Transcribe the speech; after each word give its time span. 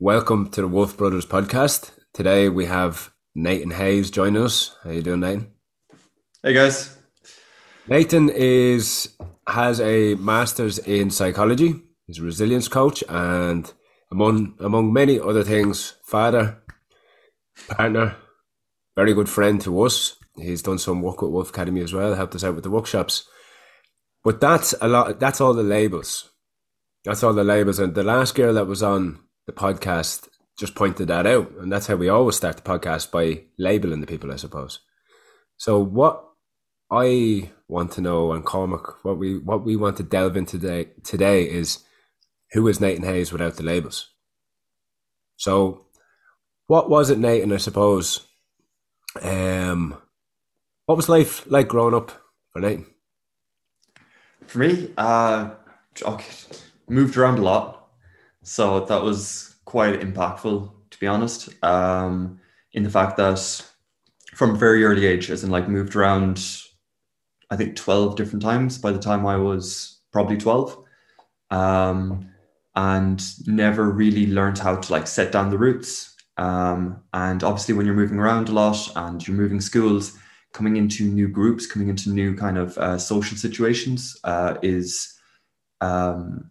Welcome 0.00 0.50
to 0.50 0.60
the 0.60 0.68
Wolf 0.68 0.96
Brothers 0.96 1.26
podcast. 1.26 1.90
Today 2.14 2.48
we 2.48 2.66
have 2.66 3.12
Nathan 3.34 3.72
Hayes 3.72 4.12
joining 4.12 4.40
us. 4.40 4.76
How 4.84 4.90
you 4.90 5.02
doing, 5.02 5.18
Nathan? 5.18 5.50
Hey 6.40 6.52
guys. 6.52 6.96
Nathan 7.88 8.28
is 8.28 9.16
has 9.48 9.80
a 9.80 10.14
master's 10.14 10.78
in 10.78 11.10
psychology. 11.10 11.82
He's 12.06 12.20
a 12.20 12.22
resilience 12.22 12.68
coach 12.68 13.02
and 13.08 13.72
among 14.12 14.54
among 14.60 14.92
many 14.92 15.18
other 15.18 15.42
things, 15.42 15.94
father, 16.04 16.62
partner, 17.68 18.14
very 18.94 19.14
good 19.14 19.28
friend 19.28 19.60
to 19.62 19.82
us. 19.82 20.14
He's 20.36 20.62
done 20.62 20.78
some 20.78 21.02
work 21.02 21.22
with 21.22 21.32
Wolf 21.32 21.48
Academy 21.50 21.80
as 21.80 21.92
well, 21.92 22.14
helped 22.14 22.36
us 22.36 22.44
out 22.44 22.54
with 22.54 22.62
the 22.62 22.70
workshops. 22.70 23.28
But 24.22 24.40
that's 24.40 24.76
a 24.80 24.86
lot 24.86 25.18
that's 25.18 25.40
all 25.40 25.54
the 25.54 25.64
labels. 25.64 26.30
That's 27.04 27.24
all 27.24 27.32
the 27.32 27.42
labels. 27.42 27.80
And 27.80 27.96
the 27.96 28.04
last 28.04 28.36
girl 28.36 28.54
that 28.54 28.68
was 28.68 28.80
on 28.80 29.24
the 29.48 29.52
podcast 29.54 30.28
just 30.58 30.74
pointed 30.74 31.08
that 31.08 31.26
out. 31.26 31.50
And 31.58 31.72
that's 31.72 31.86
how 31.86 31.96
we 31.96 32.10
always 32.10 32.36
start 32.36 32.56
the 32.56 32.62
podcast 32.62 33.10
by 33.10 33.44
labeling 33.58 34.02
the 34.02 34.06
people, 34.06 34.30
I 34.30 34.36
suppose. 34.36 34.80
So 35.56 35.82
what 35.82 36.22
I 36.92 37.50
want 37.66 37.92
to 37.92 38.02
know 38.02 38.32
and 38.32 38.44
Cormac, 38.44 39.04
what 39.04 39.16
we 39.18 39.38
what 39.38 39.64
we 39.64 39.74
want 39.74 39.96
to 39.96 40.02
delve 40.02 40.36
into 40.36 40.58
today 40.58 40.90
today 41.02 41.44
is 41.44 41.82
who 42.52 42.68
is 42.68 42.80
Nathan 42.80 43.04
Hayes 43.04 43.32
without 43.32 43.56
the 43.56 43.62
labels? 43.62 44.10
So 45.36 45.86
what 46.66 46.90
was 46.90 47.08
it, 47.08 47.18
Nathan, 47.18 47.52
I 47.52 47.56
suppose? 47.56 48.26
Um 49.22 49.96
what 50.84 50.96
was 50.96 51.08
life 51.08 51.50
like 51.50 51.68
growing 51.68 51.94
up 51.94 52.12
for 52.52 52.60
Nathan? 52.60 52.86
For 54.46 54.58
me, 54.58 54.92
uh 54.98 55.50
moved 56.88 57.16
around 57.16 57.38
a 57.38 57.42
lot 57.42 57.78
so 58.48 58.80
that 58.86 59.02
was 59.02 59.47
quite 59.68 60.00
impactful, 60.00 60.72
to 60.90 60.98
be 60.98 61.06
honest. 61.06 61.50
Um, 61.62 62.40
in 62.72 62.84
the 62.84 62.90
fact 62.90 63.18
that 63.18 63.62
from 64.34 64.58
very 64.58 64.82
early 64.82 65.04
age, 65.04 65.30
as 65.30 65.44
in 65.44 65.50
like 65.50 65.68
moved 65.68 65.94
around, 65.94 66.42
I 67.50 67.56
think 67.56 67.76
12 67.76 68.16
different 68.16 68.42
times 68.42 68.78
by 68.78 68.92
the 68.92 68.98
time 68.98 69.26
I 69.26 69.36
was 69.36 70.00
probably 70.10 70.38
12. 70.38 70.82
Um, 71.50 72.30
and 72.76 73.22
never 73.46 73.90
really 73.90 74.26
learned 74.26 74.56
how 74.56 74.76
to 74.76 74.92
like 74.92 75.06
set 75.06 75.32
down 75.32 75.50
the 75.50 75.58
roots. 75.58 76.16
Um, 76.38 77.02
and 77.12 77.44
obviously, 77.44 77.74
when 77.74 77.84
you're 77.84 77.94
moving 77.94 78.18
around 78.18 78.48
a 78.48 78.52
lot 78.52 78.88
and 78.96 79.26
you're 79.26 79.36
moving 79.36 79.60
schools, 79.60 80.16
coming 80.54 80.76
into 80.76 81.04
new 81.04 81.28
groups, 81.28 81.66
coming 81.66 81.90
into 81.90 82.08
new 82.08 82.34
kind 82.34 82.56
of 82.56 82.78
uh, 82.78 82.96
social 82.96 83.36
situations 83.36 84.16
uh, 84.24 84.54
is 84.62 85.12
um, 85.82 86.50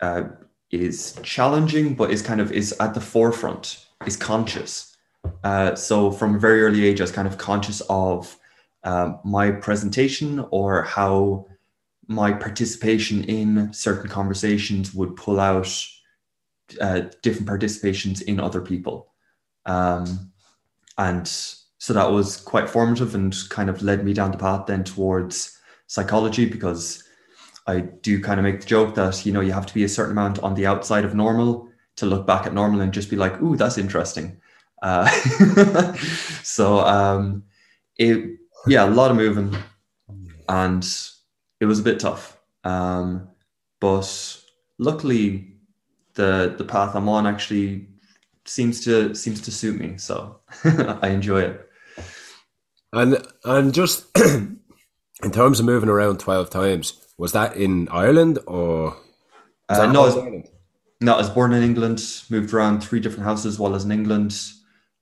uh, 0.00 0.22
is 0.70 1.18
challenging, 1.22 1.94
but 1.94 2.10
is 2.10 2.22
kind 2.22 2.40
of 2.40 2.52
is 2.52 2.72
at 2.80 2.94
the 2.94 3.00
forefront, 3.00 3.86
is 4.06 4.16
conscious. 4.16 4.96
Uh, 5.44 5.74
so 5.74 6.10
from 6.10 6.36
a 6.36 6.38
very 6.38 6.62
early 6.62 6.86
age, 6.86 7.00
I 7.00 7.04
was 7.04 7.12
kind 7.12 7.28
of 7.28 7.38
conscious 7.38 7.80
of 7.88 8.36
um, 8.84 9.18
my 9.24 9.50
presentation 9.50 10.44
or 10.50 10.82
how 10.82 11.46
my 12.08 12.32
participation 12.32 13.24
in 13.24 13.72
certain 13.72 14.08
conversations 14.08 14.94
would 14.94 15.16
pull 15.16 15.40
out 15.40 15.68
uh, 16.80 17.02
different 17.22 17.48
participations 17.48 18.22
in 18.22 18.38
other 18.38 18.60
people. 18.60 19.12
Um, 19.66 20.32
and 20.98 21.26
so 21.26 21.92
that 21.92 22.10
was 22.10 22.36
quite 22.36 22.70
formative 22.70 23.14
and 23.14 23.34
kind 23.50 23.68
of 23.68 23.82
led 23.82 24.04
me 24.04 24.12
down 24.12 24.30
the 24.30 24.38
path 24.38 24.66
then 24.66 24.84
towards 24.84 25.58
psychology 25.88 26.46
because 26.46 27.04
I 27.66 27.80
do 27.80 28.20
kind 28.22 28.38
of 28.38 28.44
make 28.44 28.60
the 28.60 28.66
joke 28.66 28.94
that 28.94 29.26
you 29.26 29.32
know 29.32 29.40
you 29.40 29.52
have 29.52 29.66
to 29.66 29.74
be 29.74 29.84
a 29.84 29.88
certain 29.88 30.12
amount 30.12 30.38
on 30.40 30.54
the 30.54 30.66
outside 30.66 31.04
of 31.04 31.14
normal 31.14 31.68
to 31.96 32.06
look 32.06 32.26
back 32.26 32.46
at 32.46 32.54
normal 32.54 32.80
and 32.80 32.92
just 32.92 33.10
be 33.10 33.16
like, 33.16 33.40
"Ooh, 33.42 33.56
that's 33.56 33.78
interesting." 33.78 34.40
Uh, 34.82 35.08
so 36.42 36.80
um, 36.80 37.42
it 37.96 38.38
yeah, 38.66 38.84
a 38.84 38.90
lot 38.90 39.10
of 39.10 39.16
moving, 39.16 39.56
and 40.48 40.86
it 41.60 41.66
was 41.66 41.80
a 41.80 41.82
bit 41.82 42.00
tough. 42.00 42.38
Um, 42.64 43.28
but 43.80 44.40
luckily, 44.78 45.56
the 46.14 46.54
the 46.56 46.64
path 46.64 46.94
I'm 46.94 47.08
on 47.08 47.26
actually 47.26 47.88
seems 48.44 48.84
to 48.84 49.14
seems 49.14 49.40
to 49.42 49.50
suit 49.50 49.78
me, 49.78 49.96
so 49.98 50.40
I 50.64 51.08
enjoy 51.08 51.42
it. 51.42 51.68
And 52.92 53.26
and 53.44 53.74
just 53.74 54.06
in 55.22 55.30
terms 55.30 55.60
of 55.60 55.66
moving 55.66 55.88
around 55.88 56.20
twelve 56.20 56.50
times 56.50 57.06
was 57.18 57.32
that 57.32 57.56
in 57.56 57.88
Ireland 57.88 58.38
or? 58.46 58.96
Uh, 59.68 59.86
no, 59.86 60.02
I 60.02 60.06
was, 60.06 60.16
Ireland? 60.16 60.48
no, 61.00 61.14
I 61.14 61.18
was 61.18 61.30
born 61.30 61.52
in 61.52 61.62
England, 61.62 62.02
moved 62.30 62.52
around 62.52 62.80
three 62.80 63.00
different 63.00 63.24
houses 63.24 63.58
while 63.58 63.72
I 63.72 63.74
was 63.74 63.84
in 63.84 63.92
England, 63.92 64.38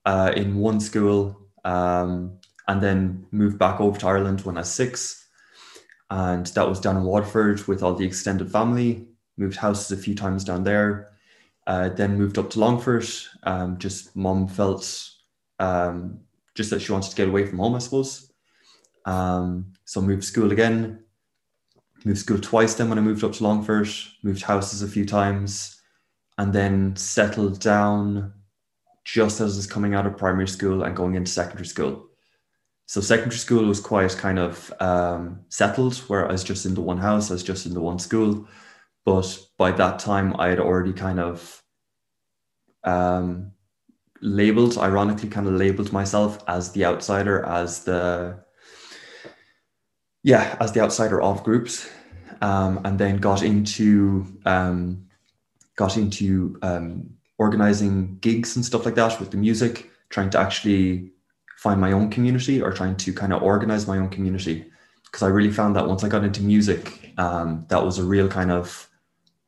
uh, 0.04 0.32
in 0.34 0.56
one 0.56 0.80
school, 0.80 1.48
um, 1.64 2.38
and 2.68 2.80
then 2.80 3.26
moved 3.30 3.58
back 3.58 3.80
over 3.80 3.98
to 3.98 4.06
Ireland 4.06 4.42
when 4.42 4.56
I 4.56 4.60
was 4.60 4.72
six. 4.72 5.28
And 6.10 6.46
that 6.46 6.68
was 6.68 6.80
down 6.80 6.96
in 6.96 7.04
Waterford 7.04 7.66
with 7.66 7.82
all 7.82 7.94
the 7.94 8.06
extended 8.06 8.50
family. 8.50 9.08
Moved 9.36 9.56
houses 9.56 9.90
a 9.90 10.00
few 10.00 10.14
times 10.14 10.44
down 10.44 10.62
there. 10.62 11.10
Uh, 11.66 11.88
then 11.88 12.16
moved 12.16 12.38
up 12.38 12.50
to 12.50 12.60
Longford. 12.60 13.08
Um, 13.42 13.78
just 13.78 14.14
mom 14.14 14.46
felt 14.46 15.10
um, 15.58 16.20
just 16.54 16.70
that 16.70 16.80
she 16.80 16.92
wanted 16.92 17.10
to 17.10 17.16
get 17.16 17.28
away 17.28 17.46
from 17.46 17.58
home, 17.58 17.74
I 17.74 17.78
suppose. 17.78 18.30
Um, 19.04 19.72
so 19.84 20.00
moved 20.00 20.24
school 20.24 20.52
again, 20.52 21.04
moved 22.04 22.20
school 22.20 22.38
twice 22.38 22.74
then 22.74 22.88
when 22.88 22.98
I 22.98 23.02
moved 23.02 23.24
up 23.24 23.32
to 23.32 23.44
Longford, 23.44 23.88
moved 24.22 24.42
houses 24.42 24.82
a 24.82 24.88
few 24.88 25.04
times, 25.04 25.80
and 26.38 26.52
then 26.52 26.96
settled 26.96 27.60
down 27.60 28.32
just 29.04 29.40
as 29.40 29.54
I 29.54 29.58
was 29.58 29.66
coming 29.66 29.94
out 29.94 30.06
of 30.06 30.16
primary 30.16 30.48
school 30.48 30.82
and 30.82 30.96
going 30.96 31.14
into 31.14 31.30
secondary 31.30 31.66
school. 31.66 32.08
So 32.86 33.00
secondary 33.00 33.38
school 33.38 33.64
was 33.64 33.80
quite 33.80 34.16
kind 34.16 34.38
of 34.38 34.72
um, 34.80 35.40
settled, 35.48 35.96
where 36.08 36.28
I 36.28 36.32
was 36.32 36.44
just 36.44 36.66
in 36.66 36.74
the 36.74 36.80
one 36.80 36.98
house, 36.98 37.30
I 37.30 37.34
was 37.34 37.42
just 37.42 37.66
in 37.66 37.74
the 37.74 37.80
one 37.80 37.98
school. 37.98 38.46
But 39.04 39.38
by 39.58 39.70
that 39.72 39.98
time, 39.98 40.34
I 40.38 40.48
had 40.48 40.60
already 40.60 40.92
kind 40.92 41.20
of 41.20 41.62
um, 42.84 43.52
labeled, 44.20 44.78
ironically, 44.78 45.28
kind 45.28 45.46
of 45.46 45.54
labeled 45.54 45.92
myself 45.92 46.42
as 46.48 46.72
the 46.72 46.84
outsider, 46.84 47.44
as 47.44 47.84
the 47.84 48.43
yeah, 50.24 50.56
as 50.58 50.72
the 50.72 50.80
outsider 50.80 51.20
of 51.20 51.44
groups, 51.44 51.88
um, 52.40 52.80
and 52.84 52.98
then 52.98 53.18
got 53.18 53.42
into 53.42 54.26
um, 54.46 55.06
got 55.76 55.96
into 55.96 56.58
um, 56.62 57.10
organizing 57.38 58.16
gigs 58.20 58.56
and 58.56 58.64
stuff 58.64 58.86
like 58.86 58.94
that 58.94 59.20
with 59.20 59.30
the 59.30 59.36
music, 59.36 59.90
trying 60.08 60.30
to 60.30 60.38
actually 60.40 61.12
find 61.58 61.78
my 61.80 61.92
own 61.92 62.10
community 62.10 62.60
or 62.60 62.72
trying 62.72 62.96
to 62.96 63.12
kind 63.12 63.32
of 63.32 63.42
organize 63.42 63.86
my 63.86 63.98
own 63.98 64.08
community. 64.08 64.64
Because 65.04 65.22
I 65.22 65.28
really 65.28 65.52
found 65.52 65.76
that 65.76 65.86
once 65.86 66.02
I 66.02 66.08
got 66.08 66.24
into 66.24 66.42
music, 66.42 67.12
um, 67.18 67.66
that 67.68 67.84
was 67.84 67.98
a 67.98 68.04
real 68.04 68.26
kind 68.26 68.50
of 68.50 68.88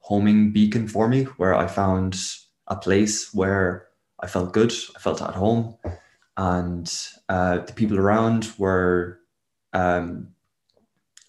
homing 0.00 0.53
beacon 0.53 0.88
for 0.88 1.09
me, 1.09 1.25
where 1.38 1.54
I 1.54 1.66
found 1.66 2.16
a 2.66 2.76
place 2.76 3.32
where 3.32 3.88
I 4.20 4.26
felt 4.26 4.53
good, 4.53 4.75
I 4.94 4.98
felt 4.98 5.22
at 5.22 5.34
home, 5.34 5.78
and 6.36 6.86
uh, 7.31 7.59
the 7.60 7.72
people 7.72 7.98
around 7.98 8.53
were 8.59 9.20
um, 9.72 10.28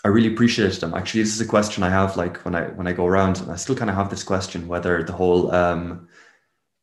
I 0.07 0.09
really 0.09 0.33
appreciate 0.33 0.79
them. 0.79 0.93
Actually, 0.93 1.23
this 1.23 1.35
is 1.35 1.41
a 1.41 1.45
question 1.45 1.83
I 1.83 1.89
have 1.89 2.15
like 2.15 2.37
when 2.45 2.55
I 2.55 2.67
when 2.77 2.87
I 2.87 2.93
go 2.93 3.05
around, 3.05 3.41
and 3.41 3.51
I 3.51 3.57
still 3.57 3.75
kind 3.75 3.89
of 3.89 3.97
have 3.97 4.09
this 4.09 4.23
question 4.23 4.69
whether 4.69 5.03
the 5.03 5.11
whole 5.11 5.53
um, 5.53 6.07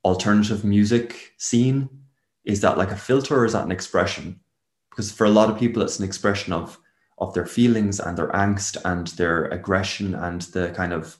alternative 0.04 0.62
music 0.62 1.32
scene 1.38 1.88
is 2.44 2.60
that 2.60 2.76
like 2.76 2.90
a 2.90 2.96
filter 2.96 3.38
or 3.38 3.46
is 3.46 3.54
that 3.54 3.64
an 3.64 3.72
expression? 3.72 4.40
Because 4.90 5.10
for 5.10 5.24
a 5.24 5.30
lot 5.30 5.48
of 5.48 5.58
people, 5.58 5.80
it's 5.82 5.98
an 5.98 6.04
expression 6.04 6.52
of 6.52 6.78
of 7.16 7.32
their 7.32 7.46
feelings 7.46 7.98
and 7.98 8.18
their 8.18 8.28
angst 8.28 8.76
and 8.84 9.06
their 9.16 9.46
aggression 9.46 10.14
and 10.14 10.42
the 10.52 10.72
kind 10.76 10.92
of 10.92 11.16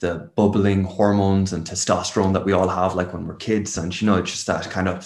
the 0.00 0.30
bubbling 0.36 0.84
hormones 0.84 1.54
and 1.54 1.66
testosterone 1.66 2.34
that 2.34 2.44
we 2.44 2.52
all 2.52 2.68
have 2.68 2.94
like 2.94 3.14
when 3.14 3.26
we're 3.26 3.36
kids 3.36 3.78
and 3.78 3.98
you 3.98 4.06
know 4.06 4.16
it's 4.16 4.32
just 4.32 4.46
that 4.46 4.68
kind 4.68 4.86
of 4.88 5.00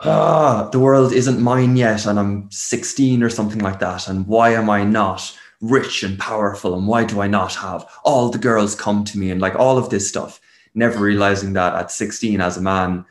ah 0.00 0.68
the 0.72 0.80
world 0.80 1.12
isn't 1.12 1.40
mine 1.40 1.76
yet 1.76 2.06
and 2.06 2.18
i'm 2.18 2.50
16 2.50 3.22
or 3.22 3.30
something 3.30 3.60
like 3.60 3.78
that 3.78 4.08
and 4.08 4.26
why 4.26 4.50
am 4.50 4.68
i 4.68 4.82
not 4.84 5.34
rich 5.60 6.02
and 6.02 6.18
powerful 6.18 6.74
and 6.74 6.86
why 6.86 7.04
do 7.04 7.20
I 7.20 7.26
not 7.26 7.54
have 7.54 7.88
all 8.04 8.28
the 8.28 8.38
girls 8.38 8.74
come 8.74 9.04
to 9.04 9.18
me 9.18 9.30
and 9.30 9.40
like 9.40 9.54
all 9.54 9.78
of 9.78 9.90
this 9.90 10.08
stuff? 10.08 10.40
Never 10.74 10.98
realizing 10.98 11.54
that 11.54 11.74
at 11.74 11.90
16 11.90 12.40
as 12.40 12.56
a 12.56 12.62
man 12.62 13.04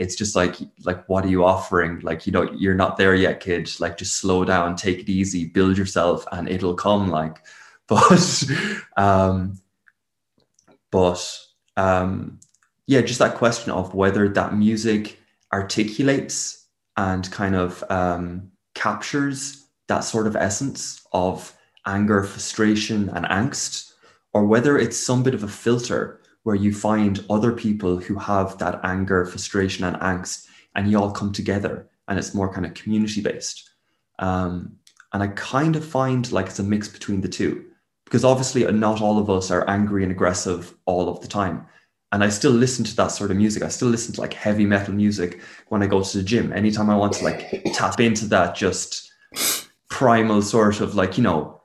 it's 0.00 0.16
just 0.16 0.34
like 0.34 0.56
like 0.84 1.06
what 1.10 1.26
are 1.26 1.28
you 1.28 1.44
offering? 1.44 2.00
Like 2.00 2.26
you 2.26 2.32
know 2.32 2.50
you're 2.52 2.74
not 2.74 2.96
there 2.96 3.14
yet 3.14 3.40
kid. 3.40 3.70
Like 3.78 3.98
just 3.98 4.16
slow 4.16 4.46
down 4.46 4.74
take 4.74 5.00
it 5.00 5.10
easy 5.10 5.44
build 5.44 5.76
yourself 5.76 6.24
and 6.32 6.48
it'll 6.48 6.74
come 6.74 7.08
like. 7.10 7.38
But 7.90 8.44
um 8.96 9.60
but 10.92 11.38
um 11.76 12.38
yeah 12.86 13.00
just 13.00 13.18
that 13.18 13.34
question 13.34 13.72
of 13.72 13.94
whether 13.94 14.28
that 14.28 14.54
music 14.54 15.18
articulates 15.52 16.66
and 16.96 17.28
kind 17.32 17.56
of 17.56 17.82
um 17.90 18.52
captures 18.74 19.66
that 19.88 20.00
sort 20.00 20.28
of 20.28 20.36
essence 20.36 21.04
of 21.12 21.52
anger, 21.86 22.22
frustration, 22.22 23.08
and 23.10 23.26
angst, 23.26 23.92
or 24.32 24.46
whether 24.46 24.78
it's 24.78 24.98
some 24.98 25.22
bit 25.22 25.34
of 25.34 25.42
a 25.42 25.48
filter 25.48 26.20
where 26.42 26.56
you 26.56 26.72
find 26.72 27.24
other 27.28 27.52
people 27.52 27.98
who 27.98 28.16
have 28.16 28.58
that 28.58 28.80
anger, 28.84 29.24
frustration, 29.26 29.84
and 29.84 29.96
angst, 29.98 30.46
and 30.74 30.90
you 30.90 30.98
all 30.98 31.10
come 31.10 31.32
together, 31.32 31.88
and 32.08 32.18
it's 32.18 32.34
more 32.34 32.52
kind 32.52 32.64
of 32.64 32.74
community 32.74 33.20
based. 33.20 33.70
Um, 34.18 34.76
and 35.12 35.22
I 35.22 35.28
kind 35.28 35.76
of 35.76 35.84
find 35.84 36.30
like 36.30 36.46
it's 36.46 36.58
a 36.58 36.62
mix 36.62 36.88
between 36.88 37.20
the 37.20 37.28
two, 37.28 37.64
because 38.04 38.24
obviously 38.24 38.70
not 38.72 39.00
all 39.00 39.18
of 39.18 39.28
us 39.28 39.50
are 39.50 39.68
angry 39.68 40.02
and 40.02 40.12
aggressive 40.12 40.74
all 40.86 41.08
of 41.08 41.20
the 41.20 41.28
time. 41.28 41.66
And 42.12 42.24
I 42.24 42.28
still 42.28 42.50
listen 42.50 42.84
to 42.86 42.96
that 42.96 43.12
sort 43.12 43.30
of 43.30 43.36
music. 43.36 43.62
I 43.62 43.68
still 43.68 43.88
listen 43.88 44.12
to 44.14 44.20
like 44.20 44.34
heavy 44.34 44.66
metal 44.66 44.94
music 44.94 45.40
when 45.68 45.82
I 45.82 45.86
go 45.86 46.02
to 46.02 46.18
the 46.18 46.24
gym. 46.24 46.52
Anytime 46.52 46.90
I 46.90 46.96
want 46.96 47.12
to 47.14 47.24
like 47.24 47.64
tap 47.74 48.00
into 48.00 48.26
that 48.26 48.56
just 48.56 49.12
primal 49.88 50.42
sort 50.42 50.80
of 50.80 50.96
like, 50.96 51.16
you 51.16 51.22
know, 51.22 51.59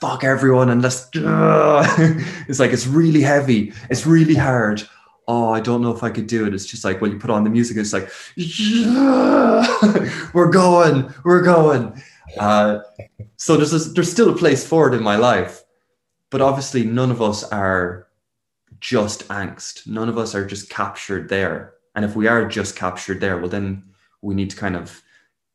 fuck 0.00 0.24
everyone 0.24 0.70
and 0.70 0.82
let's 0.82 1.08
it's 1.14 2.58
like 2.60 2.72
it's 2.72 2.86
really 2.86 3.22
heavy. 3.22 3.72
It's 3.90 4.06
really 4.06 4.34
hard. 4.34 4.82
Oh 5.26 5.48
i 5.48 5.60
don't 5.60 5.80
know 5.80 5.94
if 5.94 6.02
i 6.02 6.10
could 6.10 6.26
do 6.26 6.46
it. 6.46 6.54
It's 6.54 6.66
just 6.66 6.84
like 6.84 7.00
when 7.00 7.12
you 7.12 7.18
put 7.18 7.30
on 7.30 7.44
the 7.44 7.50
music 7.50 7.76
it's 7.76 7.92
like 7.92 8.10
we're 10.34 10.50
going 10.50 11.12
we're 11.24 11.42
going. 11.42 12.02
Uh, 12.38 12.80
so 13.36 13.56
there's 13.56 13.72
a, 13.72 13.90
there's 13.90 14.10
still 14.10 14.30
a 14.30 14.36
place 14.36 14.66
for 14.66 14.88
it 14.88 14.96
in 14.96 15.02
my 15.02 15.16
life 15.16 15.62
but 16.30 16.40
obviously 16.40 16.84
none 16.84 17.10
of 17.10 17.22
us 17.22 17.44
are 17.44 18.08
just 18.80 19.28
angst. 19.28 19.86
None 19.86 20.08
of 20.08 20.18
us 20.18 20.34
are 20.34 20.44
just 20.44 20.68
captured 20.68 21.28
there. 21.28 21.74
And 21.94 22.04
if 22.04 22.16
we 22.16 22.26
are 22.26 22.46
just 22.46 22.76
captured 22.76 23.20
there 23.20 23.38
well 23.38 23.48
then 23.48 23.84
we 24.20 24.34
need 24.34 24.50
to 24.50 24.56
kind 24.56 24.76
of 24.76 25.02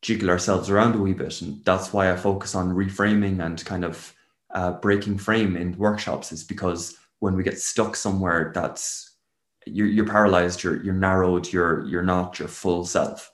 jiggle 0.01 0.29
ourselves 0.29 0.69
around 0.69 0.95
a 0.95 0.99
wee 0.99 1.13
bit. 1.13 1.41
And 1.41 1.63
that's 1.65 1.91
why 1.91 2.11
i 2.11 2.15
focus 2.15 2.55
on 2.55 2.73
reframing 2.73 3.43
and 3.43 3.63
kind 3.65 3.83
of 3.83 4.15
uh, 4.51 4.71
breaking 4.73 5.17
frame 5.17 5.55
in 5.55 5.77
workshops 5.77 6.31
is 6.31 6.43
because 6.43 6.97
when 7.19 7.35
we 7.35 7.43
get 7.43 7.59
stuck 7.59 7.95
somewhere 7.95 8.51
that's 8.53 9.17
you're, 9.65 9.87
you're 9.87 10.07
paralyzed 10.07 10.63
you're, 10.63 10.81
you're 10.83 10.93
narrowed 10.93 11.51
you're 11.51 11.85
you're 11.85 12.03
not 12.03 12.39
your 12.39 12.47
full 12.47 12.85
self 12.85 13.31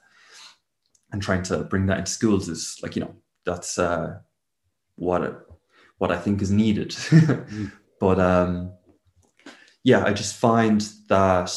and 1.11 1.21
trying 1.21 1.43
to 1.43 1.63
bring 1.63 1.85
that 1.85 1.99
into 1.99 2.11
schools 2.11 2.49
is 2.49 2.77
like 2.83 2.95
you 2.95 3.01
know 3.01 3.15
that's 3.45 3.77
uh, 3.77 4.17
what 4.95 5.23
it, 5.23 5.35
what 5.97 6.11
I 6.11 6.17
think 6.17 6.41
is 6.41 6.51
needed. 6.51 6.89
mm. 6.91 7.71
But 7.99 8.19
um, 8.19 8.73
yeah, 9.83 10.03
I 10.03 10.13
just 10.13 10.35
find 10.35 10.81
that 11.07 11.55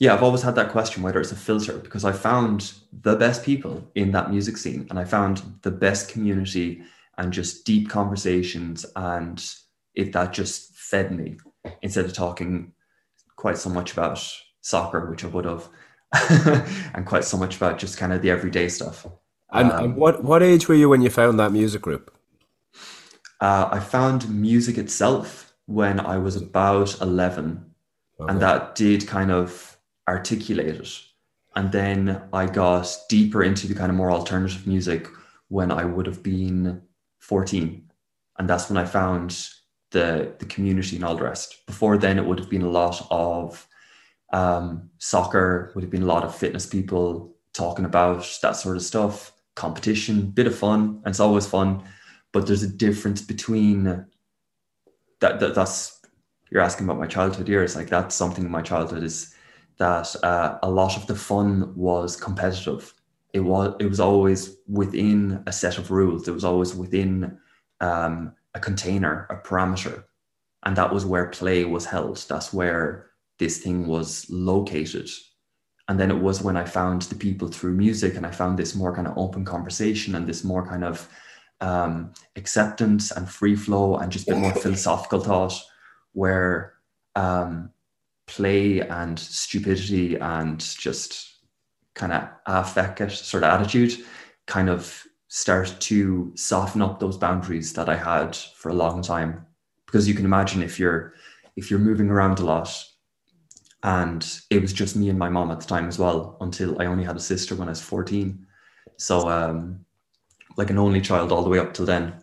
yeah, 0.00 0.12
I've 0.12 0.24
always 0.24 0.42
had 0.42 0.56
that 0.56 0.70
question 0.72 1.02
whether 1.02 1.20
it's 1.20 1.32
a 1.32 1.36
filter 1.36 1.78
because 1.78 2.04
I 2.04 2.12
found 2.12 2.72
the 2.92 3.14
best 3.14 3.44
people 3.44 3.88
in 3.94 4.10
that 4.12 4.30
music 4.30 4.56
scene 4.56 4.86
and 4.90 4.98
I 4.98 5.04
found 5.04 5.42
the 5.62 5.70
best 5.70 6.08
community 6.08 6.82
and 7.18 7.32
just 7.32 7.64
deep 7.64 7.88
conversations 7.88 8.84
and 8.96 9.54
if 9.94 10.12
that 10.12 10.32
just 10.32 10.74
fed 10.74 11.12
me 11.12 11.38
instead 11.82 12.04
of 12.04 12.12
talking 12.12 12.72
quite 13.36 13.58
so 13.58 13.70
much 13.70 13.92
about 13.92 14.18
soccer, 14.60 15.08
which 15.10 15.24
I 15.24 15.28
would 15.28 15.44
have, 15.44 15.68
and 16.94 17.06
quite 17.06 17.24
so 17.24 17.36
much 17.36 17.56
about 17.56 17.78
just 17.78 17.98
kind 17.98 18.12
of 18.12 18.22
the 18.22 18.30
everyday 18.30 18.68
stuff. 18.68 19.06
And, 19.52 19.70
um, 19.70 19.84
and 19.84 19.96
what 19.96 20.24
what 20.24 20.42
age 20.42 20.68
were 20.68 20.74
you 20.74 20.88
when 20.88 21.02
you 21.02 21.10
found 21.10 21.38
that 21.38 21.52
music 21.52 21.82
group? 21.82 22.12
Uh, 23.40 23.68
I 23.70 23.80
found 23.80 24.28
music 24.28 24.78
itself 24.78 25.54
when 25.66 26.00
I 26.00 26.18
was 26.18 26.36
about 26.36 27.00
eleven, 27.00 27.72
okay. 28.20 28.30
and 28.32 28.40
that 28.40 28.74
did 28.74 29.06
kind 29.06 29.30
of 29.30 29.76
articulate 30.08 30.76
it. 30.76 31.00
And 31.56 31.70
then 31.70 32.20
I 32.32 32.46
got 32.46 32.96
deeper 33.08 33.44
into 33.44 33.68
the 33.68 33.74
kind 33.74 33.90
of 33.90 33.96
more 33.96 34.10
alternative 34.10 34.66
music 34.66 35.06
when 35.48 35.70
I 35.70 35.84
would 35.84 36.06
have 36.06 36.20
been 36.20 36.82
14. 37.24 37.90
And 38.38 38.48
that's 38.48 38.68
when 38.68 38.76
I 38.76 38.84
found 38.84 39.48
the, 39.90 40.34
the 40.38 40.46
community 40.46 40.96
and 40.96 41.04
all 41.04 41.16
the 41.16 41.24
rest. 41.24 41.66
Before 41.66 41.96
then, 41.96 42.18
it 42.18 42.24
would 42.24 42.38
have 42.38 42.50
been 42.50 42.62
a 42.62 42.70
lot 42.70 43.06
of 43.10 43.66
um, 44.32 44.90
soccer, 44.98 45.72
would 45.74 45.84
have 45.84 45.90
been 45.90 46.02
a 46.02 46.06
lot 46.06 46.24
of 46.24 46.34
fitness 46.34 46.66
people 46.66 47.36
talking 47.52 47.84
about 47.84 48.38
that 48.42 48.56
sort 48.56 48.76
of 48.76 48.82
stuff 48.82 49.32
competition, 49.54 50.30
bit 50.30 50.48
of 50.48 50.58
fun, 50.58 51.00
and 51.04 51.12
it's 51.12 51.20
always 51.20 51.46
fun. 51.46 51.82
But 52.32 52.46
there's 52.46 52.64
a 52.64 52.68
difference 52.68 53.22
between 53.22 53.84
that, 55.20 55.38
that 55.40 55.54
that's 55.54 56.00
you're 56.50 56.62
asking 56.62 56.86
about 56.86 56.98
my 56.98 57.06
childhood 57.06 57.48
years. 57.48 57.76
Like 57.76 57.88
that's 57.88 58.14
something 58.14 58.44
in 58.44 58.50
my 58.50 58.62
childhood 58.62 59.04
is 59.04 59.34
that 59.78 60.14
uh, 60.22 60.58
a 60.62 60.70
lot 60.70 60.96
of 60.96 61.06
the 61.06 61.14
fun 61.14 61.72
was 61.76 62.16
competitive. 62.16 62.92
It 63.34 63.40
was 63.40 63.74
it 63.78 63.86
was 63.86 64.00
always 64.00 64.56
within 64.66 65.42
a 65.46 65.52
set 65.52 65.76
of 65.76 65.90
rules. 65.90 66.26
It 66.26 66.32
was 66.32 66.44
always 66.44 66.74
within 66.74 67.38
um, 67.80 68.32
a 68.54 68.60
container, 68.60 69.26
a 69.28 69.36
parameter, 69.46 70.04
and 70.62 70.76
that 70.76 70.92
was 70.92 71.04
where 71.04 71.28
play 71.28 71.64
was 71.64 71.84
held. 71.84 72.16
That's 72.28 72.54
where 72.54 73.10
this 73.38 73.58
thing 73.58 73.86
was 73.86 74.26
located 74.30 75.10
and 75.88 75.98
then 76.00 76.10
it 76.10 76.18
was 76.18 76.42
when 76.42 76.56
i 76.56 76.64
found 76.64 77.02
the 77.02 77.14
people 77.14 77.48
through 77.48 77.72
music 77.72 78.16
and 78.16 78.26
i 78.26 78.30
found 78.30 78.58
this 78.58 78.74
more 78.74 78.94
kind 78.94 79.06
of 79.06 79.16
open 79.18 79.44
conversation 79.44 80.14
and 80.14 80.26
this 80.26 80.44
more 80.44 80.66
kind 80.66 80.84
of 80.84 81.08
um, 81.60 82.12
acceptance 82.36 83.10
and 83.10 83.28
free 83.28 83.56
flow 83.56 83.96
and 83.96 84.12
just 84.12 84.28
a 84.28 84.32
bit 84.32 84.40
more 84.40 84.52
philosophical 84.64 85.20
thought 85.20 85.58
where 86.12 86.74
um, 87.14 87.70
play 88.26 88.80
and 88.80 89.18
stupidity 89.18 90.16
and 90.16 90.60
just 90.60 91.33
kind 91.94 92.12
of 92.12 92.28
affect 92.46 93.10
sort 93.12 93.44
of 93.44 93.50
attitude 93.50 94.04
kind 94.46 94.68
of 94.68 95.04
start 95.28 95.74
to 95.80 96.32
soften 96.36 96.82
up 96.82 97.00
those 97.00 97.16
boundaries 97.16 97.72
that 97.72 97.88
I 97.88 97.96
had 97.96 98.36
for 98.36 98.68
a 98.68 98.74
long 98.74 99.02
time. 99.02 99.46
Because 99.86 100.06
you 100.08 100.14
can 100.14 100.24
imagine 100.24 100.62
if 100.62 100.78
you're 100.78 101.14
if 101.56 101.70
you're 101.70 101.80
moving 101.80 102.10
around 102.10 102.40
a 102.40 102.44
lot 102.44 102.84
and 103.84 104.40
it 104.50 104.60
was 104.60 104.72
just 104.72 104.96
me 104.96 105.08
and 105.08 105.18
my 105.18 105.28
mom 105.28 105.50
at 105.50 105.60
the 105.60 105.66
time 105.66 105.86
as 105.86 105.98
well 105.98 106.36
until 106.40 106.80
i 106.80 106.86
only 106.86 107.04
had 107.04 107.14
a 107.14 107.20
sister 107.20 107.54
when 107.54 107.68
i 107.68 107.70
was 107.70 107.80
14 107.80 108.44
so 108.96 109.28
um, 109.28 109.84
like 110.56 110.70
an 110.70 110.78
only 110.78 111.00
child 111.00 111.32
all 111.32 111.42
the 111.42 111.50
way 111.50 111.58
up 111.58 111.74
till 111.74 111.86
then. 111.86 112.14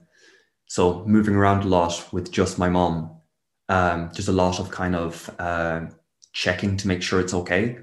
So 0.68 1.06
moving 1.06 1.36
around 1.36 1.64
a 1.64 1.68
lot 1.68 2.08
with 2.14 2.32
just 2.32 2.58
my 2.58 2.70
mom 2.70 3.18
um, 3.70 4.10
there's 4.14 4.28
a 4.28 4.34
lot 4.34 4.60
of 4.60 4.70
kind 4.70 4.96
of 4.96 5.34
uh, 5.40 5.82
checking 6.34 6.76
to 6.78 6.88
make 6.88 7.02
sure 7.02 7.22
it's 7.22 7.34
okay 7.34 7.78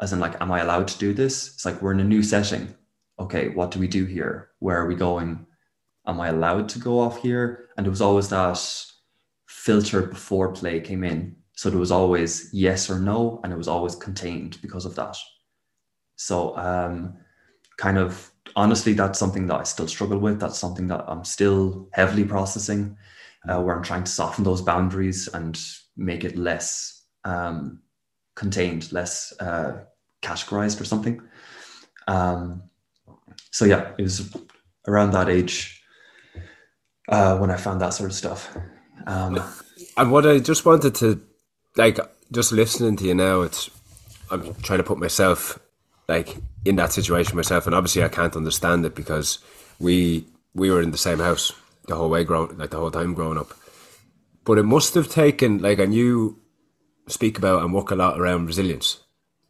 as 0.00 0.12
in 0.12 0.20
like 0.20 0.40
am 0.40 0.52
i 0.52 0.60
allowed 0.60 0.88
to 0.88 0.98
do 0.98 1.12
this? 1.12 1.54
It's 1.54 1.64
like 1.64 1.80
we're 1.80 1.92
in 1.92 2.00
a 2.00 2.04
new 2.04 2.22
setting. 2.22 2.74
Okay 3.18 3.48
what 3.48 3.70
do 3.70 3.78
we 3.78 3.88
do 3.88 4.04
here? 4.04 4.50
Where 4.58 4.80
are 4.80 4.86
we 4.86 4.94
going? 4.94 5.46
Am 6.06 6.20
i 6.20 6.28
allowed 6.28 6.68
to 6.70 6.78
go 6.78 6.98
off 6.98 7.22
here? 7.22 7.68
And 7.76 7.86
it 7.86 7.90
was 7.90 8.00
always 8.00 8.28
that 8.28 8.60
filter 9.46 10.02
before 10.02 10.52
play 10.52 10.80
came 10.80 11.04
in. 11.04 11.36
So 11.54 11.68
there 11.68 11.78
was 11.78 11.90
always 11.90 12.48
yes 12.54 12.88
or 12.88 12.98
no, 12.98 13.40
and 13.44 13.52
it 13.52 13.56
was 13.56 13.68
always 13.68 13.94
contained 13.94 14.58
because 14.62 14.86
of 14.86 14.94
that. 14.94 15.16
So, 16.16 16.56
um, 16.56 17.18
kind 17.76 17.98
of 17.98 18.30
honestly, 18.56 18.94
that's 18.94 19.18
something 19.18 19.46
that 19.48 19.60
I 19.60 19.62
still 19.64 19.88
struggle 19.88 20.18
with. 20.18 20.40
That's 20.40 20.58
something 20.58 20.88
that 20.88 21.04
I'm 21.06 21.24
still 21.24 21.88
heavily 21.92 22.24
processing, 22.24 22.96
uh, 23.48 23.60
where 23.60 23.76
I'm 23.76 23.82
trying 23.82 24.04
to 24.04 24.10
soften 24.10 24.44
those 24.44 24.62
boundaries 24.62 25.28
and 25.28 25.60
make 25.96 26.24
it 26.24 26.38
less 26.38 27.04
um, 27.24 27.82
contained, 28.36 28.90
less 28.92 29.34
uh, 29.40 29.84
categorized 30.22 30.80
or 30.80 30.84
something. 30.84 31.20
Um, 32.08 32.62
so, 33.50 33.64
yeah, 33.64 33.92
it 33.98 34.02
was 34.02 34.34
around 34.86 35.12
that 35.12 35.28
age 35.28 35.82
uh, 37.08 37.36
when 37.38 37.50
I 37.50 37.56
found 37.56 37.80
that 37.80 37.90
sort 37.90 38.10
of 38.10 38.16
stuff. 38.16 38.56
Um, 39.06 39.42
and 39.96 40.12
what 40.12 40.26
I 40.26 40.38
just 40.38 40.64
wanted 40.64 40.94
to 40.96 41.20
like 41.76 41.98
just 42.32 42.52
listening 42.52 42.96
to 42.96 43.04
you 43.04 43.14
now, 43.14 43.42
it's 43.42 43.70
I'm 44.30 44.54
trying 44.62 44.78
to 44.78 44.84
put 44.84 44.98
myself 44.98 45.58
like 46.08 46.36
in 46.64 46.76
that 46.76 46.92
situation 46.92 47.36
myself, 47.36 47.66
and 47.66 47.74
obviously 47.74 48.02
I 48.02 48.08
can't 48.08 48.36
understand 48.36 48.84
it 48.84 48.94
because 48.94 49.38
we 49.78 50.26
we 50.54 50.70
were 50.70 50.82
in 50.82 50.90
the 50.90 50.98
same 50.98 51.18
house 51.18 51.52
the 51.86 51.96
whole 51.96 52.10
way 52.10 52.24
growing, 52.24 52.56
like 52.58 52.70
the 52.70 52.78
whole 52.78 52.90
time 52.90 53.14
growing 53.14 53.38
up. 53.38 53.52
But 54.44 54.58
it 54.58 54.64
must 54.64 54.94
have 54.94 55.08
taken 55.08 55.58
like, 55.58 55.78
and 55.78 55.94
you 55.94 56.40
speak 57.08 57.38
about 57.38 57.62
and 57.62 57.74
work 57.74 57.90
a 57.90 57.96
lot 57.96 58.18
around 58.18 58.46
resilience. 58.46 59.00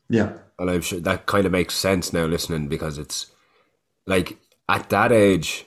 Yeah, 0.09 0.33
and 0.61 0.71
I'm 0.71 0.83
sure 0.83 1.01
that 1.01 1.25
kind 1.25 1.47
of 1.47 1.53
makes 1.53 1.75
sense 1.75 2.13
now 2.13 2.27
listening 2.27 2.69
because 2.69 2.99
it's 2.99 3.33
like 4.07 4.39
at 4.69 4.91
that 4.91 5.11
age, 5.11 5.65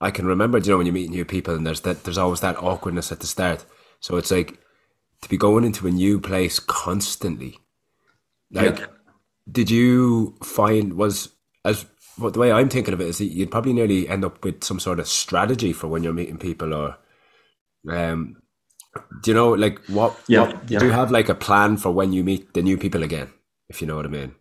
I 0.00 0.10
can 0.10 0.26
remember, 0.26 0.58
you 0.58 0.70
know, 0.70 0.78
when 0.78 0.86
you 0.86 0.92
meet 0.92 1.10
new 1.10 1.24
people 1.24 1.54
and 1.54 1.64
there's 1.64 1.82
that 1.82 2.02
there's 2.02 2.18
always 2.18 2.40
that 2.40 2.56
awkwardness 2.56 3.12
at 3.12 3.20
the 3.20 3.28
start. 3.28 3.64
So 4.00 4.16
it's 4.16 4.32
like 4.32 4.58
to 5.22 5.28
be 5.28 5.36
going 5.36 5.64
into 5.64 5.86
a 5.86 5.92
new 5.92 6.20
place 6.20 6.58
constantly. 6.58 7.58
Like, 8.50 8.80
yeah. 8.80 8.86
did 9.50 9.70
you 9.70 10.34
find 10.42 10.94
was 10.94 11.28
as 11.64 11.86
what 12.16 12.32
the 12.32 12.40
way 12.40 12.50
I'm 12.50 12.68
thinking 12.68 12.92
of 12.92 13.00
it 13.00 13.06
is 13.06 13.18
that 13.18 13.26
you'd 13.26 13.52
probably 13.52 13.72
nearly 13.72 14.08
end 14.08 14.24
up 14.24 14.44
with 14.44 14.64
some 14.64 14.80
sort 14.80 14.98
of 14.98 15.06
strategy 15.06 15.72
for 15.72 15.86
when 15.86 16.02
you're 16.02 16.12
meeting 16.12 16.38
people, 16.38 16.74
or 16.74 16.98
um, 17.88 18.42
do 19.22 19.30
you 19.30 19.34
know 19.34 19.50
like 19.50 19.78
what? 19.86 20.18
Yeah, 20.26 20.40
what, 20.40 20.70
yeah. 20.70 20.80
Do 20.80 20.86
you 20.86 20.92
have 20.92 21.12
like 21.12 21.28
a 21.28 21.34
plan 21.34 21.76
for 21.76 21.92
when 21.92 22.12
you 22.12 22.24
meet 22.24 22.54
the 22.54 22.62
new 22.62 22.76
people 22.76 23.04
again? 23.04 23.30
If 23.70 23.80
you 23.80 23.86
know 23.86 23.96
what 23.96 24.04
I 24.04 24.08
mean, 24.08 24.34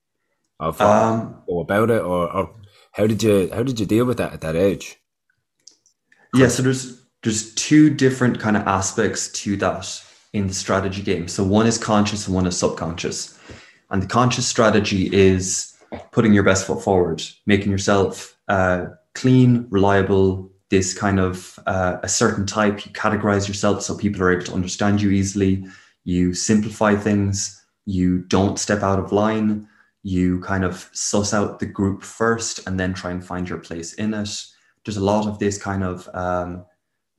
of 0.59 0.81
um, 0.81 1.43
about 1.47 1.91
it, 1.91 2.01
or, 2.01 2.29
or 2.33 2.55
how 2.91 3.07
did 3.07 3.23
you 3.23 3.49
how 3.53 3.63
did 3.63 3.79
you 3.79 3.85
deal 3.85 4.05
with 4.05 4.17
that 4.17 4.33
at 4.33 4.41
that 4.41 4.55
age? 4.55 4.97
Yeah, 6.33 6.47
so 6.47 6.63
there's 6.63 7.01
there's 7.23 7.53
two 7.53 7.89
different 7.89 8.39
kind 8.39 8.57
of 8.57 8.67
aspects 8.67 9.31
to 9.43 9.55
that 9.57 10.03
in 10.33 10.47
the 10.47 10.53
strategy 10.53 11.03
game. 11.03 11.27
So 11.27 11.43
one 11.43 11.67
is 11.67 11.77
conscious 11.77 12.25
and 12.25 12.35
one 12.35 12.47
is 12.47 12.57
subconscious. 12.57 13.37
And 13.91 14.03
the 14.03 14.07
conscious 14.07 14.47
strategy 14.47 15.09
is 15.13 15.75
putting 16.11 16.33
your 16.33 16.43
best 16.43 16.67
foot 16.67 16.83
forward, 16.83 17.23
making 17.45 17.71
yourself 17.71 18.37
uh, 18.47 18.85
clean, 19.15 19.67
reliable, 19.69 20.51
this 20.69 20.97
kind 20.97 21.19
of 21.19 21.59
uh, 21.65 21.97
a 22.03 22.09
certain 22.09 22.45
type. 22.45 22.85
You 22.85 22.91
categorize 22.91 23.47
yourself 23.47 23.83
so 23.83 23.97
people 23.97 24.21
are 24.23 24.31
able 24.31 24.45
to 24.45 24.53
understand 24.53 25.01
you 25.01 25.11
easily. 25.11 25.65
You 26.03 26.33
simplify 26.33 26.95
things. 26.95 27.58
You 27.89 28.19
don't 28.19 28.59
step 28.59 28.83
out 28.83 28.99
of 28.99 29.11
line. 29.11 29.67
You 30.03 30.39
kind 30.41 30.63
of 30.63 30.89
suss 30.93 31.33
out 31.33 31.59
the 31.59 31.65
group 31.65 32.03
first 32.03 32.67
and 32.67 32.79
then 32.79 32.93
try 32.93 33.11
and 33.11 33.25
find 33.25 33.49
your 33.49 33.57
place 33.57 33.93
in 33.93 34.13
it. 34.13 34.29
There's 34.85 34.97
a 34.97 35.03
lot 35.03 35.27
of 35.27 35.39
this 35.39 35.57
kind 35.57 35.83
of 35.83 36.07
um, 36.13 36.65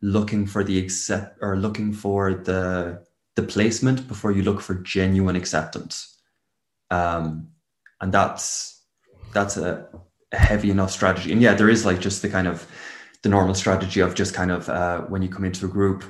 looking 0.02 0.46
for 0.46 0.62
the 0.64 0.78
accept 0.78 1.38
or 1.40 1.56
looking 1.56 1.92
for 1.92 2.34
the 2.34 3.04
the 3.36 3.42
placement 3.42 4.08
before 4.08 4.32
you 4.32 4.42
look 4.42 4.60
for 4.60 4.74
genuine 4.74 5.36
acceptance 5.36 6.18
um, 6.90 7.48
and 8.00 8.12
that's 8.12 8.82
that's 9.32 9.56
a, 9.56 9.86
a, 10.32 10.36
heavy 10.36 10.70
enough 10.70 10.90
strategy 10.90 11.32
and 11.32 11.42
yeah 11.42 11.54
there 11.54 11.68
is 11.68 11.84
like 11.84 12.00
just 12.00 12.22
the 12.22 12.28
kind 12.28 12.48
of 12.48 12.66
the 13.22 13.28
normal 13.28 13.54
strategy 13.54 14.00
of 14.00 14.14
just 14.14 14.34
kind 14.34 14.50
of 14.50 14.68
uh, 14.68 15.00
when 15.02 15.22
you 15.22 15.28
come 15.28 15.44
into 15.44 15.66
a 15.66 15.68
group 15.68 16.04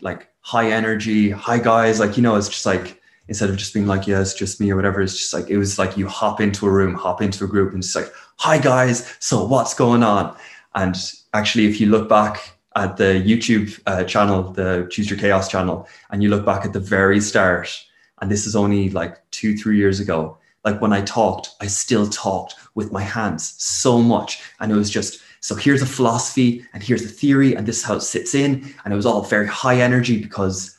like 0.00 0.28
high 0.40 0.70
energy 0.70 1.30
hi 1.30 1.58
guys 1.58 2.00
like 2.00 2.16
you 2.16 2.22
know 2.22 2.36
it's 2.36 2.48
just 2.48 2.66
like 2.66 3.00
instead 3.28 3.50
of 3.50 3.56
just 3.56 3.74
being 3.74 3.86
like 3.86 4.06
yeah 4.06 4.20
it's 4.20 4.34
just 4.34 4.60
me 4.60 4.70
or 4.70 4.76
whatever 4.76 5.00
it's 5.00 5.18
just 5.18 5.32
like 5.34 5.48
it 5.50 5.58
was 5.58 5.78
like 5.78 5.96
you 5.96 6.06
hop 6.06 6.40
into 6.40 6.66
a 6.66 6.70
room 6.70 6.94
hop 6.94 7.22
into 7.22 7.44
a 7.44 7.48
group 7.48 7.72
and 7.72 7.82
it's 7.82 7.94
like 7.94 8.12
hi 8.36 8.58
guys 8.58 9.16
so 9.20 9.44
what's 9.44 9.74
going 9.74 10.02
on 10.02 10.36
and 10.74 10.96
actually 11.32 11.66
if 11.66 11.80
you 11.80 11.88
look 11.88 12.08
back 12.08 12.54
at 12.76 12.96
the 12.96 13.22
YouTube 13.24 13.80
uh, 13.86 14.04
channel, 14.04 14.50
the 14.52 14.86
Choose 14.90 15.08
Your 15.08 15.18
Chaos 15.18 15.48
channel, 15.48 15.88
and 16.10 16.22
you 16.22 16.28
look 16.28 16.44
back 16.44 16.64
at 16.64 16.72
the 16.72 16.80
very 16.80 17.20
start, 17.20 17.84
and 18.20 18.30
this 18.30 18.46
is 18.46 18.56
only 18.56 18.90
like 18.90 19.18
two, 19.30 19.56
three 19.56 19.76
years 19.76 20.00
ago, 20.00 20.38
like 20.64 20.80
when 20.80 20.92
I 20.92 21.02
talked, 21.02 21.50
I 21.60 21.66
still 21.66 22.08
talked 22.08 22.54
with 22.74 22.90
my 22.90 23.02
hands 23.02 23.54
so 23.58 24.00
much. 24.00 24.42
And 24.60 24.72
it 24.72 24.76
was 24.76 24.90
just, 24.90 25.20
so 25.40 25.54
here's 25.54 25.82
a 25.82 25.86
philosophy, 25.86 26.64
and 26.72 26.82
here's 26.82 27.04
a 27.04 27.08
theory, 27.08 27.54
and 27.54 27.66
this 27.66 27.78
is 27.78 27.84
how 27.84 27.96
it 27.96 28.00
sits 28.00 28.34
in. 28.34 28.74
And 28.84 28.92
it 28.92 28.96
was 28.96 29.06
all 29.06 29.22
very 29.22 29.46
high 29.46 29.80
energy 29.80 30.20
because, 30.20 30.76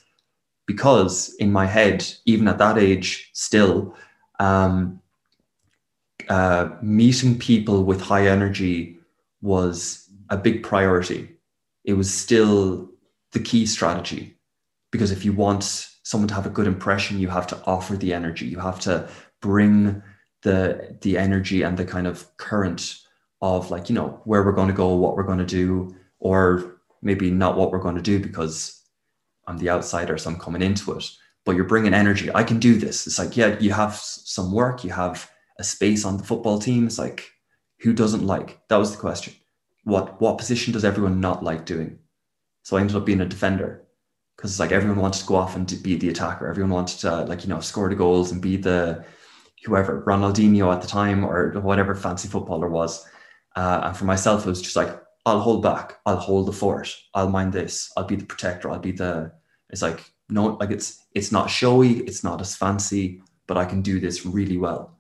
because 0.66 1.34
in 1.36 1.52
my 1.52 1.66
head, 1.66 2.06
even 2.26 2.48
at 2.48 2.58
that 2.58 2.78
age, 2.78 3.30
still, 3.34 3.96
um, 4.40 5.00
uh, 6.30 6.70
meeting 6.82 7.38
people 7.38 7.84
with 7.84 8.02
high 8.02 8.28
energy 8.28 8.98
was 9.42 10.10
a 10.30 10.38
big 10.38 10.64
priority 10.64 11.36
it 11.86 11.94
was 11.94 12.14
still 12.14 12.90
the 13.32 13.40
key 13.40 13.66
strategy. 13.66 14.36
Because 14.92 15.12
if 15.12 15.24
you 15.24 15.34
want 15.34 15.64
someone 16.04 16.28
to 16.28 16.34
have 16.34 16.46
a 16.46 16.50
good 16.50 16.68
impression, 16.68 17.20
you 17.20 17.30
have 17.30 17.48
to 17.48 17.64
offer 17.66 17.96
the 17.96 18.14
energy. 18.14 18.46
You 18.46 18.60
have 18.60 18.80
to 18.82 19.08
bring 19.42 20.02
the 20.42 20.98
the 21.02 21.18
energy 21.18 21.64
and 21.64 21.78
the 21.78 21.86
kind 21.86 22.08
of 22.08 22.36
current 22.38 23.00
of 23.42 23.72
like, 23.72 23.90
you 23.90 23.96
know, 23.96 24.22
where 24.26 24.44
we're 24.44 24.52
going 24.52 24.68
to 24.68 24.74
go, 24.74 24.96
what 24.96 25.16
we're 25.16 25.24
going 25.24 25.40
to 25.40 25.46
do, 25.46 25.96
or 26.20 26.78
maybe 27.02 27.30
not 27.30 27.58
what 27.58 27.72
we're 27.72 27.80
going 27.80 27.96
to 27.96 28.02
do 28.02 28.20
because 28.20 28.82
I'm 29.48 29.58
the 29.58 29.70
outsider, 29.70 30.18
so 30.18 30.30
I'm 30.30 30.40
coming 30.40 30.62
into 30.62 30.94
it. 30.94 31.10
But 31.46 31.56
you're 31.56 31.66
bringing 31.66 31.94
energy. 31.94 32.30
I 32.34 32.44
can 32.44 32.60
do 32.60 32.78
this. 32.78 33.06
It's 33.06 33.20
like, 33.20 33.38
yeah, 33.38 33.58
you 33.60 33.72
have 33.72 33.96
some 33.96 34.52
work, 34.52 34.84
you 34.84 34.92
have 34.92 35.30
a 35.60 35.64
space 35.64 36.04
on 36.06 36.18
the 36.18 36.24
football 36.24 36.60
team. 36.60 36.88
It's 36.88 36.98
like, 36.98 37.30
who 37.80 37.94
doesn't 37.94 38.26
like? 38.26 38.60
That 38.70 38.78
was 38.78 38.92
the 38.92 38.98
question 38.98 39.34
what 39.86 40.20
what 40.20 40.38
position 40.38 40.74
does 40.74 40.84
everyone 40.84 41.22
not 41.22 41.44
like 41.44 41.66
doing? 41.66 42.00
So 42.64 42.76
I 42.76 42.82
ended 42.82 42.98
up 42.98 43.06
being 43.06 43.22
a 43.22 43.26
defender 43.26 43.84
because 44.36 44.52
it's 44.52 44.60
like 44.60 44.72
everyone 44.72 45.00
wanted 45.00 45.20
to 45.20 45.28
go 45.28 45.36
off 45.36 45.56
and 45.56 45.72
be 45.82 45.96
the 45.96 46.10
attacker. 46.10 46.48
Everyone 46.48 46.72
wanted 46.72 47.00
to 47.02 47.24
like 47.26 47.44
you 47.44 47.50
know 47.50 47.62
score 47.62 47.88
the 47.88 47.96
goals 47.96 48.32
and 48.32 48.42
be 48.42 48.58
the 48.58 49.06
whoever 49.64 50.04
Ronaldinho 50.06 50.74
at 50.74 50.82
the 50.82 50.88
time 50.88 51.24
or 51.24 51.52
whatever 51.62 51.96
fancy 51.96 52.28
footballer 52.28 52.68
was. 52.68 53.06
Uh, 53.56 53.82
and 53.86 53.98
for 53.98 54.06
myself, 54.06 54.46
it 54.46 54.50
was 54.50 54.62
just 54.62 54.76
like 54.76 55.00
I'll 55.26 55.40
hold 55.40 55.64
back, 55.64 56.00
I'll 56.06 56.18
hold 56.18 56.48
the 56.48 56.54
fort, 56.54 56.96
I'll 57.14 57.30
mind 57.30 57.54
this, 57.54 57.92
I'll 57.98 58.06
be 58.06 58.16
the 58.16 58.26
protector, 58.26 58.70
I'll 58.70 58.80
be 58.80 58.92
the. 58.92 59.32
It's 59.70 59.82
like 59.82 60.12
no, 60.30 60.58
like 60.60 60.72
it's 60.72 61.04
it's 61.14 61.32
not 61.32 61.50
showy, 61.50 62.00
it's 62.00 62.24
not 62.24 62.42
as 62.42 62.56
fancy, 62.56 63.22
but 63.48 63.58
I 63.58 63.66
can 63.66 63.82
do 63.82 64.00
this 64.00 64.26
really 64.26 64.58
well. 64.58 64.98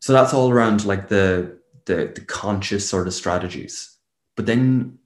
So 0.00 0.12
that's 0.12 0.34
all 0.34 0.50
around 0.50 0.84
like 0.84 1.08
the 1.08 1.58
the, 1.86 2.12
the 2.14 2.20
conscious 2.22 2.88
sort 2.88 3.06
of 3.06 3.14
strategies. 3.14 3.96
But 4.36 4.46
then, 4.46 4.98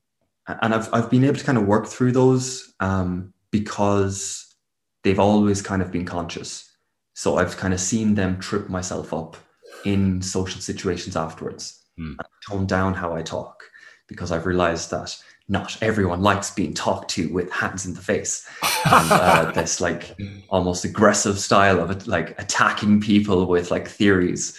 and 0.46 0.74
I've, 0.74 0.92
I've 0.92 1.10
been 1.10 1.24
able 1.24 1.36
to 1.36 1.44
kind 1.44 1.58
of 1.58 1.66
work 1.66 1.86
through 1.86 2.12
those 2.12 2.72
um, 2.80 3.32
because 3.50 4.54
they've 5.02 5.18
always 5.18 5.60
kind 5.60 5.82
of 5.82 5.90
been 5.90 6.04
conscious. 6.04 6.70
So 7.14 7.36
I've 7.36 7.56
kind 7.56 7.74
of 7.74 7.80
seen 7.80 8.14
them 8.14 8.38
trip 8.38 8.68
myself 8.68 9.12
up 9.12 9.36
in 9.84 10.22
social 10.22 10.60
situations 10.60 11.16
afterwards. 11.16 11.84
Mm. 11.98 12.16
tone 12.48 12.66
down 12.66 12.94
how 12.94 13.14
I 13.14 13.22
talk 13.22 13.64
because 14.06 14.30
I've 14.30 14.46
realized 14.46 14.90
that 14.90 15.16
not 15.48 15.76
everyone 15.82 16.22
likes 16.22 16.50
being 16.50 16.74
talked 16.74 17.10
to 17.10 17.32
with 17.32 17.50
hands 17.50 17.86
in 17.86 17.94
the 17.94 18.00
face 18.00 18.48
and 18.86 19.10
uh, 19.10 19.50
this 19.54 19.80
like 19.80 20.16
almost 20.48 20.84
aggressive 20.84 21.38
style 21.38 21.80
of 21.80 22.06
like 22.06 22.40
attacking 22.40 23.00
people 23.00 23.46
with 23.46 23.70
like 23.70 23.88
theories 23.88 24.58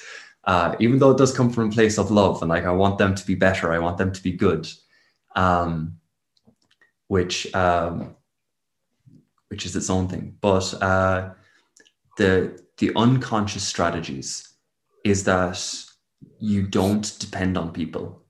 uh, 0.50 0.76
even 0.80 1.00
though 1.00 1.12
it 1.12 1.18
does 1.18 1.36
come 1.36 1.52
from 1.52 1.70
a 1.70 1.72
place 1.72 2.00
of 2.00 2.10
love 2.10 2.42
and 2.42 2.50
like 2.50 2.66
I 2.66 2.72
want 2.72 2.98
them 2.98 3.14
to 3.14 3.28
be 3.28 3.36
better, 3.36 3.72
I 3.72 3.78
want 3.78 4.00
them 4.00 4.12
to 4.12 4.24
be 4.24 4.32
good, 4.32 4.68
um, 5.36 6.00
which 7.08 7.54
um, 7.54 8.16
which 9.50 9.66
is 9.66 9.76
its 9.76 9.92
own 9.92 10.08
thing. 10.08 10.38
But 10.42 10.74
uh, 10.82 11.34
the 12.18 12.60
the 12.78 12.92
unconscious 12.96 13.64
strategies 13.64 14.48
is 15.04 15.24
that 15.26 15.64
you 16.40 16.64
don't 16.64 17.18
depend 17.20 17.58
on 17.58 17.72
people, 17.72 18.24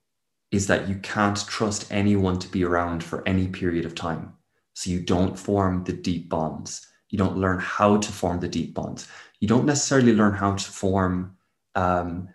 is 0.52 0.68
that 0.68 0.88
you 0.88 0.96
can't 0.96 1.46
trust 1.48 1.92
anyone 1.92 2.40
to 2.40 2.48
be 2.48 2.64
around 2.64 3.04
for 3.04 3.28
any 3.28 3.48
period 3.48 3.86
of 3.86 3.96
time. 3.96 4.34
So 4.74 4.90
you 4.90 5.02
don't 5.02 5.38
form 5.38 5.84
the 5.84 5.94
deep 5.94 6.30
bonds. 6.30 6.88
You 7.10 7.18
don't 7.18 7.38
learn 7.38 7.60
how 7.60 7.98
to 7.98 8.12
form 8.12 8.40
the 8.40 8.48
deep 8.48 8.74
bonds. 8.74 9.08
You 9.40 9.48
don't 9.48 9.66
necessarily 9.66 10.14
learn 10.14 10.34
how 10.34 10.56
to 10.56 10.64
form 10.72 11.36
um, 11.76 12.30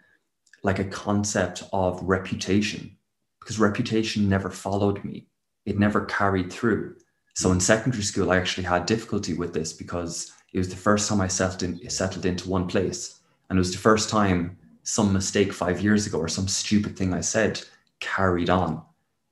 like 0.63 0.79
a 0.79 0.85
concept 0.85 1.63
of 1.73 2.01
reputation 2.03 2.97
because 3.41 3.59
reputation 3.59 4.29
never 4.29 4.51
followed 4.51 5.05
me. 5.05 5.27
It 5.67 5.79
never 5.79 6.05
carried 6.07 6.53
through. 6.53 6.97
So 7.35 7.51
in 7.53 7.61
secondary 7.61 8.03
school, 8.03 8.31
I 8.31 8.37
actually 8.37 8.65
had 8.65 8.87
difficulty 8.87 9.35
with 9.35 9.53
this 9.53 9.73
because 9.73 10.33
it 10.53 10.59
was 10.59 10.69
the 10.69 10.77
first 10.77 11.09
time 11.09 11.21
I 11.21 11.29
settled, 11.29 11.63
in, 11.63 11.91
settled 11.91 12.27
into 12.27 12.49
one 12.49 12.69
place. 12.69 13.21
And 13.49 13.59
it 13.59 13.61
was 13.61 13.73
the 13.73 13.79
first 13.79 14.09
time 14.09 14.57
some 14.85 15.13
mistake 15.13 15.53
five 15.53 15.81
years 15.81 16.07
ago 16.07 16.19
or 16.19 16.29
some 16.29 16.47
stupid 16.47 16.97
thing 16.97 17.13
I 17.13 17.21
said 17.21 17.61
carried 18.01 18.51
on 18.51 18.83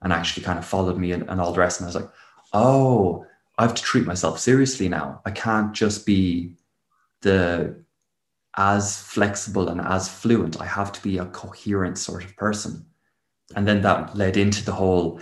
and 0.01 0.13
actually 0.13 0.43
kind 0.43 0.59
of 0.59 0.65
followed 0.65 0.99
me 0.99 1.13
and, 1.13 1.29
and 1.29 1.41
all 1.41 1.53
the 1.53 1.61
rest. 1.61 1.81
And 1.81 1.87
I 1.87 1.89
was 1.89 1.97
like, 1.97 2.11
oh, 2.53 3.25
I 3.59 3.63
have 3.63 3.75
to 3.75 3.83
treat 3.83 4.07
myself 4.07 4.41
seriously 4.41 4.89
now. 4.89 5.21
I 5.25 5.31
can't 5.31 5.73
just 5.73 6.05
be 6.07 6.57
the 7.21 7.83
as 8.57 9.01
flexible 9.01 9.69
and 9.69 9.81
as 9.81 10.09
fluent. 10.09 10.61
I 10.61 10.67
have 10.67 10.93
to 10.93 11.03
be 11.03 11.19
a 11.19 11.27
coherent 11.27 11.99
sort 11.99 12.25
of 12.25 12.37
person. 12.37 12.85
And 13.55 13.67
then 13.67 13.83
that 13.83 14.17
led 14.17 14.37
into 14.37 14.65
the 14.65 14.73
whole, 14.73 15.21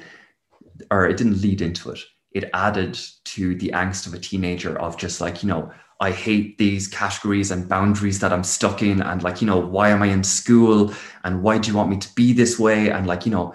or 0.90 1.06
it 1.06 1.16
didn't 1.16 1.40
lead 1.40 1.60
into 1.60 1.90
it. 1.90 2.00
It 2.32 2.50
added 2.54 2.98
to 3.24 3.54
the 3.56 3.70
angst 3.74 4.06
of 4.06 4.14
a 4.14 4.18
teenager 4.18 4.78
of 4.78 4.96
just 4.96 5.20
like, 5.20 5.42
you 5.42 5.48
know, 5.48 5.72
I 6.00 6.10
hate 6.10 6.56
these 6.56 6.88
categories 6.88 7.50
and 7.50 7.68
boundaries 7.68 8.20
that 8.20 8.32
I'm 8.32 8.42
stuck 8.42 8.82
in. 8.82 9.02
And 9.02 9.22
like, 9.22 9.42
you 9.42 9.46
know, 9.46 9.58
why 9.58 9.90
am 9.90 10.02
I 10.02 10.06
in 10.06 10.24
school? 10.24 10.94
And 11.24 11.42
why 11.42 11.58
do 11.58 11.70
you 11.70 11.76
want 11.76 11.90
me 11.90 11.98
to 11.98 12.14
be 12.14 12.32
this 12.32 12.58
way? 12.58 12.88
And 12.90 13.06
like, 13.06 13.26
you 13.26 13.32
know, 13.32 13.54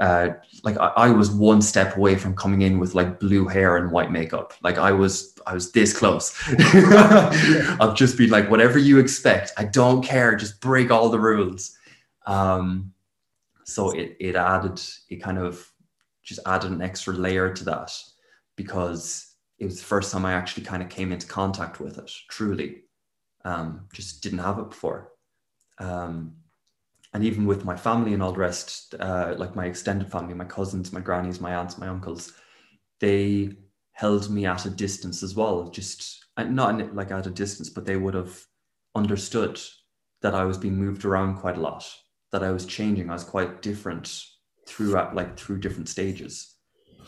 uh, 0.00 0.30
like 0.64 0.76
I, 0.78 0.88
I, 0.96 1.10
was 1.10 1.30
one 1.30 1.62
step 1.62 1.96
away 1.96 2.16
from 2.16 2.34
coming 2.34 2.62
in 2.62 2.80
with 2.80 2.96
like 2.96 3.20
blue 3.20 3.46
hair 3.46 3.76
and 3.76 3.92
white 3.92 4.10
makeup. 4.10 4.52
Like 4.64 4.78
I 4.78 4.90
was, 4.90 5.38
I 5.46 5.54
was 5.54 5.70
this 5.70 5.96
close. 5.96 6.34
I've 6.48 7.94
just 7.94 8.18
been 8.18 8.30
like, 8.30 8.50
whatever 8.50 8.80
you 8.80 8.98
expect, 8.98 9.52
I 9.56 9.64
don't 9.64 10.02
care. 10.02 10.34
Just 10.34 10.60
break 10.60 10.90
all 10.90 11.08
the 11.08 11.20
rules. 11.20 11.78
Um, 12.26 12.92
so 13.62 13.90
it 13.90 14.16
it 14.18 14.34
added, 14.34 14.80
it 15.08 15.22
kind 15.22 15.38
of 15.38 15.64
just 16.24 16.40
added 16.46 16.72
an 16.72 16.82
extra 16.82 17.14
layer 17.14 17.54
to 17.54 17.64
that 17.64 17.92
because 18.56 19.35
it 19.58 19.64
was 19.64 19.78
the 19.78 19.86
first 19.86 20.12
time 20.12 20.24
I 20.24 20.32
actually 20.32 20.64
kind 20.64 20.82
of 20.82 20.88
came 20.88 21.12
into 21.12 21.26
contact 21.26 21.80
with 21.80 21.98
it. 21.98 22.10
Truly, 22.28 22.82
um, 23.44 23.88
just 23.92 24.22
didn't 24.22 24.40
have 24.40 24.58
it 24.58 24.70
before. 24.70 25.12
Um, 25.78 26.36
and 27.12 27.24
even 27.24 27.46
with 27.46 27.64
my 27.64 27.76
family 27.76 28.12
and 28.12 28.22
all 28.22 28.32
the 28.32 28.38
rest, 28.38 28.94
uh, 29.00 29.34
like 29.38 29.56
my 29.56 29.66
extended 29.66 30.10
family, 30.10 30.34
my 30.34 30.44
cousins, 30.44 30.92
my 30.92 31.00
grannies, 31.00 31.40
my 31.40 31.54
aunts, 31.54 31.78
my 31.78 31.88
uncles, 31.88 32.32
they 33.00 33.52
held 33.92 34.28
me 34.28 34.44
at 34.44 34.66
a 34.66 34.70
distance 34.70 35.22
as 35.22 35.34
well. 35.34 35.70
Just 35.70 36.26
not 36.36 36.94
like 36.94 37.10
at 37.10 37.26
a 37.26 37.30
distance, 37.30 37.70
but 37.70 37.86
they 37.86 37.96
would 37.96 38.14
have 38.14 38.38
understood 38.94 39.58
that 40.20 40.34
I 40.34 40.44
was 40.44 40.58
being 40.58 40.76
moved 40.76 41.04
around 41.04 41.36
quite 41.36 41.56
a 41.56 41.60
lot, 41.60 41.90
that 42.32 42.42
I 42.42 42.50
was 42.50 42.66
changing. 42.66 43.08
I 43.08 43.14
was 43.14 43.24
quite 43.24 43.62
different 43.62 44.22
throughout, 44.66 45.14
like 45.14 45.38
through 45.38 45.60
different 45.60 45.88
stages. 45.88 46.55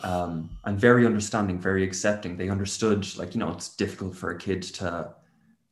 Um, 0.03 0.49
and 0.65 0.79
very 0.79 1.05
understanding, 1.05 1.59
very 1.59 1.83
accepting. 1.83 2.37
They 2.37 2.49
understood, 2.49 3.05
like 3.17 3.33
you 3.33 3.39
know, 3.39 3.51
it's 3.51 3.75
difficult 3.75 4.15
for 4.15 4.31
a 4.31 4.37
kid 4.37 4.61
to 4.63 5.13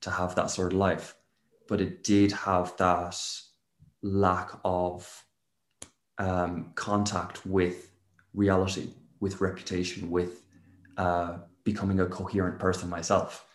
to 0.02 0.12
have 0.12 0.36
that 0.36 0.50
sort 0.50 0.74
of 0.74 0.80
life, 0.80 1.16
but 1.68 1.82
it 1.82 2.04
did 2.04 2.32
have 2.32 2.76
that 2.78 3.20
lack 4.02 4.52
of 4.64 5.24
um, 6.18 6.72
contact 6.76 7.46
with 7.46 7.92
reality, 8.34 8.90
with 9.20 9.42
reputation, 9.42 10.10
with 10.10 10.44
uh, 10.98 11.38
becoming 11.64 12.00
a 12.00 12.06
coherent 12.06 12.60
person 12.60 12.90
myself. 12.90 13.46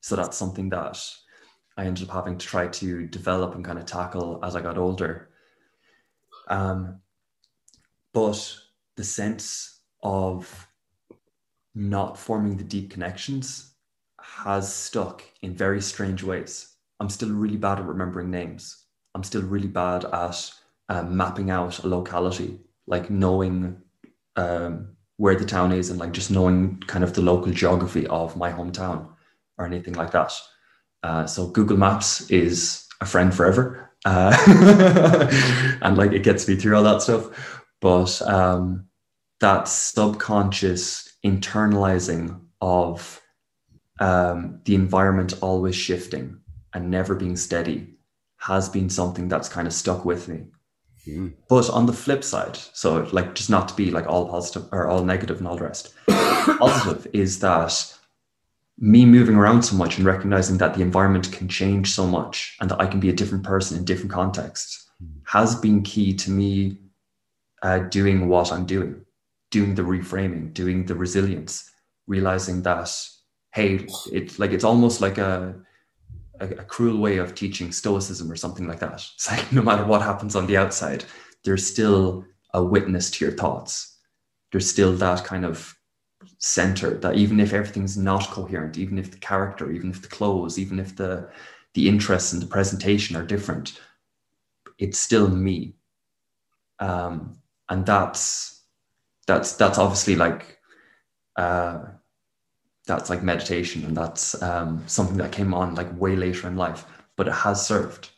So 0.00 0.16
that's 0.16 0.36
something 0.36 0.68
that 0.70 1.00
I 1.76 1.86
ended 1.86 2.08
up 2.08 2.14
having 2.14 2.38
to 2.38 2.46
try 2.46 2.68
to 2.68 3.06
develop 3.06 3.54
and 3.54 3.64
kind 3.64 3.78
of 3.78 3.86
tackle 3.86 4.40
as 4.42 4.54
I 4.54 4.60
got 4.60 4.78
older. 4.78 5.30
Um, 6.48 7.00
but 8.12 8.56
the 8.96 9.04
sense 9.04 9.73
of 10.04 10.68
not 11.74 12.16
forming 12.16 12.56
the 12.56 12.64
deep 12.64 12.90
connections 12.90 13.72
has 14.20 14.72
stuck 14.72 15.22
in 15.42 15.54
very 15.54 15.80
strange 15.80 16.22
ways. 16.22 16.76
I'm 17.00 17.10
still 17.10 17.30
really 17.30 17.56
bad 17.56 17.78
at 17.78 17.86
remembering 17.86 18.30
names. 18.30 18.84
I'm 19.14 19.24
still 19.24 19.42
really 19.42 19.68
bad 19.68 20.04
at 20.04 20.50
um, 20.88 21.16
mapping 21.16 21.50
out 21.50 21.82
a 21.82 21.88
locality, 21.88 22.60
like 22.86 23.10
knowing 23.10 23.80
um, 24.36 24.96
where 25.16 25.34
the 25.34 25.44
town 25.44 25.72
is 25.72 25.90
and 25.90 25.98
like 25.98 26.12
just 26.12 26.30
knowing 26.30 26.82
kind 26.86 27.04
of 27.04 27.14
the 27.14 27.22
local 27.22 27.52
geography 27.52 28.06
of 28.06 28.36
my 28.36 28.52
hometown 28.52 29.08
or 29.58 29.66
anything 29.66 29.94
like 29.94 30.12
that. 30.12 30.32
Uh, 31.02 31.26
so 31.26 31.46
Google 31.48 31.76
Maps 31.76 32.30
is 32.30 32.86
a 33.00 33.06
friend 33.06 33.34
forever, 33.34 33.90
uh, 34.04 34.36
and 35.82 35.96
like 35.96 36.12
it 36.12 36.22
gets 36.22 36.48
me 36.48 36.56
through 36.56 36.76
all 36.76 36.82
that 36.82 37.02
stuff. 37.02 37.62
But 37.80 38.22
um, 38.22 38.86
that 39.40 39.68
subconscious 39.68 41.16
internalizing 41.24 42.40
of 42.60 43.20
um, 44.00 44.60
the 44.64 44.74
environment 44.74 45.34
always 45.40 45.76
shifting 45.76 46.40
and 46.72 46.90
never 46.90 47.14
being 47.14 47.36
steady 47.36 47.94
has 48.38 48.68
been 48.68 48.90
something 48.90 49.28
that's 49.28 49.48
kind 49.48 49.66
of 49.66 49.72
stuck 49.72 50.04
with 50.04 50.28
me. 50.28 50.44
Mm. 51.06 51.34
But 51.48 51.70
on 51.70 51.86
the 51.86 51.92
flip 51.92 52.24
side, 52.24 52.56
so 52.56 53.08
like 53.12 53.34
just 53.34 53.50
not 53.50 53.68
to 53.68 53.74
be 53.74 53.90
like 53.90 54.06
all 54.06 54.28
positive 54.28 54.68
or 54.72 54.88
all 54.88 55.04
negative 55.04 55.38
and 55.38 55.46
all 55.46 55.56
the 55.56 55.64
rest, 55.64 55.94
positive 56.08 57.06
is 57.12 57.40
that 57.40 57.94
me 58.78 59.06
moving 59.06 59.36
around 59.36 59.62
so 59.62 59.76
much 59.76 59.98
and 59.98 60.06
recognizing 60.06 60.58
that 60.58 60.74
the 60.74 60.82
environment 60.82 61.30
can 61.30 61.48
change 61.48 61.90
so 61.90 62.06
much 62.06 62.56
and 62.60 62.70
that 62.70 62.80
I 62.80 62.86
can 62.86 63.00
be 63.00 63.08
a 63.08 63.14
different 63.14 63.44
person 63.44 63.78
in 63.78 63.84
different 63.84 64.10
contexts 64.10 64.88
mm. 65.02 65.08
has 65.26 65.54
been 65.54 65.82
key 65.82 66.14
to 66.14 66.30
me 66.30 66.78
uh, 67.62 67.78
doing 67.78 68.28
what 68.28 68.52
I'm 68.52 68.66
doing, 68.66 69.03
doing 69.54 69.76
the 69.76 69.82
reframing, 69.82 70.52
doing 70.52 70.84
the 70.84 70.96
resilience, 70.96 71.70
realizing 72.08 72.60
that 72.62 72.90
hey, 73.52 73.86
it's 74.10 74.40
like 74.40 74.50
it's 74.50 74.64
almost 74.64 75.00
like 75.00 75.16
a, 75.16 75.54
a, 76.40 76.46
a 76.46 76.64
cruel 76.64 76.98
way 76.98 77.18
of 77.18 77.36
teaching 77.36 77.70
stoicism 77.70 78.30
or 78.30 78.34
something 78.34 78.66
like 78.66 78.80
that. 78.80 78.94
It's 79.14 79.30
like 79.30 79.52
no 79.52 79.62
matter 79.62 79.84
what 79.84 80.02
happens 80.02 80.34
on 80.34 80.48
the 80.48 80.56
outside, 80.56 81.04
there's 81.44 81.64
still 81.64 82.24
a 82.52 82.64
witness 82.64 83.12
to 83.12 83.24
your 83.24 83.34
thoughts. 83.34 83.96
There's 84.50 84.68
still 84.68 84.92
that 84.94 85.22
kind 85.22 85.44
of 85.44 85.72
center 86.38 86.98
that 86.98 87.14
even 87.14 87.38
if 87.38 87.52
everything's 87.52 87.96
not 87.96 88.30
coherent, 88.30 88.76
even 88.76 88.98
if 88.98 89.12
the 89.12 89.18
character, 89.18 89.70
even 89.70 89.90
if 89.90 90.02
the 90.02 90.08
clothes, 90.08 90.58
even 90.58 90.80
if 90.80 90.96
the 90.96 91.30
the 91.74 91.88
interests 91.88 92.32
and 92.32 92.42
the 92.42 92.54
presentation 92.56 93.14
are 93.14 93.26
different, 93.34 93.80
it's 94.78 94.98
still 94.98 95.28
me. 95.28 95.76
Um, 96.80 97.38
and 97.68 97.86
that's 97.86 98.53
that's 99.26 99.54
that's 99.54 99.78
obviously 99.78 100.16
like 100.16 100.58
uh, 101.36 101.82
that's 102.86 103.10
like 103.10 103.22
meditation 103.22 103.84
and 103.84 103.96
that's 103.96 104.40
um, 104.42 104.82
something 104.86 105.16
that 105.16 105.32
came 105.32 105.54
on 105.54 105.74
like 105.74 106.00
way 106.00 106.16
later 106.16 106.46
in 106.48 106.56
life 106.56 106.84
but 107.16 107.28
it 107.28 107.32
has 107.32 107.64
served. 107.64 108.10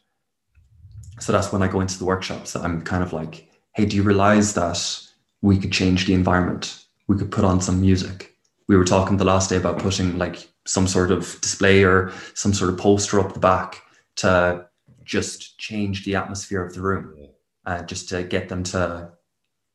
So 1.18 1.32
that's 1.32 1.50
when 1.50 1.62
i 1.62 1.68
go 1.68 1.80
into 1.80 1.98
the 1.98 2.04
workshops 2.04 2.52
that 2.52 2.62
i'm 2.62 2.82
kind 2.82 3.02
of 3.02 3.14
like 3.14 3.48
hey 3.74 3.86
do 3.86 3.96
you 3.96 4.02
realize 4.02 4.52
that 4.52 5.06
we 5.42 5.58
could 5.58 5.72
change 5.72 6.06
the 6.06 6.14
environment? 6.14 6.84
We 7.08 7.16
could 7.16 7.30
put 7.30 7.44
on 7.44 7.60
some 7.60 7.80
music. 7.80 8.34
We 8.68 8.76
were 8.76 8.84
talking 8.84 9.16
the 9.16 9.24
last 9.24 9.50
day 9.50 9.56
about 9.56 9.78
putting 9.78 10.18
like 10.18 10.48
some 10.66 10.88
sort 10.88 11.12
of 11.12 11.38
display 11.40 11.84
or 11.84 12.12
some 12.34 12.52
sort 12.52 12.70
of 12.70 12.78
poster 12.78 13.20
up 13.20 13.32
the 13.32 13.40
back 13.40 13.82
to 14.16 14.66
just 15.04 15.58
change 15.58 16.04
the 16.04 16.16
atmosphere 16.16 16.64
of 16.64 16.74
the 16.74 16.80
room 16.80 17.14
uh, 17.64 17.82
just 17.84 18.08
to 18.08 18.24
get 18.24 18.48
them 18.48 18.64
to 18.64 19.12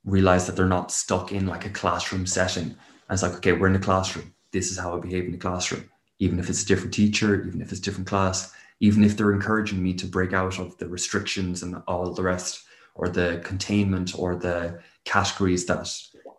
realize 0.06 0.48
that 0.48 0.56
they're 0.56 0.66
not 0.66 0.92
stuck 0.92 1.32
in 1.32 1.46
like 1.46 1.66
a 1.66 1.70
classroom 1.70 2.26
setting 2.26 2.64
and 2.64 2.76
it's 3.10 3.24
like 3.24 3.34
okay 3.34 3.52
we're 3.54 3.68
in 3.68 3.76
a 3.76 3.80
classroom 3.80 4.34
this 4.52 4.72
is 4.72 4.78
how 4.78 4.96
I 4.96 5.00
behave 5.00 5.26
in 5.26 5.32
the 5.32 5.38
classroom, 5.38 5.90
even 6.20 6.40
if 6.40 6.50
it's 6.50 6.64
a 6.64 6.66
different 6.66 6.94
teacher, 6.94 7.44
even 7.44 7.62
if 7.62 7.72
it's 7.72 7.80
a 7.80 7.84
different 7.84 8.08
class, 8.08 8.54
even 8.80 9.04
if 9.04 9.16
they're 9.16 9.34
encouraging 9.34 9.82
me 9.82 9.94
to 9.94 10.06
break 10.06 10.34
out 10.34 10.60
of 10.60 10.78
the 10.78 10.88
restrictions 10.88 11.64
and 11.64 11.82
all 11.88 12.14
the 12.14 12.24
rest, 12.24 12.64
or 12.96 13.08
the 13.08 13.42
containment 13.44 14.14
or 14.18 14.36
the 14.36 14.82
categories 15.06 15.66
that 15.66 15.88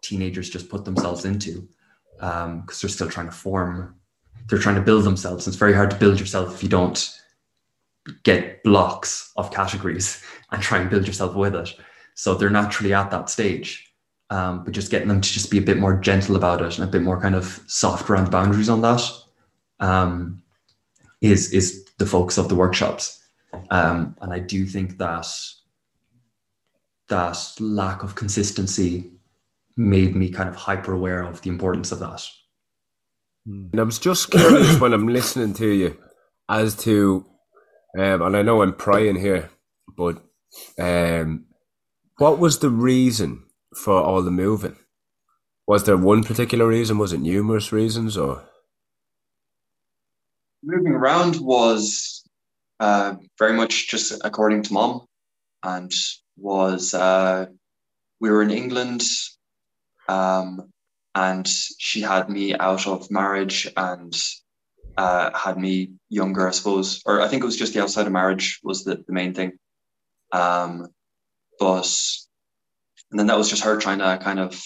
teenagers 0.02 0.50
just 0.50 0.68
put 0.68 0.84
themselves 0.84 1.24
into, 1.24 1.66
because 2.16 2.44
um, 2.44 2.66
they're 2.66 2.90
still 2.90 3.08
trying 3.08 3.26
to 3.26 3.32
form, 3.32 3.96
they're 4.48 4.58
trying 4.58 4.74
to 4.74 4.82
build 4.82 5.04
themselves. 5.04 5.46
And 5.46 5.52
It's 5.52 5.58
very 5.58 5.72
hard 5.72 5.90
to 5.90 5.96
build 5.96 6.20
yourself 6.20 6.54
if 6.54 6.62
you 6.62 6.68
don't 6.68 7.10
get 8.24 8.62
blocks 8.64 9.32
of 9.36 9.52
categories 9.52 10.22
and 10.50 10.62
try 10.62 10.78
and 10.78 10.90
build 10.90 11.06
yourself 11.06 11.34
with 11.34 11.54
it. 11.54 11.74
So 12.14 12.34
they're 12.34 12.50
naturally 12.50 12.92
at 12.92 13.10
that 13.10 13.30
stage 13.30 13.92
um, 14.32 14.64
but 14.64 14.72
just 14.72 14.90
getting 14.90 15.08
them 15.08 15.20
to 15.20 15.30
just 15.30 15.50
be 15.50 15.58
a 15.58 15.62
bit 15.62 15.76
more 15.76 15.94
gentle 15.94 16.36
about 16.36 16.62
it 16.62 16.78
and 16.78 16.88
a 16.88 16.90
bit 16.90 17.02
more 17.02 17.20
kind 17.20 17.34
of 17.34 17.60
soft 17.66 18.08
around 18.08 18.30
boundaries 18.30 18.70
on 18.70 18.80
that 18.80 19.02
um, 19.78 20.42
is 21.20 21.52
is 21.52 21.84
the 21.98 22.06
focus 22.06 22.38
of 22.38 22.48
the 22.48 22.54
workshops. 22.54 23.22
Um, 23.70 24.16
and 24.22 24.32
I 24.32 24.38
do 24.38 24.64
think 24.64 24.96
that 24.96 25.26
that 27.08 27.36
lack 27.60 28.02
of 28.02 28.14
consistency 28.14 29.10
made 29.76 30.16
me 30.16 30.30
kind 30.30 30.48
of 30.48 30.56
hyper 30.56 30.94
aware 30.94 31.22
of 31.22 31.42
the 31.42 31.50
importance 31.50 31.92
of 31.92 31.98
that. 31.98 32.26
And 33.44 33.78
I 33.78 33.82
was 33.82 33.98
just 33.98 34.30
curious 34.30 34.80
when 34.80 34.94
I'm 34.94 35.08
listening 35.08 35.52
to 35.54 35.68
you 35.68 35.98
as 36.48 36.74
to, 36.84 37.26
um, 37.98 38.22
and 38.22 38.34
I 38.34 38.40
know 38.40 38.62
I'm 38.62 38.72
prying 38.72 39.16
here, 39.16 39.50
but 39.94 40.22
um, 40.78 41.44
what 42.18 42.38
was 42.38 42.58
the 42.58 42.70
reason 42.70 43.44
for 43.74 43.94
all 43.94 44.22
the 44.22 44.30
moving? 44.30 44.76
Was 45.66 45.84
there 45.84 45.96
one 45.96 46.24
particular 46.24 46.66
reason? 46.66 46.98
Was 46.98 47.12
it 47.12 47.20
numerous 47.20 47.72
reasons 47.72 48.16
or? 48.16 48.44
Moving 50.62 50.92
around 50.92 51.36
was 51.40 52.22
uh, 52.80 53.14
very 53.38 53.54
much 53.54 53.88
just 53.88 54.20
according 54.24 54.62
to 54.62 54.72
mom 54.72 55.06
and 55.62 55.90
was 56.36 56.94
uh, 56.94 57.46
we 58.20 58.30
were 58.30 58.42
in 58.42 58.50
England 58.50 59.02
um, 60.08 60.70
and 61.14 61.46
she 61.46 62.00
had 62.00 62.28
me 62.28 62.54
out 62.54 62.86
of 62.86 63.10
marriage 63.10 63.70
and 63.76 64.14
uh, 64.96 65.36
had 65.36 65.58
me 65.58 65.92
younger, 66.08 66.48
I 66.48 66.52
suppose, 66.52 67.02
or 67.06 67.20
I 67.20 67.28
think 67.28 67.42
it 67.42 67.46
was 67.46 67.56
just 67.56 67.74
the 67.74 67.82
outside 67.82 68.06
of 68.06 68.12
marriage 68.12 68.60
was 68.62 68.84
the, 68.84 68.96
the 69.06 69.12
main 69.12 69.34
thing. 69.34 69.52
Um, 70.32 70.88
but 71.58 71.88
and 73.12 73.18
then 73.18 73.26
that 73.26 73.38
was 73.38 73.50
just 73.50 73.62
her 73.64 73.78
trying 73.78 73.98
to 73.98 74.18
kind 74.22 74.40
of 74.40 74.60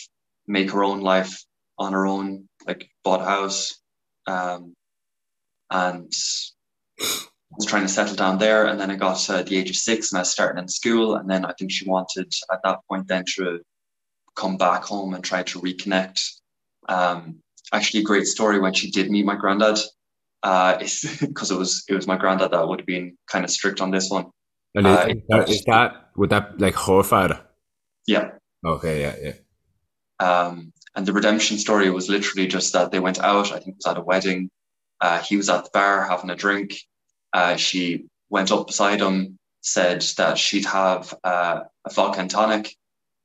make 0.46 0.70
her 0.70 0.84
own 0.84 1.00
life 1.00 1.44
on 1.78 1.92
her 1.92 2.06
own, 2.06 2.48
like 2.66 2.88
bought 3.04 3.20
a 3.20 3.24
house, 3.24 3.80
um, 4.26 4.74
and 5.70 6.12
was 6.98 7.66
trying 7.66 7.82
to 7.82 7.88
settle 7.88 8.14
down 8.14 8.38
there. 8.38 8.66
And 8.66 8.80
then 8.80 8.90
I 8.90 8.96
got 8.96 9.18
to 9.18 9.42
the 9.42 9.56
age 9.56 9.70
of 9.70 9.76
six, 9.76 10.12
and 10.12 10.20
I 10.20 10.22
started 10.22 10.60
in 10.60 10.68
school. 10.68 11.16
And 11.16 11.28
then 11.28 11.44
I 11.44 11.52
think 11.58 11.72
she 11.72 11.88
wanted 11.88 12.32
at 12.52 12.60
that 12.62 12.78
point 12.88 13.08
then 13.08 13.24
to 13.36 13.60
come 14.36 14.56
back 14.56 14.84
home 14.84 15.14
and 15.14 15.24
try 15.24 15.42
to 15.42 15.60
reconnect. 15.60 16.20
Um, 16.88 17.40
actually, 17.72 18.00
a 18.00 18.04
great 18.04 18.28
story 18.28 18.60
when 18.60 18.74
she 18.74 18.90
did 18.90 19.10
meet 19.10 19.26
my 19.26 19.36
granddad. 19.36 19.78
Uh, 20.42 20.78
because 21.20 21.50
it 21.50 21.58
was 21.58 21.84
it 21.88 21.94
was 21.94 22.06
my 22.06 22.16
granddad 22.16 22.52
that 22.52 22.68
would 22.68 22.80
have 22.80 22.86
been 22.86 23.16
kind 23.26 23.44
of 23.44 23.50
strict 23.50 23.80
on 23.80 23.90
this 23.90 24.08
one. 24.08 24.26
And 24.76 24.86
uh, 24.86 25.06
is, 25.08 25.22
that, 25.28 25.48
is 25.48 25.64
that 25.64 26.10
would 26.16 26.30
that 26.30 26.60
like 26.60 26.74
father? 26.74 27.40
Yeah. 28.06 28.32
Okay. 28.64 29.00
Yeah. 29.00 29.16
Yeah. 29.22 29.32
Um, 30.18 30.72
and 30.94 31.06
the 31.06 31.14
redemption 31.14 31.58
story 31.58 31.90
was 31.90 32.08
literally 32.10 32.46
just 32.46 32.72
that 32.74 32.90
they 32.90 33.00
went 33.00 33.18
out. 33.18 33.52
I 33.52 33.58
think 33.58 33.68
it 33.68 33.76
was 33.84 33.86
at 33.86 33.98
a 33.98 34.02
wedding. 34.02 34.50
Uh, 35.00 35.20
he 35.20 35.36
was 35.36 35.48
at 35.48 35.64
the 35.64 35.70
bar 35.72 36.06
having 36.06 36.30
a 36.30 36.36
drink. 36.36 36.74
Uh, 37.32 37.56
she 37.56 38.06
went 38.28 38.52
up 38.52 38.66
beside 38.66 39.00
him, 39.00 39.38
said 39.62 40.02
that 40.18 40.38
she'd 40.38 40.66
have 40.66 41.12
uh, 41.24 41.60
a 41.86 41.94
vodka 41.94 42.20
and 42.20 42.30
tonic, 42.30 42.74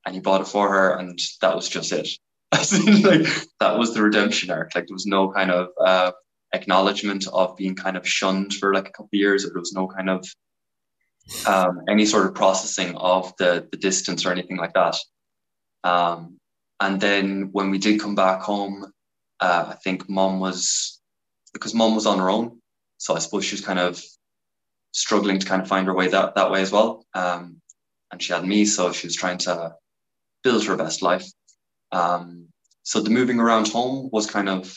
and 0.05 0.15
he 0.15 0.21
bought 0.21 0.41
it 0.41 0.47
for 0.47 0.69
her, 0.69 0.97
and 0.97 1.19
that 1.41 1.55
was 1.55 1.69
just 1.69 1.91
it. 1.91 2.09
like 2.51 3.27
that 3.59 3.77
was 3.77 3.93
the 3.93 4.01
redemption 4.01 4.51
arc. 4.51 4.75
Like 4.75 4.87
there 4.87 4.95
was 4.95 5.05
no 5.05 5.31
kind 5.31 5.51
of 5.51 5.69
uh, 5.85 6.11
acknowledgement 6.53 7.27
of 7.31 7.55
being 7.57 7.75
kind 7.75 7.95
of 7.95 8.07
shunned 8.07 8.53
for 8.53 8.73
like 8.73 8.87
a 8.87 8.91
couple 8.91 9.05
of 9.05 9.19
years. 9.19 9.43
There 9.43 9.53
was 9.53 9.73
no 9.73 9.87
kind 9.87 10.09
of 10.09 10.25
um, 11.45 11.81
any 11.89 12.05
sort 12.05 12.25
of 12.25 12.35
processing 12.35 12.95
of 12.95 13.33
the 13.37 13.67
the 13.71 13.77
distance 13.77 14.25
or 14.25 14.31
anything 14.31 14.57
like 14.57 14.73
that. 14.73 14.95
Um, 15.83 16.37
and 16.79 16.99
then 16.99 17.49
when 17.51 17.69
we 17.69 17.77
did 17.77 17.99
come 17.99 18.15
back 18.15 18.41
home, 18.41 18.91
uh, 19.39 19.65
I 19.69 19.75
think 19.83 20.09
mom 20.09 20.39
was 20.39 20.99
because 21.53 21.73
mom 21.73 21.95
was 21.95 22.05
on 22.05 22.19
her 22.19 22.29
own, 22.29 22.59
so 22.97 23.15
I 23.15 23.19
suppose 23.19 23.45
she 23.45 23.55
was 23.55 23.65
kind 23.65 23.79
of 23.79 24.01
struggling 24.93 25.39
to 25.39 25.47
kind 25.47 25.61
of 25.61 25.67
find 25.67 25.87
her 25.87 25.95
way 25.95 26.07
that 26.09 26.35
that 26.35 26.51
way 26.51 26.61
as 26.61 26.71
well. 26.71 27.05
Um, 27.13 27.61
and 28.11 28.21
she 28.21 28.33
had 28.33 28.45
me, 28.45 28.65
so 28.65 28.91
she 28.91 29.07
was 29.07 29.15
trying 29.15 29.37
to 29.39 29.75
build 30.43 30.65
her 30.65 30.75
best 30.75 31.01
life. 31.01 31.25
Um, 31.91 32.47
so 32.83 33.01
the 33.01 33.09
moving 33.09 33.39
around 33.39 33.67
home 33.67 34.09
was 34.11 34.29
kind 34.29 34.49
of 34.49 34.75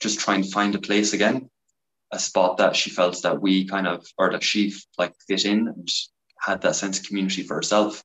just 0.00 0.18
trying 0.18 0.42
to 0.42 0.50
find 0.50 0.74
a 0.74 0.78
place 0.78 1.12
again, 1.12 1.48
a 2.14 2.18
spot 2.18 2.56
that 2.58 2.76
she 2.76 2.90
felt 2.90 3.20
that 3.22 3.42
we 3.42 3.66
kind 3.66 3.86
of 3.86 4.06
or 4.16 4.30
that 4.30 4.42
she 4.42 4.72
like 4.96 5.12
fit 5.26 5.44
in 5.44 5.66
and 5.68 5.88
had 6.40 6.62
that 6.62 6.76
sense 6.76 6.98
of 6.98 7.06
community 7.06 7.42
for 7.42 7.56
herself. 7.56 8.02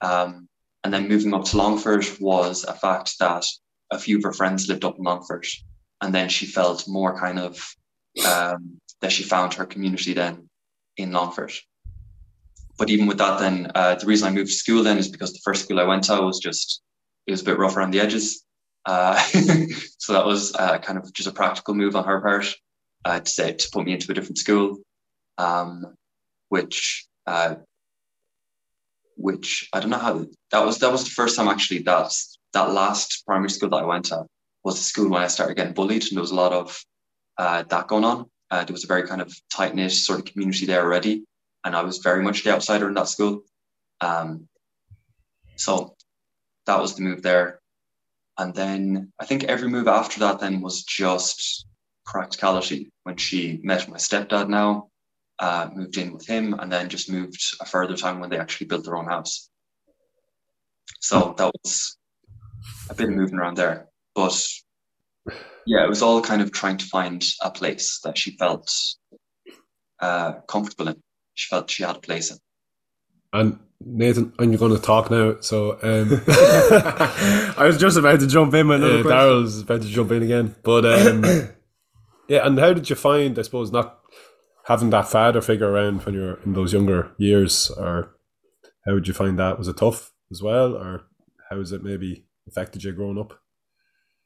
Um, 0.00 0.48
and 0.84 0.92
then 0.92 1.08
moving 1.08 1.34
up 1.34 1.44
to 1.46 1.56
Longford 1.56 2.06
was 2.20 2.64
a 2.64 2.74
fact 2.74 3.18
that 3.18 3.44
a 3.90 3.98
few 3.98 4.18
of 4.18 4.22
her 4.22 4.32
friends 4.32 4.68
lived 4.68 4.84
up 4.84 4.98
in 4.98 5.04
Longford. 5.04 5.46
And 6.00 6.14
then 6.14 6.28
she 6.28 6.46
felt 6.46 6.86
more 6.86 7.18
kind 7.18 7.38
of 7.38 7.74
um, 8.26 8.80
that 9.00 9.12
she 9.12 9.22
found 9.22 9.54
her 9.54 9.64
community 9.64 10.12
then 10.12 10.48
in 10.96 11.12
Longford. 11.12 11.52
But 12.78 12.90
even 12.90 13.06
with 13.06 13.18
that, 13.18 13.40
then 13.40 13.70
uh, 13.74 13.94
the 13.94 14.06
reason 14.06 14.28
I 14.28 14.32
moved 14.32 14.50
to 14.50 14.56
school 14.56 14.82
then 14.82 14.98
is 14.98 15.08
because 15.08 15.32
the 15.32 15.40
first 15.44 15.64
school 15.64 15.80
I 15.80 15.84
went 15.84 16.04
to 16.04 16.20
was 16.20 16.38
just, 16.38 16.82
it 17.26 17.30
was 17.30 17.40
a 17.40 17.44
bit 17.44 17.58
rough 17.58 17.76
around 17.76 17.92
the 17.92 18.00
edges. 18.00 18.44
Uh, 18.84 19.18
so 19.98 20.12
that 20.12 20.26
was 20.26 20.54
uh, 20.56 20.78
kind 20.78 20.98
of 20.98 21.10
just 21.14 21.28
a 21.28 21.32
practical 21.32 21.74
move 21.74 21.96
on 21.96 22.04
her 22.04 22.20
part 22.20 22.54
uh, 23.04 23.20
to 23.20 23.30
say, 23.30 23.52
to 23.52 23.68
put 23.72 23.84
me 23.84 23.92
into 23.92 24.10
a 24.10 24.14
different 24.14 24.38
school, 24.38 24.78
um, 25.38 25.94
which 26.48 27.06
uh, 27.26 27.56
which 29.16 29.68
I 29.72 29.80
don't 29.80 29.90
know 29.90 29.98
how 29.98 30.26
that 30.50 30.64
was. 30.64 30.78
That 30.78 30.92
was 30.92 31.04
the 31.04 31.10
first 31.10 31.36
time 31.36 31.48
actually 31.48 31.82
that 31.82 32.12
that 32.52 32.72
last 32.72 33.24
primary 33.26 33.50
school 33.50 33.70
that 33.70 33.82
I 33.82 33.86
went 33.86 34.06
to 34.06 34.26
was 34.62 34.76
the 34.76 34.84
school 34.84 35.10
when 35.10 35.22
I 35.22 35.28
started 35.28 35.56
getting 35.56 35.74
bullied, 35.74 36.04
and 36.04 36.12
there 36.12 36.20
was 36.22 36.30
a 36.30 36.36
lot 36.36 36.52
of 36.52 36.82
uh, 37.38 37.64
that 37.68 37.88
going 37.88 38.04
on. 38.04 38.26
Uh, 38.50 38.64
there 38.64 38.72
was 38.72 38.84
a 38.84 38.88
very 38.88 39.06
kind 39.06 39.20
of 39.20 39.34
tight 39.50 39.74
knit 39.74 39.92
sort 39.92 40.20
of 40.20 40.24
community 40.24 40.66
there 40.66 40.82
already, 40.82 41.24
and 41.64 41.76
I 41.76 41.82
was 41.82 41.98
very 41.98 42.22
much 42.22 42.44
the 42.44 42.52
outsider 42.52 42.88
in 42.88 42.94
that 42.94 43.08
school. 43.08 43.42
Um, 44.00 44.48
so 45.56 45.94
that 46.66 46.80
was 46.80 46.94
the 46.94 47.02
move 47.02 47.22
there, 47.22 47.60
and 48.38 48.54
then 48.54 49.12
I 49.20 49.26
think 49.26 49.44
every 49.44 49.68
move 49.68 49.88
after 49.88 50.20
that 50.20 50.40
then 50.40 50.60
was 50.60 50.82
just 50.84 51.66
practicality. 52.04 52.92
When 53.02 53.16
she 53.16 53.60
met 53.62 53.88
my 53.88 53.96
stepdad 53.96 54.48
now, 54.48 54.88
uh, 55.38 55.68
moved 55.74 55.96
in 55.98 56.12
with 56.12 56.26
him, 56.26 56.54
and 56.54 56.72
then 56.72 56.88
just 56.88 57.10
moved 57.10 57.40
a 57.60 57.66
further 57.66 57.96
time 57.96 58.20
when 58.20 58.30
they 58.30 58.38
actually 58.38 58.66
built 58.66 58.84
their 58.84 58.96
own 58.96 59.06
house. 59.06 59.48
So 61.00 61.34
that 61.36 61.52
was 61.62 61.96
a 62.88 62.94
bit 62.94 63.08
of 63.08 63.14
moving 63.14 63.38
around 63.38 63.56
there. 63.56 63.88
But 64.14 64.40
yeah, 65.66 65.84
it 65.84 65.88
was 65.88 66.02
all 66.02 66.20
kind 66.20 66.42
of 66.42 66.52
trying 66.52 66.78
to 66.78 66.86
find 66.86 67.24
a 67.42 67.50
place 67.50 68.00
that 68.04 68.16
she 68.18 68.36
felt 68.36 68.70
uh, 70.00 70.34
comfortable 70.48 70.88
in. 70.88 71.02
She 71.34 71.48
felt 71.48 71.70
she 71.70 71.82
had 71.82 71.96
a 71.96 72.00
place 72.00 72.30
in. 72.30 72.38
And 73.32 73.58
Nathan, 73.84 74.32
and 74.38 74.52
you're 74.52 74.58
going 74.58 74.74
to 74.74 74.80
talk 74.80 75.10
now. 75.10 75.36
So 75.40 75.72
um, 75.82 76.22
I 77.58 77.64
was 77.66 77.78
just 77.78 77.96
about 77.96 78.20
to 78.20 78.26
jump 78.26 78.54
in. 78.54 78.68
When 78.68 78.82
uh, 78.82 79.02
Daryl's 79.02 79.60
about 79.60 79.82
to 79.82 79.88
jump 79.88 80.12
in 80.12 80.22
again. 80.22 80.54
But 80.62 80.84
um, 80.84 81.22
yeah, 82.28 82.46
and 82.46 82.58
how 82.58 82.72
did 82.72 82.90
you 82.90 82.96
find? 82.96 83.38
I 83.38 83.42
suppose 83.42 83.70
not 83.70 84.00
having 84.66 84.90
that 84.90 85.08
father 85.08 85.40
figure 85.40 85.70
around 85.70 86.04
when 86.04 86.14
you're 86.14 86.40
in 86.42 86.54
those 86.54 86.72
younger 86.72 87.12
years, 87.18 87.70
or 87.70 88.16
how 88.86 88.94
would 88.94 89.06
you 89.06 89.14
find 89.14 89.38
that? 89.38 89.58
Was 89.58 89.68
it 89.68 89.76
tough 89.76 90.12
as 90.30 90.42
well, 90.42 90.74
or 90.74 91.06
how 91.50 91.58
has 91.58 91.72
it 91.72 91.82
maybe 91.82 92.24
affected 92.48 92.84
you 92.84 92.92
growing 92.92 93.18
up? 93.18 93.38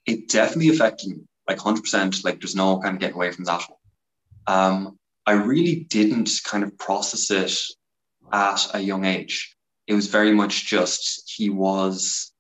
It 0.07 0.29
definitely 0.29 0.71
affected 0.71 1.11
me, 1.11 1.17
like 1.49 1.59
hundred 1.59 1.83
percent. 1.83 2.25
Like 2.25 2.41
there's 2.41 2.57
no 2.57 2.79
kind 2.79 2.95
of 2.95 3.01
getting 3.01 3.17
away 3.17 3.33
from 3.33 3.45
that. 3.45 3.65
Um, 4.47 4.99
I 5.27 5.33
really 5.33 5.87
didn't 5.91 6.31
kind 6.45 6.65
of 6.65 6.77
process 6.79 7.31
it 7.31 7.55
at 8.33 8.67
a 8.75 8.81
young 8.81 9.05
age. 9.05 9.55
It 9.87 9.95
was 9.95 10.07
very 10.07 10.33
much 10.33 10.67
just 10.67 11.31
he 11.35 11.51
was 11.51 12.33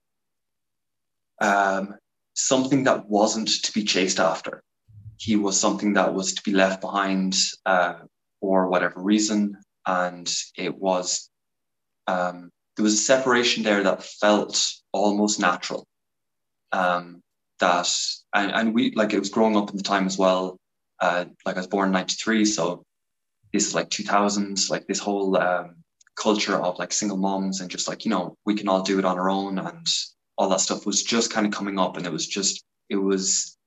um, 1.40 1.94
something 2.35 2.85
that 2.85 3.09
wasn't 3.09 3.49
to 3.62 3.73
be 3.73 3.85
chased 3.85 4.21
after 4.21 4.62
he 5.19 5.37
was 5.37 5.59
something 5.59 5.95
that 5.95 6.15
was 6.15 6.33
to 6.35 6.43
be 6.43 6.53
left 6.53 6.81
behind 6.81 7.37
uh, 7.67 7.95
for 8.41 8.69
whatever 8.69 9.01
reason. 9.01 9.57
And 9.87 10.31
it 10.57 10.77
was, 10.77 11.29
um, 12.07 12.51
there 12.77 12.85
was 12.85 12.95
a 12.95 12.99
separation 12.99 13.65
there 13.65 13.83
that 13.83 14.05
felt 14.05 14.65
almost 14.93 15.41
natural. 15.41 15.87
Um, 16.73 17.23
that, 17.61 17.93
and, 18.33 18.53
and 18.53 18.75
we, 18.75 18.93
like, 18.95 19.13
it 19.13 19.19
was 19.19 19.31
growing 19.31 19.57
up 19.57 19.71
in 19.71 19.77
the 19.77 19.83
time 19.83 20.07
as 20.07 20.17
well. 20.17 20.57
Uh, 21.01 21.25
like, 21.45 21.57
I 21.57 21.61
was 21.61 21.67
born 21.67 21.89
in 21.89 21.93
93, 21.93 22.45
so 22.45 22.85
this 23.53 23.67
is 23.67 23.75
like 23.75 23.91
2000s, 23.91 24.71
like, 24.71 24.87
this 24.87 25.01
whole 25.01 25.37
um, 25.37 25.77
culture 26.19 26.57
of 26.57 26.79
like 26.79 26.93
single 26.93 27.17
moms 27.17 27.61
and 27.61 27.71
just 27.71 27.89
like, 27.89 28.05
you 28.05 28.11
know, 28.11 28.37
we 28.45 28.55
can 28.55 28.69
all 28.69 28.83
do 28.83 28.99
it 28.99 29.05
on 29.05 29.19
our 29.19 29.31
own 29.31 29.59
and 29.59 29.87
all 30.37 30.49
that 30.49 30.61
stuff 30.61 30.85
was 30.85 31.03
just 31.03 31.33
kind 31.33 31.47
of 31.47 31.53
coming 31.53 31.79
up. 31.79 31.97
And 31.97 32.07
it 32.07 32.13
was 32.13 32.27
just, 32.27 32.65
it 32.89 32.97
was 32.97 33.58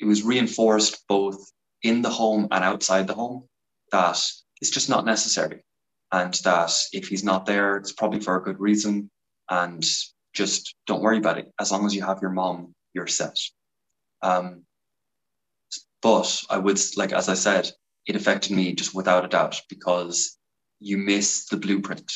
it 0.00 0.04
was 0.04 0.22
reinforced 0.22 1.06
both 1.08 1.52
in 1.82 2.02
the 2.02 2.10
home 2.10 2.48
and 2.50 2.64
outside 2.64 3.06
the 3.06 3.14
home 3.14 3.48
that 3.90 4.20
it's 4.60 4.70
just 4.70 4.88
not 4.88 5.04
necessary. 5.04 5.64
And 6.12 6.34
that 6.44 6.72
if 6.92 7.08
he's 7.08 7.24
not 7.24 7.46
there, 7.46 7.76
it's 7.76 7.92
probably 7.92 8.20
for 8.20 8.36
a 8.36 8.42
good 8.42 8.60
reason. 8.60 9.10
And 9.48 9.84
just 10.34 10.74
don't 10.86 11.02
worry 11.02 11.18
about 11.18 11.38
it. 11.38 11.52
As 11.60 11.72
long 11.72 11.86
as 11.86 11.94
you 11.94 12.02
have 12.02 12.20
your 12.20 12.30
mom, 12.30 12.74
you're 12.94 13.06
set. 13.06 13.36
Um, 14.22 14.62
but 16.00 16.42
I 16.50 16.58
would, 16.58 16.80
like, 16.96 17.12
as 17.12 17.28
I 17.28 17.34
said, 17.34 17.70
it 18.06 18.16
affected 18.16 18.52
me 18.52 18.74
just 18.74 18.94
without 18.94 19.24
a 19.24 19.28
doubt 19.28 19.62
because 19.68 20.36
you 20.80 20.98
miss 20.98 21.46
the 21.46 21.56
blueprint. 21.56 22.12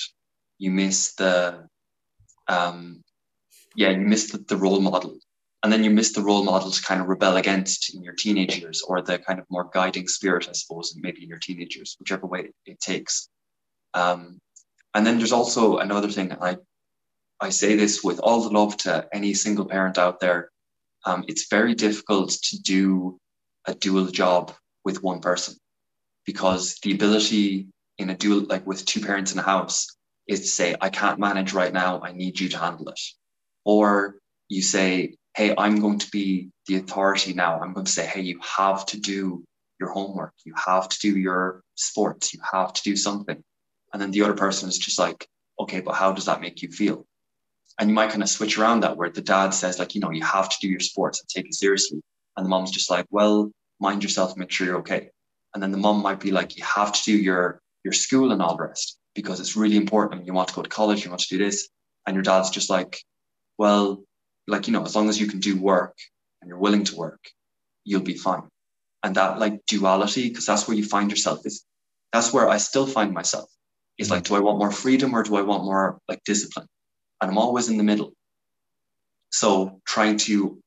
You 0.59 0.71
miss 0.71 1.15
the, 1.15 1.69
um, 2.49 3.03
yeah, 3.75 3.91
you 3.91 3.99
miss 3.99 4.33
the, 4.33 4.39
the 4.39 4.57
role 4.57 4.81
model 4.81 5.19
and 5.67 5.73
then 5.73 5.83
you 5.83 5.91
miss 5.91 6.13
the 6.13 6.23
role 6.23 6.45
model 6.45 6.71
to 6.71 6.81
kind 6.81 7.01
of 7.01 7.09
rebel 7.09 7.39
against 7.39 7.93
in 7.93 8.01
your 8.01 8.13
teenage 8.13 8.57
years 8.57 8.83
or 8.83 9.03
the 9.03 9.19
kind 9.19 9.41
of 9.41 9.47
more 9.51 9.69
guiding 9.75 10.07
spirit 10.07 10.49
i 10.49 10.53
suppose 10.53 10.95
maybe 10.97 11.25
in 11.25 11.29
your 11.29 11.41
teenage 11.41 11.75
years 11.75 11.97
whichever 11.99 12.25
way 12.25 12.51
it 12.67 12.79
takes. 12.79 13.29
Um, 13.93 14.39
and 14.95 15.05
then 15.05 15.19
there's 15.19 15.33
also 15.33 15.79
another 15.79 16.09
thing 16.09 16.31
i 16.41 16.57
i 17.41 17.51
say 17.51 17.75
this 17.75 18.05
with 18.05 18.21
all 18.21 18.43
the 18.43 18.57
love 18.57 18.77
to 18.77 19.09
any 19.13 19.35
single 19.35 19.65
parent 19.65 19.99
out 19.99 20.21
there 20.21 20.51
um, 21.05 21.25
it's 21.27 21.49
very 21.49 21.75
difficult 21.75 22.31
to 22.31 22.63
do 22.63 23.19
a 23.67 23.75
dual 23.75 24.07
job 24.07 24.53
with 24.85 25.03
one 25.03 25.19
person 25.19 25.57
because 26.27 26.79
the 26.85 26.95
ability 26.95 27.67
in 27.99 28.11
a 28.11 28.15
dual 28.15 28.43
like 28.43 28.65
with 28.69 28.87
two 28.87 29.01
parents 29.01 29.33
in 29.33 29.41
a 29.41 29.51
house 29.55 29.97
is 30.29 30.43
to 30.43 30.47
say 30.47 30.77
i 30.81 30.89
can't 30.89 31.19
manage 31.19 31.53
right 31.53 31.73
now 31.73 32.01
i 32.05 32.13
need 32.13 32.39
you 32.39 32.49
to 32.51 32.59
handle 32.59 32.89
it. 32.89 33.01
Or 33.65 34.21
you 34.49 34.63
say 34.63 35.17
hey, 35.37 35.55
I'm 35.57 35.81
going 35.81 35.99
to 35.99 36.11
be 36.11 36.49
the 36.67 36.77
authority 36.77 37.35
now. 37.35 37.61
I'm 37.61 37.75
going 37.75 37.85
to 37.85 37.93
say, 37.93 38.07
hey, 38.07 38.23
you 38.23 38.41
have 38.57 38.87
to 38.87 38.99
do 38.99 39.45
your 39.79 39.91
homework. 39.91 40.33
You 40.45 40.55
have 40.57 40.89
to 40.89 40.99
do 40.99 41.11
your 41.19 41.63
sports. 41.75 42.33
You 42.33 42.41
have 42.51 42.73
to 42.73 42.83
do 42.83 42.97
something. 42.97 43.43
And 43.93 44.01
then 44.01 44.11
the 44.11 44.23
other 44.23 44.35
person 44.35 44.69
is 44.69 44.79
just 44.79 44.99
like, 44.99 45.29
okay, 45.61 45.81
but 45.81 45.95
how 45.95 46.13
does 46.13 46.25
that 46.25 46.41
make 46.41 46.63
you 46.63 46.71
feel? 46.71 47.05
And 47.79 47.91
you 47.91 47.95
might 47.95 48.11
kind 48.11 48.23
of 48.23 48.31
switch 48.31 48.59
around 48.59 48.81
that 48.81 48.97
where 48.97 49.11
the 49.11 49.21
dad 49.21 49.51
says, 49.51 49.79
like, 49.79 49.95
you 49.95 50.01
know, 50.01 50.11
you 50.11 50.25
have 50.25 50.49
to 50.49 50.57
do 50.63 50.69
your 50.69 50.81
sports 50.81 51.21
and 51.21 51.29
take 51.29 51.47
it 51.47 51.55
seriously. 51.55 52.01
And 52.37 52.47
the 52.47 52.51
mom's 52.51 52.71
just 52.71 52.91
like, 52.91 53.05
well, 53.11 53.51
mind 53.79 54.03
yourself, 54.03 54.39
make 54.39 54.51
sure 54.51 54.67
you're 54.67 54.79
okay. 54.79 55.11
And 55.53 55.63
then 55.63 55.71
the 55.71 55.79
mom 55.79 56.03
might 56.03 56.21
be 56.21 56.31
like, 56.31 56.57
you 56.57 56.65
have 56.65 56.93
to 56.93 57.03
do 57.05 57.13
your 57.13 57.61
your 57.85 57.93
school 57.93 58.33
and 58.33 58.43
all 58.43 58.57
the 58.57 58.65
rest 58.65 58.99
because 59.15 59.39
it's 59.39 59.55
really 59.55 59.77
important. 59.77 60.27
You 60.27 60.33
want 60.33 60.49
to 60.49 60.55
go 60.55 60.63
to 60.63 60.69
college, 60.69 61.05
you 61.05 61.11
want 61.11 61.21
to 61.21 61.37
do 61.37 61.45
this. 61.45 61.69
And 62.07 62.15
your 62.15 62.23
dad's 62.23 62.51
just 62.51 62.71
like, 62.71 62.99
well, 63.59 64.03
like 64.47 64.67
you 64.67 64.73
know 64.73 64.85
as 64.85 64.95
long 64.95 65.09
as 65.09 65.21
you 65.21 65.27
can 65.27 65.41
do 65.41 65.61
work 65.61 65.97
and 66.41 66.49
you're 66.49 66.59
willing 66.59 66.85
to 66.85 66.97
work 66.97 67.21
you'll 67.87 68.03
be 68.03 68.17
fine. 68.17 68.43
And 69.03 69.15
that 69.15 69.39
like 69.39 69.65
duality 69.67 70.29
because 70.29 70.45
that's 70.45 70.67
where 70.67 70.77
you 70.77 70.85
find 70.85 71.11
yourself 71.11 71.47
is 71.47 71.65
that's 72.13 72.33
where 72.33 72.49
i 72.49 72.57
still 72.57 72.87
find 72.87 73.13
myself 73.13 73.49
is 73.99 74.11
like 74.11 74.25
do 74.25 74.35
i 74.35 74.41
want 74.41 74.59
more 74.59 74.73
freedom 74.73 75.15
or 75.15 75.23
do 75.23 75.37
i 75.37 75.43
want 75.43 75.65
more 75.65 76.01
like 76.09 76.21
discipline? 76.25 76.67
And 77.21 77.31
i'm 77.31 77.39
always 77.39 77.69
in 77.69 77.77
the 77.77 77.85
middle. 77.85 78.13
So 79.31 79.81
trying 79.87 80.17
to 80.27 80.59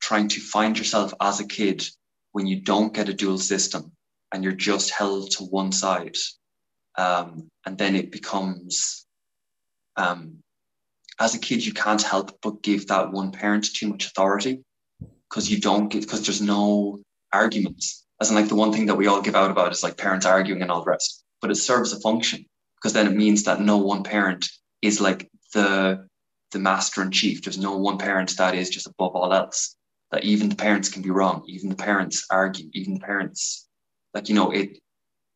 trying 0.00 0.28
to 0.28 0.40
find 0.40 0.76
yourself 0.76 1.14
as 1.20 1.38
a 1.38 1.46
kid 1.46 1.86
when 2.32 2.46
you 2.46 2.60
don't 2.60 2.92
get 2.92 3.08
a 3.08 3.14
dual 3.14 3.38
system 3.38 3.92
and 4.32 4.42
you're 4.42 4.52
just 4.70 4.90
held 4.90 5.30
to 5.32 5.44
one 5.44 5.70
side 5.70 6.16
um, 6.98 7.48
and 7.64 7.78
then 7.78 7.94
it 7.94 8.10
becomes 8.10 9.06
um, 9.96 10.38
as 11.20 11.34
a 11.34 11.38
kid, 11.38 11.64
you 11.64 11.72
can't 11.72 12.02
help 12.02 12.38
but 12.42 12.62
give 12.62 12.86
that 12.88 13.12
one 13.12 13.30
parent 13.30 13.66
too 13.72 13.88
much 13.88 14.06
authority 14.06 14.62
because 15.28 15.50
you 15.50 15.60
don't 15.60 15.88
get, 15.88 16.02
because 16.02 16.24
there's 16.24 16.42
no 16.42 17.00
arguments. 17.32 18.04
As 18.20 18.30
in, 18.30 18.36
like, 18.36 18.48
the 18.48 18.54
one 18.54 18.72
thing 18.72 18.86
that 18.86 18.96
we 18.96 19.06
all 19.06 19.22
give 19.22 19.34
out 19.34 19.50
about 19.50 19.72
is 19.72 19.82
like 19.82 19.96
parents 19.96 20.26
arguing 20.26 20.62
and 20.62 20.70
all 20.70 20.84
the 20.84 20.90
rest, 20.90 21.24
but 21.40 21.50
it 21.50 21.56
serves 21.56 21.92
a 21.92 22.00
function 22.00 22.44
because 22.76 22.92
then 22.92 23.06
it 23.06 23.16
means 23.16 23.44
that 23.44 23.60
no 23.60 23.76
one 23.76 24.02
parent 24.02 24.48
is 24.82 25.00
like 25.00 25.28
the 25.52 26.06
the 26.52 26.58
master 26.58 27.02
in 27.02 27.10
chief. 27.10 27.42
There's 27.42 27.58
no 27.58 27.76
one 27.76 27.98
parent 27.98 28.36
that 28.36 28.54
is 28.54 28.70
just 28.70 28.86
above 28.86 29.16
all 29.16 29.32
else. 29.32 29.76
That 30.12 30.24
even 30.24 30.48
the 30.48 30.56
parents 30.56 30.88
can 30.88 31.02
be 31.02 31.10
wrong. 31.10 31.44
Even 31.48 31.68
the 31.68 31.76
parents 31.76 32.26
argue. 32.30 32.70
Even 32.74 32.94
the 32.94 33.00
parents, 33.00 33.68
like 34.14 34.28
you 34.28 34.34
know, 34.34 34.52
it 34.52 34.78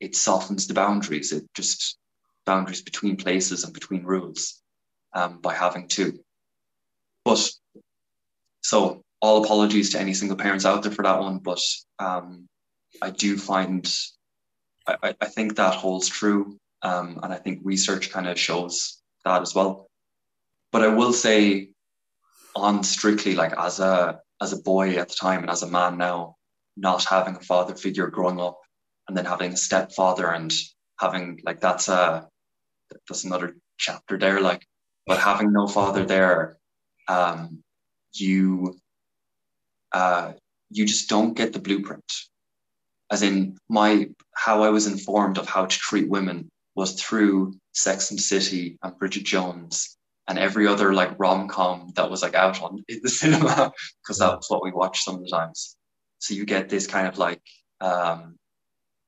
it 0.01 0.15
softens 0.15 0.67
the 0.67 0.75
boundaries. 0.75 1.33
It 1.33 1.45
just 1.55 1.99
boundaries 2.47 2.83
between 2.83 3.17
places 3.17 3.65
and 3.65 3.75
between 3.75 4.05
rules 4.05 4.63
um, 5.15 5.41
by 5.41 5.55
having 5.55 5.89
two. 5.89 6.19
But 7.25 7.49
so 8.63 9.03
all 9.21 9.45
apologies 9.45 9.91
to 9.91 10.01
any 10.01 10.15
single 10.15 10.37
parents 10.37 10.65
out 10.65 10.83
there 10.83 10.93
for 10.93 11.03
that 11.03 11.21
one, 11.21 11.39
but 11.39 11.61
um, 11.99 12.49
I 13.03 13.11
do 13.11 13.37
find 13.37 13.89
I, 14.89 15.15
I 15.21 15.27
think 15.27 15.57
that 15.57 15.75
holds 15.75 16.09
true, 16.09 16.59
um, 16.83 17.21
and 17.23 17.33
I 17.33 17.37
think 17.37 17.61
research 17.63 18.11
kind 18.11 18.27
of 18.27 18.39
shows 18.39 19.03
that 19.25 19.43
as 19.43 19.55
well. 19.55 19.89
But 20.73 20.83
I 20.83 20.89
will 20.89 21.13
say, 21.13 21.71
on 22.57 22.83
strictly 22.83 23.35
like 23.35 23.53
as 23.59 23.81
a 23.81 24.21
as 24.41 24.53
a 24.53 24.63
boy 24.63 24.97
at 24.97 25.09
the 25.09 25.15
time 25.15 25.41
and 25.41 25.51
as 25.51 25.63
a 25.63 25.71
man 25.71 25.99
now, 25.99 26.37
not 26.77 27.05
having 27.05 27.37
a 27.37 27.41
father 27.41 27.75
figure 27.75 28.09
growing 28.09 28.41
up, 28.41 28.59
and 29.07 29.17
then 29.17 29.25
having 29.25 29.53
a 29.53 29.57
stepfather 29.57 30.29
and 30.33 30.53
having 30.99 31.41
like 31.45 31.61
that's 31.61 31.89
a 31.89 32.29
that's 33.09 33.25
another 33.25 33.57
chapter 33.79 34.19
there. 34.19 34.41
Like, 34.41 34.67
but 35.09 35.19
having 35.19 35.53
no 35.53 35.67
father 35.67 36.05
there, 36.05 36.59
um, 37.09 37.65
you 38.13 38.79
uh, 39.93 40.35
you 40.71 40.87
just 40.87 41.09
don't 41.09 41.35
get 41.35 41.53
the 41.53 41.59
blueprint 41.59 42.05
as 43.11 43.23
in 43.23 43.57
my 43.69 44.09
how 44.35 44.63
I 44.63 44.69
was 44.69 44.87
informed 44.87 45.39
of 45.39 45.49
how 45.49 45.67
to 45.67 45.79
treat 45.79 46.09
women 46.09 46.51
was 46.75 47.01
through 47.01 47.55
Sex 47.73 48.11
and 48.11 48.21
City 48.21 48.79
and 48.83 48.99
Bridget 48.99 49.25
Jones 49.25 49.97
and 50.29 50.39
every 50.39 50.67
other 50.67 50.93
like 50.93 51.19
rom 51.19 51.49
com 51.49 51.93
that 51.97 52.11
was 52.11 52.23
like 52.23 52.35
out 52.35 52.63
on 52.63 52.85
in 52.89 53.01
the 53.03 53.09
cinema 53.21 53.73
because 54.03 54.19
that 54.19 54.37
was 54.37 54.47
what 54.49 54.63
we 54.63 54.73
watched 54.73 55.05
sometimes. 55.05 55.77
So 56.19 56.35
you 56.35 56.45
get 56.45 56.69
this 56.69 56.87
kind 56.87 57.07
of 57.07 57.19
like 57.19 57.43
um, 57.81 58.37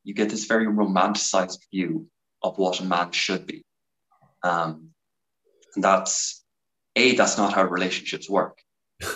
you 0.05 0.15
get 0.15 0.31
this 0.31 0.47
very 0.47 0.67
romanticized 0.67 1.59
view 1.71 2.07
of 2.43 2.57
what 2.59 2.81
a 2.81 2.85
man 2.85 3.13
should 3.13 3.47
be. 3.47 3.63
Um, 4.43 4.90
and 5.75 5.85
that's 5.85 6.45
a 6.97 7.15
that's 7.15 7.39
not 7.39 7.53
how 7.53 7.65
relationships 7.65 8.29
work. 8.29 8.59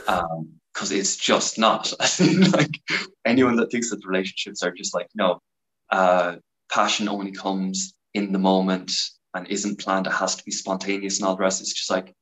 Um, 0.08 0.54
because 0.72 0.90
it's 0.90 1.16
just 1.16 1.58
not. 1.58 1.92
like 2.52 2.80
anyone 3.24 3.56
that 3.56 3.70
thinks 3.70 3.90
that 3.90 4.04
relationships 4.04 4.62
are 4.62 4.72
just 4.72 4.92
like 4.92 5.08
no, 5.14 5.40
uh, 5.90 6.36
passion 6.70 7.08
only 7.08 7.30
comes 7.30 7.94
in 8.12 8.32
the 8.32 8.38
moment 8.38 8.92
and 9.34 9.46
isn't 9.48 9.78
planned. 9.80 10.06
It 10.06 10.12
has 10.12 10.34
to 10.36 10.44
be 10.44 10.50
spontaneous 10.50 11.18
and 11.18 11.28
all 11.28 11.36
the 11.36 11.42
rest. 11.42 11.60
It's 11.60 11.72
just 11.72 11.90
like 11.90 12.12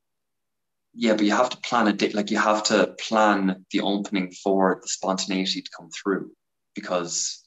yeah, 0.93 1.13
but 1.13 1.25
you 1.25 1.31
have 1.31 1.49
to 1.49 1.57
plan 1.57 1.87
a 1.87 1.93
date. 1.93 2.13
Like 2.13 2.29
you 2.29 2.37
have 2.37 2.63
to 2.65 2.95
plan 2.99 3.65
the 3.71 3.81
opening 3.81 4.31
for 4.31 4.79
the 4.81 4.87
spontaneity 4.87 5.61
to 5.61 5.71
come 5.75 5.89
through 5.89 6.31
because 6.75 7.43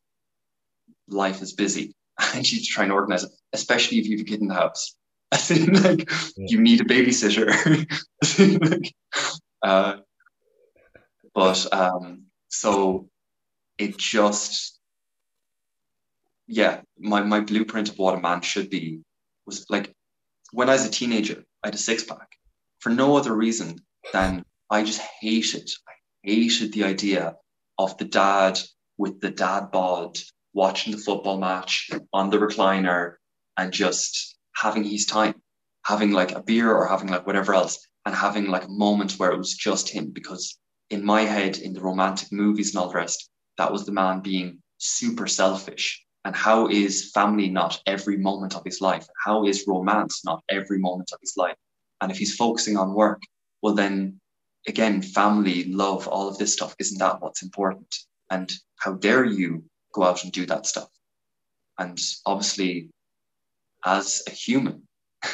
life 1.08 1.42
is 1.42 1.52
busy 1.52 1.94
and 2.34 2.50
you 2.50 2.60
try 2.64 2.84
and 2.84 2.92
organize 2.92 3.24
it, 3.24 3.30
especially 3.52 3.98
if 3.98 4.06
you 4.06 4.18
have 4.18 4.26
a 4.26 4.28
kid 4.28 4.40
in 4.40 4.48
the 4.48 4.54
house. 4.54 4.95
I 5.32 5.36
think 5.36 5.72
like 5.84 6.10
yeah. 6.36 6.46
you 6.48 6.60
need 6.60 6.80
a 6.80 6.84
babysitter. 6.84 7.50
like, 8.70 8.94
uh, 9.62 9.96
but 11.34 11.66
um, 11.72 12.22
so 12.48 13.08
it 13.78 13.98
just, 13.98 14.78
yeah, 16.46 16.80
my, 16.98 17.22
my 17.22 17.40
blueprint 17.40 17.88
of 17.88 17.98
what 17.98 18.14
a 18.14 18.20
man 18.20 18.40
should 18.40 18.70
be 18.70 19.00
was 19.46 19.66
like 19.68 19.92
when 20.52 20.68
I 20.68 20.72
was 20.72 20.86
a 20.86 20.90
teenager, 20.90 21.44
I 21.62 21.68
had 21.68 21.74
a 21.74 21.78
six 21.78 22.04
pack 22.04 22.36
for 22.78 22.90
no 22.90 23.16
other 23.16 23.34
reason 23.34 23.80
than 24.12 24.44
I 24.70 24.84
just 24.84 25.00
hated, 25.20 25.68
I 25.88 25.92
hated 26.22 26.72
the 26.72 26.84
idea 26.84 27.34
of 27.78 27.98
the 27.98 28.04
dad 28.04 28.60
with 28.96 29.20
the 29.20 29.30
dad 29.30 29.70
bod 29.72 30.18
watching 30.52 30.92
the 30.92 30.98
football 30.98 31.38
match 31.38 31.90
on 32.12 32.30
the 32.30 32.38
recliner 32.38 33.14
and 33.56 33.72
just 33.72 34.35
having 34.56 34.84
his 34.84 35.06
time, 35.06 35.34
having 35.84 36.12
like 36.12 36.32
a 36.32 36.42
beer 36.42 36.74
or 36.74 36.86
having 36.86 37.08
like 37.08 37.26
whatever 37.26 37.54
else, 37.54 37.86
and 38.04 38.14
having 38.14 38.46
like 38.46 38.64
a 38.64 38.68
moment 38.68 39.12
where 39.12 39.30
it 39.30 39.38
was 39.38 39.54
just 39.54 39.88
him 39.88 40.10
because 40.10 40.58
in 40.90 41.04
my 41.04 41.22
head, 41.22 41.58
in 41.58 41.72
the 41.72 41.80
romantic 41.80 42.32
movies 42.32 42.74
and 42.74 42.80
all 42.80 42.88
the 42.88 42.94
rest, 42.94 43.30
that 43.58 43.72
was 43.72 43.84
the 43.84 43.92
man 43.92 44.20
being 44.20 44.58
super 44.78 45.26
selfish. 45.26 46.02
And 46.24 46.34
how 46.34 46.68
is 46.68 47.10
family 47.12 47.48
not 47.48 47.80
every 47.86 48.16
moment 48.16 48.54
of 48.56 48.64
his 48.64 48.80
life? 48.80 49.06
How 49.24 49.44
is 49.44 49.64
romance 49.66 50.24
not 50.24 50.42
every 50.48 50.78
moment 50.78 51.10
of 51.12 51.18
his 51.20 51.34
life? 51.36 51.56
And 52.00 52.10
if 52.10 52.18
he's 52.18 52.36
focusing 52.36 52.76
on 52.76 52.94
work, 52.94 53.22
well, 53.62 53.74
then 53.74 54.20
again, 54.66 55.02
family, 55.02 55.64
love, 55.64 56.08
all 56.08 56.28
of 56.28 56.38
this 56.38 56.52
stuff, 56.52 56.74
isn't 56.78 56.98
that 56.98 57.20
what's 57.20 57.42
important? 57.42 57.94
And 58.30 58.50
how 58.76 58.94
dare 58.94 59.24
you 59.24 59.64
go 59.92 60.02
out 60.02 60.24
and 60.24 60.32
do 60.32 60.46
that 60.46 60.66
stuff? 60.66 60.88
And 61.78 61.98
obviously, 62.24 62.90
as 63.86 64.22
a 64.26 64.30
human, 64.30 64.86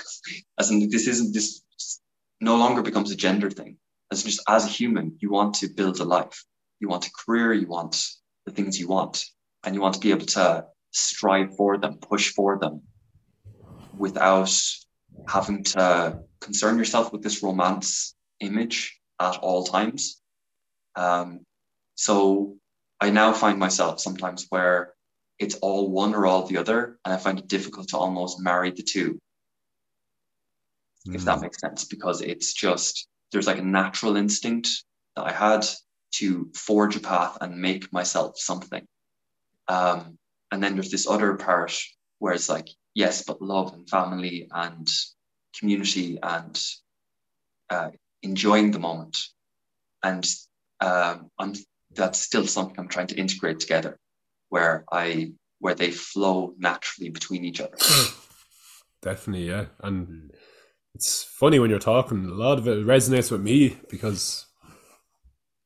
as 0.59 0.71
in 0.71 0.89
this 0.91 1.09
isn't 1.09 1.35
this 1.35 1.63
no 2.41 2.57
longer 2.57 2.83
becomes 2.83 3.11
a 3.11 3.17
gender 3.17 3.51
thing 3.51 3.79
as 4.13 4.23
just 4.23 4.43
as 4.47 4.67
a 4.67 4.69
human, 4.69 5.17
you 5.21 5.31
want 5.31 5.55
to 5.55 5.69
build 5.69 5.99
a 5.99 6.05
life. 6.05 6.45
You 6.81 6.89
want 6.89 7.07
a 7.07 7.11
career, 7.11 7.53
you 7.55 7.67
want 7.67 7.97
the 8.45 8.53
things 8.53 8.79
you 8.79 8.87
want, 8.87 9.25
and 9.65 9.75
you 9.75 9.81
want 9.81 9.95
to 9.95 10.01
be 10.01 10.11
able 10.11 10.27
to 10.27 10.67
strive 10.91 11.57
for 11.57 11.79
them, 11.79 11.95
push 11.97 12.33
for 12.33 12.59
them 12.59 12.83
without 13.97 14.53
having 15.29 15.65
to 15.65 16.19
concern 16.41 16.77
yourself 16.77 17.13
with 17.13 17.23
this 17.23 17.43
romance 17.43 18.15
image 18.41 19.01
at 19.19 19.37
all 19.39 19.65
times. 19.65 20.21
Um, 20.95 21.41
so 21.95 22.57
I 23.01 23.11
now 23.11 23.33
find 23.33 23.59
myself 23.59 24.01
sometimes 24.01 24.47
where 24.51 24.93
it's 25.39 25.57
all 25.57 25.91
one 25.91 26.15
or 26.15 26.27
all 26.27 26.47
the 26.47 26.59
other, 26.59 26.99
and 27.05 27.13
I 27.13 27.17
find 27.17 27.39
it 27.39 27.49
difficult 27.49 27.89
to 27.89 27.99
almost 27.99 28.41
marry 28.41 28.71
the 28.71 28.83
two, 28.83 29.19
mm. 31.09 31.15
if 31.15 31.25
that 31.25 31.37
hmm. 31.37 31.43
makes 31.43 31.61
sense, 31.61 31.85
because 31.85 32.21
it's 32.21 32.53
just 32.53 33.09
there's 33.33 33.47
like 33.47 33.59
a 33.59 33.63
natural 33.63 34.17
instinct 34.17 34.69
that 35.17 35.27
I 35.27 35.33
had 35.33 35.67
to 36.13 36.51
forge 36.55 36.97
a 36.97 37.01
path 37.01 37.39
and 37.41 37.57
make 37.57 37.93
myself 37.93 38.39
something. 38.39 38.87
Um, 39.69 40.19
and 40.51 40.63
then 40.63 40.75
there's 40.75 40.91
this 40.91 41.09
other 41.09 41.35
part 41.35 41.77
where 42.19 42.35
it's 42.35 42.49
like, 42.49 42.69
yes, 42.95 43.25
but 43.25 43.41
love 43.41 43.73
and 43.73 43.89
family 43.89 44.49
and 44.53 44.87
community 45.59 46.19
and 46.23 46.63
uh, 47.71 47.91
enjoying 48.23 48.71
the 48.71 48.79
moment. 48.79 49.17
And 50.03 50.27
um, 50.81 51.31
I'm, 51.39 51.55
that's 51.95 52.21
still 52.21 52.47
something 52.47 52.79
I'm 52.79 52.89
trying 52.89 53.07
to 53.09 53.17
integrate 53.17 53.61
together 53.61 53.99
where 54.53 54.85
I 54.93 55.33
where 55.61 55.75
they 55.75 55.91
flow 55.91 56.53
naturally 56.59 57.09
between 57.09 57.43
each 57.43 57.59
other. 57.59 57.77
Definitely, 59.03 59.49
yeah. 59.49 59.67
And 59.83 60.31
it's 60.95 61.25
funny 61.25 61.59
when 61.59 61.71
you're 61.71 61.79
talking. 61.79 62.27
A 62.27 62.35
lot 62.35 62.59
of 62.59 62.69
it 62.69 62.85
resonates 62.85 63.33
with 63.33 63.41
me 63.41 63.79
because 63.89 64.45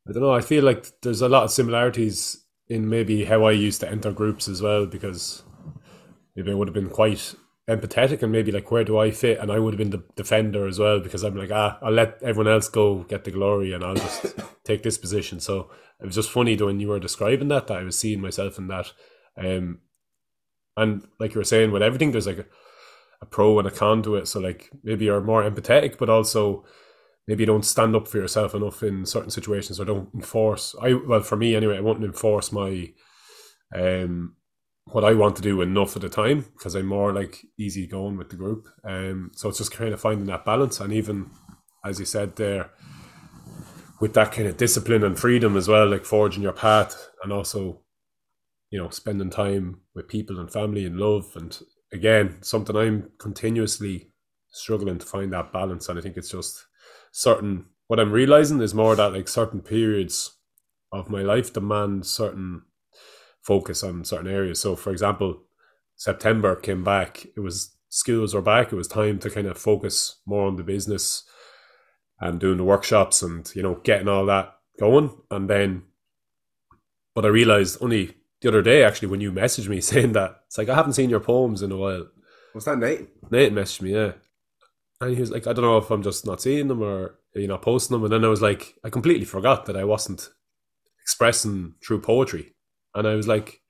I 0.09 0.13
don't 0.13 0.23
know. 0.23 0.33
I 0.33 0.41
feel 0.41 0.63
like 0.63 0.87
there's 1.03 1.21
a 1.21 1.29
lot 1.29 1.43
of 1.43 1.51
similarities 1.51 2.45
in 2.69 2.89
maybe 2.89 3.25
how 3.25 3.45
I 3.45 3.51
used 3.51 3.81
to 3.81 3.91
enter 3.91 4.13
groups 4.13 4.47
as 4.47 4.63
well 4.63 4.87
because 4.87 5.43
maybe 6.37 6.53
I 6.53 6.55
would 6.55 6.69
have 6.69 6.75
been 6.75 6.89
quite 6.89 7.35
empathetic 7.69 8.23
and 8.23 8.31
maybe 8.31 8.53
like 8.53 8.71
where 8.71 8.85
do 8.85 8.97
I 8.97 9.11
fit 9.11 9.39
and 9.41 9.51
I 9.51 9.59
would 9.59 9.75
have 9.75 9.79
been 9.79 9.91
the 9.91 10.05
defender 10.15 10.67
as 10.67 10.79
well 10.79 11.01
because 11.01 11.25
I'm 11.25 11.37
like 11.37 11.51
ah 11.51 11.79
I'll 11.83 11.93
let 11.93 12.23
everyone 12.23 12.53
else 12.53 12.69
go 12.69 13.03
get 13.05 13.25
the 13.25 13.33
glory 13.33 13.73
and 13.73 13.83
I'll 13.83 13.97
just 13.97 14.27
take 14.65 14.85
this 14.85 14.99
position 14.99 15.41
so 15.41 15.71
it 16.01 16.07
was 16.07 16.15
just 16.15 16.31
funny 16.31 16.57
when 16.57 16.79
you 16.79 16.89
were 16.89 17.01
describing 17.01 17.49
that 17.49 17.67
that 17.67 17.79
I 17.79 17.83
was 17.83 17.99
seeing 17.99 18.21
myself 18.21 18.57
in 18.59 18.69
that 18.69 18.93
um 19.37 19.81
and 20.77 21.07
like 21.19 21.35
you 21.35 21.41
were 21.41 21.45
saying 21.45 21.71
with 21.71 21.83
everything 21.83 22.13
there's 22.13 22.27
like 22.27 22.39
a, 22.39 22.47
a 23.23 23.27
pro 23.27 23.59
and 23.59 23.67
a 23.67 23.71
con 23.71 24.03
to 24.03 24.17
it. 24.17 24.29
So 24.29 24.41
like 24.41 24.71
maybe 24.83 25.07
you're 25.07 25.23
more 25.23 25.43
empathetic, 25.43 25.99
but 25.99 26.11
also 26.11 26.65
maybe 27.27 27.43
you 27.43 27.47
don't 27.47 27.65
stand 27.65 27.97
up 27.97 28.07
for 28.07 28.19
yourself 28.19 28.55
enough 28.55 28.83
in 28.83 29.07
certain 29.07 29.31
situations 29.31 29.81
or 29.81 29.85
don't 29.85 30.13
enforce. 30.15 30.75
I 30.81 30.95
well 30.95 31.23
for 31.23 31.37
me 31.37 31.57
anyway, 31.57 31.79
I 31.79 31.81
won't 31.81 32.05
enforce 32.05 32.53
my 32.53 32.93
um 33.75 34.37
what 34.87 35.05
I 35.05 35.15
want 35.15 35.37
to 35.37 35.43
do 35.43 35.61
enough 35.61 35.97
at 35.97 36.03
the 36.03 36.09
time 36.09 36.47
because 36.55 36.75
I'm 36.75 36.87
more 36.87 37.13
like 37.13 37.45
easy 37.59 37.87
going 37.87 38.17
with 38.17 38.31
the 38.31 38.37
group. 38.37 38.69
Um, 38.85 39.33
so 39.35 39.49
it's 39.49 39.59
just 39.59 39.73
kind 39.73 39.93
of 39.93 40.01
finding 40.01 40.27
that 40.27 40.45
balance, 40.45 40.81
and 40.81 40.93
even 40.93 41.31
as 41.85 41.99
you 41.99 42.07
said 42.07 42.37
there, 42.37 42.71
with 44.01 44.15
that 44.15 44.33
kind 44.33 44.49
of 44.49 44.57
discipline 44.57 45.05
and 45.05 45.19
freedom 45.19 45.57
as 45.57 45.69
well, 45.69 45.89
like 45.89 46.05
forging 46.05 46.43
your 46.43 46.53
path, 46.53 47.11
and 47.23 47.33
also, 47.33 47.81
you 48.71 48.79
know, 48.79 48.91
spending 48.91 49.31
time 49.31 49.81
with 49.95 50.09
people 50.09 50.39
and 50.39 50.53
family 50.53 50.85
and 50.85 50.97
love 50.99 51.33
and 51.37 51.59
again, 51.93 52.39
something 52.43 52.77
I'm 52.77 53.11
continuously 53.19 54.11
struggling 54.51 54.99
to 54.99 55.07
find 55.07 55.33
that 55.33 55.53
balance. 55.53 55.89
And 55.89 55.99
I 55.99 56.03
think 56.03 56.17
it's 56.17 56.31
just 56.31 56.67
certain, 57.13 57.67
what 57.87 58.01
I'm 58.01 58.13
realizing 58.13 58.61
is 58.61 58.75
more 58.75 58.95
that 58.97 59.13
like 59.13 59.29
certain 59.29 59.61
periods 59.61 60.37
of 60.93 61.11
my 61.11 61.23
life 61.23 61.53
demand 61.53 62.07
certain 62.07 62.63
focus 63.47 63.83
on 63.85 64.05
certain 64.05 64.27
areas. 64.29 64.61
So, 64.61 64.77
for 64.77 64.91
example, 64.91 65.43
September 65.95 66.57
came 66.57 66.85
back, 66.85 67.27
it 67.37 67.41
was 67.41 67.77
schools 67.89 68.35
were 68.35 68.43
back, 68.43 68.73
it 68.73 68.77
was 68.77 68.89
time 68.89 69.19
to 69.21 69.31
kind 69.31 69.47
of 69.47 69.57
focus 69.57 70.21
more 70.27 70.47
on 70.47 70.57
the 70.57 70.65
business. 70.65 71.25
and 72.21 72.41
doing 72.41 72.57
the 72.57 72.65
workshops 72.65 73.23
and 73.23 73.53
you 73.55 73.63
know 73.63 73.75
getting 73.85 74.09
all 74.09 74.27
that 74.27 74.55
going. 74.81 75.11
And 75.31 75.51
then, 75.51 75.83
but 77.15 77.25
I 77.25 77.29
realized 77.29 77.79
only 77.83 78.15
the 78.41 78.49
other 78.49 78.63
day 78.63 78.85
actually 78.85 79.09
when 79.09 79.21
you 79.21 79.33
messaged 79.33 79.69
me 79.69 79.81
saying 79.93 80.13
that 80.13 80.43
it's 80.47 80.59
like 80.59 80.69
I 80.69 80.75
haven't 80.75 80.95
seen 80.95 81.11
your 81.11 81.21
poems 81.21 81.63
in 81.63 81.73
a 81.73 81.77
while. 81.77 82.09
Was 82.55 82.65
that 82.65 82.79
Nate? 82.79 83.09
Nate 83.31 83.53
messaged 83.53 83.83
me, 83.83 83.93
yeah, 83.93 84.13
and 85.01 85.15
he 85.15 85.21
was 85.21 85.31
like, 85.31 85.47
I 85.47 85.53
don't 85.53 85.65
know 85.65 85.77
if 85.77 85.91
I'm 85.91 86.03
just 86.03 86.25
not 86.27 86.41
seeing 86.41 86.69
them 86.69 86.83
or 86.83 87.19
you 87.35 87.49
know 87.49 87.59
posting 87.59 87.95
them. 87.95 88.05
And 88.05 88.13
then 88.13 88.25
I 88.25 88.29
was 88.29 88.43
like, 88.43 88.75
I 88.83 88.91
completely 88.91 89.27
forgot 89.27 89.67
that 89.67 89.77
I 89.77 89.85
wasn't 89.85 90.31
expressing 91.03 91.75
through 91.85 92.01
poetry, 92.01 92.56
and 92.97 93.07
I 93.07 93.15
was 93.15 93.29
like. 93.29 93.61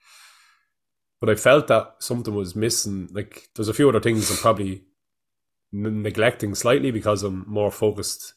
But 1.19 1.31
I 1.31 1.35
felt 1.35 1.69
that 1.69 1.95
something 2.01 2.35
was 2.35 2.55
missing. 2.55 3.09
Like 3.11 3.49
there's 3.55 3.71
a 3.71 3.75
few 3.75 3.89
other 3.89 4.01
things 4.01 4.31
I'm 4.31 4.37
probably 4.37 4.85
neglecting 5.73 6.55
slightly 6.55 6.91
because 6.91 7.23
I'm 7.23 7.45
more 7.49 7.71
focused 7.71 8.35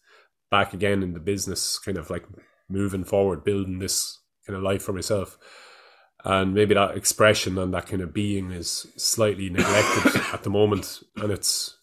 back 0.49 0.73
again 0.73 1.03
in 1.03 1.13
the 1.13 1.19
business, 1.19 1.77
kind 1.77 1.97
of 1.97 2.09
like 2.09 2.25
moving 2.69 3.03
forward, 3.03 3.43
building 3.43 3.79
this 3.79 4.19
kind 4.45 4.57
of 4.57 4.63
life 4.63 4.83
for 4.83 4.93
myself. 4.93 5.37
And 6.25 6.53
maybe 6.53 6.73
that 6.73 6.97
expression 6.97 7.57
and 7.57 7.73
that 7.73 7.87
kind 7.87 8.01
of 8.01 8.13
being 8.13 8.51
is 8.51 8.87
slightly 8.97 9.49
neglected 9.49 10.21
at 10.33 10.43
the 10.43 10.49
moment. 10.49 11.01
And 11.15 11.31
it's, 11.31 11.77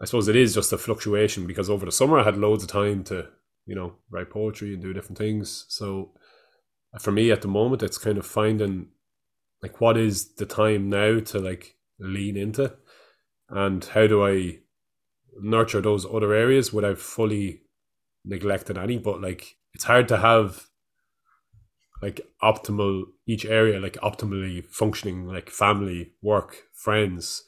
I 0.00 0.04
suppose 0.04 0.28
it 0.28 0.36
is 0.36 0.54
just 0.54 0.72
a 0.72 0.78
fluctuation 0.78 1.46
because 1.46 1.70
over 1.70 1.86
the 1.86 1.92
summer 1.92 2.18
I 2.18 2.24
had 2.24 2.36
loads 2.36 2.62
of 2.62 2.70
time 2.70 3.04
to, 3.04 3.28
you 3.66 3.74
know, 3.74 3.94
write 4.10 4.30
poetry 4.30 4.74
and 4.74 4.82
do 4.82 4.92
different 4.92 5.18
things. 5.18 5.64
So 5.68 6.12
for 7.00 7.12
me 7.12 7.30
at 7.30 7.42
the 7.42 7.48
moment, 7.48 7.82
it's 7.82 7.98
kind 7.98 8.18
of 8.18 8.26
finding 8.26 8.88
like 9.62 9.80
what 9.80 9.96
is 9.96 10.34
the 10.34 10.46
time 10.46 10.90
now 10.90 11.20
to 11.20 11.38
like 11.38 11.76
lean 11.98 12.36
into 12.36 12.74
and 13.48 13.84
how 13.84 14.06
do 14.06 14.26
I 14.26 14.58
nurture 15.40 15.80
those 15.80 16.04
other 16.04 16.34
areas 16.34 16.72
without 16.72 16.98
fully 16.98 17.62
neglecting 18.24 18.76
any. 18.76 18.98
But 18.98 19.20
like 19.20 19.56
it's 19.72 19.84
hard 19.84 20.08
to 20.08 20.18
have 20.18 20.66
like 22.02 22.20
optimal 22.42 23.04
each 23.26 23.44
area 23.44 23.78
like 23.78 23.94
optimally 23.94 24.64
functioning 24.66 25.26
like 25.26 25.48
family, 25.48 26.12
work, 26.20 26.56
friends, 26.74 27.44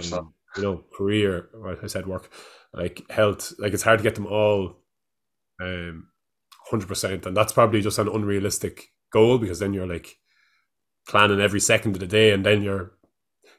so. 0.00 0.18
um, 0.18 0.34
you 0.56 0.62
know, 0.62 0.84
career. 0.96 1.48
Or 1.54 1.76
I 1.82 1.86
said 1.88 2.06
work, 2.06 2.30
like 2.72 3.02
health. 3.10 3.52
Like 3.58 3.72
it's 3.72 3.82
hard 3.82 3.98
to 3.98 4.02
get 4.02 4.14
them 4.14 4.26
all, 4.26 4.76
um, 5.60 6.08
hundred 6.72 6.88
percent, 6.88 7.26
and 7.26 7.36
that's 7.36 7.54
probably 7.54 7.82
just 7.82 8.00
an 8.00 8.08
unrealistic 8.08 8.92
goal 9.12 9.38
because 9.38 9.60
then 9.60 9.74
you're 9.74 9.88
like 9.88 10.18
planning 11.08 11.40
every 11.40 11.60
second 11.60 11.96
of 11.96 12.00
the 12.00 12.08
day, 12.08 12.32
and 12.32 12.46
then 12.46 12.62
you're 12.62 12.92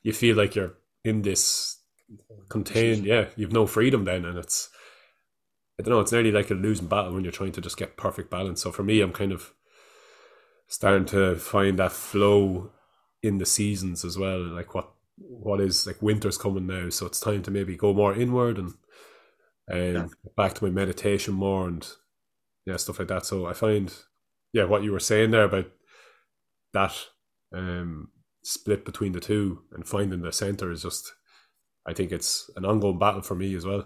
you 0.04 0.14
feel 0.14 0.38
like 0.38 0.56
you're 0.56 0.76
in 1.06 1.24
this 1.24 1.82
contained. 2.50 3.06
Yeah, 3.06 3.28
you've 3.36 3.54
no 3.54 3.68
freedom 3.68 4.06
then, 4.06 4.26
and 4.26 4.38
it's 4.40 4.70
I 5.80 5.84
don't 5.84 5.94
know. 5.94 6.00
It's 6.00 6.12
nearly 6.12 6.32
like 6.32 6.50
a 6.52 6.56
losing 6.56 6.88
battle 6.88 7.14
when 7.14 7.24
you're 7.24 7.32
trying 7.32 7.52
to 7.54 7.62
just 7.62 7.78
get 7.78 7.98
perfect 7.98 8.30
balance. 8.30 8.62
So 8.62 8.72
for 8.72 8.84
me, 8.84 9.02
I'm 9.02 9.14
kind 9.14 9.32
of 9.32 9.54
starting 10.68 11.06
to 11.06 11.36
find 11.36 11.78
that 11.80 11.92
flow 11.92 12.72
in 13.22 13.38
the 13.38 13.46
seasons 13.46 14.04
as 14.04 14.18
well. 14.18 14.40
Like 14.40 14.74
what 14.74 14.92
what 15.18 15.62
is 15.62 15.86
like 15.88 16.02
winter's 16.02 16.38
coming 16.38 16.68
now, 16.68 16.90
so 16.90 17.06
it's 17.06 17.20
time 17.20 17.44
to 17.44 17.52
maybe 17.52 17.76
go 17.76 17.94
more 17.94 18.14
inward 18.14 18.58
and 18.58 18.74
and 19.68 20.10
Yeah. 20.14 20.28
back 20.38 20.56
to 20.56 20.66
my 20.66 20.72
meditation 20.72 21.34
more 21.34 21.68
and 21.68 21.88
yeah 22.66 22.78
stuff 22.78 23.00
like 23.00 23.08
that. 23.10 23.26
So 23.26 23.46
I 23.46 23.54
find 23.54 23.94
yeah 24.54 24.66
what 24.66 24.84
you 24.84 24.92
were 24.92 25.00
saying 25.00 25.32
there 25.32 25.44
about 25.46 25.66
that 26.74 26.94
um, 27.54 28.10
split 28.44 28.84
between 28.86 29.12
the 29.12 29.20
two 29.20 29.62
and 29.74 29.88
finding 29.88 30.22
the 30.22 30.32
center 30.32 30.72
is 30.72 30.84
just 30.84 31.12
I 31.86 31.94
think 31.94 32.12
it's 32.12 32.50
an 32.56 32.66
ongoing 32.66 33.00
battle 33.00 33.22
for 33.22 33.36
me 33.36 33.56
as 33.56 33.66
well. 33.66 33.86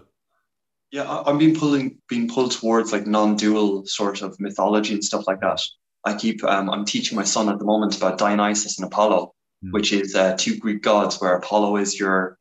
Yeah, 0.90 1.10
I- 1.10 1.28
I'm 1.30 1.38
being 1.38 1.54
pulling 1.54 1.98
being 2.08 2.28
pulled 2.28 2.52
towards 2.52 2.92
like 2.92 3.06
non-dual 3.06 3.86
sort 3.86 4.22
of 4.22 4.38
mythology 4.40 4.94
and 4.94 5.04
stuff 5.04 5.26
like 5.26 5.40
that. 5.40 5.60
I 6.04 6.14
keep 6.14 6.42
um, 6.44 6.70
I'm 6.70 6.84
teaching 6.84 7.16
my 7.16 7.24
son 7.24 7.48
at 7.48 7.58
the 7.58 7.64
moment 7.64 7.96
about 7.96 8.18
Dionysus 8.18 8.78
and 8.78 8.86
Apollo, 8.86 9.34
Mm. 9.64 9.72
which 9.72 9.92
is 9.92 10.14
uh, 10.14 10.36
two 10.38 10.56
Greek 10.56 10.82
gods, 10.82 11.20
where 11.20 11.34
Apollo 11.34 11.78
is 11.78 11.98
your 11.98 12.38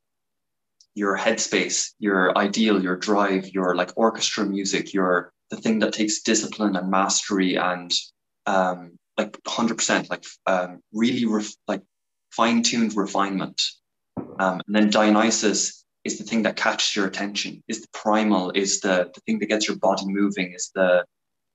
your 0.94 1.18
headspace, 1.18 1.94
your 1.98 2.38
ideal, 2.38 2.82
your 2.82 2.96
drive, 2.96 3.50
your 3.56 3.76
like 3.76 3.92
orchestra 3.98 4.46
music, 4.46 4.94
your 4.94 5.34
the 5.50 5.58
thing 5.58 5.80
that 5.80 5.94
takes 5.94 6.22
discipline 6.22 6.76
and 6.76 6.90
mastery 6.90 7.56
and 7.56 7.92
um, 8.46 8.98
like 9.18 9.32
100% 9.44 10.10
like 10.10 10.26
um, 10.46 10.82
really 10.94 11.26
ref- 11.26 11.56
like 11.68 11.82
fine-tuned 12.32 12.96
refinement. 12.96 13.62
Um, 14.40 14.62
and 14.68 14.76
then 14.76 14.90
Dionysus 14.90 15.86
is 16.04 16.18
the 16.18 16.24
thing 16.24 16.44
that 16.44 16.56
catches 16.56 16.96
your 16.96 17.08
attention, 17.08 17.64
is 17.68 17.82
the 17.82 17.88
primal, 17.94 18.52
is 18.52 18.80
the 18.80 19.12
the 19.14 19.22
thing 19.22 19.40
that 19.40 19.48
gets 19.48 19.68
your 19.68 19.78
body 19.78 20.06
moving, 20.06 20.54
is 20.54 20.72
the 20.74 21.06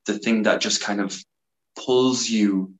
the 0.06 0.18
thing 0.18 0.42
that 0.44 0.60
just 0.60 0.82
kind 0.82 1.00
of 1.00 1.16
pulls 1.76 2.28
you 2.28 2.74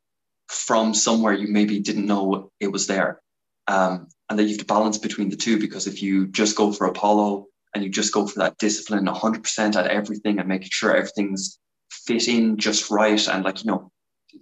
from 0.49 0.93
somewhere 0.93 1.33
you 1.33 1.49
maybe 1.49 1.81
didn't 1.81 2.07
know 2.07 2.51
it 2.61 2.71
was 2.71 2.87
there. 2.87 3.21
Um, 3.69 4.09
and 4.29 4.39
that 4.39 4.45
you 4.45 4.51
have 4.51 4.59
to 4.59 4.65
balance 4.65 4.99
between 4.99 5.31
the 5.31 5.37
two 5.37 5.59
because 5.59 5.87
if 5.87 6.03
you 6.03 6.27
just 6.27 6.57
go 6.57 6.73
for 6.73 6.87
Apollo 6.87 7.47
and 7.75 7.83
you 7.83 7.91
just 7.91 8.13
go 8.13 8.27
for 8.27 8.39
that 8.41 8.59
discipline 8.59 9.07
100% 9.07 9.77
at 9.77 9.87
everything 9.87 10.39
and 10.39 10.49
making 10.49 10.69
sure 10.71 10.95
everything's 10.95 11.59
fit 11.91 12.29
in 12.29 12.57
just 12.57 12.91
right 12.91 13.29
and 13.29 13.45
like, 13.45 13.65
you 13.65 13.71
know, 13.71 13.91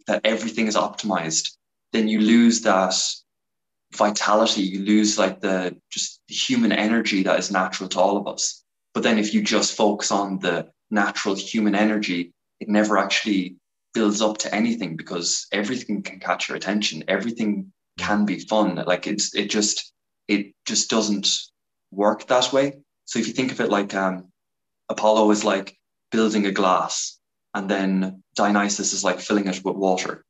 that 0.06 0.22
everything 0.24 0.66
is 0.66 0.76
optimized, 0.76 1.56
then 1.92 2.08
you 2.08 2.20
lose 2.20 2.60
that 2.62 2.94
vitality. 3.94 4.62
You 4.62 4.84
lose 4.84 5.18
like 5.18 5.40
the 5.40 5.76
just 5.90 6.20
the 6.28 6.34
human 6.34 6.72
energy 6.72 7.22
that 7.24 7.38
is 7.38 7.50
natural 7.50 7.88
to 7.90 8.00
all 8.00 8.16
of 8.16 8.26
us. 8.26 8.62
But 8.94 9.02
then 9.02 9.18
if 9.18 9.34
you 9.34 9.42
just 9.42 9.76
focus 9.76 10.10
on 10.10 10.38
the 10.38 10.68
natural 10.90 11.34
human 11.34 11.74
energy, 11.74 12.32
it 12.60 12.68
never 12.68 12.98
actually 12.98 13.56
builds 13.94 14.22
up 14.22 14.38
to 14.38 14.54
anything 14.54 14.96
because 14.96 15.46
everything 15.52 16.02
can 16.02 16.20
catch 16.20 16.48
your 16.48 16.56
attention. 16.56 17.04
Everything 17.08 17.72
can 17.98 18.24
be 18.24 18.38
fun. 18.38 18.76
Like 18.86 19.06
it's 19.06 19.34
it 19.34 19.50
just 19.50 19.92
it 20.28 20.54
just 20.64 20.90
doesn't 20.90 21.28
work 21.90 22.26
that 22.28 22.52
way. 22.52 22.74
So 23.10 23.18
if 23.18 23.26
you 23.26 23.34
think 23.34 23.50
of 23.50 23.60
it 23.60 23.70
like 23.70 23.92
um, 23.92 24.28
Apollo 24.88 25.32
is 25.32 25.42
like 25.42 25.76
building 26.12 26.46
a 26.46 26.52
glass, 26.52 27.18
and 27.52 27.68
then 27.68 28.22
Dionysus 28.36 28.92
is 28.92 29.02
like 29.02 29.18
filling 29.18 29.48
it 29.48 29.64
with 29.64 29.74
water, 29.74 30.24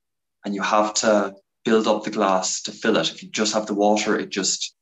and 0.47 0.55
you 0.55 0.63
have 0.63 0.95
to 0.95 1.35
build 1.63 1.87
up 1.87 2.05
the 2.05 2.11
glass 2.11 2.63
to 2.63 2.73
fill 2.73 2.97
it. 2.97 3.11
If 3.11 3.23
you 3.23 3.29
just 3.29 3.53
have 3.53 3.67
the 3.67 3.75
water, 3.75 4.19
it 4.19 4.31
just 4.31 4.75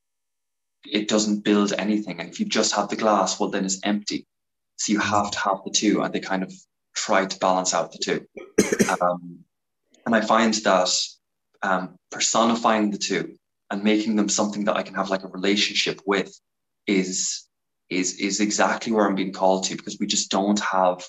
it 0.84 1.08
doesn't 1.08 1.42
build 1.42 1.72
anything. 1.72 2.20
And 2.20 2.28
if 2.28 2.38
you 2.38 2.46
just 2.46 2.72
have 2.76 2.88
the 2.88 2.94
glass, 2.94 3.40
well 3.40 3.50
then 3.50 3.64
it's 3.64 3.80
empty. 3.82 4.28
So 4.76 4.92
you 4.92 5.00
have 5.00 5.32
to 5.32 5.38
have 5.40 5.58
the 5.64 5.72
two, 5.72 6.02
and 6.02 6.14
they 6.14 6.20
kind 6.20 6.44
of 6.44 6.52
try 6.94 7.26
to 7.26 7.38
balance 7.40 7.74
out 7.74 7.90
the 7.90 7.98
two. 7.98 8.26
Um, 9.00 9.40
and 10.06 10.14
I 10.14 10.20
find 10.20 10.54
that 10.54 10.90
um, 11.62 11.96
personifying 12.10 12.90
the 12.90 12.98
two 12.98 13.36
and 13.70 13.82
making 13.82 14.16
them 14.16 14.28
something 14.28 14.64
that 14.64 14.76
I 14.76 14.82
can 14.82 14.94
have 14.94 15.10
like 15.10 15.24
a 15.24 15.28
relationship 15.28 16.00
with 16.06 16.32
is 16.86 17.47
is 17.90 18.18
is 18.18 18.40
exactly 18.40 18.92
where 18.92 19.06
I'm 19.06 19.14
being 19.14 19.32
called 19.32 19.64
to 19.64 19.76
because 19.76 19.98
we 19.98 20.06
just 20.06 20.30
don't 20.30 20.60
have 20.60 21.02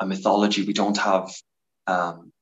a 0.00 0.06
mythology. 0.06 0.64
We 0.64 0.72
don't 0.72 0.98
have 0.98 1.30
um, 1.86 2.32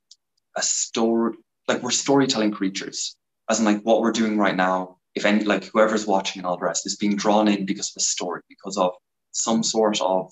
a 0.56 0.62
story. 0.62 1.36
Like 1.68 1.82
we're 1.82 1.90
storytelling 1.90 2.52
creatures, 2.52 3.16
as 3.48 3.58
in 3.58 3.64
like 3.64 3.82
what 3.82 4.00
we're 4.00 4.12
doing 4.12 4.38
right 4.38 4.56
now. 4.56 4.98
If 5.14 5.24
any, 5.24 5.44
like 5.44 5.64
whoever's 5.64 6.06
watching 6.06 6.40
and 6.40 6.46
all 6.46 6.58
the 6.58 6.64
rest 6.64 6.86
is 6.86 6.96
being 6.96 7.16
drawn 7.16 7.48
in 7.48 7.64
because 7.64 7.90
of 7.90 8.00
a 8.00 8.04
story, 8.04 8.42
because 8.48 8.76
of 8.76 8.92
some 9.32 9.62
sort 9.62 10.00
of 10.00 10.30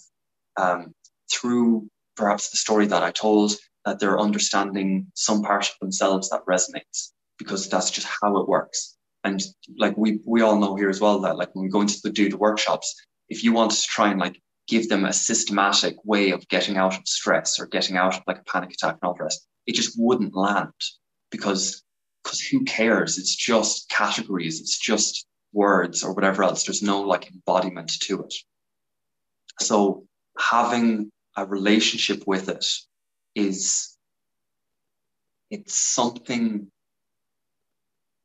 um, 0.57 0.93
through 1.33 1.89
perhaps 2.17 2.51
the 2.51 2.57
story 2.59 2.87
that 2.87 3.03
I 3.03 3.11
told, 3.11 3.55
that 3.85 3.99
they're 3.99 4.21
understanding 4.21 5.07
some 5.15 5.43
part 5.43 5.69
of 5.69 5.75
themselves 5.81 6.31
that 6.31 6.45
resonates 6.47 7.13
because 7.39 7.69
that's 7.69 7.91
just 7.91 8.07
how 8.21 8.37
it 8.39 8.49
works. 8.49 8.97
And 9.25 9.43
like 9.79 9.97
we 9.97 10.21
we 10.27 10.43
all 10.43 10.59
know 10.59 10.77
here 10.77 10.91
as 10.91 11.01
well 11.01 11.21
that 11.21 11.37
like 11.37 11.55
when 11.55 11.65
we 11.65 11.71
go 11.71 11.81
into 11.81 11.99
the 12.03 12.11
do 12.11 12.29
the 12.29 12.37
workshops, 12.37 12.95
if 13.29 13.45
you 13.45 13.53
want 13.53 13.71
to 13.71 13.83
try 13.83 14.11
and 14.11 14.21
like 14.21 14.41
give 14.67 14.89
them 14.89 15.05
a 15.05 15.13
systematic 15.13 15.97
way 16.05 16.31
of 16.31 16.49
getting 16.49 16.77
out 16.77 16.97
of 16.97 17.07
stress 17.07 17.59
or 17.59 17.67
getting 17.67 17.97
out 17.97 18.17
of 18.17 18.23
like 18.27 18.39
a 18.39 18.45
panic 18.45 18.73
attack 18.73 18.99
and 19.01 19.09
all 19.09 19.15
the 19.15 19.25
rest, 19.25 19.47
it 19.67 19.75
just 19.75 19.95
wouldn't 19.99 20.35
land 20.35 20.73
because 21.31 21.83
because 22.23 22.41
who 22.41 22.65
cares? 22.65 23.19
It's 23.19 23.35
just 23.35 23.89
categories, 23.91 24.61
it's 24.61 24.79
just 24.79 25.27
words 25.53 26.03
or 26.03 26.15
whatever 26.15 26.43
else. 26.43 26.65
There's 26.65 26.83
no 26.83 27.03
like 27.03 27.31
embodiment 27.31 27.93
to 28.03 28.23
it. 28.23 28.35
So 29.61 30.07
having 30.39 31.11
a 31.37 31.47
relationship 31.47 32.25
with 32.27 32.49
it 32.49 32.65
is 33.35 33.97
it's 35.51 35.75
something 35.75 36.71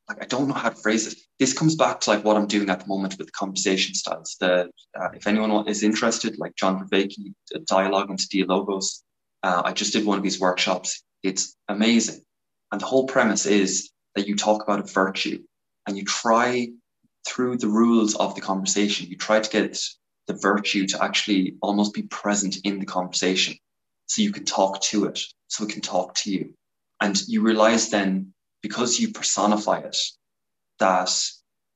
like 0.10 0.22
I 0.24 0.26
don't 0.26 0.48
know 0.48 0.56
how 0.56 0.70
to 0.70 0.76
phrase 0.76 1.08
it. 1.08 1.20
This 1.38 1.54
comes 1.54 1.76
back 1.76 2.02
to 2.02 2.10
like 2.10 2.26
what 2.26 2.36
I'm 2.36 2.48
doing 2.48 2.70
at 2.70 2.82
the 2.82 2.88
moment 2.88 3.18
with 3.18 3.32
conversation 3.32 3.94
styles. 3.94 4.36
The 4.40 4.70
uh, 5.00 5.10
if 5.14 5.28
anyone 5.28 5.68
is 5.68 5.84
interested, 5.84 6.38
like 6.40 6.56
John 6.56 6.80
Vervaeke, 6.80 7.34
Dialogue 7.68 8.10
into 8.10 8.28
Dialogos, 8.28 9.04
uh, 9.44 9.62
I 9.64 9.72
just 9.72 9.94
did 9.94 10.06
one 10.06 10.18
of 10.18 10.24
these 10.24 10.40
workshops. 10.40 11.04
It's 11.24 11.56
amazing, 11.68 12.22
and 12.72 12.82
the 12.82 12.86
whole 12.86 13.06
premise 13.06 13.46
is 13.46 13.92
that 14.16 14.28
you 14.28 14.36
talk 14.36 14.64
about 14.64 14.80
a 14.80 14.94
virtue 14.94 15.40
and 15.88 15.98
you 15.98 16.04
try 16.04 16.70
through 17.28 17.58
the 17.58 17.68
rules 17.68 18.16
of 18.16 18.36
the 18.36 18.42
conversation. 18.42 19.08
You 19.08 19.18
try 19.18 19.40
to 19.40 19.50
get 19.50 19.80
the 20.28 20.34
virtue 20.34 20.88
to 20.88 21.04
actually 21.04 21.56
almost 21.62 21.94
be 21.94 22.04
present 22.04 22.58
in 22.64 22.80
the 22.80 22.86
conversation 22.86 23.56
so 24.08 24.22
you 24.22 24.32
can 24.32 24.46
talk 24.46 24.82
to 24.82 25.06
it, 25.06 25.20
so 25.48 25.64
it 25.64 25.72
can 25.72 25.82
talk 25.82 26.16
to 26.16 26.32
you. 26.32 26.54
And 27.02 27.20
you 27.28 27.42
realize 27.42 27.90
then, 27.90 28.34
because 28.62 29.00
you 29.00 29.12
personify 29.12 29.80
it, 29.80 29.98
that 30.80 31.12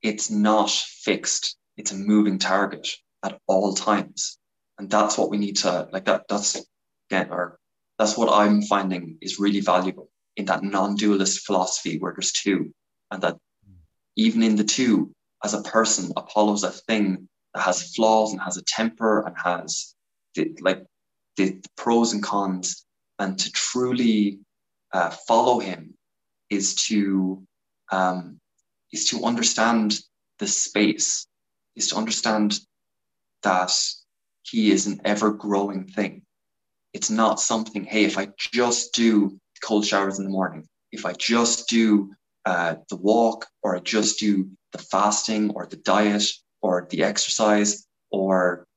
it's 0.02 0.30
not 0.30 0.70
fixed, 0.70 1.58
it's 1.78 1.92
a 1.92 1.96
moving 1.96 2.40
target 2.40 2.88
at 3.24 3.40
all 3.48 3.74
times. 3.74 4.38
And 4.78 4.90
that's 4.90 5.18
what 5.18 5.30
we 5.30 5.38
need 5.38 5.58
to 5.58 5.88
like 5.92 6.06
that 6.06 6.24
that's 6.28 6.62
again 7.10 7.30
or 7.32 7.60
that's 7.98 8.18
what 8.18 8.34
I'm 8.34 8.62
finding 8.64 9.18
is 9.22 9.40
really 9.40 9.62
valuable 9.62 10.10
in 10.36 10.46
that 10.46 10.64
non-dualist 10.64 11.46
philosophy 11.46 12.00
where 12.00 12.14
there's 12.14 12.32
two 12.32 12.74
and 13.12 13.22
that 13.22 13.38
even 14.16 14.42
in 14.42 14.56
the 14.56 14.64
two 14.64 15.14
as 15.44 15.54
a 15.54 15.62
person 15.62 16.12
apollo's 16.18 16.64
a 16.64 16.72
thing 16.72 17.30
that 17.54 17.62
has 17.62 17.94
flaws 17.96 18.32
and 18.32 18.42
has 18.42 18.58
a 18.58 18.64
temper 18.64 19.22
and 19.22 19.36
has 19.38 19.94
the, 20.34 20.56
like 20.62 20.84
the, 21.38 21.52
the 21.52 21.70
pros 21.78 22.14
and 22.14 22.24
cons 22.24 22.86
and 23.20 23.38
to 23.38 23.52
truly 23.52 24.40
uh, 24.92 25.12
follow 25.12 25.60
him 25.60 25.93
is 26.54 26.76
to 26.88 27.44
um, 27.92 28.40
is 28.92 29.10
to 29.10 29.26
understand 29.26 30.00
the 30.40 30.48
space 30.48 31.28
is 31.76 31.88
to 31.90 31.96
understand 31.96 32.60
that 33.44 33.72
he 34.44 34.72
is 34.72 34.88
an 34.88 35.02
ever 35.06 35.32
growing 35.32 35.86
thing. 35.88 36.24
It's 36.94 37.10
not 37.10 37.40
something 37.40 37.84
hey 37.86 38.04
if 38.06 38.18
i 38.18 38.28
just 38.38 38.94
do 38.94 39.40
cold 39.64 39.86
showers 39.86 40.20
in 40.20 40.26
the 40.26 40.32
morning 40.32 40.68
if 40.92 41.06
i 41.06 41.14
just 41.14 41.70
do 41.70 42.14
uh, 42.46 42.76
the 42.90 42.98
walk 42.98 43.48
or 43.64 43.76
i 43.76 43.80
just 43.80 44.20
do 44.20 44.50
the 44.74 44.78
fasting 44.78 45.52
or 45.52 45.66
the 45.66 45.78
diet 45.78 46.26
or 46.62 46.88
the 46.90 47.04
exercise 47.04 47.88
or 48.12 48.68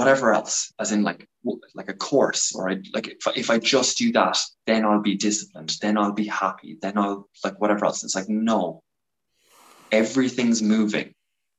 whatever 0.00 0.32
else, 0.32 0.72
as 0.78 0.92
in 0.92 1.02
like 1.02 1.28
like 1.74 1.90
a 1.90 2.00
course 2.08 2.54
or 2.54 2.70
I, 2.70 2.78
like 2.94 3.08
if 3.08 3.36
if 3.36 3.50
I 3.50 3.58
just 3.58 3.98
do 3.98 4.10
that, 4.12 4.38
then 4.66 4.86
I'll 4.86 5.02
be 5.02 5.14
disciplined, 5.14 5.72
then 5.82 5.98
I'll 5.98 6.14
be 6.24 6.26
happy, 6.26 6.78
then 6.80 6.96
I'll 6.96 7.28
like 7.44 7.60
whatever 7.60 7.84
else. 7.84 8.02
It's 8.02 8.14
like 8.14 8.30
no, 8.30 8.82
everything's 9.92 10.62
moving. 10.62 11.12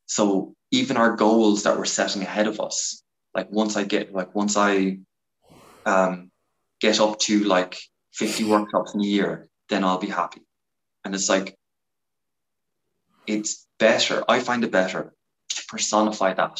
So 0.08 0.56
even 0.72 0.98
our 0.98 1.16
goals 1.16 1.62
that 1.64 1.78
we're 1.78 1.86
setting 2.00 2.24
ahead 2.24 2.48
of 2.48 2.60
us, 2.60 3.04
like 3.36 3.52
once 3.52 3.78
I 3.78 3.84
get 3.84 4.12
like 4.12 4.34
once 4.34 4.58
I 4.58 4.98
um, 5.86 6.32
get 6.80 7.00
up 7.00 7.20
to 7.28 7.44
like 7.44 7.78
50 8.14 8.46
workshops 8.46 8.96
in 8.96 9.02
a 9.02 9.12
year, 9.18 9.50
then 9.70 9.84
I'll 9.84 10.00
be 10.00 10.16
happy. 10.22 10.42
And 11.06 11.14
it's 11.14 11.30
like 11.30 11.56
it's 13.28 13.68
better. 13.78 14.24
I 14.28 14.39
find 14.39 14.64
it 14.64 14.72
better 14.72 15.14
to 15.50 15.64
personify 15.70 16.34
that 16.34 16.60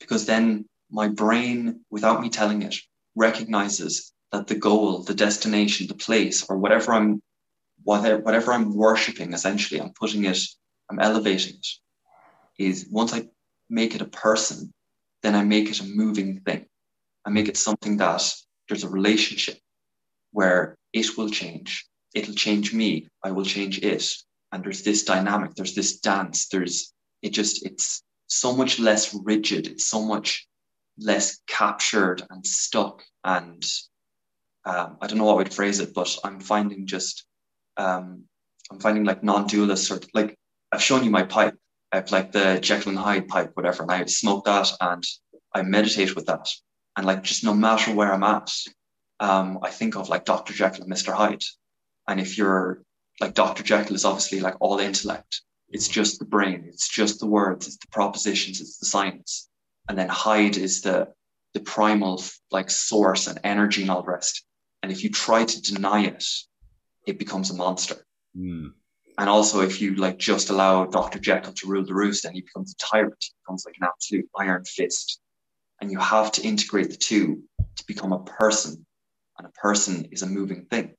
because 0.00 0.26
then 0.26 0.66
my 0.90 1.08
brain, 1.08 1.80
without 1.90 2.20
me 2.20 2.28
telling 2.28 2.62
it, 2.62 2.76
recognizes 3.14 4.12
that 4.32 4.46
the 4.46 4.54
goal, 4.54 5.02
the 5.02 5.14
destination, 5.14 5.86
the 5.86 5.94
place, 5.94 6.46
or 6.48 6.56
whatever 6.56 6.92
I'm 6.92 7.22
whatever, 7.82 8.22
whatever 8.22 8.52
I'm 8.52 8.74
worshiping, 8.74 9.32
essentially, 9.32 9.80
I'm 9.80 9.92
putting 9.92 10.24
it, 10.24 10.38
I'm 10.90 10.98
elevating 10.98 11.54
it, 11.54 11.66
is 12.58 12.86
once 12.90 13.12
I 13.14 13.28
make 13.68 13.94
it 13.94 14.02
a 14.02 14.06
person, 14.06 14.72
then 15.22 15.34
I 15.34 15.44
make 15.44 15.70
it 15.70 15.80
a 15.80 15.84
moving 15.84 16.40
thing. 16.40 16.66
I 17.24 17.30
make 17.30 17.48
it 17.48 17.56
something 17.56 17.96
that 17.98 18.22
there's 18.68 18.84
a 18.84 18.88
relationship 18.88 19.58
where 20.32 20.76
it 20.92 21.16
will 21.16 21.28
change. 21.28 21.86
It'll 22.14 22.34
change 22.34 22.72
me. 22.72 23.08
I 23.22 23.30
will 23.30 23.44
change 23.44 23.78
it. 23.78 24.04
And 24.52 24.64
there's 24.64 24.82
this 24.82 25.04
dynamic, 25.04 25.54
there's 25.54 25.74
this 25.74 26.00
dance, 26.00 26.48
there's 26.48 26.92
it 27.22 27.30
just 27.30 27.64
it's 27.64 28.02
so 28.26 28.56
much 28.56 28.78
less 28.78 29.14
rigid, 29.14 29.66
it's 29.66 29.86
so 29.86 30.02
much 30.02 30.48
less 31.00 31.40
captured 31.46 32.22
and 32.30 32.46
stuck 32.46 33.02
and 33.24 33.64
um, 34.64 34.98
I 35.00 35.06
don't 35.06 35.18
know 35.18 35.24
what 35.24 35.38
way 35.38 35.44
to 35.44 35.50
phrase 35.50 35.80
it, 35.80 35.94
but 35.94 36.14
I'm 36.22 36.40
finding 36.40 36.86
just 36.86 37.24
um, 37.76 38.24
I'm 38.70 38.78
finding 38.78 39.04
like 39.04 39.24
non-dualist 39.24 39.90
or 39.90 40.00
like 40.12 40.36
I've 40.70 40.82
shown 40.82 41.04
you 41.04 41.10
my 41.10 41.22
pipe. 41.22 41.56
I 41.92 41.96
have 41.96 42.12
like 42.12 42.32
the 42.32 42.58
Jekyll 42.60 42.90
and 42.90 42.98
Hyde 42.98 43.26
pipe, 43.28 43.52
whatever, 43.54 43.82
and 43.82 43.90
I 43.90 44.04
smoke 44.04 44.44
that 44.44 44.70
and 44.80 45.02
I 45.54 45.62
meditate 45.62 46.14
with 46.14 46.26
that. 46.26 46.46
And 46.96 47.06
like 47.06 47.22
just 47.22 47.42
no 47.42 47.54
matter 47.54 47.92
where 47.92 48.12
I'm 48.12 48.22
at, 48.22 48.52
um, 49.18 49.58
I 49.62 49.70
think 49.70 49.96
of 49.96 50.08
like 50.08 50.24
Dr. 50.24 50.52
Jekyll 50.52 50.84
and 50.84 50.92
Mr. 50.92 51.12
Hyde. 51.12 51.42
And 52.06 52.20
if 52.20 52.38
you're 52.38 52.82
like 53.20 53.34
Dr. 53.34 53.62
Jekyll 53.62 53.96
is 53.96 54.04
obviously 54.04 54.40
like 54.40 54.56
all 54.60 54.78
intellect. 54.78 55.42
It's 55.70 55.88
just 55.88 56.18
the 56.18 56.24
brain, 56.24 56.64
it's 56.66 56.88
just 56.88 57.20
the 57.20 57.26
words, 57.26 57.66
it's 57.66 57.76
the 57.76 57.86
propositions, 57.92 58.60
it's 58.60 58.78
the 58.78 58.86
science 58.86 59.49
and 59.90 59.98
then 59.98 60.08
Hyde 60.08 60.56
is 60.56 60.82
the 60.82 61.08
the 61.52 61.58
primal 61.58 62.22
like 62.52 62.70
source 62.70 63.26
and 63.26 63.40
energy 63.42 63.82
and 63.82 63.90
all 63.90 64.02
the 64.02 64.12
rest. 64.12 64.44
And 64.84 64.92
if 64.92 65.02
you 65.02 65.10
try 65.10 65.44
to 65.44 65.62
deny 65.62 66.04
it, 66.04 66.24
it 67.08 67.18
becomes 67.18 67.50
a 67.50 67.54
monster. 67.54 67.96
Mm. 68.38 68.70
And 69.18 69.28
also, 69.28 69.62
if 69.62 69.82
you 69.82 69.96
like 69.96 70.16
just 70.16 70.48
allow 70.48 70.86
Dr. 70.86 71.18
Jekyll 71.18 71.54
to 71.54 71.66
rule 71.66 71.84
the 71.84 71.92
roost, 71.92 72.22
then 72.22 72.34
he 72.34 72.40
becomes 72.40 72.72
a 72.72 72.86
tyrant. 72.86 73.16
He 73.18 73.32
becomes 73.42 73.64
like 73.66 73.74
an 73.80 73.88
absolute 73.88 74.28
iron 74.38 74.64
fist. 74.64 75.20
And 75.80 75.90
you 75.90 75.98
have 75.98 76.30
to 76.32 76.42
integrate 76.42 76.90
the 76.90 76.96
two 76.96 77.42
to 77.58 77.84
become 77.88 78.12
a 78.12 78.22
person. 78.22 78.86
And 79.38 79.48
a 79.48 79.60
person 79.60 80.06
is 80.12 80.22
a 80.22 80.26
moving 80.26 80.66
thing. 80.66 80.94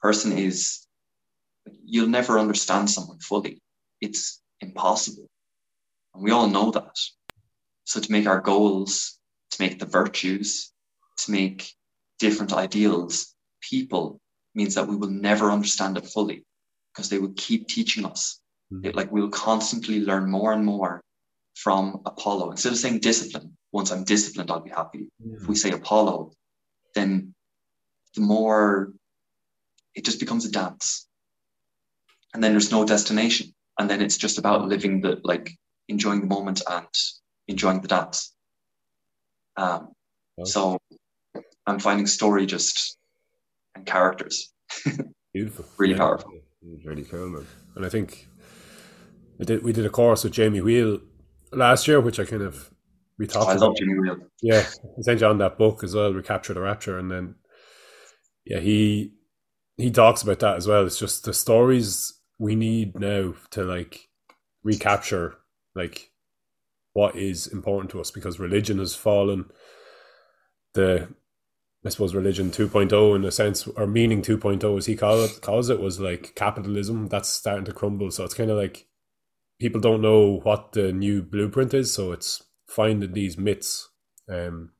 Person 0.00 0.38
is 0.38 0.86
you'll 1.84 2.06
never 2.06 2.38
understand 2.38 2.90
someone 2.90 3.18
fully. 3.18 3.60
It's 4.00 4.40
impossible. 4.60 5.28
And 6.14 6.22
we 6.22 6.30
all 6.30 6.46
know 6.46 6.70
that. 6.70 6.96
So 7.90 7.98
to 7.98 8.12
make 8.12 8.28
our 8.28 8.40
goals, 8.40 9.18
to 9.50 9.60
make 9.60 9.80
the 9.80 9.84
virtues, 9.84 10.72
to 11.24 11.32
make 11.32 11.74
different 12.20 12.52
ideals 12.52 13.34
people 13.60 14.20
means 14.54 14.76
that 14.76 14.86
we 14.86 14.94
will 14.94 15.10
never 15.10 15.50
understand 15.50 15.96
it 15.96 16.06
fully 16.06 16.44
because 16.92 17.08
they 17.08 17.18
will 17.18 17.34
keep 17.36 17.66
teaching 17.66 18.04
us. 18.04 18.38
Mm-hmm. 18.72 18.86
It, 18.86 18.94
like 18.94 19.10
we'll 19.10 19.28
constantly 19.30 19.98
learn 19.98 20.30
more 20.30 20.52
and 20.52 20.64
more 20.64 21.02
from 21.56 22.00
Apollo. 22.06 22.52
Instead 22.52 22.70
of 22.70 22.78
saying 22.78 23.00
discipline, 23.00 23.56
once 23.72 23.90
I'm 23.90 24.04
disciplined, 24.04 24.52
I'll 24.52 24.60
be 24.60 24.70
happy. 24.70 25.08
If 25.24 25.48
we 25.48 25.56
say 25.56 25.72
Apollo, 25.72 26.30
then 26.94 27.34
the 28.14 28.20
more 28.20 28.92
it 29.96 30.04
just 30.04 30.20
becomes 30.20 30.44
a 30.44 30.52
dance. 30.52 31.08
And 32.32 32.40
then 32.40 32.52
there's 32.52 32.70
no 32.70 32.84
destination. 32.84 33.52
And 33.80 33.90
then 33.90 34.00
it's 34.00 34.16
just 34.16 34.38
about 34.38 34.68
living 34.68 35.00
the 35.00 35.20
like 35.24 35.50
enjoying 35.88 36.20
the 36.20 36.28
moment 36.28 36.62
and 36.70 36.86
enjoying 37.50 37.80
the 37.80 37.88
dance. 37.88 38.34
Um, 39.56 39.88
okay. 40.38 40.50
So 40.50 40.78
I'm 41.66 41.78
finding 41.78 42.06
story 42.06 42.46
just 42.46 42.96
and 43.74 43.84
characters 43.84 44.52
beautiful, 45.34 45.64
really 45.78 45.92
yeah. 45.92 45.98
powerful. 45.98 46.32
Really 46.84 47.04
cool, 47.04 47.28
man. 47.28 47.46
And 47.76 47.86
I 47.86 47.88
think 47.88 48.28
I 49.40 49.44
did. 49.44 49.62
We 49.62 49.72
did 49.72 49.86
a 49.86 49.90
course 49.90 50.24
with 50.24 50.32
Jamie 50.32 50.60
Wheal 50.60 51.00
last 51.52 51.88
year, 51.88 52.00
which 52.00 52.20
I 52.20 52.24
kind 52.24 52.42
of 52.42 52.70
we 53.18 53.26
talked. 53.26 53.46
Oh, 53.46 53.50
I 53.50 53.52
about. 53.54 53.68
love 53.68 53.76
Jamie 53.76 53.94
Wheal. 53.94 54.20
Yeah, 54.42 54.66
I 54.98 55.02
sent 55.02 55.20
you 55.20 55.26
on 55.26 55.38
that 55.38 55.58
book 55.58 55.82
as 55.82 55.94
well. 55.94 56.12
Recapture 56.12 56.54
the 56.54 56.60
Rapture, 56.60 56.98
and 56.98 57.10
then 57.10 57.34
yeah, 58.44 58.60
he 58.60 59.14
he 59.76 59.90
talks 59.90 60.22
about 60.22 60.40
that 60.40 60.56
as 60.56 60.66
well. 60.66 60.84
It's 60.84 60.98
just 60.98 61.24
the 61.24 61.32
stories 61.32 62.12
we 62.38 62.54
need 62.54 62.98
now 62.98 63.34
to 63.50 63.64
like 63.64 64.08
recapture 64.62 65.36
like 65.74 66.09
what 66.92 67.16
is 67.16 67.46
important 67.46 67.90
to 67.92 68.00
us 68.00 68.10
because 68.10 68.38
religion 68.38 68.78
has 68.78 68.94
fallen. 68.94 69.46
The 70.74 71.08
I 71.84 71.88
suppose 71.88 72.14
religion 72.14 72.50
2.0 72.50 73.16
in 73.16 73.24
a 73.24 73.30
sense, 73.30 73.66
or 73.66 73.86
meaning 73.86 74.20
2.0 74.20 74.76
as 74.76 74.86
he 74.86 74.96
calls 74.96 75.30
it, 75.30 75.40
calls 75.40 75.70
it, 75.70 75.80
was 75.80 75.98
like 75.98 76.34
capitalism 76.34 77.06
that's 77.06 77.30
starting 77.30 77.64
to 77.64 77.72
crumble. 77.72 78.10
So 78.10 78.24
it's 78.24 78.34
kind 78.34 78.50
of 78.50 78.58
like 78.58 78.86
people 79.58 79.80
don't 79.80 80.02
know 80.02 80.40
what 80.42 80.72
the 80.72 80.92
new 80.92 81.22
blueprint 81.22 81.72
is. 81.72 81.92
So 81.94 82.12
it's 82.12 82.42
finding 82.66 83.12
these 83.12 83.38
myths, 83.38 83.88
um, 84.28 84.72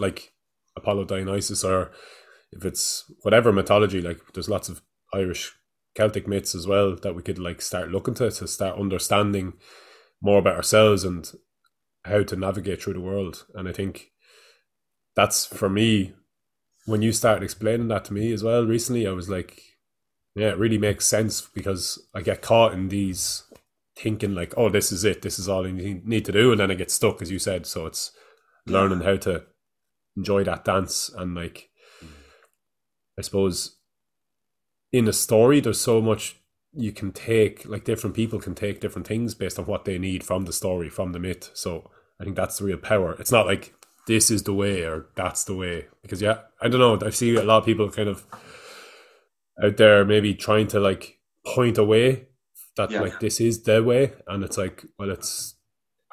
like 0.00 0.32
Apollo 0.76 1.04
Dionysus, 1.04 1.62
or 1.62 1.92
if 2.50 2.64
it's 2.64 3.04
whatever 3.22 3.52
mythology, 3.52 4.00
like 4.00 4.18
there's 4.34 4.48
lots 4.48 4.68
of 4.68 4.82
Irish 5.14 5.52
Celtic 5.94 6.26
myths 6.26 6.54
as 6.54 6.66
well 6.66 6.96
that 6.96 7.14
we 7.14 7.22
could 7.22 7.38
like 7.38 7.62
start 7.62 7.90
looking 7.90 8.14
to 8.14 8.30
to 8.30 8.46
start 8.48 8.78
understanding 8.78 9.54
more 10.20 10.38
about 10.38 10.56
ourselves 10.56 11.04
and 11.04 11.30
how 12.04 12.22
to 12.22 12.36
navigate 12.36 12.82
through 12.82 12.94
the 12.94 13.00
world. 13.00 13.46
And 13.54 13.68
I 13.68 13.72
think 13.72 14.10
that's 15.14 15.46
for 15.46 15.68
me, 15.68 16.14
when 16.86 17.02
you 17.02 17.12
started 17.12 17.44
explaining 17.44 17.88
that 17.88 18.06
to 18.06 18.14
me 18.14 18.32
as 18.32 18.42
well 18.42 18.64
recently, 18.64 19.06
I 19.06 19.12
was 19.12 19.28
like, 19.28 19.60
yeah, 20.34 20.48
it 20.48 20.58
really 20.58 20.78
makes 20.78 21.06
sense 21.06 21.42
because 21.42 22.08
I 22.14 22.22
get 22.22 22.42
caught 22.42 22.72
in 22.72 22.88
these 22.88 23.42
thinking 23.96 24.34
like, 24.34 24.54
oh, 24.56 24.68
this 24.68 24.92
is 24.92 25.04
it, 25.04 25.22
this 25.22 25.38
is 25.38 25.48
all 25.48 25.66
I 25.66 25.72
need 25.72 26.24
to 26.24 26.32
do. 26.32 26.52
And 26.52 26.60
then 26.60 26.70
I 26.70 26.74
get 26.74 26.90
stuck, 26.90 27.20
as 27.20 27.30
you 27.30 27.38
said. 27.38 27.66
So 27.66 27.86
it's 27.86 28.12
learning 28.66 29.00
how 29.00 29.16
to 29.16 29.44
enjoy 30.16 30.44
that 30.44 30.64
dance 30.64 31.10
and 31.16 31.34
like, 31.34 31.70
I 33.18 33.22
suppose 33.22 33.76
in 34.92 35.08
a 35.08 35.12
story, 35.12 35.60
there's 35.60 35.80
so 35.80 36.00
much 36.00 36.40
you 36.78 36.92
can 36.92 37.10
take 37.12 37.66
like 37.66 37.84
different 37.84 38.14
people 38.16 38.38
can 38.38 38.54
take 38.54 38.80
different 38.80 39.06
things 39.06 39.34
based 39.34 39.58
on 39.58 39.66
what 39.66 39.84
they 39.84 39.98
need 39.98 40.22
from 40.24 40.44
the 40.44 40.52
story 40.52 40.88
from 40.88 41.12
the 41.12 41.18
myth 41.18 41.50
so 41.54 41.90
I 42.20 42.24
think 42.24 42.34
that's 42.36 42.58
the 42.58 42.64
real 42.64 42.78
power. 42.78 43.14
It's 43.20 43.30
not 43.30 43.46
like 43.46 43.74
this 44.08 44.30
is 44.30 44.42
the 44.42 44.52
way 44.54 44.82
or 44.82 45.06
that's 45.14 45.44
the 45.44 45.54
way 45.54 45.86
because 46.02 46.20
yeah, 46.20 46.38
I 46.60 46.66
don't 46.68 46.80
know. 46.80 47.06
I 47.06 47.10
see 47.10 47.36
a 47.36 47.44
lot 47.44 47.58
of 47.58 47.64
people 47.64 47.88
kind 47.90 48.08
of 48.08 48.26
out 49.62 49.76
there 49.76 50.04
maybe 50.04 50.34
trying 50.34 50.66
to 50.68 50.80
like 50.80 51.18
point 51.46 51.78
away 51.78 52.26
that 52.76 52.90
Yeah. 52.90 53.02
like 53.02 53.20
this 53.20 53.40
is 53.40 53.62
the 53.62 53.82
way, 53.82 54.12
and 54.26 54.42
it's 54.42 54.58
like 54.58 54.84
well, 54.98 55.10
it's 55.10 55.54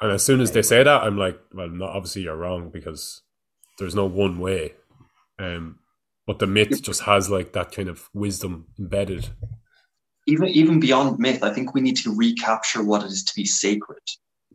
and 0.00 0.12
as 0.12 0.22
soon 0.24 0.40
as 0.40 0.52
they 0.52 0.62
say 0.62 0.82
that, 0.82 1.02
I'm 1.02 1.16
like, 1.16 1.40
well, 1.52 1.68
no, 1.70 1.86
obviously 1.86 2.22
you're 2.22 2.36
wrong 2.36 2.70
because 2.70 3.22
there's 3.78 3.94
no 3.94 4.06
one 4.06 4.38
way. 4.38 4.74
Um, 5.38 5.78
but 6.26 6.38
the 6.38 6.46
myth 6.46 6.82
just 6.82 7.02
has 7.02 7.30
like 7.30 7.52
that 7.54 7.72
kind 7.72 7.88
of 7.88 8.08
wisdom 8.14 8.66
embedded. 8.78 9.30
Even 10.26 10.48
even 10.48 10.80
beyond 10.80 11.18
myth, 11.18 11.42
I 11.42 11.52
think 11.52 11.74
we 11.74 11.80
need 11.80 11.96
to 11.98 12.14
recapture 12.14 12.82
what 12.82 13.02
it 13.04 13.10
is 13.10 13.24
to 13.24 13.34
be 13.34 13.44
sacred. 13.44 14.02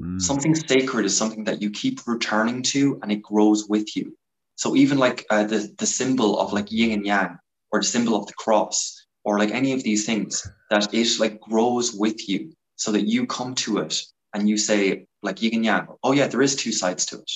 Mm. 0.01 0.21
Something 0.21 0.55
sacred 0.55 1.05
is 1.05 1.15
something 1.15 1.43
that 1.45 1.61
you 1.61 1.69
keep 1.69 2.07
returning 2.07 2.61
to, 2.63 2.99
and 3.01 3.11
it 3.11 3.21
grows 3.21 3.67
with 3.69 3.95
you. 3.95 4.17
So 4.55 4.75
even 4.75 4.97
like 4.97 5.25
uh, 5.29 5.43
the 5.43 5.73
the 5.77 5.85
symbol 5.85 6.39
of 6.39 6.53
like 6.53 6.71
yin 6.71 6.91
and 6.91 7.05
yang, 7.05 7.37
or 7.71 7.79
the 7.79 7.85
symbol 7.85 8.15
of 8.15 8.27
the 8.27 8.33
cross, 8.33 9.05
or 9.23 9.39
like 9.39 9.51
any 9.51 9.71
of 9.71 9.83
these 9.83 10.05
things, 10.05 10.47
that 10.69 10.93
it 10.93 11.19
like 11.19 11.39
grows 11.39 11.93
with 11.93 12.27
you, 12.27 12.53
so 12.75 12.91
that 12.91 13.07
you 13.07 13.25
come 13.25 13.55
to 13.55 13.77
it 13.79 14.01
and 14.33 14.49
you 14.49 14.57
say 14.57 15.05
like 15.23 15.41
yin 15.41 15.55
and 15.55 15.65
yang. 15.65 15.87
Oh 16.03 16.11
yeah, 16.11 16.27
there 16.27 16.41
is 16.41 16.55
two 16.55 16.71
sides 16.71 17.05
to 17.07 17.19
it, 17.19 17.31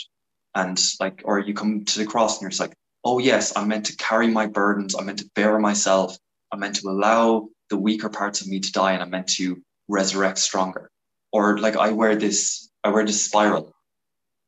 and 0.56 0.82
like, 1.00 1.22
or 1.26 1.40
you 1.40 1.54
come 1.54 1.86
to 1.86 2.00
the 2.00 2.06
cross 2.06 2.36
and 2.36 2.42
you're 2.42 2.50
just 2.50 2.62
like, 2.62 2.76
oh 3.04 3.20
yes, 3.20 3.54
I'm 3.56 3.68
meant 3.68 3.86
to 3.86 3.96
carry 3.96 4.28
my 4.28 4.48
burdens. 4.48 4.96
I'm 4.96 5.06
meant 5.06 5.20
to 5.20 5.30
bear 5.36 5.58
myself. 5.60 6.18
I'm 6.52 6.60
meant 6.60 6.76
to 6.78 6.90
allow 6.90 7.50
the 7.70 7.78
weaker 7.78 8.10
parts 8.10 8.42
of 8.42 8.48
me 8.48 8.60
to 8.60 8.72
die, 8.72 8.94
and 8.94 9.02
I'm 9.02 9.10
meant 9.10 9.28
to 9.36 9.62
resurrect 9.88 10.38
stronger. 10.38 10.90
Or 11.32 11.58
like 11.58 11.76
I 11.76 11.92
wear 11.92 12.16
this, 12.16 12.70
I 12.84 12.90
wear 12.90 13.06
this 13.06 13.24
spiral. 13.24 13.74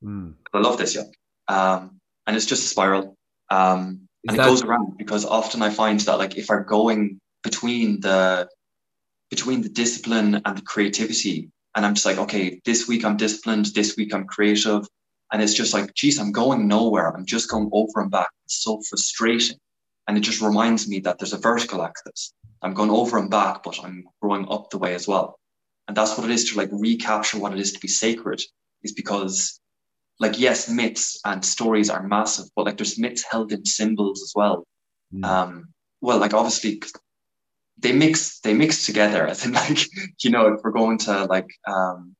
Mm. 0.04 0.36
I 0.54 0.60
love 0.60 0.78
this, 0.78 0.96
yeah. 0.96 1.04
Um, 1.48 2.00
and 2.26 2.36
it's 2.36 2.46
just 2.46 2.66
a 2.66 2.68
spiral. 2.68 3.18
Um, 3.50 4.08
and 4.28 4.38
that- 4.38 4.46
it 4.46 4.50
goes 4.50 4.64
around 4.64 4.98
because 4.98 5.26
often 5.26 5.62
I 5.62 5.70
find 5.70 6.00
that 6.02 6.18
like 6.18 6.38
if 6.38 6.50
I'm 6.52 6.66
going 6.66 7.20
between 7.44 8.02
the 8.02 8.50
between 9.30 9.62
the 9.62 9.70
discipline 9.70 10.42
and 10.46 10.58
the 10.58 10.62
creativity, 10.62 11.50
and 11.76 11.86
I'm 11.86 11.94
just 11.96 12.06
like, 12.06 12.18
okay, 12.18 12.62
this 12.64 12.88
week 12.88 13.04
I'm 13.04 13.18
disciplined, 13.18 13.66
this 13.68 13.98
week 13.98 14.14
I'm 14.14 14.26
creative, 14.26 14.88
and 15.32 15.42
it's 15.42 15.54
just 15.54 15.74
like, 15.74 15.94
geez, 15.96 16.18
I'm 16.18 16.32
going 16.32 16.68
nowhere. 16.68 17.10
I'm 17.14 17.26
just 17.26 17.50
going 17.50 17.70
over 17.74 18.00
and 18.00 18.10
back. 18.10 18.30
It's 18.46 18.64
so 18.64 18.82
frustrating, 18.90 19.58
and 20.08 20.18
it 20.18 20.22
just 20.22 20.42
reminds 20.42 20.88
me 20.88 21.00
that 21.02 21.20
there's 21.20 21.34
a 21.34 21.38
vertical 21.38 21.84
axis. 21.84 22.34
I'm 22.62 22.74
going 22.74 22.90
over 22.90 23.18
and 23.18 23.30
back, 23.30 23.64
but 23.64 23.80
I'm 23.84 24.06
growing 24.22 24.48
up 24.50 24.70
the 24.70 24.78
way 24.78 24.96
as 24.96 25.08
well. 25.08 25.40
And 25.88 25.96
that's 25.96 26.18
what 26.18 26.30
it 26.30 26.34
is 26.34 26.50
to 26.50 26.58
like 26.58 26.70
recapture 26.72 27.40
what 27.40 27.54
it 27.54 27.60
is 27.60 27.72
to 27.74 27.80
be 27.80 27.88
sacred, 27.88 28.42
is 28.84 28.94
because 28.94 29.60
like 30.20 30.40
yes, 30.40 30.70
myths 30.70 31.20
and 31.26 31.44
stories 31.44 31.90
are 31.90 32.08
massive, 32.08 32.46
but 32.56 32.66
like 32.66 32.78
there's 32.78 33.00
myths 33.00 33.24
held 33.30 33.52
in 33.52 33.66
symbols 33.66 34.22
as 34.22 34.34
well. 34.36 34.66
Mm. 35.14 35.26
Um, 35.26 35.68
well, 36.02 36.20
like 36.20 36.34
obviously 36.34 36.82
they 37.78 37.94
mix 37.94 38.40
they 38.40 38.54
mix 38.54 38.86
together. 38.86 39.28
As 39.32 39.46
in, 39.46 39.54
like 39.54 39.80
you 40.24 40.32
know, 40.32 40.54
if 40.54 40.62
we're 40.64 40.72
going 40.72 40.98
to 41.00 41.26
like 41.26 41.50
um, 41.68 42.16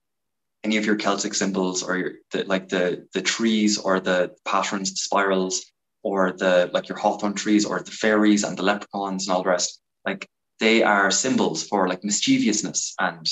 any 0.64 0.78
of 0.78 0.86
your 0.86 0.96
Celtic 0.96 1.34
symbols 1.34 1.84
or 1.84 1.98
your 1.98 2.12
the, 2.32 2.44
like 2.46 2.70
the 2.70 3.08
the 3.14 3.22
trees 3.22 3.78
or 3.78 4.00
the 4.00 4.36
patterns, 4.46 4.92
the 4.92 4.98
spirals, 4.98 5.66
or 6.04 6.32
the 6.32 6.70
like 6.74 6.88
your 6.88 6.98
hawthorn 6.98 7.34
trees 7.34 7.66
or 7.66 7.82
the 7.82 7.92
fairies 7.92 8.44
and 8.44 8.58
the 8.58 8.64
leprechauns 8.64 9.28
and 9.28 9.36
all 9.36 9.44
the 9.44 9.50
rest, 9.50 9.82
like 10.08 10.28
they 10.60 10.82
are 10.84 11.12
symbols 11.12 11.68
for 11.68 11.88
like 11.88 12.04
mischievousness 12.04 12.96
and 13.00 13.28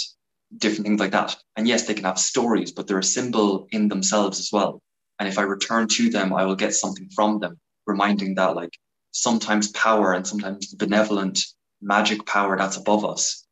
different 0.57 0.85
things 0.85 0.99
like 0.99 1.11
that. 1.11 1.35
And 1.55 1.67
yes, 1.67 1.87
they 1.87 1.93
can 1.93 2.03
have 2.03 2.19
stories, 2.19 2.71
but 2.71 2.85
they're 2.85 2.99
a 2.99 3.15
symbol 3.17 3.67
in 3.71 3.87
themselves 3.87 4.39
as 4.39 4.49
well. 4.51 4.81
And 5.19 5.27
if 5.29 5.39
I 5.39 5.43
return 5.43 5.87
to 5.87 6.09
them, 6.09 6.33
I 6.33 6.43
will 6.45 6.55
get 6.55 6.73
something 6.73 7.09
from 7.15 7.39
them, 7.39 7.57
reminding 7.87 8.35
that 8.35 8.55
like 8.55 8.73
sometimes 9.11 9.71
power 9.71 10.13
and 10.13 10.27
sometimes 10.27 10.69
the 10.69 10.85
benevolent 10.85 11.39
magic 11.81 12.25
power 12.25 12.57
that's 12.57 12.77
above 12.77 13.05
us 13.05 13.47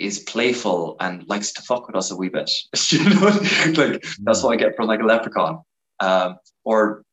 is 0.00 0.20
playful 0.20 0.96
and 1.00 1.28
likes 1.28 1.52
to 1.52 1.62
fuck 1.62 1.86
with 1.86 1.96
us 1.96 2.10
a 2.10 2.16
wee 2.16 2.30
bit. 2.30 2.50
you 2.88 3.04
know, 3.10 3.26
like 3.76 4.04
that's 4.22 4.42
what 4.42 4.54
I 4.54 4.56
get 4.56 4.74
from 4.74 4.88
like 4.88 5.00
a 5.00 5.04
leprechaun, 5.04 5.60
um, 6.00 6.36
or 6.64 7.04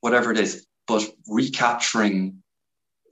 whatever 0.00 0.30
it 0.30 0.38
is. 0.38 0.66
But 0.86 1.04
recapturing 1.28 2.42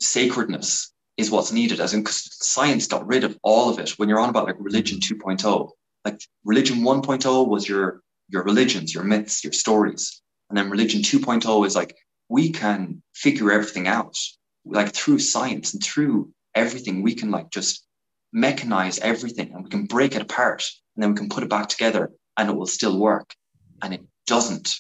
sacredness 0.01 0.94
is 1.17 1.31
what's 1.31 1.53
needed, 1.53 1.81
as 1.81 1.95
in 1.95 2.01
because 2.01 2.29
science 2.45 2.87
got 2.87 3.07
rid 3.07 3.25
of 3.25 3.39
all 3.43 3.71
of 3.71 3.79
it. 3.79 3.91
When 3.99 4.09
you're 4.09 4.21
on 4.21 4.29
about 4.29 4.47
like 4.47 4.57
religion 4.59 4.99
mm-hmm. 4.99 5.29
2.0, 5.31 5.71
like 6.05 6.21
religion 6.45 6.79
1.0 6.79 7.49
was 7.49 7.69
your 7.69 8.03
your 8.29 8.43
religions, 8.43 8.95
your 8.95 9.05
myths, 9.05 9.45
your 9.45 9.53
stories, 9.53 10.23
and 10.49 10.57
then 10.57 10.71
religion 10.71 11.03
2.0 11.03 11.67
is 11.67 11.77
like 11.77 11.97
we 12.29 12.51
can 12.51 13.03
figure 13.15 13.53
everything 13.53 13.87
out, 13.87 14.17
like 14.65 14.93
through 14.95 15.19
science 15.19 15.75
and 15.75 15.83
through 15.83 16.33
everything. 16.55 17.03
We 17.03 17.15
can 17.15 17.31
like 17.31 17.51
just 17.51 17.87
mechanize 18.35 18.99
everything 19.01 19.53
and 19.53 19.63
we 19.63 19.71
can 19.71 19.87
break 19.87 20.17
it 20.17 20.23
apart 20.23 20.65
and 20.97 21.03
then 21.03 21.11
we 21.11 21.17
can 21.17 21.29
put 21.29 21.43
it 21.43 21.51
back 21.51 21.69
together 21.69 22.11
and 22.37 22.49
it 22.49 22.57
will 22.57 22.67
still 22.67 22.99
work. 22.99 23.35
And 23.83 23.95
it 23.95 24.03
doesn't 24.27 24.75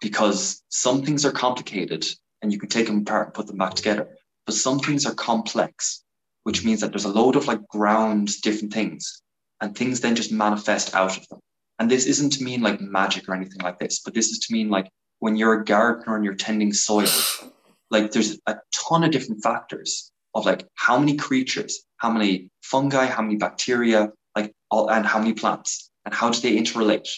because 0.00 0.62
some 0.68 1.02
things 1.02 1.24
are 1.24 1.32
complicated 1.32 2.06
and 2.42 2.52
you 2.52 2.58
can 2.58 2.68
take 2.68 2.86
them 2.86 3.00
apart 3.00 3.28
and 3.28 3.34
put 3.34 3.46
them 3.46 3.58
back 3.58 3.74
together. 3.74 4.08
But 4.46 4.54
some 4.54 4.78
things 4.78 5.06
are 5.06 5.14
complex, 5.14 6.02
which 6.44 6.62
mm. 6.62 6.66
means 6.66 6.80
that 6.80 6.90
there's 6.90 7.04
a 7.04 7.12
load 7.12 7.36
of 7.36 7.46
like 7.46 7.66
ground 7.68 8.30
different 8.42 8.72
things 8.72 9.22
and 9.60 9.76
things 9.76 10.00
then 10.00 10.16
just 10.16 10.32
manifest 10.32 10.94
out 10.94 11.16
of 11.16 11.28
them. 11.28 11.40
And 11.78 11.90
this 11.90 12.06
isn't 12.06 12.30
to 12.34 12.44
mean 12.44 12.62
like 12.62 12.80
magic 12.80 13.28
or 13.28 13.34
anything 13.34 13.60
like 13.62 13.78
this, 13.78 14.00
but 14.00 14.14
this 14.14 14.28
is 14.28 14.38
to 14.40 14.52
mean 14.52 14.68
like 14.68 14.90
when 15.18 15.36
you're 15.36 15.60
a 15.60 15.64
gardener 15.64 16.16
and 16.16 16.24
you're 16.24 16.34
tending 16.34 16.72
soil, 16.72 17.08
like 17.90 18.12
there's 18.12 18.38
a 18.46 18.56
ton 18.74 19.04
of 19.04 19.10
different 19.10 19.42
factors 19.42 20.10
of 20.34 20.46
like 20.46 20.66
how 20.74 20.98
many 20.98 21.16
creatures, 21.16 21.84
how 21.96 22.10
many 22.10 22.50
fungi, 22.62 23.06
how 23.06 23.22
many 23.22 23.36
bacteria, 23.36 24.10
like 24.36 24.52
all, 24.70 24.90
and 24.90 25.06
how 25.06 25.18
many 25.18 25.32
plants, 25.32 25.90
and 26.04 26.14
how 26.14 26.30
do 26.30 26.40
they 26.40 26.56
interrelate? 26.56 27.08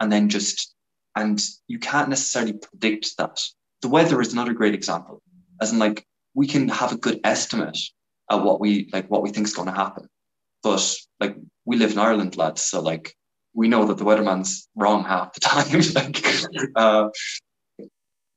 And 0.00 0.12
then 0.12 0.28
just, 0.28 0.74
and 1.16 1.42
you 1.66 1.78
can't 1.78 2.08
necessarily 2.08 2.52
predict 2.52 3.16
that. 3.18 3.40
The 3.82 3.88
weather 3.88 4.20
is 4.20 4.32
another 4.32 4.52
great 4.52 4.74
example, 4.74 5.22
as 5.60 5.72
in 5.72 5.78
like 5.78 6.04
we 6.38 6.46
can 6.46 6.68
have 6.68 6.92
a 6.92 6.96
good 6.96 7.18
estimate 7.24 7.78
at 8.30 8.44
what 8.44 8.60
we 8.60 8.88
like 8.92 9.10
what 9.10 9.22
we 9.22 9.30
think 9.30 9.48
is 9.48 9.54
going 9.58 9.66
to 9.66 9.74
happen, 9.84 10.08
but 10.62 10.94
like 11.18 11.36
we 11.64 11.76
live 11.76 11.90
in 11.90 11.98
Ireland, 11.98 12.36
lads, 12.36 12.62
so 12.62 12.80
like 12.80 13.12
we 13.54 13.66
know 13.66 13.84
that 13.86 13.98
the 13.98 14.04
weatherman's 14.04 14.68
wrong 14.76 15.02
half 15.02 15.34
the 15.34 15.40
time. 15.52 15.68
like, 15.98 16.16
uh, 16.76 17.08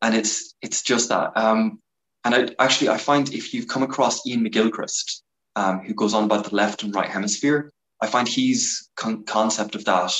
and 0.01 0.15
it's 0.15 0.55
it's 0.63 0.81
just 0.81 1.09
that. 1.09 1.31
Um, 1.35 1.79
and 2.23 2.33
I 2.33 2.47
actually 2.57 2.89
I 2.89 2.97
find 2.97 3.31
if 3.31 3.53
you've 3.53 3.67
come 3.67 3.83
across 3.83 4.25
Ian 4.25 4.43
McGilchrist, 4.43 5.21
um, 5.55 5.81
who 5.81 5.93
goes 5.93 6.15
on 6.15 6.23
about 6.23 6.45
the 6.45 6.55
left 6.55 6.81
and 6.81 6.95
right 6.95 7.09
hemisphere, 7.09 7.71
I 8.01 8.07
find 8.07 8.27
his 8.27 8.89
con- 8.95 9.25
concept 9.25 9.75
of 9.75 9.85
that 9.85 10.13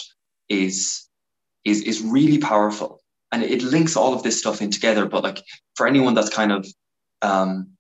is 0.50 1.10
is 1.66 1.82
is 1.82 2.04
really 2.04 2.38
powerful, 2.38 3.02
and 3.32 3.42
it 3.42 3.64
links 3.64 3.96
all 3.96 4.14
of 4.14 4.22
this 4.22 4.38
stuff 4.38 4.62
in 4.62 4.70
together. 4.70 5.08
But 5.08 5.24
like 5.24 5.42
for 5.76 5.88
anyone 5.88 6.14
that's 6.14 6.30
kind 6.30 6.52
of 6.52 6.64
um, 7.22 7.72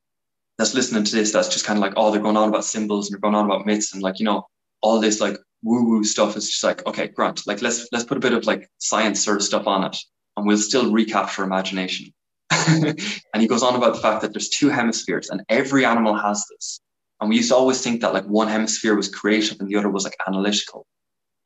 that's 0.57 0.73
listening 0.73 1.03
to 1.03 1.15
this, 1.15 1.31
that's 1.31 1.49
just 1.49 1.65
kind 1.65 1.77
of 1.77 1.81
like, 1.81 1.93
oh, 1.97 2.11
they're 2.11 2.21
going 2.21 2.37
on 2.37 2.49
about 2.49 2.65
symbols 2.65 3.07
and 3.07 3.13
they're 3.13 3.21
going 3.21 3.35
on 3.35 3.45
about 3.45 3.65
myths 3.65 3.93
and 3.93 4.03
like 4.03 4.19
you 4.19 4.25
know 4.25 4.47
all 4.81 4.99
this 4.99 5.21
like 5.21 5.37
woo 5.63 5.87
woo 5.87 6.03
stuff 6.03 6.35
is 6.35 6.49
just 6.49 6.63
like 6.63 6.85
okay, 6.87 7.07
grant, 7.07 7.45
like 7.47 7.61
let's 7.61 7.87
let's 7.91 8.05
put 8.05 8.17
a 8.17 8.21
bit 8.21 8.33
of 8.33 8.45
like 8.45 8.69
science 8.77 9.23
sort 9.23 9.37
of 9.37 9.43
stuff 9.43 9.67
on 9.67 9.83
it, 9.85 9.97
and 10.37 10.45
we'll 10.45 10.57
still 10.57 10.91
recapture 10.91 11.43
imagination. 11.43 12.13
and 12.67 13.41
he 13.41 13.47
goes 13.47 13.63
on 13.63 13.75
about 13.75 13.95
the 13.95 14.01
fact 14.01 14.21
that 14.21 14.33
there's 14.33 14.49
two 14.49 14.69
hemispheres 14.69 15.29
and 15.29 15.41
every 15.49 15.85
animal 15.85 16.15
has 16.15 16.45
this. 16.51 16.81
And 17.19 17.29
we 17.29 17.37
used 17.37 17.49
to 17.49 17.55
always 17.55 17.81
think 17.81 18.01
that 18.01 18.13
like 18.13 18.25
one 18.25 18.47
hemisphere 18.47 18.95
was 18.95 19.07
creative 19.07 19.59
and 19.59 19.69
the 19.69 19.77
other 19.77 19.89
was 19.89 20.03
like 20.03 20.17
analytical. 20.27 20.85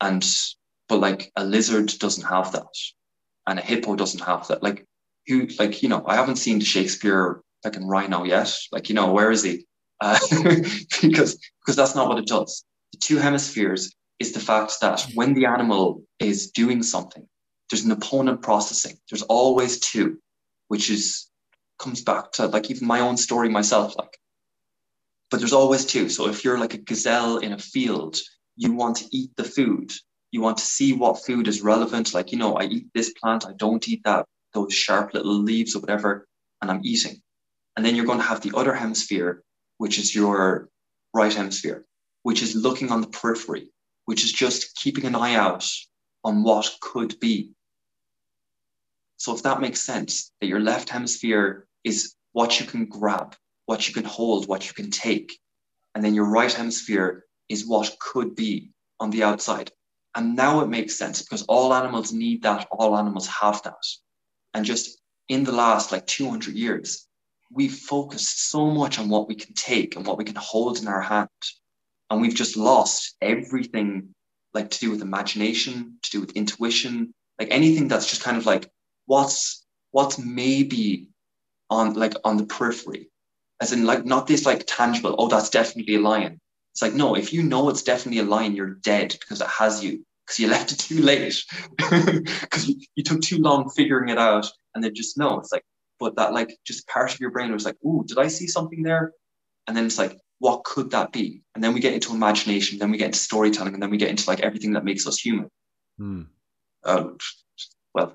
And 0.00 0.26
but 0.88 1.00
like 1.00 1.30
a 1.36 1.44
lizard 1.44 1.92
doesn't 1.98 2.24
have 2.24 2.52
that. 2.52 2.66
And 3.46 3.58
a 3.58 3.62
hippo 3.62 3.94
doesn't 3.94 4.24
have 4.24 4.48
that. 4.48 4.62
Like 4.62 4.84
who 5.26 5.46
like, 5.58 5.82
you 5.82 5.88
know, 5.88 6.02
I 6.06 6.16
haven't 6.16 6.36
seen 6.36 6.58
the 6.58 6.64
Shakespeare 6.64 7.40
like 7.66 7.76
in 7.76 7.86
Rhino 7.86 8.24
yet. 8.24 8.54
Like, 8.72 8.88
you 8.88 8.94
know, 8.94 9.12
where 9.12 9.30
is 9.30 9.42
he? 9.42 9.66
Uh, 10.00 10.18
because 11.02 11.38
because 11.60 11.76
that's 11.76 11.94
not 11.94 12.08
what 12.08 12.18
it 12.18 12.26
does. 12.26 12.64
The 12.92 12.98
two 12.98 13.18
hemispheres 13.18 13.94
is 14.18 14.32
the 14.32 14.40
fact 14.40 14.80
that 14.80 15.06
when 15.14 15.34
the 15.34 15.46
animal 15.46 16.02
is 16.18 16.50
doing 16.50 16.82
something, 16.82 17.26
there's 17.70 17.84
an 17.84 17.90
opponent 17.92 18.42
processing. 18.42 18.96
There's 19.10 19.22
always 19.22 19.80
two 19.80 20.18
which 20.68 20.90
is 20.90 21.28
comes 21.78 22.02
back 22.02 22.32
to 22.32 22.46
like 22.46 22.70
even 22.70 22.86
my 22.86 23.00
own 23.00 23.16
story 23.16 23.48
myself 23.48 23.94
like 23.98 24.18
but 25.30 25.38
there's 25.38 25.52
always 25.52 25.84
two 25.84 26.08
so 26.08 26.28
if 26.28 26.42
you're 26.44 26.58
like 26.58 26.74
a 26.74 26.78
gazelle 26.78 27.38
in 27.38 27.52
a 27.52 27.58
field 27.58 28.16
you 28.56 28.72
want 28.72 28.96
to 28.96 29.06
eat 29.12 29.30
the 29.36 29.44
food 29.44 29.92
you 30.30 30.40
want 30.40 30.56
to 30.56 30.64
see 30.64 30.92
what 30.92 31.24
food 31.24 31.46
is 31.46 31.60
relevant 31.60 32.14
like 32.14 32.32
you 32.32 32.38
know 32.38 32.54
i 32.54 32.64
eat 32.64 32.86
this 32.94 33.12
plant 33.20 33.46
i 33.46 33.52
don't 33.58 33.88
eat 33.88 34.00
that 34.04 34.24
those 34.54 34.72
sharp 34.72 35.12
little 35.12 35.38
leaves 35.38 35.76
or 35.76 35.80
whatever 35.80 36.26
and 36.62 36.70
i'm 36.70 36.80
eating 36.82 37.20
and 37.76 37.84
then 37.84 37.94
you're 37.96 38.06
going 38.06 38.18
to 38.20 38.24
have 38.24 38.42
the 38.42 38.56
other 38.56 38.74
hemisphere 38.74 39.42
which 39.78 39.98
is 39.98 40.14
your 40.14 40.68
right 41.14 41.34
hemisphere 41.34 41.86
which 42.22 42.42
is 42.42 42.54
looking 42.56 42.90
on 42.92 43.00
the 43.00 43.08
periphery 43.08 43.68
which 44.06 44.24
is 44.24 44.32
just 44.32 44.76
keeping 44.76 45.04
an 45.04 45.14
eye 45.14 45.34
out 45.34 45.68
on 46.24 46.42
what 46.42 46.70
could 46.80 47.18
be 47.20 47.50
So 49.18 49.34
if 49.34 49.42
that 49.44 49.60
makes 49.60 49.82
sense, 49.82 50.32
that 50.40 50.48
your 50.48 50.60
left 50.60 50.90
hemisphere 50.90 51.66
is 51.84 52.14
what 52.32 52.60
you 52.60 52.66
can 52.66 52.86
grab, 52.86 53.36
what 53.66 53.88
you 53.88 53.94
can 53.94 54.04
hold, 54.04 54.48
what 54.48 54.66
you 54.66 54.74
can 54.74 54.90
take. 54.90 55.38
And 55.94 56.04
then 56.04 56.14
your 56.14 56.26
right 56.26 56.52
hemisphere 56.52 57.24
is 57.48 57.66
what 57.66 57.96
could 58.00 58.34
be 58.36 58.70
on 59.00 59.10
the 59.10 59.24
outside. 59.24 59.70
And 60.14 60.36
now 60.36 60.60
it 60.60 60.68
makes 60.68 60.98
sense 60.98 61.22
because 61.22 61.42
all 61.44 61.74
animals 61.74 62.12
need 62.12 62.42
that, 62.42 62.68
all 62.70 62.96
animals 62.96 63.26
have 63.28 63.62
that. 63.64 63.84
And 64.54 64.64
just 64.64 65.00
in 65.28 65.44
the 65.44 65.52
last 65.52 65.92
like 65.92 66.06
200 66.06 66.54
years, 66.54 67.05
we've 67.52 67.74
focused 67.74 68.50
so 68.50 68.66
much 68.66 68.98
on 68.98 69.08
what 69.08 69.28
we 69.28 69.34
can 69.34 69.54
take 69.54 69.96
and 69.96 70.06
what 70.06 70.18
we 70.18 70.24
can 70.24 70.36
hold 70.36 70.78
in 70.78 70.88
our 70.88 71.00
hand. 71.00 71.28
And 72.10 72.20
we've 72.20 72.34
just 72.34 72.56
lost 72.56 73.16
everything 73.20 74.14
like 74.54 74.70
to 74.70 74.78
do 74.78 74.90
with 74.90 75.02
imagination, 75.02 75.98
to 76.02 76.10
do 76.10 76.20
with 76.20 76.32
intuition, 76.32 77.12
like 77.38 77.48
anything 77.50 77.88
that's 77.88 78.08
just 78.08 78.22
kind 78.22 78.36
of 78.36 78.46
like 78.46 78.70
what's 79.06 79.64
what's 79.90 80.18
maybe 80.18 81.08
on 81.70 81.94
like 81.94 82.14
on 82.24 82.36
the 82.36 82.46
periphery. 82.46 83.10
As 83.60 83.72
in 83.72 83.84
like 83.84 84.04
not 84.04 84.26
this 84.26 84.44
like 84.46 84.64
tangible, 84.66 85.14
oh, 85.18 85.28
that's 85.28 85.50
definitely 85.50 85.96
a 85.96 86.00
lion. 86.00 86.40
It's 86.76 86.82
like, 86.82 86.92
no, 86.92 87.16
if 87.16 87.32
you 87.32 87.42
know 87.42 87.70
it's 87.70 87.82
definitely 87.82 88.20
a 88.20 88.24
lion, 88.24 88.54
you're 88.54 88.74
dead 88.74 89.16
because 89.18 89.40
it 89.40 89.46
has 89.46 89.82
you, 89.82 90.04
because 90.26 90.38
you 90.38 90.48
left 90.48 90.72
it 90.72 90.78
too 90.78 91.00
late, 91.00 91.42
because 91.78 92.68
you, 92.68 92.76
you 92.94 93.02
took 93.02 93.22
too 93.22 93.38
long 93.38 93.70
figuring 93.70 94.10
it 94.10 94.18
out. 94.18 94.46
And 94.74 94.84
then 94.84 94.94
just 94.94 95.16
no, 95.16 95.38
it's 95.38 95.52
like, 95.52 95.64
but 95.98 96.16
that 96.16 96.32
like 96.32 96.56
just 96.66 96.86
part 96.88 97.12
of 97.12 97.20
your 97.20 97.30
brain 97.30 97.52
was 97.52 97.64
like, 97.64 97.76
oh, 97.84 98.04
did 98.06 98.18
I 98.18 98.28
see 98.28 98.46
something 98.46 98.82
there? 98.82 99.12
And 99.66 99.76
then 99.76 99.86
it's 99.86 99.98
like, 99.98 100.16
what 100.38 100.64
could 100.64 100.90
that 100.90 101.12
be? 101.12 101.42
And 101.54 101.64
then 101.64 101.72
we 101.72 101.80
get 101.80 101.94
into 101.94 102.14
imagination, 102.14 102.78
then 102.78 102.90
we 102.90 102.98
get 102.98 103.06
into 103.06 103.18
storytelling, 103.18 103.74
and 103.74 103.82
then 103.82 103.90
we 103.90 103.96
get 103.96 104.10
into 104.10 104.28
like 104.28 104.40
everything 104.40 104.72
that 104.74 104.84
makes 104.84 105.06
us 105.06 105.18
human. 105.18 105.50
Hmm. 105.98 106.22
Uh, 106.84 107.08
well, 107.94 108.14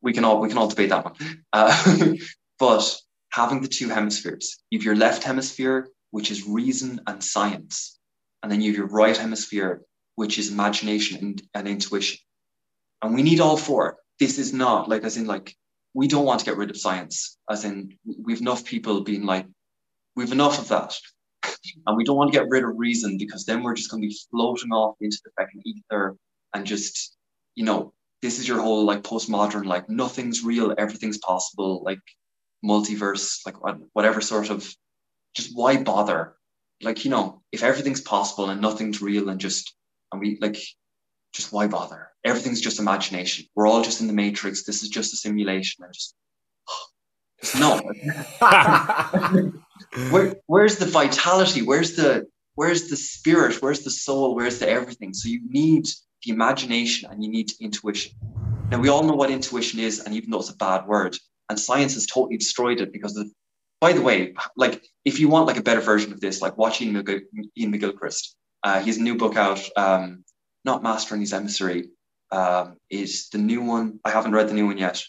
we 0.00 0.12
can 0.12 0.24
all 0.24 0.40
we 0.40 0.48
can 0.48 0.58
all 0.58 0.68
debate 0.68 0.90
that 0.90 1.04
one. 1.04 1.14
Uh, 1.52 2.14
but 2.58 2.96
having 3.30 3.60
the 3.60 3.68
two 3.68 3.88
hemispheres, 3.88 4.58
you 4.70 4.78
have 4.78 4.84
your 4.84 4.96
left 4.96 5.24
hemisphere 5.24 5.88
which 6.12 6.30
is 6.30 6.46
reason 6.46 7.00
and 7.08 7.24
science. 7.24 7.98
And 8.42 8.52
then 8.52 8.60
you 8.60 8.70
have 8.70 8.78
your 8.78 8.86
right 8.86 9.16
hemisphere, 9.16 9.82
which 10.14 10.38
is 10.38 10.52
imagination 10.52 11.18
and, 11.20 11.42
and 11.54 11.66
intuition. 11.66 12.18
And 13.02 13.14
we 13.14 13.22
need 13.22 13.40
all 13.40 13.56
four. 13.56 13.96
This 14.20 14.38
is 14.38 14.52
not 14.52 14.88
like, 14.88 15.02
as 15.02 15.16
in, 15.16 15.26
like, 15.26 15.56
we 15.94 16.08
don't 16.08 16.24
want 16.24 16.40
to 16.40 16.46
get 16.46 16.56
rid 16.56 16.70
of 16.70 16.76
science, 16.76 17.38
as 17.50 17.64
in, 17.64 17.96
we've 18.22 18.40
enough 18.40 18.64
people 18.64 19.02
being 19.02 19.24
like, 19.24 19.46
we've 20.16 20.32
enough 20.32 20.58
of 20.58 20.68
that. 20.68 20.94
and 21.86 21.96
we 21.96 22.04
don't 22.04 22.16
want 22.16 22.32
to 22.32 22.38
get 22.38 22.48
rid 22.48 22.64
of 22.64 22.70
reason 22.76 23.18
because 23.18 23.44
then 23.44 23.62
we're 23.62 23.74
just 23.74 23.90
going 23.90 24.02
to 24.02 24.08
be 24.08 24.20
floating 24.30 24.70
off 24.70 24.96
into 25.00 25.18
the 25.24 25.30
fucking 25.38 25.62
ether 25.64 26.16
and 26.54 26.66
just, 26.66 27.16
you 27.54 27.64
know, 27.64 27.92
this 28.22 28.38
is 28.38 28.46
your 28.46 28.60
whole 28.60 28.84
like 28.84 29.02
postmodern, 29.02 29.64
like 29.64 29.88
nothing's 29.88 30.44
real, 30.44 30.74
everything's 30.78 31.18
possible, 31.18 31.82
like 31.84 32.00
multiverse, 32.64 33.40
like 33.44 33.56
whatever 33.92 34.20
sort 34.20 34.50
of 34.50 34.72
just 35.34 35.50
why 35.54 35.82
bother? 35.82 36.36
Like, 36.80 37.04
you 37.04 37.10
know, 37.10 37.42
if 37.50 37.62
everything's 37.62 38.00
possible 38.00 38.50
and 38.50 38.60
nothing's 38.60 39.02
real 39.02 39.28
and 39.28 39.40
just, 39.40 39.74
and 40.12 40.20
we 40.20 40.38
like, 40.40 40.58
just 41.32 41.52
why 41.52 41.66
bother? 41.66 42.08
Everything's 42.24 42.60
just 42.60 42.78
imagination. 42.78 43.46
We're 43.54 43.66
all 43.66 43.82
just 43.82 44.00
in 44.00 44.06
the 44.06 44.12
matrix. 44.12 44.64
This 44.64 44.82
is 44.82 44.88
just 44.88 45.12
a 45.12 45.16
simulation. 45.16 45.84
And 45.84 45.92
just, 45.92 46.14
just 47.40 47.56
no. 47.60 47.80
Where, 50.10 50.36
where's 50.46 50.76
the 50.76 50.86
vitality? 50.86 51.62
Where's 51.62 51.96
the, 51.96 52.26
where's 52.54 52.88
the 52.88 52.96
spirit? 52.96 53.60
Where's 53.60 53.80
the 53.80 53.90
soul? 53.90 54.34
Where's 54.34 54.58
the 54.58 54.68
everything? 54.68 55.12
So 55.12 55.28
you 55.28 55.40
need 55.48 55.86
the 56.24 56.32
imagination 56.32 57.10
and 57.10 57.22
you 57.22 57.30
need 57.30 57.50
intuition. 57.60 58.12
Now 58.70 58.78
we 58.78 58.88
all 58.88 59.02
know 59.02 59.14
what 59.14 59.30
intuition 59.30 59.80
is, 59.80 60.00
and 60.00 60.14
even 60.14 60.30
though 60.30 60.38
it's 60.38 60.50
a 60.50 60.56
bad 60.56 60.86
word, 60.86 61.16
and 61.48 61.58
science 61.58 61.94
has 61.94 62.06
totally 62.06 62.38
destroyed 62.38 62.80
it 62.80 62.92
because 62.92 63.16
of 63.16 63.28
by 63.82 63.92
the 63.92 64.00
way, 64.00 64.32
like 64.56 64.80
if 65.04 65.18
you 65.18 65.28
want 65.28 65.46
like 65.46 65.56
a 65.56 65.62
better 65.62 65.80
version 65.80 66.12
of 66.12 66.20
this, 66.20 66.40
like 66.40 66.56
watch 66.56 66.80
Ian, 66.80 66.94
McG- 66.94 67.24
Ian 67.58 67.72
McGilchrist. 67.72 68.34
Uh, 68.62 68.78
he 68.78 68.86
has 68.86 68.98
a 68.98 69.02
new 69.02 69.16
book 69.16 69.36
out, 69.36 69.60
um, 69.76 70.24
not 70.64 70.82
Mastering 70.82 71.20
His 71.20 71.32
Emissary. 71.32 71.88
Um, 72.30 72.76
is 72.90 73.28
the 73.30 73.38
new 73.38 73.62
one? 73.62 74.00
I 74.04 74.10
haven't 74.10 74.32
read 74.32 74.48
the 74.48 74.54
new 74.54 74.66
one 74.66 74.78
yet. 74.78 75.02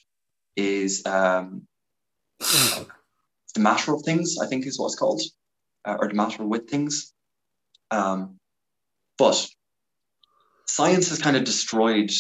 Is 0.56 1.06
um, 1.06 1.68
the 2.40 3.60
matter 3.60 3.94
of 3.94 4.02
things? 4.04 4.38
I 4.42 4.48
think 4.48 4.66
is 4.66 4.80
what 4.80 4.88
it's 4.88 4.96
called, 4.96 5.22
uh, 5.86 5.96
or 6.00 6.08
the 6.08 6.14
matter 6.14 6.44
with 6.46 6.70
things. 6.70 7.14
Um, 7.92 8.40
but 9.18 9.48
science 10.68 11.10
has 11.10 11.22
kind 11.22 11.38
of 11.38 11.44
destroyed 11.44 12.12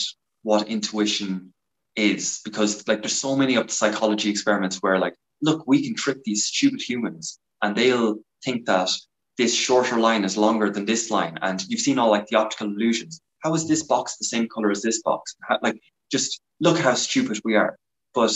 what 0.43 0.67
intuition 0.67 1.53
is 1.95 2.41
because 2.43 2.87
like 2.87 3.01
there's 3.01 3.15
so 3.15 3.35
many 3.35 3.55
of 3.55 3.67
the 3.67 3.73
psychology 3.73 4.29
experiments 4.29 4.77
where 4.77 4.97
like 4.99 5.15
look, 5.43 5.63
we 5.67 5.83
can 5.83 5.95
trick 5.95 6.23
these 6.23 6.45
stupid 6.45 6.81
humans 6.81 7.39
and 7.61 7.75
they'll 7.75 8.15
think 8.43 8.65
that 8.65 8.89
this 9.37 9.53
shorter 9.55 9.99
line 9.99 10.23
is 10.23 10.37
longer 10.37 10.69
than 10.69 10.85
this 10.85 11.09
line. 11.09 11.37
And 11.41 11.63
you've 11.67 11.81
seen 11.81 11.99
all 11.99 12.11
like 12.11 12.27
the 12.27 12.37
optical 12.37 12.67
illusions. 12.67 13.21
How 13.39 13.53
is 13.55 13.67
this 13.67 13.83
box 13.83 14.17
the 14.17 14.25
same 14.25 14.47
color 14.47 14.71
as 14.71 14.81
this 14.81 15.01
box? 15.01 15.35
How, 15.41 15.59
like, 15.61 15.79
just 16.11 16.41
look 16.59 16.77
how 16.77 16.93
stupid 16.93 17.39
we 17.43 17.55
are. 17.55 17.77
But 18.13 18.33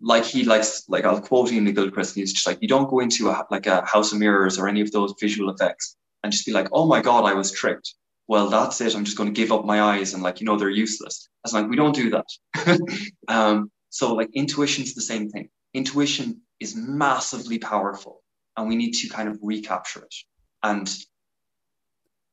like 0.00 0.24
he 0.24 0.44
likes, 0.44 0.84
like 0.88 1.04
I'll 1.04 1.20
quote 1.20 1.50
him 1.50 1.66
Ian 1.66 1.74
McGilchrist, 1.74 2.14
he's 2.14 2.32
just 2.32 2.46
like, 2.46 2.58
you 2.60 2.68
don't 2.68 2.90
go 2.90 3.00
into 3.00 3.28
a, 3.28 3.46
like 3.50 3.66
a 3.66 3.84
house 3.84 4.12
of 4.12 4.18
mirrors 4.18 4.58
or 4.58 4.68
any 4.68 4.80
of 4.80 4.90
those 4.92 5.14
visual 5.20 5.50
effects 5.50 5.96
and 6.22 6.32
just 6.32 6.46
be 6.46 6.52
like, 6.52 6.68
oh 6.72 6.86
my 6.86 7.00
God, 7.00 7.24
I 7.24 7.34
was 7.34 7.52
tricked. 7.52 7.94
Well, 8.28 8.48
that's 8.48 8.80
it. 8.80 8.94
I'm 8.94 9.04
just 9.04 9.16
going 9.16 9.32
to 9.32 9.40
give 9.40 9.52
up 9.52 9.64
my 9.64 9.82
eyes 9.82 10.14
and 10.14 10.22
like, 10.22 10.40
you 10.40 10.46
know, 10.46 10.56
they're 10.56 10.70
useless. 10.70 11.28
I 11.44 11.48
was 11.48 11.52
like, 11.52 11.68
we 11.68 11.76
don't 11.76 11.94
do 11.94 12.10
that. 12.10 13.02
um, 13.28 13.70
so 13.92 14.14
like 14.14 14.30
intuition's 14.32 14.94
the 14.94 15.02
same 15.02 15.28
thing 15.28 15.50
intuition 15.74 16.40
is 16.60 16.76
massively 16.76 17.58
powerful 17.58 18.21
and 18.56 18.68
we 18.68 18.76
need 18.76 18.92
to 18.92 19.08
kind 19.08 19.28
of 19.28 19.38
recapture 19.42 20.02
it. 20.02 20.14
And 20.62 20.90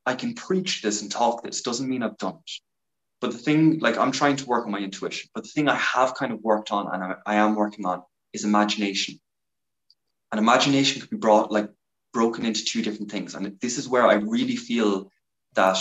I 0.06 0.14
can 0.14 0.34
preach 0.34 0.82
this 0.82 1.02
and 1.02 1.10
talk 1.10 1.42
this, 1.42 1.62
doesn't 1.62 1.88
mean 1.88 2.02
I've 2.02 2.18
done 2.18 2.34
it. 2.34 2.50
But 3.20 3.32
the 3.32 3.38
thing, 3.38 3.78
like 3.80 3.98
I'm 3.98 4.12
trying 4.12 4.36
to 4.36 4.46
work 4.46 4.64
on 4.64 4.72
my 4.72 4.78
intuition, 4.78 5.30
but 5.34 5.44
the 5.44 5.50
thing 5.50 5.68
I 5.68 5.76
have 5.76 6.14
kind 6.14 6.32
of 6.32 6.40
worked 6.40 6.72
on 6.72 6.92
and 6.92 7.14
I, 7.26 7.34
am 7.34 7.54
working 7.54 7.84
on 7.84 8.02
is 8.32 8.44
imagination. 8.44 9.20
And 10.32 10.38
imagination 10.38 11.00
can 11.00 11.10
be 11.10 11.16
brought 11.18 11.52
like 11.52 11.68
broken 12.12 12.46
into 12.46 12.64
two 12.64 12.82
different 12.82 13.10
things. 13.10 13.34
And 13.34 13.58
this 13.60 13.76
is 13.76 13.88
where 13.88 14.06
I 14.06 14.14
really 14.14 14.56
feel 14.56 15.10
that 15.54 15.78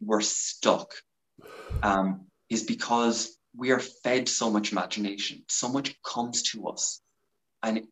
we're 0.00 0.20
stuck. 0.20 0.94
Um, 1.82 2.26
is 2.48 2.62
because 2.62 3.36
we 3.56 3.70
are 3.70 3.80
fed 3.80 4.28
so 4.28 4.50
much 4.50 4.72
imagination, 4.72 5.42
so 5.48 5.68
much 5.68 5.94
comes 6.02 6.42
to 6.42 6.68
us. 6.68 7.00
And, 7.62 7.86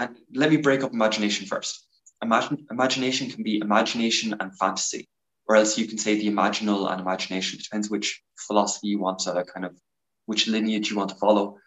and 0.00 0.16
let 0.34 0.50
me 0.50 0.56
break 0.56 0.82
up 0.82 0.92
imagination 0.92 1.46
first. 1.46 1.86
Imagine, 2.22 2.66
imagination 2.70 3.30
can 3.30 3.42
be 3.42 3.58
imagination 3.58 4.34
and 4.40 4.56
fantasy, 4.58 5.08
or 5.46 5.56
else 5.56 5.76
you 5.76 5.86
can 5.86 5.98
say 5.98 6.14
the 6.14 6.30
imaginal 6.30 6.90
and 6.90 7.00
imagination. 7.00 7.58
It 7.58 7.64
depends 7.64 7.90
which 7.90 8.22
philosophy 8.38 8.88
you 8.88 8.98
want 8.98 9.18
to 9.20 9.44
kind 9.52 9.66
of, 9.66 9.76
which 10.24 10.48
lineage 10.48 10.90
you 10.90 10.96
want 10.96 11.10
to 11.10 11.16
follow. 11.16 11.58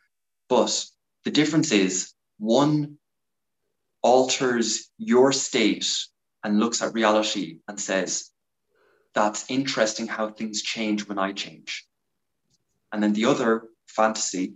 But 0.50 0.86
the 1.26 1.32
difference 1.32 1.72
is 1.72 2.14
one 2.40 2.98
alters 4.02 4.90
your 4.98 5.32
state 5.32 5.88
and 6.44 6.60
looks 6.60 6.82
at 6.82 6.94
reality 6.94 7.60
and 7.68 7.80
says, 7.80 8.32
that's 9.14 9.46
interesting 9.48 10.08
how 10.08 10.30
things 10.30 10.64
change 10.64 11.08
when 11.08 11.20
I 11.20 11.34
change. 11.34 11.86
And 12.92 13.02
then 13.02 13.14
the 13.14 13.26
other 13.26 13.70
fantasy 13.88 14.56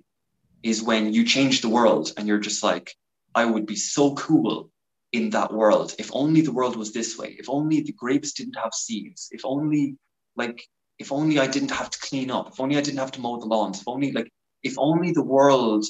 is 0.63 0.81
when 0.81 1.13
you 1.13 1.23
change 1.25 1.61
the 1.61 1.69
world 1.69 2.11
and 2.17 2.27
you're 2.27 2.39
just 2.39 2.63
like, 2.63 2.95
I 3.37 3.45
would 3.45 3.67
be 3.67 3.75
so 3.75 4.15
cool 4.15 4.71
in 5.11 5.29
that 5.29 5.53
world. 5.53 5.93
If 5.99 6.09
only 6.11 6.41
the 6.41 6.51
world 6.51 6.75
was 6.75 6.91
this 6.91 7.19
way. 7.19 7.35
If 7.37 7.47
only 7.47 7.81
the 7.81 7.91
grapes 7.91 8.33
didn't 8.33 8.57
have 8.63 8.73
seeds. 8.73 9.29
If 9.31 9.41
only, 9.45 9.95
like, 10.35 10.67
if 10.97 11.11
only 11.11 11.37
I 11.37 11.45
didn't 11.45 11.77
have 11.79 11.91
to 11.91 11.99
clean 11.99 12.31
up. 12.31 12.49
If 12.49 12.59
only 12.59 12.77
I 12.77 12.81
didn't 12.81 12.97
have 13.05 13.11
to 13.11 13.21
mow 13.21 13.39
the 13.39 13.45
lawns. 13.45 13.81
If 13.81 13.87
only, 13.87 14.11
like, 14.11 14.31
if 14.63 14.73
only 14.79 15.11
the 15.11 15.29
world 15.35 15.85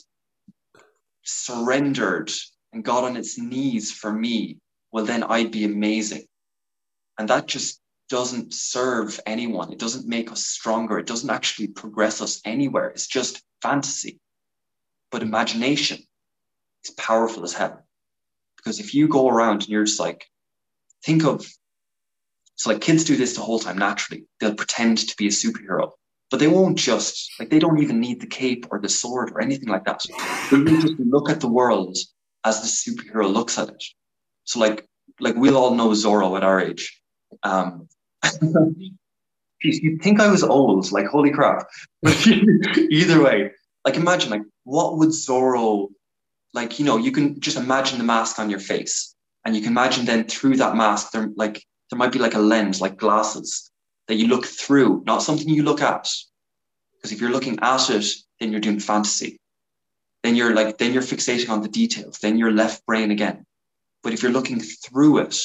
surrendered 1.23 2.29
and 2.73 2.83
got 2.83 3.05
on 3.05 3.15
its 3.15 3.39
knees 3.39 3.93
for 3.93 4.11
me, 4.11 4.57
well, 4.91 5.05
then 5.05 5.23
I'd 5.23 5.51
be 5.51 5.63
amazing. 5.63 6.25
And 7.17 7.29
that 7.29 7.47
just 7.47 7.79
doesn't 8.09 8.53
serve 8.53 9.21
anyone. 9.25 9.71
It 9.71 9.79
doesn't 9.79 10.05
make 10.05 10.33
us 10.33 10.45
stronger. 10.45 10.99
It 10.99 11.07
doesn't 11.07 11.29
actually 11.29 11.69
progress 11.69 12.19
us 12.21 12.41
anywhere. 12.43 12.89
It's 12.89 13.07
just 13.07 13.41
fantasy. 13.61 14.19
But 15.11 15.21
imagination 15.21 16.06
is 16.87 16.95
powerful 16.95 17.43
as 17.43 17.53
hell. 17.53 17.83
Because 18.57 18.79
if 18.79 18.93
you 18.93 19.07
go 19.07 19.29
around 19.29 19.61
and 19.61 19.69
you're 19.69 19.85
just 19.85 19.99
like, 19.99 20.25
think 21.03 21.23
of, 21.25 21.45
so 22.55 22.71
like 22.71 22.81
kids 22.81 23.03
do 23.03 23.15
this 23.15 23.35
the 23.35 23.41
whole 23.41 23.59
time 23.59 23.77
naturally. 23.77 24.25
They'll 24.39 24.55
pretend 24.55 24.97
to 24.99 25.15
be 25.17 25.27
a 25.27 25.31
superhero, 25.31 25.91
but 26.31 26.39
they 26.39 26.47
won't 26.47 26.77
just, 26.77 27.29
like, 27.39 27.49
they 27.49 27.59
don't 27.59 27.81
even 27.81 27.99
need 27.99 28.19
the 28.19 28.27
cape 28.27 28.65
or 28.71 28.79
the 28.79 28.89
sword 28.89 29.31
or 29.31 29.41
anything 29.41 29.69
like 29.69 29.85
that. 29.85 30.01
They 30.51 30.63
just 30.81 30.99
look 30.99 31.29
at 31.29 31.39
the 31.39 31.47
world 31.47 31.97
as 32.43 32.61
the 32.61 32.67
superhero 32.67 33.31
looks 33.31 33.57
at 33.57 33.69
it. 33.69 33.83
So 34.45 34.59
like, 34.59 34.87
like 35.19 35.35
we'll 35.35 35.57
all 35.57 35.75
know 35.75 35.89
Zorro 35.89 36.37
at 36.37 36.43
our 36.43 36.59
age. 36.59 36.99
Um, 37.43 37.87
you'd 39.61 40.01
think 40.01 40.19
I 40.19 40.29
was 40.29 40.43
old, 40.43 40.91
like 40.91 41.07
holy 41.07 41.31
crap. 41.31 41.67
Either 42.05 43.21
way, 43.21 43.51
like 43.85 43.95
imagine 43.95 44.29
like 44.29 44.43
what 44.63 44.97
would 44.97 45.09
Zorro 45.09 45.89
like 46.57 46.79
you 46.79 46.85
know 46.85 46.97
you 46.97 47.11
can 47.11 47.39
just 47.39 47.57
imagine 47.65 47.99
the 47.99 48.03
mask 48.15 48.39
on 48.39 48.49
your 48.49 48.59
face. 48.59 49.15
And 49.45 49.55
you 49.55 49.61
can 49.61 49.71
imagine 49.71 50.05
then 50.05 50.25
through 50.25 50.57
that 50.57 50.75
mask 50.75 51.11
there 51.11 51.29
like 51.43 51.63
there 51.89 51.99
might 52.01 52.11
be 52.11 52.23
like 52.25 52.37
a 52.39 52.47
lens 52.53 52.81
like 52.81 52.97
glasses 52.97 53.71
that 54.07 54.15
you 54.19 54.27
look 54.27 54.45
through 54.45 55.03
not 55.05 55.21
something 55.21 55.47
you 55.47 55.63
look 55.63 55.81
at. 55.81 56.05
Because 56.93 57.11
if 57.13 57.21
you're 57.21 57.35
looking 57.37 57.59
at 57.61 57.89
it 57.89 58.07
then 58.39 58.51
you're 58.51 58.67
doing 58.67 58.79
fantasy. 58.79 59.37
Then 60.23 60.35
you're 60.35 60.55
like 60.59 60.79
then 60.79 60.93
you're 60.93 61.11
fixating 61.13 61.49
on 61.49 61.61
the 61.61 61.75
details. 61.81 62.17
Then 62.23 62.37
you're 62.39 62.59
left 62.63 62.85
brain 62.87 63.11
again. 63.11 63.45
But 64.03 64.13
if 64.13 64.23
you're 64.23 64.37
looking 64.37 64.59
through 64.59 65.19
it 65.25 65.37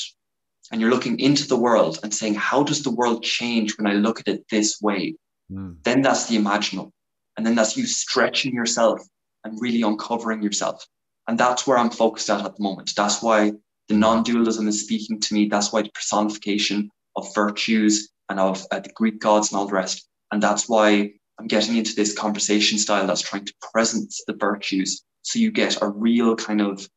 and 0.70 0.80
you're 0.80 0.94
looking 0.96 1.20
into 1.20 1.46
the 1.46 1.62
world 1.66 1.98
and 2.02 2.12
saying 2.20 2.36
how 2.50 2.62
does 2.62 2.82
the 2.82 2.96
world 3.00 3.22
change 3.22 3.76
when 3.76 3.86
i 3.92 3.94
look 4.04 4.18
at 4.20 4.28
it 4.34 4.40
this 4.50 4.80
way? 4.80 5.14
Mm. 5.50 5.76
then 5.84 6.00
that's 6.00 6.26
the 6.28 6.38
imaginal. 6.42 6.90
And 7.36 7.44
then 7.44 7.54
that's 7.54 7.76
you 7.76 7.84
stretching 7.86 8.54
yourself 8.54 8.98
and 9.44 9.60
really 9.60 9.82
uncovering 9.82 10.42
yourself 10.42 10.86
and 11.28 11.38
that's 11.38 11.66
where 11.66 11.78
i'm 11.78 11.90
focused 11.90 12.30
at 12.30 12.44
at 12.44 12.56
the 12.56 12.62
moment 12.62 12.92
that's 12.96 13.22
why 13.22 13.52
the 13.88 13.94
non-dualism 13.94 14.68
is 14.68 14.82
speaking 14.82 15.20
to 15.20 15.34
me 15.34 15.48
that's 15.48 15.72
why 15.72 15.82
the 15.82 15.90
personification 15.90 16.90
of 17.16 17.34
virtues 17.34 18.10
and 18.28 18.40
of 18.40 18.64
uh, 18.70 18.80
the 18.80 18.90
greek 18.94 19.20
gods 19.20 19.50
and 19.50 19.58
all 19.58 19.66
the 19.66 19.74
rest 19.74 20.08
and 20.30 20.42
that's 20.42 20.68
why 20.68 21.10
i'm 21.38 21.46
getting 21.46 21.76
into 21.76 21.94
this 21.94 22.16
conversation 22.16 22.78
style 22.78 23.06
that's 23.06 23.22
trying 23.22 23.44
to 23.44 23.54
present 23.72 24.12
the 24.26 24.34
virtues 24.34 25.02
so 25.22 25.38
you 25.38 25.50
get 25.50 25.80
a 25.82 25.88
real 25.88 26.34
kind 26.36 26.60
of 26.60 26.88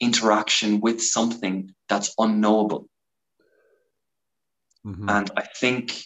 interaction 0.00 0.80
with 0.80 1.02
something 1.02 1.72
that's 1.88 2.14
unknowable 2.18 2.88
Mhm. 4.86 5.10
and 5.10 5.30
I 5.36 5.42
think 5.42 6.04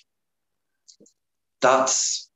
that's 1.60 2.30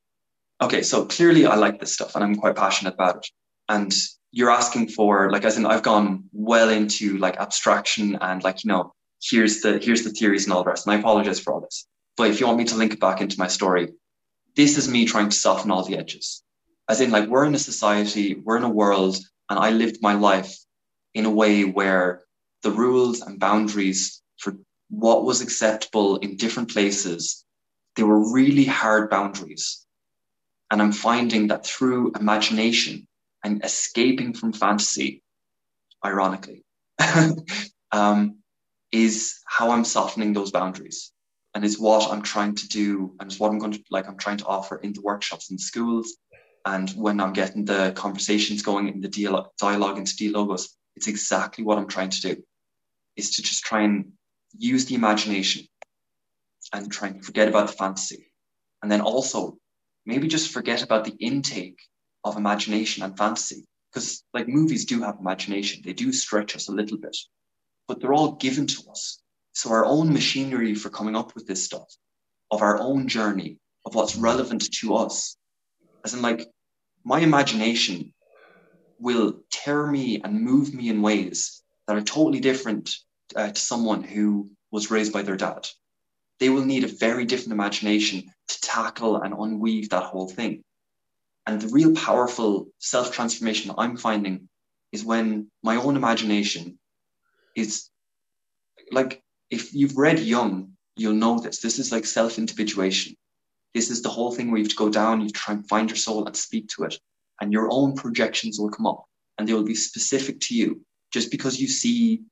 okay. 0.61 0.83
So 0.83 1.07
clearly, 1.07 1.47
I 1.47 1.55
like 1.55 1.81
this 1.81 1.95
stuff 1.95 2.15
and 2.15 2.23
I'm 2.23 2.37
quite 2.37 2.57
passionate 2.57 2.95
about 2.95 3.17
it. 3.17 3.27
And 3.69 3.93
you're 4.35 4.51
asking 4.51 4.89
for, 4.89 5.31
like, 5.31 5.45
as 5.45 5.57
in, 5.57 5.65
I've 5.65 5.85
gone 5.85 6.25
well 6.33 6.69
into 6.69 7.19
like 7.19 7.37
abstraction 7.37 8.19
and 8.21 8.43
like, 8.43 8.65
you 8.65 8.69
know, 8.69 8.93
here's 9.23 9.61
the 9.61 9.79
here's 9.79 10.03
the 10.03 10.11
theories 10.11 10.45
and 10.45 10.53
all 10.53 10.65
the 10.65 10.71
rest. 10.71 10.87
And 10.87 10.95
I 10.95 10.99
apologize 10.99 11.39
for 11.39 11.53
all 11.53 11.61
this. 11.61 11.87
But 12.17 12.31
if 12.31 12.41
you 12.41 12.47
want 12.47 12.59
me 12.59 12.65
to 12.65 12.75
link 12.75 12.93
it 12.93 13.01
back 13.01 13.21
into 13.21 13.39
my 13.39 13.47
story, 13.47 13.93
this 14.57 14.77
is 14.77 14.89
me 14.89 15.07
trying 15.07 15.29
to 15.29 15.37
soften 15.37 15.71
all 15.71 15.85
the 15.85 15.97
edges. 15.97 16.43
As 16.89 17.01
in, 17.01 17.13
like, 17.13 17.29
we're 17.29 17.47
in 17.47 17.55
a 17.55 17.59
society, 17.59 18.35
we're 18.35 18.57
in 18.57 18.65
a 18.65 18.69
world, 18.69 19.17
and 19.49 19.59
I 19.59 19.71
lived 19.71 20.03
my 20.03 20.15
life 20.15 20.53
in 21.15 21.27
a 21.27 21.31
way 21.31 21.65
where 21.65 22.23
the 22.63 22.73
rules 22.73 23.21
and 23.21 23.39
boundaries 23.39 24.21
for 24.39 24.57
what 24.91 25.25
was 25.25 25.43
acceptable 25.43 26.17
in 26.17 26.37
different 26.37 26.73
places, 26.73 27.45
they 27.95 28.03
were 28.03 28.33
really 28.33 28.65
hard 28.65 29.11
boundaries. 29.11 29.87
And 30.73 30.83
I'm 30.83 30.93
finding 30.93 31.47
that 31.49 31.65
through 31.65 32.13
imagination 32.19 33.07
and 33.45 33.65
escaping 33.65 34.33
from 34.35 34.53
fantasy, 34.53 35.23
ironically, 36.05 36.65
um, 37.93 38.39
is 38.91 39.41
how 39.47 39.71
I'm 39.71 39.85
softening 39.85 40.33
those 40.33 40.51
boundaries. 40.51 41.13
And 41.55 41.65
is 41.65 41.79
what 41.79 42.11
I'm 42.11 42.23
trying 42.23 42.57
to 42.57 42.67
do, 42.67 43.15
and 43.21 43.31
it's 43.31 43.39
what 43.39 43.53
I'm 43.53 43.61
going 43.61 43.75
to 43.75 43.85
like. 43.89 44.09
I'm 44.09 44.19
trying 44.19 44.39
to 44.39 44.47
offer 44.47 44.77
in 44.79 44.93
the 44.93 45.03
workshops 45.03 45.53
in 45.53 45.59
schools, 45.59 46.17
and 46.65 46.91
when 46.91 47.21
I'm 47.21 47.33
getting 47.33 47.65
the 47.65 47.93
conversations 47.95 48.63
going 48.63 48.89
in 48.89 49.01
the 49.01 49.07
dialogue, 49.09 49.51
dialogue 49.61 49.97
into 49.97 50.17
dialogos, 50.17 50.71
it's 50.97 51.07
exactly 51.07 51.63
what 51.63 51.79
I'm 51.79 51.87
trying 51.87 52.11
to 52.11 52.21
do. 52.21 52.43
Is 53.15 53.37
to 53.37 53.43
just 53.43 53.63
try 53.63 53.83
and 53.83 54.15
use 54.59 54.87
the 54.87 54.97
imagination 54.97 55.67
and 56.73 56.91
try 56.91 57.09
and 57.09 57.25
forget 57.25 57.47
about 57.47 57.69
the 57.69 57.75
fantasy. 57.75 58.33
And 58.83 58.91
then 58.91 59.01
also 59.01 59.57
maybe 60.07 60.27
just 60.27 60.53
forget 60.53 60.83
about 60.83 61.05
the 61.05 61.15
intake 61.21 61.79
of 62.25 62.37
imagination 62.37 63.03
and 63.03 63.17
fantasy. 63.17 63.65
Because 63.93 64.25
like 64.33 64.49
movies 64.49 64.85
do 64.87 65.03
have 65.03 65.19
imagination, 65.21 65.83
they 65.85 65.93
do 65.93 66.13
stretch 66.13 66.57
us 66.57 66.69
a 66.69 66.73
little 66.73 66.99
bit, 66.99 67.17
but 67.87 68.01
they're 68.01 68.15
all 68.15 68.33
given 68.33 68.67
to 68.67 68.83
us. 68.91 69.23
So 69.53 69.71
our 69.71 69.85
own 69.85 70.13
machinery 70.13 70.75
for 70.75 70.91
coming 70.91 71.15
up 71.15 71.35
with 71.35 71.47
this 71.47 71.65
stuff, 71.65 71.87
of 72.51 72.61
our 72.63 72.79
own 72.81 73.07
journey, 73.07 73.59
of 73.85 73.95
what's 73.95 74.17
relevant 74.17 74.73
to 74.81 74.97
us, 74.97 75.37
as 76.05 76.15
in 76.15 76.23
like 76.23 76.49
my 77.05 77.21
imagination 77.21 78.13
will 78.99 79.41
tear 79.51 79.87
me 79.87 80.21
and 80.23 80.41
move 80.41 80.75
me 80.75 80.89
in 80.89 81.03
ways 81.03 81.63
that 81.87 81.97
are 81.97 82.03
totally 82.03 82.41
different 82.41 82.91
uh, 83.37 83.51
to 83.51 83.61
someone 83.61 84.03
who 84.03 84.51
was 84.71 84.91
raised 84.91 85.13
by 85.13 85.23
their 85.23 85.37
dad. 85.37 85.69
They 86.41 86.49
will 86.49 86.65
need 86.65 86.85
a 86.85 86.89
very 86.89 87.25
different 87.27 87.53
imagination 87.53 88.25
to 88.49 88.61
tackle 88.61 89.23
and 89.23 89.35
unweave 89.35 89.91
that 89.91 90.05
whole 90.05 90.29
thing. 90.29 90.63
And 91.47 91.61
the 91.61 91.69
real 91.69 91.95
powerful 91.95 92.69
self 92.79 93.13
transformation 93.13 93.75
I'm 93.77 93.97
finding 93.97 94.49
is 94.93 95.05
when 95.05 95.51
my 95.63 95.77
own 95.77 95.97
imagination 95.97 96.79
is 97.55 97.91
like, 98.91 99.23
if 99.51 99.75
you've 99.75 99.97
read 99.97 100.19
Jung, 100.19 100.73
you'll 100.97 101.15
know 101.15 101.39
this. 101.39 101.61
This 101.61 101.79
is 101.79 101.93
like 101.93 102.07
self 102.07 102.39
individuation. 102.39 103.15
This 103.75 103.91
is 103.91 104.03
the 104.03 104.09
whole 104.09 104.33
thing 104.33 104.51
where 104.51 104.59
you 104.59 104.65
have 104.65 104.71
to 104.71 104.77
go 104.77 104.89
down, 104.89 105.21
you 105.21 105.31
try 105.31 105.55
and 105.55 105.69
find 105.69 105.91
your 105.91 105.97
soul 105.97 106.27
and 106.27 106.37
speak 106.37 106.69
to 106.69 106.85
it, 106.85 106.99
and 107.41 107.53
your 107.53 107.69
own 107.71 107.95
projections 107.95 108.59
will 108.59 108.71
come 108.71 108.87
up 108.87 109.05
and 109.37 109.49
they 109.49 109.53
will 109.53 109.65
be 109.65 109.75
specific 109.75 110.41
to 110.41 110.55
you. 110.55 110.81
Just 111.13 111.31
because 111.31 111.61
you 111.61 111.69
see 111.69 112.23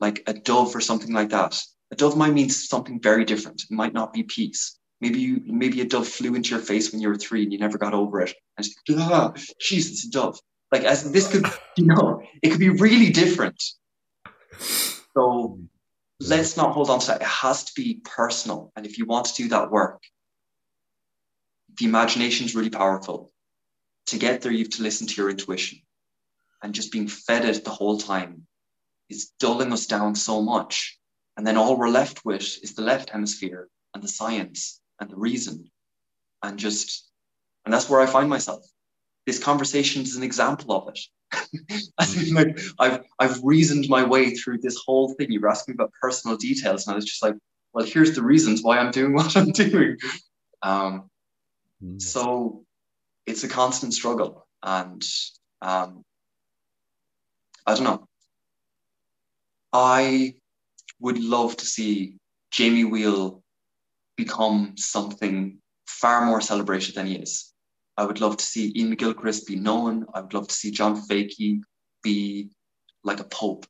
like 0.00 0.22
a 0.26 0.34
dove 0.34 0.74
or 0.74 0.80
something 0.80 1.12
like 1.12 1.30
that, 1.30 1.60
a 1.92 1.96
dove 1.96 2.16
might 2.16 2.32
mean 2.34 2.50
something 2.50 3.00
very 3.00 3.24
different. 3.24 3.62
It 3.62 3.74
might 3.74 3.92
not 3.92 4.12
be 4.12 4.24
peace. 4.24 4.78
Maybe 5.02 5.18
you, 5.18 5.42
maybe 5.46 5.80
a 5.80 5.84
dove 5.84 6.06
flew 6.06 6.36
into 6.36 6.50
your 6.50 6.60
face 6.60 6.92
when 6.92 7.00
you 7.00 7.08
were 7.08 7.16
three 7.16 7.42
and 7.42 7.52
you 7.52 7.58
never 7.58 7.76
got 7.76 7.92
over 7.92 8.20
it. 8.20 8.32
And 8.56 8.68
ah, 9.00 9.32
it's 9.34 10.04
a 10.04 10.10
dove. 10.10 10.38
Like 10.70 10.84
as 10.84 11.10
this 11.10 11.26
could, 11.26 11.44
you 11.76 11.86
know, 11.86 12.22
it 12.40 12.50
could 12.50 12.60
be 12.60 12.68
really 12.68 13.10
different. 13.10 13.60
So 15.14 15.58
let's 16.20 16.56
not 16.56 16.72
hold 16.72 16.88
on 16.88 17.00
to 17.00 17.06
that. 17.08 17.20
It 17.20 17.26
has 17.26 17.64
to 17.64 17.72
be 17.74 18.00
personal. 18.04 18.70
And 18.76 18.86
if 18.86 18.96
you 18.96 19.04
want 19.04 19.26
to 19.26 19.34
do 19.34 19.48
that 19.48 19.72
work, 19.72 20.00
the 21.80 21.86
imagination 21.86 22.46
is 22.46 22.54
really 22.54 22.70
powerful. 22.70 23.32
To 24.06 24.18
get 24.18 24.40
there, 24.40 24.52
you 24.52 24.60
have 24.60 24.74
to 24.74 24.84
listen 24.84 25.08
to 25.08 25.14
your 25.20 25.30
intuition. 25.30 25.80
And 26.62 26.72
just 26.72 26.92
being 26.92 27.08
fed 27.08 27.44
it 27.44 27.64
the 27.64 27.70
whole 27.70 27.98
time 27.98 28.46
is 29.10 29.32
dulling 29.40 29.72
us 29.72 29.86
down 29.86 30.14
so 30.14 30.42
much. 30.42 30.96
And 31.36 31.44
then 31.44 31.56
all 31.56 31.76
we're 31.76 31.88
left 31.88 32.24
with 32.24 32.42
is 32.62 32.74
the 32.74 32.82
left 32.82 33.10
hemisphere 33.10 33.68
and 33.94 34.02
the 34.04 34.08
science 34.08 34.78
and 35.00 35.10
the 35.10 35.16
reason. 35.16 35.70
And 36.42 36.58
just, 36.58 37.10
and 37.64 37.72
that's 37.72 37.88
where 37.88 38.00
I 38.00 38.06
find 38.06 38.28
myself. 38.28 38.64
This 39.26 39.38
conversation 39.42 40.02
is 40.02 40.16
an 40.16 40.22
example 40.22 40.74
of 40.74 40.88
it. 40.88 40.98
Mean, 42.16 42.34
like 42.34 42.60
I've 42.78 43.00
I've 43.18 43.40
reasoned 43.42 43.86
my 43.88 44.02
way 44.04 44.34
through 44.34 44.58
this 44.58 44.82
whole 44.84 45.14
thing. 45.14 45.30
You 45.30 45.40
were 45.40 45.48
asking 45.50 45.72
me 45.72 45.76
about 45.76 45.92
personal 46.00 46.36
details, 46.36 46.86
and 46.86 46.92
I 46.92 46.96
was 46.96 47.04
just 47.04 47.22
like, 47.22 47.34
well, 47.72 47.86
here's 47.86 48.14
the 48.14 48.22
reasons 48.22 48.62
why 48.62 48.78
I'm 48.78 48.90
doing 48.90 49.14
what 49.18 49.36
I'm 49.36 49.50
doing. 49.52 49.96
Um, 50.62 51.08
Mm. 51.82 52.00
so 52.00 52.64
it's 53.26 53.42
a 53.42 53.48
constant 53.48 53.92
struggle, 53.92 54.46
and 54.62 55.02
um, 55.60 56.04
I 57.66 57.74
don't 57.74 57.84
know. 57.84 58.06
I 59.72 60.34
would 61.00 61.18
love 61.18 61.56
to 61.56 61.66
see 61.66 62.18
Jamie 62.52 62.84
Wheal 62.84 63.41
become 64.24 64.74
something 64.76 65.58
far 65.86 66.24
more 66.26 66.40
celebrated 66.40 66.94
than 66.94 67.06
he 67.06 67.16
is. 67.16 67.52
I 67.96 68.04
would 68.06 68.20
love 68.20 68.36
to 68.38 68.44
see 68.44 68.72
Ian 68.76 68.94
McGilchrist 68.94 69.46
be 69.46 69.56
known. 69.56 70.06
I 70.14 70.20
would 70.22 70.34
love 70.34 70.48
to 70.48 70.54
see 70.54 70.70
John 70.70 70.96
Vervaeke 70.96 71.60
be 72.02 72.50
like 73.04 73.20
a 73.20 73.24
pope. 73.24 73.66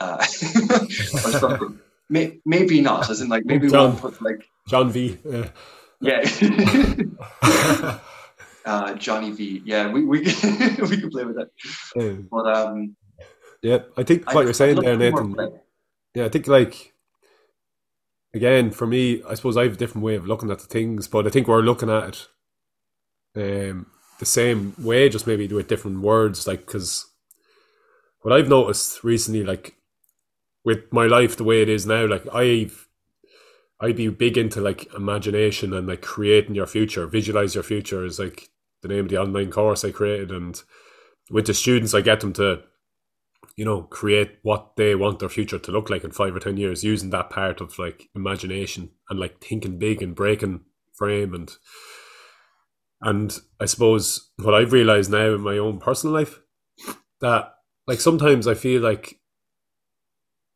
Uh, 0.00 0.18
or 1.24 1.32
something. 1.42 1.78
May, 2.10 2.40
maybe 2.44 2.80
not, 2.80 3.08
as 3.10 3.20
in 3.20 3.28
like 3.28 3.44
maybe 3.46 3.68
John. 3.68 3.92
we'll 3.92 4.00
put 4.10 4.20
like 4.22 4.40
John 4.68 4.90
V. 4.90 5.18
Uh, 5.24 5.46
yeah. 6.00 6.20
uh, 8.66 8.94
Johnny 8.94 9.30
V. 9.30 9.62
Yeah, 9.64 9.90
we 9.90 10.04
we 10.04 10.18
we 10.90 10.96
can 11.00 11.10
play 11.10 11.24
with 11.24 11.36
that. 11.36 11.50
um, 11.96 12.28
But 12.30 12.46
um, 12.56 12.96
yeah, 13.62 13.78
I 13.96 14.02
think 14.02 14.26
what 14.26 14.42
I- 14.42 14.44
you're 14.44 14.52
saying 14.62 14.80
there, 14.80 14.96
Nathan. 14.96 15.36
Yeah, 16.14 16.26
I 16.26 16.28
think 16.28 16.46
like 16.46 16.93
again 18.34 18.70
for 18.70 18.86
me, 18.86 19.22
I 19.28 19.34
suppose 19.34 19.56
I 19.56 19.62
have 19.62 19.74
a 19.74 19.76
different 19.76 20.04
way 20.04 20.16
of 20.16 20.26
looking 20.26 20.50
at 20.50 20.58
the 20.58 20.66
things, 20.66 21.08
but 21.08 21.26
I 21.26 21.30
think 21.30 21.48
we're 21.48 21.62
looking 21.62 21.90
at 21.90 22.26
it 23.36 23.70
um, 23.70 23.86
the 24.18 24.26
same 24.26 24.74
way, 24.78 25.08
just 25.08 25.26
maybe 25.26 25.46
with 25.48 25.68
different 25.68 26.00
words. 26.00 26.46
Like 26.46 26.66
because 26.66 27.06
what 28.20 28.32
I've 28.32 28.48
noticed 28.48 29.04
recently, 29.04 29.44
like 29.44 29.76
with 30.64 30.92
my 30.92 31.06
life 31.06 31.36
the 31.36 31.44
way 31.44 31.62
it 31.62 31.68
is 31.68 31.86
now, 31.86 32.06
like 32.06 32.26
I've 32.34 32.88
I'd 33.80 33.96
be 33.96 34.08
big 34.08 34.38
into 34.38 34.60
like 34.60 34.92
imagination 34.94 35.72
and 35.72 35.86
like 35.86 36.02
creating 36.02 36.54
your 36.54 36.66
future, 36.66 37.06
visualize 37.06 37.54
your 37.54 37.64
future 37.64 38.04
is 38.04 38.18
like 38.18 38.48
the 38.82 38.88
name 38.88 39.04
of 39.04 39.10
the 39.10 39.18
online 39.18 39.50
course 39.50 39.84
I 39.84 39.90
created, 39.90 40.30
and 40.30 40.60
with 41.30 41.46
the 41.46 41.54
students, 41.54 41.94
I 41.94 42.00
get 42.00 42.20
them 42.20 42.32
to 42.34 42.62
you 43.56 43.64
know, 43.64 43.82
create 43.82 44.38
what 44.42 44.76
they 44.76 44.94
want 44.94 45.18
their 45.18 45.28
future 45.28 45.58
to 45.58 45.70
look 45.72 45.90
like 45.90 46.04
in 46.04 46.10
five 46.10 46.34
or 46.34 46.40
ten 46.40 46.56
years, 46.56 46.84
using 46.84 47.10
that 47.10 47.30
part 47.30 47.60
of 47.60 47.78
like 47.78 48.08
imagination 48.14 48.90
and 49.08 49.18
like 49.18 49.40
thinking 49.42 49.78
big 49.78 50.02
and 50.02 50.14
breaking 50.14 50.60
frame 50.92 51.34
and 51.34 51.56
And 53.00 53.38
I 53.60 53.66
suppose 53.66 54.30
what 54.36 54.54
I've 54.54 54.72
realized 54.72 55.10
now 55.10 55.34
in 55.34 55.42
my 55.42 55.58
own 55.58 55.78
personal 55.78 56.14
life 56.14 56.40
that 57.20 57.54
like 57.86 58.00
sometimes 58.00 58.46
I 58.46 58.54
feel 58.54 58.80
like 58.80 59.20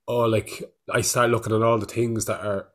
oh 0.06 0.24
like 0.24 0.64
I 0.90 1.02
start 1.02 1.30
looking 1.30 1.54
at 1.54 1.62
all 1.62 1.78
the 1.78 1.86
things 1.86 2.24
that 2.24 2.40
are 2.40 2.68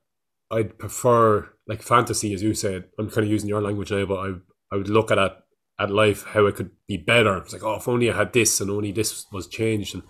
I'd 0.51 0.78
prefer 0.78 1.49
like 1.68 1.82
fantasy 1.82 2.34
as 2.36 2.43
you 2.43 2.53
said. 2.53 2.86
I'm 2.99 3.09
kind 3.09 3.26
of 3.26 3.32
using 3.32 3.49
your 3.49 3.61
language 3.61 3.91
now, 3.91 4.05
but 4.05 4.20
I 4.20 4.34
I 4.72 4.76
would 4.78 4.89
look 4.89 5.09
at 5.09 5.18
it 5.18 5.34
at 5.80 5.91
life 5.91 6.24
how 6.24 6.45
it 6.45 6.55
could 6.55 6.71
be 6.88 6.97
better. 6.97 7.38
It's 7.38 7.53
like, 7.53 7.63
oh, 7.63 7.76
if 7.76 7.88
only 7.88 8.09
I 8.11 8.15
had 8.15 8.34
this 8.34 8.61
and 8.61 8.69
only 8.69 8.91
this 8.91 9.26
was 9.32 9.47
changed. 9.47 9.95
And 9.95 10.03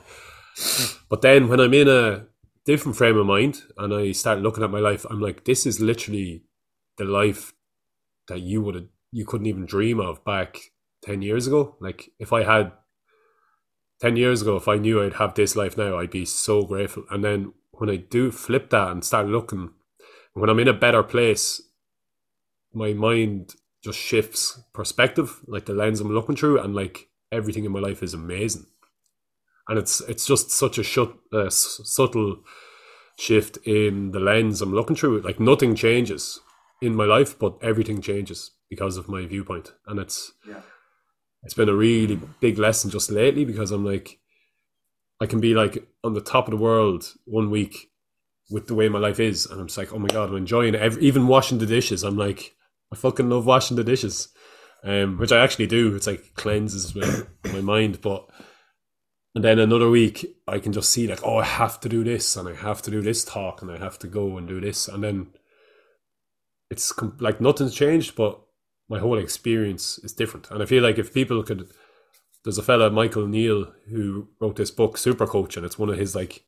but 1.09 1.21
then 1.21 1.47
when 1.47 1.59
I'm 1.59 1.73
in 1.73 1.87
a 1.87 2.25
different 2.65 2.97
frame 2.97 3.17
of 3.17 3.25
mind 3.25 3.61
and 3.77 3.93
I 3.93 4.11
start 4.11 4.39
looking 4.39 4.63
at 4.63 4.71
my 4.71 4.79
life, 4.79 5.05
I'm 5.09 5.21
like, 5.21 5.45
this 5.45 5.65
is 5.65 5.79
literally 5.79 6.43
the 6.97 7.05
life 7.05 7.53
that 8.27 8.41
you 8.41 8.61
would 8.61 8.75
have 8.75 8.87
you 9.11 9.25
couldn't 9.25 9.47
even 9.47 9.65
dream 9.65 9.99
of 9.99 10.23
back 10.25 10.57
ten 11.03 11.21
years 11.21 11.47
ago. 11.47 11.77
Like 11.79 12.09
if 12.19 12.33
I 12.33 12.43
had 12.43 12.71
ten 14.01 14.15
years 14.15 14.41
ago, 14.41 14.57
if 14.57 14.67
I 14.67 14.77
knew 14.77 15.03
I'd 15.03 15.13
have 15.13 15.35
this 15.35 15.55
life 15.55 15.77
now, 15.77 15.97
I'd 15.97 16.11
be 16.11 16.25
so 16.25 16.63
grateful. 16.63 17.05
And 17.09 17.23
then 17.23 17.53
when 17.71 17.89
I 17.89 17.97
do 17.97 18.31
flip 18.31 18.69
that 18.71 18.91
and 18.91 19.03
start 19.03 19.27
looking, 19.27 19.71
when 20.33 20.49
I'm 20.49 20.59
in 20.59 20.67
a 20.67 20.73
better 20.73 21.03
place, 21.03 21.61
my 22.73 22.93
mind 22.93 23.55
just 23.83 23.99
shifts 23.99 24.61
perspective, 24.73 25.41
like 25.47 25.65
the 25.65 25.73
lens 25.73 25.99
I'm 25.99 26.13
looking 26.13 26.35
through, 26.35 26.59
and 26.59 26.73
like 26.75 27.09
everything 27.31 27.65
in 27.65 27.71
my 27.71 27.79
life 27.79 28.01
is 28.01 28.13
amazing. 28.13 28.65
And 29.67 29.77
it's 29.79 30.01
it's 30.01 30.25
just 30.25 30.51
such 30.51 30.77
a 30.77 30.83
shut, 30.83 31.13
uh, 31.31 31.49
subtle 31.49 32.43
shift 33.17 33.57
in 33.65 34.11
the 34.11 34.19
lens 34.19 34.61
I'm 34.61 34.73
looking 34.73 34.95
through. 34.95 35.21
Like 35.21 35.39
nothing 35.39 35.75
changes 35.75 36.39
in 36.81 36.95
my 36.95 37.05
life, 37.05 37.37
but 37.37 37.57
everything 37.61 38.01
changes 38.01 38.51
because 38.69 38.97
of 38.97 39.07
my 39.07 39.25
viewpoint, 39.25 39.73
and 39.87 39.99
it's 39.99 40.33
Yeah. 40.47 40.61
it's 41.43 41.53
been 41.53 41.69
a 41.69 41.75
really 41.75 42.19
big 42.39 42.57
lesson 42.57 42.89
just 42.89 43.11
lately 43.11 43.45
because 43.45 43.71
I'm 43.71 43.85
like, 43.85 44.19
I 45.21 45.25
can 45.25 45.39
be 45.39 45.53
like 45.53 45.87
on 46.03 46.13
the 46.13 46.21
top 46.21 46.47
of 46.47 46.51
the 46.51 46.57
world 46.63 47.13
one 47.25 47.49
week 47.49 47.89
with 48.49 48.67
the 48.67 48.75
way 48.75 48.89
my 48.89 48.99
life 48.99 49.19
is, 49.19 49.45
and 49.45 49.59
I'm 49.59 49.67
just 49.67 49.77
like, 49.77 49.93
oh 49.93 49.99
my 49.99 50.07
god, 50.07 50.29
I'm 50.29 50.35
enjoying 50.37 50.73
it. 50.73 50.81
Every, 50.81 51.01
even 51.03 51.27
washing 51.27 51.59
the 51.59 51.65
dishes, 51.65 52.03
I'm 52.03 52.17
like, 52.17 52.55
I 52.93 52.95
fucking 52.95 53.27
love 53.27 53.47
washing 53.47 53.75
the 53.75 53.83
dishes, 53.83 54.29
um, 54.83 55.17
which 55.17 55.31
I 55.31 55.43
actually 55.43 55.67
do. 55.67 55.95
It's 55.95 56.05
like 56.05 56.35
cleanses 56.35 56.95
my, 56.95 57.23
my 57.51 57.61
mind, 57.61 58.01
but 58.01 58.29
and 59.33 59.43
then 59.43 59.57
another 59.57 59.89
week 59.89 60.25
I 60.47 60.59
can 60.59 60.73
just 60.73 60.91
see 60.91 61.07
like, 61.07 61.25
oh, 61.25 61.37
I 61.37 61.43
have 61.43 61.79
to 61.79 61.89
do 61.89 62.03
this, 62.03 62.35
and 62.37 62.47
I 62.47 62.53
have 62.53 62.83
to 62.83 62.91
do 62.91 63.01
this 63.01 63.25
talk, 63.25 63.63
and 63.63 63.71
I 63.71 63.79
have 63.79 63.97
to 63.99 64.07
go 64.07 64.37
and 64.37 64.47
do 64.47 64.61
this, 64.61 64.87
and 64.87 65.03
then 65.03 65.33
it's 66.69 66.91
com- 66.91 67.17
like 67.19 67.41
nothing's 67.41 67.73
changed, 67.73 68.15
but 68.15 68.39
my 68.87 68.99
whole 68.99 69.17
experience 69.17 69.97
is 70.03 70.13
different. 70.13 70.51
And 70.51 70.61
I 70.61 70.67
feel 70.67 70.83
like 70.83 70.99
if 70.99 71.13
people 71.13 71.41
could, 71.41 71.67
there's 72.43 72.59
a 72.59 72.63
fella 72.63 72.91
Michael 72.91 73.25
Neill 73.25 73.73
who 73.89 74.27
wrote 74.39 74.57
this 74.57 74.71
book, 74.71 74.97
Super 74.97 75.25
Coach, 75.25 75.57
and 75.57 75.65
it's 75.65 75.79
one 75.79 75.89
of 75.89 75.97
his 75.97 76.15
like 76.15 76.43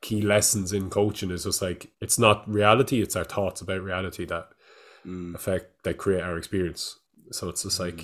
key 0.00 0.22
lessons 0.22 0.72
in 0.72 0.88
coaching 0.88 1.30
is 1.30 1.44
just 1.44 1.60
like 1.60 1.90
it's 2.00 2.18
not 2.18 2.48
reality, 2.48 3.02
it's 3.02 3.16
our 3.16 3.24
thoughts 3.24 3.60
about 3.60 3.82
reality 3.82 4.24
that 4.24 4.48
Mm. 5.08 5.34
affect 5.34 5.84
that 5.84 5.96
create 5.96 6.22
our 6.22 6.36
experience. 6.36 6.98
So 7.32 7.48
it's 7.48 7.62
just 7.62 7.80
like 7.80 8.00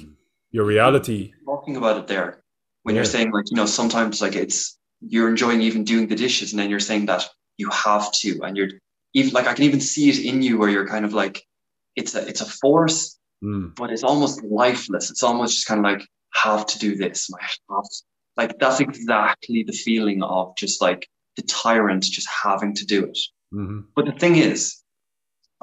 your 0.51 0.65
reality. 0.65 1.33
talking 1.45 1.77
about 1.77 1.99
it 1.99 2.07
there 2.07 2.43
when 2.85 2.95
you're 2.95 3.05
saying 3.05 3.31
like 3.33 3.51
you 3.51 3.57
know 3.57 3.67
sometimes 3.67 4.21
like 4.23 4.37
it's 4.37 4.79
you're 5.01 5.29
enjoying 5.29 5.61
even 5.61 5.85
doing 5.85 6.07
the 6.09 6.15
dishes 6.17 6.53
and 6.53 6.59
then 6.61 6.71
you're 6.71 6.81
saying 6.91 7.07
that 7.07 7.23
you 7.59 7.69
have 7.71 8.11
to 8.13 8.41
and 8.45 8.57
you're 8.57 8.71
even 9.13 9.33
like 9.33 9.47
I 9.47 9.55
can 9.55 9.65
even 9.65 9.81
see 9.81 10.09
it 10.11 10.19
in 10.25 10.41
you 10.43 10.57
where 10.59 10.71
you're 10.71 10.87
kind 10.89 11.05
of 11.05 11.13
like 11.13 11.43
it's 11.97 12.15
a 12.15 12.27
it's 12.29 12.41
a 12.41 12.47
force 12.47 13.19
Mm, 13.43 13.75
but 13.77 13.91
it's 13.91 14.05
almost 14.05 14.43
lifeless 14.45 15.11
it's 15.11 15.23
almost 15.23 15.55
just 15.55 15.67
kind 15.67 15.81
of 15.81 15.85
like 15.93 16.03
have 16.33 16.65
to 16.67 16.79
do 16.79 16.97
this 16.97 17.29
I 17.39 17.43
have 17.43 17.85
to. 17.85 18.03
like 18.39 18.59
that's 18.59 18.81
exactly 18.81 19.65
the 19.65 19.73
feeling 19.73 20.23
of 20.23 20.57
just 20.57 20.81
like 20.81 21.07
the 21.37 21.43
tyrant 21.43 22.05
just 22.05 22.29
having 22.45 22.73
to 22.77 22.87
do 22.87 23.05
it 23.05 23.19
hmm 23.53 23.81
but 23.97 24.07
the 24.07 24.13
thing 24.13 24.37
is, 24.37 24.84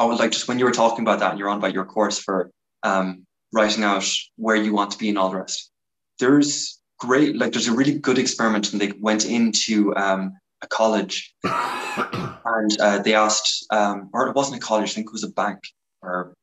I 0.02 0.06
would 0.06 0.18
like 0.18 0.32
just 0.32 0.48
when 0.48 0.58
you 0.58 0.66
were 0.66 0.72
talking 0.72 1.04
about 1.04 1.20
that 1.20 1.30
and 1.30 1.38
you're 1.38 1.48
on 1.48 1.60
about 1.60 1.76
your 1.76 1.86
course 1.86 2.18
for 2.18 2.50
um, 2.82 3.24
writing 3.54 3.84
out 3.84 4.04
where 4.36 4.56
you 4.56 4.74
want 4.74 4.90
to 4.92 4.98
be 4.98 5.10
and 5.10 5.18
all 5.18 5.30
the 5.30 5.38
rest, 5.38 5.70
there's 6.18 6.80
great, 6.98 7.36
like 7.38 7.52
there's 7.52 7.68
a 7.68 7.74
really 7.74 8.00
good 8.00 8.18
experiment 8.18 8.72
and 8.72 8.82
they 8.82 8.94
went 9.00 9.26
into 9.26 9.96
um, 9.96 10.34
a 10.64 10.68
college 10.68 11.36
and 11.44 12.82
uh, 12.82 12.98
they 13.04 13.14
asked, 13.14 13.68
um, 13.70 14.10
or 14.12 14.28
it 14.28 14.36
wasn't 14.36 14.58
a 14.58 14.66
college, 14.66 14.90
I 14.90 14.94
think 14.94 15.08
it 15.08 15.14
was 15.14 15.24
a 15.24 15.30
bank 15.30 15.60
or 16.02 16.34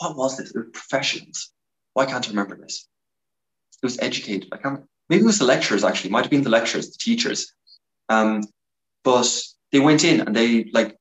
what 0.00 0.16
was 0.16 0.36
this? 0.36 0.50
It 0.50 0.56
was 0.56 0.66
professions. 0.72 1.52
Why 1.92 2.06
can't 2.06 2.26
I 2.26 2.30
remember 2.30 2.56
this? 2.56 2.88
It 3.80 3.86
was 3.86 3.96
educated. 4.00 4.48
I 4.50 4.56
can't, 4.56 4.82
maybe 5.08 5.22
it 5.22 5.26
was 5.26 5.38
the 5.38 5.44
lecturers 5.44 5.84
actually, 5.84 6.10
it 6.10 6.12
might 6.14 6.22
have 6.22 6.32
been 6.32 6.42
the 6.42 6.50
lecturers, 6.50 6.90
the 6.90 6.98
teachers. 6.98 7.54
Um, 8.08 8.42
but 9.04 9.40
they 9.70 9.78
went 9.78 10.02
in 10.02 10.20
and 10.20 10.34
they 10.34 10.64
like 10.72 10.96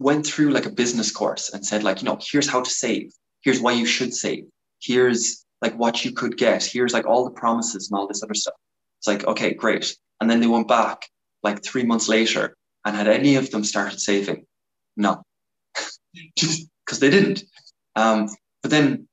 went 0.00 0.26
through 0.26 0.50
like 0.50 0.66
a 0.66 0.70
business 0.70 1.12
course 1.12 1.50
and 1.52 1.64
said 1.64 1.84
like 1.84 2.02
you 2.02 2.06
know 2.06 2.18
here's 2.20 2.48
how 2.48 2.60
to 2.60 2.70
save. 2.70 3.12
Here's 3.42 3.60
why 3.60 3.72
you 3.72 3.86
should 3.86 4.12
save. 4.12 4.44
Here's 4.82 5.44
like 5.62 5.74
what 5.74 6.04
you 6.04 6.12
could 6.12 6.36
get. 6.36 6.64
Here's 6.64 6.92
like 6.92 7.06
all 7.06 7.24
the 7.24 7.30
promises 7.30 7.88
and 7.90 7.98
all 7.98 8.08
this 8.08 8.22
other 8.22 8.34
stuff. 8.34 8.54
It's 8.98 9.06
like 9.06 9.24
okay 9.26 9.54
great. 9.54 9.96
And 10.20 10.28
then 10.28 10.40
they 10.40 10.46
went 10.46 10.68
back 10.68 11.06
like 11.42 11.62
three 11.62 11.84
months 11.84 12.08
later 12.08 12.56
and 12.84 12.96
had 12.96 13.08
any 13.08 13.36
of 13.36 13.50
them 13.50 13.64
started 13.64 14.00
saving? 14.00 14.46
No. 14.96 15.22
Just 16.36 16.68
because 16.84 16.98
they 16.98 17.10
didn't. 17.10 17.44
Um, 17.96 18.28
but 18.62 18.70
then 18.70 19.06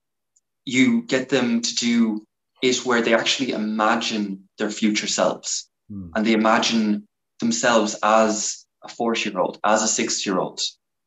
you 0.65 1.03
get 1.03 1.29
them 1.29 1.61
to 1.61 1.75
do 1.75 2.25
is 2.61 2.85
where 2.85 3.01
they 3.01 3.13
actually 3.13 3.51
imagine 3.51 4.49
their 4.57 4.71
future 4.71 5.07
selves. 5.07 5.69
Mm. 5.91 6.11
and 6.15 6.25
they 6.25 6.33
imagine 6.33 7.07
themselves 7.39 7.95
as 8.03 8.65
a 8.83 8.89
40 8.89 9.29
year 9.29 9.39
old, 9.39 9.59
as 9.63 9.83
a 9.83 9.87
six 9.87 10.25
year 10.25 10.37
old 10.39 10.61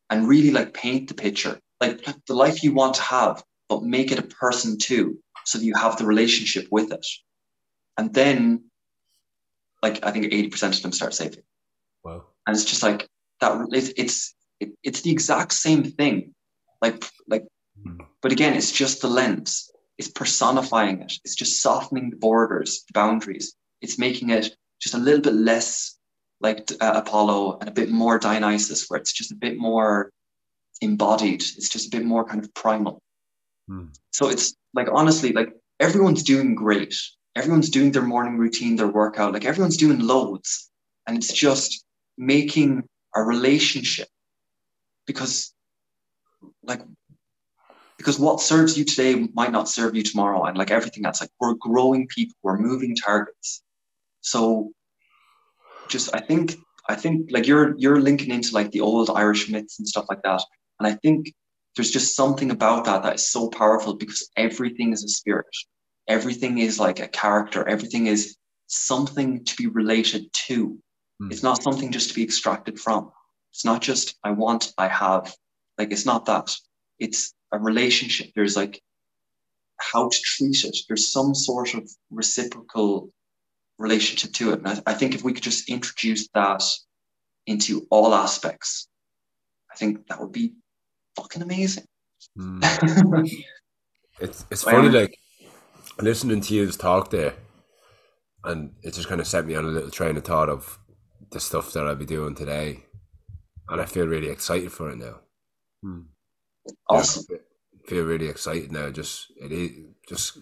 and 0.08 0.28
really 0.28 0.50
like 0.50 0.74
paint 0.74 1.08
the 1.08 1.14
picture, 1.14 1.58
like 1.80 2.04
the 2.26 2.34
life 2.34 2.62
you 2.62 2.74
want 2.74 2.94
to 2.94 3.02
have, 3.02 3.42
but 3.68 3.82
make 3.82 4.10
it 4.10 4.18
a 4.18 4.22
person 4.22 4.78
too, 4.78 5.18
so 5.44 5.58
that 5.58 5.64
you 5.64 5.74
have 5.74 5.96
the 5.96 6.06
relationship 6.06 6.66
with 6.70 6.92
it. 6.92 7.06
And 7.96 8.12
then, 8.12 8.64
like, 9.82 10.04
I 10.04 10.10
think 10.10 10.26
80% 10.26 10.76
of 10.76 10.82
them 10.82 10.92
start 10.92 11.14
saving. 11.14 11.42
Wow. 12.04 12.24
And 12.46 12.56
it's 12.56 12.64
just 12.64 12.82
like 12.82 13.08
that, 13.40 13.66
it's, 13.72 13.92
it's, 13.96 14.34
it, 14.58 14.70
it's 14.82 15.02
the 15.02 15.10
exact 15.10 15.52
same 15.52 15.84
thing. 15.84 16.34
Like, 16.82 17.04
like, 17.28 17.46
Mm. 17.86 18.04
but 18.20 18.32
again, 18.32 18.54
it's 18.54 18.72
just 18.72 19.00
the 19.00 19.08
lens. 19.08 19.70
It's 19.98 20.10
personifying 20.10 21.02
it. 21.02 21.12
It's 21.24 21.34
just 21.34 21.60
softening 21.60 22.10
the 22.10 22.16
borders, 22.16 22.84
the 22.86 22.92
boundaries. 22.92 23.54
It's 23.80 23.98
making 23.98 24.30
it 24.30 24.54
just 24.80 24.94
a 24.94 24.98
little 24.98 25.20
bit 25.20 25.34
less 25.34 25.98
like 26.40 26.70
uh, 26.80 26.92
Apollo 26.94 27.58
and 27.60 27.68
a 27.68 27.72
bit 27.72 27.90
more 27.90 28.18
Dionysus, 28.18 28.86
where 28.88 28.98
it's 28.98 29.12
just 29.12 29.32
a 29.32 29.36
bit 29.36 29.58
more 29.58 30.10
embodied. 30.80 31.42
It's 31.42 31.68
just 31.68 31.88
a 31.88 31.96
bit 31.96 32.04
more 32.04 32.24
kind 32.24 32.42
of 32.42 32.52
primal. 32.54 33.02
Hmm. 33.68 33.86
So 34.10 34.28
it's 34.28 34.54
like 34.74 34.88
honestly, 34.92 35.32
like 35.32 35.54
everyone's 35.78 36.22
doing 36.22 36.54
great. 36.54 36.94
Everyone's 37.36 37.70
doing 37.70 37.92
their 37.92 38.02
morning 38.02 38.38
routine, 38.38 38.76
their 38.76 38.88
workout. 38.88 39.32
Like 39.32 39.44
everyone's 39.44 39.76
doing 39.76 40.00
loads, 40.00 40.70
and 41.06 41.16
it's 41.16 41.32
just 41.32 41.84
making 42.16 42.84
a 43.14 43.22
relationship 43.22 44.08
because, 45.06 45.52
like, 46.62 46.80
because 47.96 48.18
what 48.18 48.40
serves 48.40 48.78
you 48.78 48.84
today 48.84 49.28
might 49.34 49.52
not 49.52 49.68
serve 49.68 49.94
you 49.94 50.02
tomorrow, 50.02 50.44
and 50.44 50.56
like 50.56 50.70
everything 50.70 51.04
else, 51.04 51.20
like 51.20 51.30
we're 51.38 51.54
growing 51.54 52.08
people, 52.08 52.36
we're 52.42 52.58
moving 52.58 52.96
targets. 52.96 53.62
So 54.22 54.72
just 55.90 56.14
I 56.14 56.20
think 56.20 56.56
I 56.88 56.94
think 56.94 57.30
like 57.30 57.46
you're 57.46 57.74
you're 57.76 58.00
linking 58.00 58.30
into 58.30 58.54
like 58.54 58.70
the 58.70 58.80
old 58.80 59.10
Irish 59.10 59.48
myths 59.48 59.78
and 59.78 59.86
stuff 59.86 60.06
like 60.08 60.22
that. 60.22 60.42
And 60.78 60.86
I 60.86 60.94
think 60.94 61.32
there's 61.76 61.90
just 61.90 62.16
something 62.16 62.50
about 62.50 62.84
that 62.86 63.02
that 63.02 63.16
is 63.16 63.30
so 63.30 63.48
powerful 63.48 63.94
because 63.94 64.28
everything 64.36 64.92
is 64.92 65.04
a 65.04 65.08
spirit. 65.08 65.54
Everything 66.08 66.58
is 66.58 66.80
like 66.80 67.00
a 67.00 67.08
character. 67.08 67.68
Everything 67.68 68.06
is 68.06 68.36
something 68.66 69.44
to 69.44 69.56
be 69.56 69.66
related 69.66 70.32
to. 70.46 70.78
Hmm. 71.20 71.30
It's 71.30 71.42
not 71.42 71.62
something 71.62 71.92
just 71.92 72.08
to 72.08 72.14
be 72.14 72.24
extracted 72.24 72.80
from. 72.80 73.12
It's 73.52 73.64
not 73.64 73.82
just 73.82 74.16
I 74.24 74.30
want, 74.30 74.72
I 74.78 74.88
have. 74.88 75.34
Like 75.78 75.92
it's 75.92 76.06
not 76.06 76.26
that. 76.26 76.54
It's 76.98 77.34
a 77.52 77.58
relationship. 77.58 78.30
There's 78.34 78.56
like 78.56 78.80
how 79.78 80.08
to 80.08 80.18
treat 80.22 80.64
it. 80.64 80.76
There's 80.88 81.12
some 81.12 81.34
sort 81.34 81.74
of 81.74 81.90
reciprocal 82.10 83.10
relationship 83.80 84.32
to 84.34 84.52
it. 84.52 84.58
And 84.60 84.68
I, 84.68 84.92
I 84.92 84.94
think 84.94 85.14
if 85.14 85.24
we 85.24 85.32
could 85.32 85.42
just 85.42 85.68
introduce 85.68 86.28
that 86.34 86.62
into 87.46 87.86
all 87.90 88.14
aspects, 88.14 88.88
I 89.72 89.76
think 89.76 90.06
that 90.08 90.20
would 90.20 90.32
be 90.32 90.54
fucking 91.16 91.42
amazing. 91.42 91.84
Mm. 92.38 93.28
It's 94.20 94.44
it's 94.50 94.66
Well- 94.66 94.74
funny, 94.82 94.90
like 94.90 95.16
listening 95.98 96.42
to 96.42 96.54
you 96.54 96.70
talk 96.72 97.08
there, 97.08 97.32
and 98.44 98.74
it 98.82 98.92
just 98.92 99.08
kind 99.08 99.18
of 99.18 99.26
set 99.26 99.46
me 99.46 99.54
on 99.54 99.64
a 99.64 99.68
little 99.68 99.90
train 99.90 100.18
of 100.18 100.24
thought 100.24 100.50
of 100.50 100.78
the 101.30 101.40
stuff 101.40 101.72
that 101.72 101.86
I'll 101.86 101.96
be 101.96 102.04
doing 102.04 102.34
today, 102.34 102.84
and 103.70 103.80
I 103.80 103.86
feel 103.86 104.06
really 104.06 104.28
excited 104.28 104.72
for 104.72 104.90
it 104.90 104.98
now. 104.98 105.20
Mm. 105.82 106.04
awesome. 106.90 107.24
Yeah, 107.30 107.38
feel 107.86 108.04
really 108.04 108.28
excited 108.28 108.70
now. 108.70 108.90
Just 108.90 109.32
it 109.40 109.52
is 109.52 109.70
just 110.06 110.38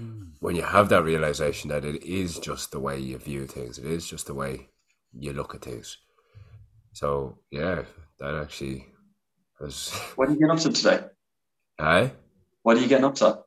Mm. 0.00 0.32
when 0.40 0.56
you 0.56 0.62
have 0.62 0.88
that 0.88 1.04
realization 1.04 1.68
that 1.70 1.84
it 1.84 2.02
is 2.02 2.38
just 2.38 2.70
the 2.70 2.80
way 2.80 2.98
you 2.98 3.18
view 3.18 3.46
things. 3.46 3.78
It 3.78 3.86
is 3.86 4.06
just 4.06 4.26
the 4.26 4.34
way 4.34 4.68
you 5.12 5.32
look 5.32 5.54
at 5.54 5.62
things. 5.62 5.98
So 6.92 7.38
yeah, 7.50 7.82
that 8.18 8.34
actually 8.34 8.86
was. 9.60 9.92
What 10.16 10.28
are 10.28 10.32
you 10.32 10.38
getting 10.38 10.52
up 10.52 10.58
to 10.60 10.72
today? 10.72 11.00
Aye. 11.78 12.12
What 12.62 12.76
are 12.76 12.80
you 12.80 12.88
getting 12.88 13.04
up 13.04 13.14
to? 13.16 13.40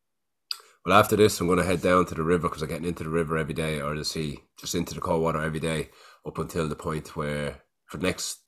Well, 0.86 1.00
after 1.00 1.16
this, 1.16 1.40
I'm 1.40 1.48
going 1.48 1.60
to 1.60 1.66
head 1.66 1.82
down 1.82 2.06
to 2.08 2.16
the 2.16 2.24
river 2.24 2.50
because 2.50 2.62
I'm 2.62 2.68
getting 2.68 2.88
into 2.88 3.04
the 3.04 3.10
river 3.10 3.38
every 3.38 3.54
day 3.54 3.80
or 3.80 3.96
the 3.96 4.04
sea, 4.04 4.40
just 4.60 4.76
into 4.76 4.94
the 4.94 5.02
cold 5.02 5.22
water 5.22 5.42
every 5.42 5.62
day 5.62 5.90
up 6.26 6.38
until 6.38 6.68
the 6.68 6.76
point 6.76 7.16
where 7.16 7.62
for 7.86 8.00
next, 8.00 8.40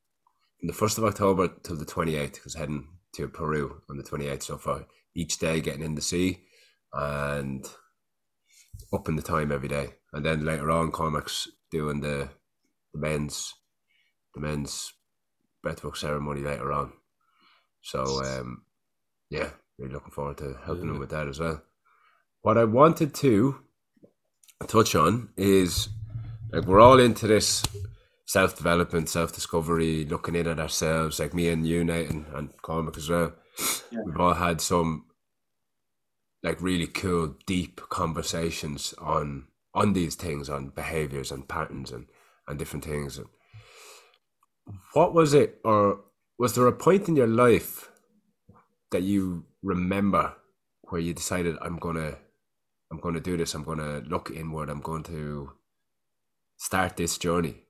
from 0.60 0.68
the 0.68 0.74
1st 0.74 0.98
of 0.98 1.04
October 1.06 1.50
till 1.64 1.78
the 1.78 1.86
28th, 1.86 2.34
because 2.34 2.56
heading 2.56 2.88
to 3.14 3.28
Peru 3.30 3.82
on 3.90 3.98
the 3.98 4.04
28th. 4.04 4.44
So 4.44 4.58
for 4.58 4.86
each 5.16 5.38
day 5.38 5.62
getting 5.62 5.84
in 5.84 5.96
the 5.96 6.02
sea 6.02 6.44
and 6.94 7.66
up 8.94 9.08
in 9.08 9.16
the 9.16 9.22
time 9.22 9.52
every 9.52 9.68
day. 9.68 9.90
And 10.14 10.26
then 10.26 10.46
later 10.46 10.72
on, 10.72 10.92
Cormac's 10.92 11.48
doing 11.72 12.02
the, 12.02 12.30
the 12.94 13.00
men's 13.00 13.54
the 14.34 14.42
men's 14.42 14.94
breathwork 15.66 15.98
ceremony 15.98 16.42
later 16.42 16.72
on. 16.72 16.94
So 17.82 18.04
um, 18.24 18.64
yeah, 19.30 19.50
really 19.78 19.94
looking 19.94 20.12
forward 20.12 20.38
to 20.40 20.58
helping 20.66 20.90
him 20.90 21.00
with 21.00 21.10
that 21.10 21.28
as 21.28 21.40
well. 21.40 21.62
What 22.42 22.58
I 22.58 22.66
wanted 22.66 23.14
to 23.16 23.60
touch 24.68 24.96
on 24.96 25.30
is 25.38 25.90
like 26.52 26.66
we're 26.66 26.80
all 26.80 27.00
into 27.00 27.28
this 27.28 27.64
self 28.26 28.56
development, 28.56 29.10
self 29.10 29.34
discovery, 29.34 30.06
looking 30.06 30.36
in 30.36 30.48
at 30.48 30.60
ourselves, 30.60 31.20
like 31.20 31.34
me 31.34 31.50
and 31.50 31.68
you, 31.68 31.84
Nathan, 31.84 32.26
and 32.34 32.50
Cormac 32.62 32.98
as 32.98 33.10
well. 33.10 33.34
Yeah. 33.92 34.00
We've 34.06 34.20
all 34.20 34.34
had 34.34 34.62
some 34.62 35.06
like 36.46 36.62
really 36.62 36.86
cool, 36.86 37.36
deep 37.48 37.82
conversations 37.90 38.94
on 39.00 39.48
on 39.74 39.94
these 39.94 40.16
things, 40.16 40.48
on 40.48 40.70
behaviors 40.70 41.32
and 41.32 41.50
patterns 41.50 41.92
and, 41.92 42.06
and 42.48 42.58
different 42.60 42.86
things. 42.86 43.20
What 44.94 45.14
was 45.14 45.34
it, 45.34 45.60
or 45.66 46.02
was 46.38 46.54
there 46.54 46.68
a 46.68 46.72
point 46.72 47.10
in 47.10 47.16
your 47.16 47.28
life 47.28 47.90
that 48.92 49.02
you 49.02 49.46
remember 49.64 50.34
where 50.84 51.02
you 51.02 51.14
decided 51.14 51.58
I'm 51.62 51.78
gonna 51.78 52.16
I'm 52.92 53.00
gonna 53.00 53.20
do 53.20 53.36
this, 53.38 53.56
I'm 53.56 53.64
gonna 53.64 54.04
look 54.06 54.30
inward, 54.30 54.70
I'm 54.70 54.82
going 54.82 55.04
to 55.04 55.52
start 56.58 56.96
this 56.96 57.18
journey? 57.18 57.64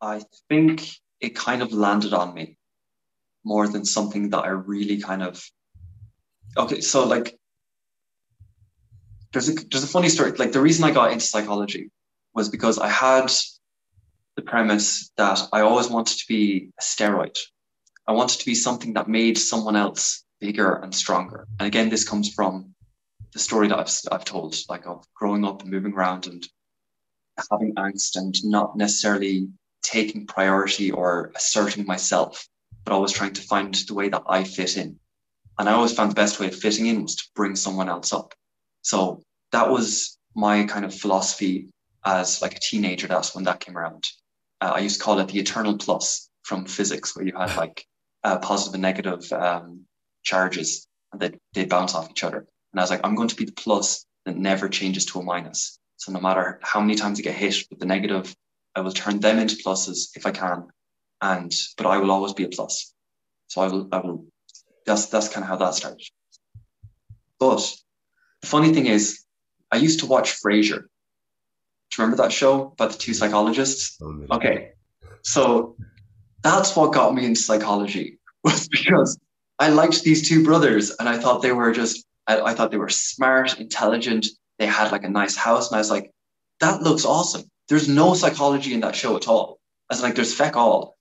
I 0.00 0.22
think 0.48 0.88
it 1.20 1.34
kind 1.34 1.62
of 1.62 1.72
landed 1.72 2.14
on 2.14 2.32
me 2.32 2.56
more 3.46 3.68
than 3.68 3.84
something 3.84 4.30
that 4.30 4.44
I 4.44 4.48
really 4.48 5.00
kind 5.00 5.22
of. 5.22 5.42
Okay, 6.56 6.80
so 6.80 7.06
like, 7.06 7.38
there's 9.32 9.48
a 9.48 9.54
there's 9.70 9.84
a 9.84 9.94
funny 9.96 10.08
story. 10.08 10.32
Like 10.32 10.52
the 10.52 10.60
reason 10.60 10.84
I 10.84 10.90
got 10.90 11.12
into 11.12 11.24
psychology 11.24 11.90
was 12.34 12.48
because 12.48 12.78
I 12.78 12.88
had 12.88 13.30
the 14.34 14.42
premise 14.42 15.10
that 15.16 15.40
I 15.52 15.60
always 15.60 15.88
wanted 15.88 16.18
to 16.18 16.24
be 16.28 16.70
a 16.78 16.82
steroid. 16.82 17.38
I 18.08 18.12
wanted 18.12 18.40
to 18.40 18.46
be 18.46 18.54
something 18.54 18.94
that 18.94 19.08
made 19.08 19.38
someone 19.38 19.76
else 19.76 20.24
bigger 20.40 20.74
and 20.82 20.94
stronger. 20.94 21.46
And 21.58 21.66
again, 21.66 21.88
this 21.88 22.08
comes 22.08 22.32
from 22.34 22.74
the 23.32 23.38
story 23.38 23.68
that 23.68 23.78
I've 23.78 23.92
I've 24.12 24.24
told, 24.24 24.56
like 24.68 24.86
of 24.86 25.06
growing 25.14 25.44
up 25.44 25.62
and 25.62 25.70
moving 25.70 25.92
around 25.92 26.26
and 26.26 26.46
having 27.50 27.74
angst 27.74 28.16
and 28.16 28.34
not 28.44 28.76
necessarily 28.76 29.48
taking 29.82 30.26
priority 30.26 30.90
or 30.90 31.32
asserting 31.36 31.86
myself, 31.86 32.48
but 32.86 32.94
always 32.94 33.12
trying 33.12 33.32
to 33.32 33.42
find 33.42 33.74
the 33.74 33.94
way 33.94 34.08
that 34.08 34.22
I 34.28 34.44
fit 34.44 34.76
in. 34.76 34.98
And 35.58 35.68
I 35.68 35.72
always 35.72 35.92
found 35.92 36.10
the 36.10 36.14
best 36.14 36.38
way 36.38 36.46
of 36.46 36.54
fitting 36.54 36.86
in 36.86 37.02
was 37.02 37.16
to 37.16 37.24
bring 37.34 37.56
someone 37.56 37.88
else 37.88 38.12
up. 38.12 38.32
So 38.82 39.22
that 39.50 39.68
was 39.68 40.16
my 40.36 40.64
kind 40.64 40.84
of 40.84 40.94
philosophy 40.94 41.68
as 42.04 42.40
like 42.40 42.54
a 42.54 42.60
teenager. 42.60 43.08
That's 43.08 43.34
when 43.34 43.44
that 43.44 43.58
came 43.58 43.76
around. 43.76 44.06
Uh, 44.60 44.72
I 44.76 44.78
used 44.78 44.98
to 44.98 45.04
call 45.04 45.18
it 45.18 45.28
the 45.28 45.40
eternal 45.40 45.76
plus 45.76 46.30
from 46.44 46.64
physics, 46.64 47.16
where 47.16 47.26
you 47.26 47.36
had 47.36 47.56
like 47.64 47.84
uh, 48.22 48.38
positive 48.38 48.74
and 48.74 48.82
negative 48.82 49.32
um, 49.32 49.84
charges 50.22 50.86
and 51.12 51.20
they 51.20 51.38
they 51.54 51.64
bounce 51.64 51.94
off 51.94 52.10
each 52.10 52.22
other. 52.22 52.46
And 52.72 52.80
I 52.80 52.82
was 52.82 52.90
like, 52.90 53.00
I'm 53.02 53.16
going 53.16 53.28
to 53.28 53.36
be 53.36 53.46
the 53.46 53.52
plus 53.52 54.06
that 54.26 54.36
never 54.36 54.68
changes 54.68 55.06
to 55.06 55.18
a 55.18 55.24
minus. 55.24 55.78
So 55.96 56.12
no 56.12 56.20
matter 56.20 56.60
how 56.62 56.80
many 56.80 56.94
times 56.94 57.18
I 57.18 57.22
get 57.22 57.34
hit 57.34 57.56
with 57.70 57.80
the 57.80 57.86
negative, 57.86 58.34
I 58.74 58.80
will 58.80 58.92
turn 58.92 59.18
them 59.18 59.38
into 59.38 59.56
pluses 59.56 60.10
if 60.14 60.26
I 60.26 60.30
can, 60.30 60.68
and 61.20 61.52
but 61.76 61.86
I 61.86 61.98
will 61.98 62.10
always 62.10 62.32
be 62.32 62.44
a 62.44 62.48
plus. 62.48 62.92
So 63.48 63.60
I 63.60 63.68
will, 63.68 63.88
I 63.92 63.98
will. 63.98 64.26
That's 64.84 65.06
that's 65.06 65.28
kind 65.28 65.44
of 65.44 65.48
how 65.48 65.56
that 65.56 65.74
started. 65.74 66.06
But 67.38 67.74
the 68.40 68.46
funny 68.46 68.72
thing 68.72 68.86
is, 68.86 69.24
I 69.70 69.76
used 69.76 70.00
to 70.00 70.06
watch 70.06 70.40
Frasier. 70.40 70.80
Do 70.80 72.02
you 72.02 72.04
remember 72.04 72.22
that 72.22 72.32
show 72.32 72.72
about 72.72 72.92
the 72.92 72.98
two 72.98 73.14
psychologists? 73.14 73.98
Oh, 74.02 74.26
okay, 74.32 74.72
so 75.22 75.76
that's 76.42 76.76
what 76.76 76.92
got 76.92 77.14
me 77.14 77.24
into 77.24 77.40
psychology 77.40 78.18
was 78.44 78.68
because 78.68 79.18
I 79.58 79.68
liked 79.68 80.02
these 80.02 80.28
two 80.28 80.44
brothers 80.44 80.94
and 80.98 81.08
I 81.08 81.18
thought 81.18 81.42
they 81.42 81.52
were 81.52 81.72
just 81.72 82.06
I, 82.26 82.40
I 82.40 82.54
thought 82.54 82.70
they 82.70 82.76
were 82.76 82.88
smart, 82.88 83.58
intelligent. 83.60 84.26
They 84.58 84.66
had 84.66 84.92
like 84.92 85.04
a 85.04 85.08
nice 85.08 85.36
house, 85.36 85.70
and 85.70 85.76
I 85.76 85.80
was 85.80 85.90
like, 85.90 86.10
that 86.60 86.82
looks 86.82 87.04
awesome. 87.04 87.42
There's 87.68 87.88
no 87.88 88.14
psychology 88.14 88.74
in 88.74 88.80
that 88.80 88.96
show 88.96 89.16
at 89.16 89.28
all. 89.28 89.58
I 89.90 89.94
was 89.94 90.02
like, 90.02 90.14
there's 90.14 90.34
feck 90.34 90.56
all. 90.56 90.95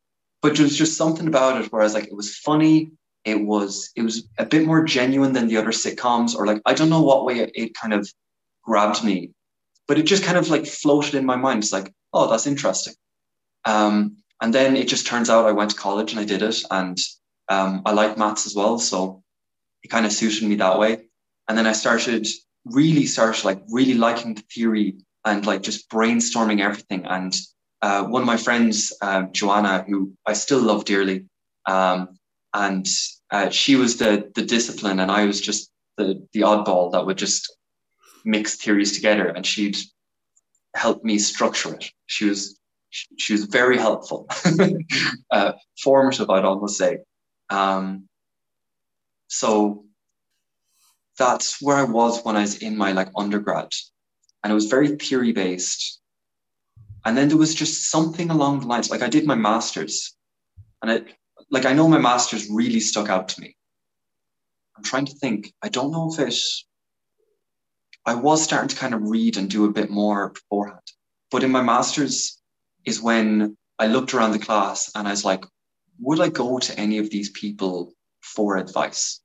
But 0.45 0.57
there's 0.57 0.77
just 0.77 0.95
something 0.95 1.27
about 1.27 1.59
it 1.59 1.71
where 1.71 1.81
I 1.81 1.85
was 1.85 1.95
like, 1.95 2.05
it 2.05 2.15
was 2.15 2.37
funny. 2.37 2.91
It 3.23 3.43
was 3.43 3.91
it 3.95 4.03
was 4.03 4.29
a 4.37 4.45
bit 4.45 4.67
more 4.67 4.83
genuine 4.83 5.33
than 5.33 5.47
the 5.47 5.57
other 5.57 5.71
sitcoms, 5.71 6.35
or 6.35 6.45
like 6.45 6.61
I 6.67 6.75
don't 6.75 6.91
know 6.91 7.01
what 7.01 7.25
way 7.25 7.39
it, 7.39 7.51
it 7.55 7.73
kind 7.73 7.95
of 7.95 8.07
grabbed 8.63 9.03
me, 9.03 9.31
but 9.87 9.97
it 9.97 10.03
just 10.03 10.23
kind 10.23 10.37
of 10.37 10.47
like 10.49 10.67
floated 10.67 11.15
in 11.15 11.25
my 11.25 11.35
mind. 11.35 11.63
It's 11.63 11.73
like, 11.73 11.91
oh, 12.13 12.29
that's 12.29 12.45
interesting. 12.45 12.93
Um, 13.65 14.17
and 14.39 14.53
then 14.53 14.75
it 14.75 14.87
just 14.87 15.07
turns 15.07 15.31
out 15.31 15.47
I 15.47 15.51
went 15.51 15.71
to 15.71 15.75
college 15.75 16.11
and 16.11 16.19
I 16.19 16.25
did 16.25 16.43
it, 16.43 16.61
and 16.69 16.95
um, 17.49 17.81
I 17.83 17.93
like 17.93 18.15
maths 18.15 18.45
as 18.45 18.53
well, 18.53 18.77
so 18.77 19.23
it 19.81 19.89
kind 19.89 20.05
of 20.05 20.11
suited 20.11 20.47
me 20.47 20.57
that 20.57 20.77
way. 20.77 21.07
And 21.47 21.57
then 21.57 21.65
I 21.65 21.73
started 21.73 22.27
really 22.65 23.07
started 23.07 23.45
like 23.45 23.63
really 23.69 23.95
liking 23.95 24.35
the 24.35 24.43
theory 24.53 24.97
and 25.25 25.43
like 25.43 25.63
just 25.63 25.89
brainstorming 25.89 26.61
everything. 26.61 27.07
And 27.07 27.35
uh, 27.81 28.03
one 28.05 28.21
of 28.21 28.27
my 28.27 28.37
friends, 28.37 28.93
um, 29.01 29.31
Joanna, 29.31 29.85
who 29.87 30.13
I 30.25 30.33
still 30.33 30.61
love 30.61 30.85
dearly, 30.85 31.25
um, 31.65 32.17
and 32.53 32.87
uh, 33.31 33.49
she 33.49 33.75
was 33.75 33.97
the 33.97 34.31
the 34.35 34.43
discipline, 34.43 34.99
and 34.99 35.11
I 35.11 35.25
was 35.25 35.41
just 35.41 35.71
the 35.97 36.25
the 36.33 36.41
oddball 36.41 36.91
that 36.91 37.05
would 37.05 37.17
just 37.17 37.55
mix 38.23 38.55
theories 38.55 38.93
together, 38.93 39.27
and 39.27 39.45
she'd 39.45 39.77
help 40.75 41.03
me 41.03 41.17
structure 41.19 41.73
it. 41.75 41.91
She 42.07 42.25
was 42.25 42.59
she, 42.89 43.33
was 43.33 43.43
very 43.45 43.77
helpful, 43.77 44.29
uh, 45.31 45.51
formative, 45.83 46.29
I'd 46.29 46.45
almost 46.45 46.77
say. 46.77 46.99
Um, 47.49 48.07
so 49.27 49.83
that's 51.17 51.61
where 51.61 51.75
I 51.75 51.83
was 51.83 52.23
when 52.23 52.37
I 52.37 52.41
was 52.41 52.59
in 52.59 52.77
my 52.77 52.93
like 52.93 53.09
undergrad, 53.17 53.69
and 54.43 54.51
it 54.51 54.53
was 54.53 54.67
very 54.67 54.95
theory 54.97 55.33
based. 55.33 56.01
And 57.05 57.15
then 57.15 57.27
there 57.27 57.37
was 57.37 57.53
just 57.53 57.89
something 57.89 58.31
along 58.31 58.61
the 58.61 58.67
lines, 58.67 58.89
like 58.89 59.03
I 59.03 59.09
did 59.09 59.27
my 59.27 59.35
master's, 59.35 60.15
and 60.81 60.91
it, 60.91 61.07
like 61.51 61.65
I 61.65 61.73
know 61.73 61.87
my 61.87 61.99
master's 61.99 62.49
really 62.49 62.79
stuck 62.79 63.09
out 63.09 63.29
to 63.29 63.41
me. 63.41 63.55
I'm 64.75 64.83
trying 64.83 65.05
to 65.05 65.13
think. 65.13 65.53
I 65.61 65.69
don't 65.69 65.91
know 65.91 66.11
if 66.11 66.19
it. 66.19 66.35
I 68.07 68.15
was 68.15 68.43
starting 68.43 68.69
to 68.69 68.75
kind 68.75 68.93
of 68.93 69.01
read 69.03 69.37
and 69.37 69.49
do 69.49 69.65
a 69.65 69.71
bit 69.71 69.89
more 69.89 70.29
beforehand, 70.29 70.81
but 71.31 71.43
in 71.43 71.51
my 71.51 71.61
master's 71.61 72.41
is 72.85 73.01
when 73.01 73.55
I 73.79 73.87
looked 73.87 74.13
around 74.13 74.31
the 74.31 74.39
class 74.39 74.91
and 74.95 75.07
I 75.07 75.11
was 75.11 75.25
like, 75.25 75.43
would 75.99 76.19
I 76.19 76.29
go 76.29 76.59
to 76.59 76.79
any 76.79 76.97
of 76.97 77.09
these 77.09 77.29
people 77.31 77.93
for 78.21 78.57
advice? 78.57 79.21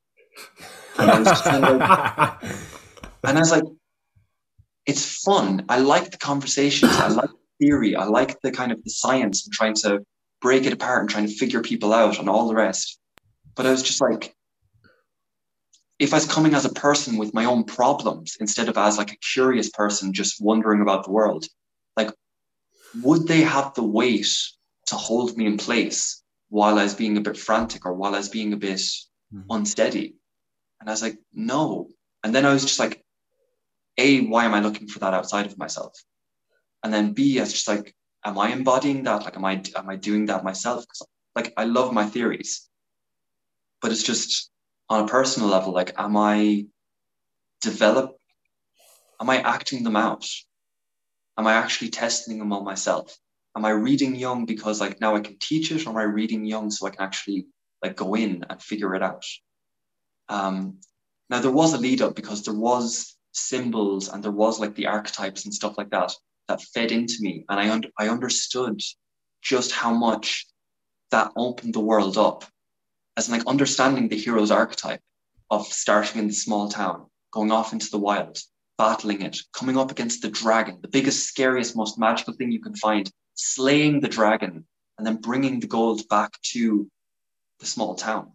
And 0.99 1.11
I 1.11 1.19
was 1.19 1.41
kind 1.43 1.65
of, 1.65 1.81
and 3.25 3.37
I 3.37 3.41
was 3.41 3.51
like, 3.51 3.65
it's 4.87 5.23
fun. 5.23 5.67
I 5.69 5.79
like 5.79 6.11
the 6.11 6.19
conversations. 6.19 6.93
I 6.93 7.09
like 7.09 7.31
theory. 7.61 7.95
I 7.95 8.05
like 8.05 8.41
the 8.41 8.51
kind 8.51 8.73
of 8.73 8.83
the 8.83 8.91
science 8.91 9.45
and 9.45 9.53
trying 9.53 9.75
to 9.83 10.01
break 10.41 10.65
it 10.65 10.73
apart 10.73 11.03
and 11.03 11.11
trying 11.11 11.27
to 11.27 11.35
figure 11.35 11.61
people 11.61 11.93
out 11.93 12.19
and 12.19 12.29
all 12.29 12.49
the 12.49 12.55
rest. 12.55 12.99
But 13.55 13.67
I 13.67 13.71
was 13.71 13.83
just 13.83 14.01
like, 14.01 14.35
if 15.99 16.15
I 16.15 16.17
was 16.17 16.27
coming 16.27 16.55
as 16.55 16.65
a 16.65 16.73
person 16.73 17.19
with 17.19 17.35
my 17.35 17.45
own 17.45 17.65
problems 17.65 18.37
instead 18.41 18.69
of 18.69 18.79
as 18.79 18.97
like 18.97 19.13
a 19.13 19.19
curious 19.35 19.69
person 19.69 20.15
just 20.15 20.43
wondering 20.43 20.81
about 20.81 21.05
the 21.05 21.13
world, 21.13 21.45
like, 21.97 22.11
would 23.03 23.29
they 23.29 23.43
have 23.43 23.75
the 23.75 23.85
weight 23.85 24.27
to 24.87 24.97
hold 24.97 25.37
me 25.37 25.47
in 25.47 25.59
place 25.59 26.23
while 26.49 26.79
I 26.79 26.85
was 26.85 26.95
being 26.95 27.19
a 27.19 27.21
bit 27.21 27.37
frantic 27.37 27.85
or 27.85 27.93
while 27.93 28.15
I 28.15 28.19
was 28.19 28.31
being 28.31 28.55
a 28.55 28.57
bit 28.57 28.79
mm-hmm. 28.79 29.43
unsteady? 29.51 30.17
And 30.81 30.89
I 30.89 30.93
was 30.93 31.03
like, 31.03 31.19
no. 31.35 31.89
And 32.25 32.35
then 32.35 32.47
I 32.47 32.53
was 32.53 32.63
just 32.63 32.79
like, 32.79 33.05
A, 33.99 34.23
why 34.23 34.47
am 34.47 34.55
I 34.55 34.61
looking 34.61 34.89
for 34.89 35.01
that 35.01 35.13
outside 35.13 35.47
of 35.47 35.59
myself? 35.59 35.93
And 36.83 36.93
then 36.93 37.13
b 37.13 37.39
was 37.41 37.53
just 37.53 37.69
like, 37.69 37.95
am 38.25 38.39
I 38.39 38.51
embodying 38.51 39.05
that? 39.05 39.25
Like, 39.25 39.37
am 39.37 39.45
I 39.45 39.63
am 39.77 39.89
I 39.89 39.97
doing 39.97 40.27
that 40.27 40.45
myself? 40.45 40.83
Because 40.83 41.07
like 41.35 41.53
I 41.57 41.65
love 41.65 41.93
my 41.93 42.07
theories, 42.07 42.69
but 43.81 43.93
it's 43.93 44.03
just 44.03 44.51
on 44.89 45.05
a 45.05 45.09
personal 45.09 45.49
level. 45.49 45.73
Like, 45.73 45.93
am 45.99 46.17
I 46.17 46.67
develop? 47.61 48.17
Am 49.21 49.29
I 49.29 49.41
acting 49.41 49.85
them 49.85 49.97
out? 49.97 50.27
Am 51.37 51.47
I 51.47 51.55
actually 51.55 51.91
testing 51.91 52.39
them 52.39 52.53
on 52.53 52.65
myself? 52.65 53.17
Am 53.57 53.65
I 53.65 53.71
reading 53.71 54.15
Jung 54.15 54.47
because 54.47 54.81
like 54.81 55.01
now 55.01 55.17
I 55.17 55.21
can 55.21 55.37
teach 55.39 55.71
it, 55.73 55.87
or 55.87 55.91
am 55.91 55.97
I 55.97 56.03
reading 56.03 56.45
Jung 56.45 56.71
so 56.71 56.87
I 56.87 56.91
can 56.91 57.03
actually 57.03 57.47
like 57.83 57.97
go 57.97 58.15
in 58.15 58.45
and 58.49 58.63
figure 58.63 58.95
it 58.95 59.03
out? 59.03 59.25
Um, 60.29 60.79
now 61.29 61.41
there 61.41 61.51
was 61.51 61.75
a 61.75 61.79
lead 61.79 62.03
up 62.03 62.15
because 62.15 62.45
there 62.45 62.55
was 62.55 63.17
symbols 63.33 64.09
and 64.09 64.23
there 64.23 64.33
was 64.33 64.59
like 64.59 64.75
the 64.75 64.87
archetypes 64.87 65.45
and 65.45 65.55
stuff 65.55 65.79
like 65.79 65.91
that 65.91 66.13
that 66.51 66.63
fed 66.75 66.91
into 66.91 67.19
me, 67.21 67.45
and 67.49 67.61
I 67.61 67.71
un- 67.71 67.93
I 67.97 68.09
understood 68.09 68.81
just 69.41 69.71
how 69.71 69.93
much 69.95 70.47
that 71.13 71.31
opened 71.37 71.75
the 71.75 71.87
world 71.91 72.19
up 72.19 72.45
as 73.17 73.31
like 73.31 73.47
understanding 73.47 74.09
the 74.09 74.19
hero's 74.19 74.51
archetype 74.51 75.01
of 75.51 75.67
starting 75.67 76.21
in 76.21 76.27
the 76.27 76.35
small 76.35 76.69
town, 76.69 77.07
going 77.31 77.53
off 77.53 77.73
into 77.73 77.89
the 77.91 77.99
wild, 77.99 78.37
battling 78.79 79.23
it, 79.23 79.39
coming 79.53 79.79
up 79.79 79.93
against 79.93 80.23
the 80.23 80.31
dragon, 80.31 80.79
the 80.83 80.89
biggest, 80.97 81.25
scariest, 81.25 81.77
most 81.77 81.99
magical 81.99 82.35
thing 82.35 82.51
you 82.51 82.63
can 82.63 82.75
find, 82.75 83.11
slaying 83.35 84.01
the 84.01 84.09
dragon, 84.09 84.67
and 84.99 85.07
then 85.07 85.17
bringing 85.17 85.61
the 85.61 85.69
gold 85.69 86.09
back 86.09 86.33
to 86.43 86.89
the 87.61 87.67
small 87.67 87.95
town, 87.95 88.33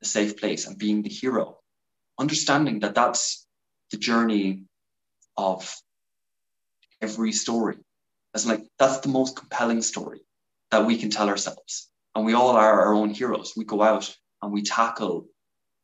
the 0.00 0.08
safe 0.08 0.36
place, 0.36 0.66
and 0.66 0.78
being 0.78 1.02
the 1.02 1.08
hero. 1.08 1.58
Understanding 2.18 2.80
that 2.80 2.94
that's 2.94 3.46
the 3.90 3.96
journey 3.96 4.64
of 5.36 5.74
every 7.00 7.32
story. 7.32 7.76
As 8.34 8.46
like 8.46 8.64
that's 8.78 8.98
the 8.98 9.08
most 9.08 9.36
compelling 9.36 9.82
story 9.82 10.20
that 10.70 10.86
we 10.86 10.96
can 10.96 11.10
tell 11.10 11.28
ourselves. 11.28 11.88
And 12.14 12.24
we 12.24 12.34
all 12.34 12.50
are 12.50 12.80
our 12.80 12.94
own 12.94 13.10
heroes. 13.10 13.52
We 13.56 13.64
go 13.64 13.82
out 13.82 14.14
and 14.42 14.52
we 14.52 14.62
tackle 14.62 15.26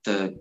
the 0.04 0.40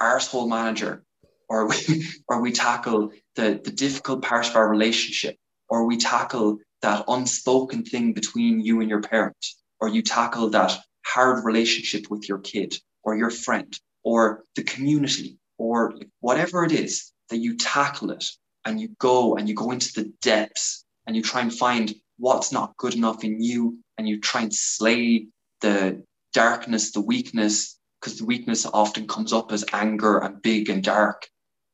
arsehole 0.00 0.48
manager, 0.48 1.04
or 1.48 1.68
we 1.68 2.06
or 2.28 2.40
we 2.40 2.52
tackle 2.52 3.12
the, 3.36 3.60
the 3.62 3.70
difficult 3.70 4.22
part 4.22 4.48
of 4.48 4.56
our 4.56 4.68
relationship, 4.68 5.36
or 5.68 5.86
we 5.86 5.96
tackle 5.96 6.58
that 6.82 7.04
unspoken 7.08 7.84
thing 7.84 8.12
between 8.12 8.60
you 8.60 8.80
and 8.80 8.90
your 8.90 9.02
parent, 9.02 9.44
or 9.80 9.88
you 9.88 10.02
tackle 10.02 10.50
that 10.50 10.78
hard 11.04 11.44
relationship 11.44 12.10
with 12.10 12.28
your 12.28 12.38
kid 12.38 12.76
or 13.02 13.16
your 13.16 13.30
friend 13.30 13.78
or 14.04 14.44
the 14.56 14.62
community 14.62 15.38
or 15.56 15.94
whatever 16.20 16.64
it 16.64 16.72
is 16.72 17.12
that 17.30 17.38
you 17.38 17.56
tackle 17.56 18.10
it 18.10 18.24
and 18.64 18.80
you 18.80 18.88
go 18.98 19.36
and 19.36 19.48
you 19.48 19.54
go 19.54 19.70
into 19.70 19.92
the 19.94 20.12
depths 20.22 20.84
and 21.06 21.16
you 21.16 21.22
try 21.22 21.40
and 21.40 21.52
find 21.52 21.94
what's 22.18 22.52
not 22.52 22.76
good 22.76 22.94
enough 22.94 23.24
in 23.24 23.40
you 23.40 23.78
and 23.96 24.08
you 24.08 24.20
try 24.20 24.42
and 24.42 24.54
slay 24.54 25.26
the 25.60 26.02
darkness, 26.32 26.92
the 26.92 27.00
weakness, 27.00 27.78
because 28.00 28.18
the 28.18 28.24
weakness 28.24 28.66
often 28.66 29.06
comes 29.06 29.32
up 29.32 29.52
as 29.52 29.64
anger 29.72 30.18
and 30.18 30.42
big 30.42 30.68
and 30.68 30.84
dark. 30.84 31.26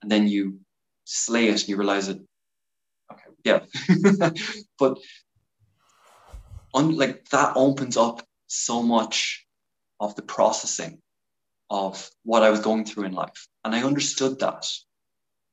And 0.03 0.11
then 0.11 0.29
you 0.29 0.61
slay 1.05 1.49
it 1.49 1.61
and 1.61 1.69
you 1.69 1.77
realize 1.77 2.09
it. 2.09 2.19
Okay, 3.13 3.23
yeah. 3.45 4.31
but 4.79 4.99
on, 6.73 6.97
like 6.97 7.29
that 7.31 7.53
opens 7.57 7.97
up 7.97 8.23
so 8.47 8.83
much 8.83 9.45
of 10.01 10.15
the 10.17 10.23
processing 10.23 11.01
of 11.71 12.11
what 12.25 12.43
I 12.43 12.51
was 12.51 12.61
going 12.61 12.85
through 12.85 13.05
in 13.05 13.13
life. 13.13 13.49
And 13.65 13.75
I 13.75 13.83
understood 13.83 14.41
that. 14.41 14.67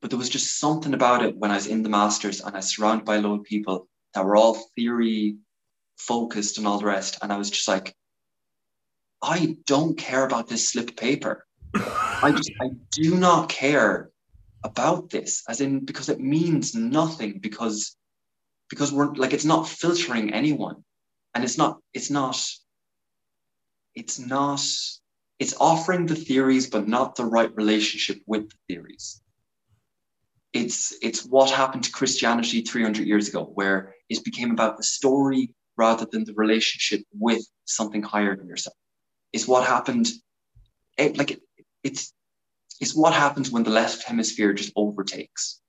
But 0.01 0.09
there 0.09 0.19
was 0.19 0.29
just 0.29 0.59
something 0.59 0.93
about 0.93 1.23
it 1.23 1.37
when 1.37 1.51
I 1.51 1.55
was 1.55 1.67
in 1.67 1.83
the 1.83 1.89
masters 1.89 2.41
and 2.41 2.55
I 2.55 2.59
was 2.59 2.75
surrounded 2.75 3.05
by 3.05 3.17
a 3.17 3.21
lot 3.21 3.39
of 3.39 3.43
people 3.43 3.87
that 4.13 4.25
were 4.25 4.35
all 4.35 4.55
theory 4.75 5.37
focused 5.97 6.57
and 6.57 6.65
all 6.65 6.79
the 6.79 6.85
rest. 6.85 7.19
And 7.21 7.31
I 7.31 7.37
was 7.37 7.51
just 7.51 7.67
like, 7.67 7.95
I 9.21 9.57
don't 9.67 9.97
care 9.97 10.25
about 10.25 10.47
this 10.47 10.69
slip 10.69 10.89
of 10.89 10.95
paper. 10.95 11.45
I 11.75 12.31
just 12.31 12.51
I 12.59 12.71
do 12.91 13.15
not 13.15 13.49
care 13.49 14.09
about 14.63 15.11
this, 15.11 15.43
as 15.47 15.61
in 15.61 15.85
because 15.85 16.09
it 16.09 16.19
means 16.19 16.75
nothing, 16.75 17.39
because 17.39 17.95
because 18.69 18.91
we're 18.91 19.13
like 19.13 19.33
it's 19.33 19.45
not 19.45 19.67
filtering 19.67 20.33
anyone. 20.33 20.83
And 21.33 21.43
it's 21.43 21.57
not, 21.57 21.79
it's 21.93 22.09
not, 22.09 22.43
it's 23.95 24.19
not, 24.19 24.61
it's 25.39 25.55
offering 25.59 26.05
the 26.05 26.15
theories, 26.15 26.69
but 26.69 26.87
not 26.87 27.15
the 27.15 27.25
right 27.25 27.55
relationship 27.55 28.21
with 28.25 28.49
the 28.49 28.55
theories 28.67 29.20
it's 30.53 30.93
it's 31.01 31.25
what 31.25 31.49
happened 31.49 31.83
to 31.85 31.91
Christianity 31.91 32.61
300 32.61 33.07
years 33.07 33.29
ago, 33.29 33.51
where 33.53 33.95
it 34.09 34.23
became 34.23 34.51
about 34.51 34.77
the 34.77 34.83
story 34.83 35.53
rather 35.77 36.05
than 36.05 36.25
the 36.25 36.33
relationship 36.33 37.05
with 37.13 37.43
something 37.65 38.03
higher 38.03 38.35
than 38.35 38.47
yourself. 38.47 38.75
It's 39.31 39.47
what 39.47 39.65
happened, 39.65 40.09
it, 40.97 41.17
like 41.17 41.31
it, 41.31 41.41
it's 41.83 42.13
it's 42.81 42.95
what 42.95 43.13
happens 43.13 43.49
when 43.49 43.63
the 43.63 43.69
left 43.69 44.03
hemisphere 44.03 44.53
just 44.53 44.73
overtakes, 44.75 45.61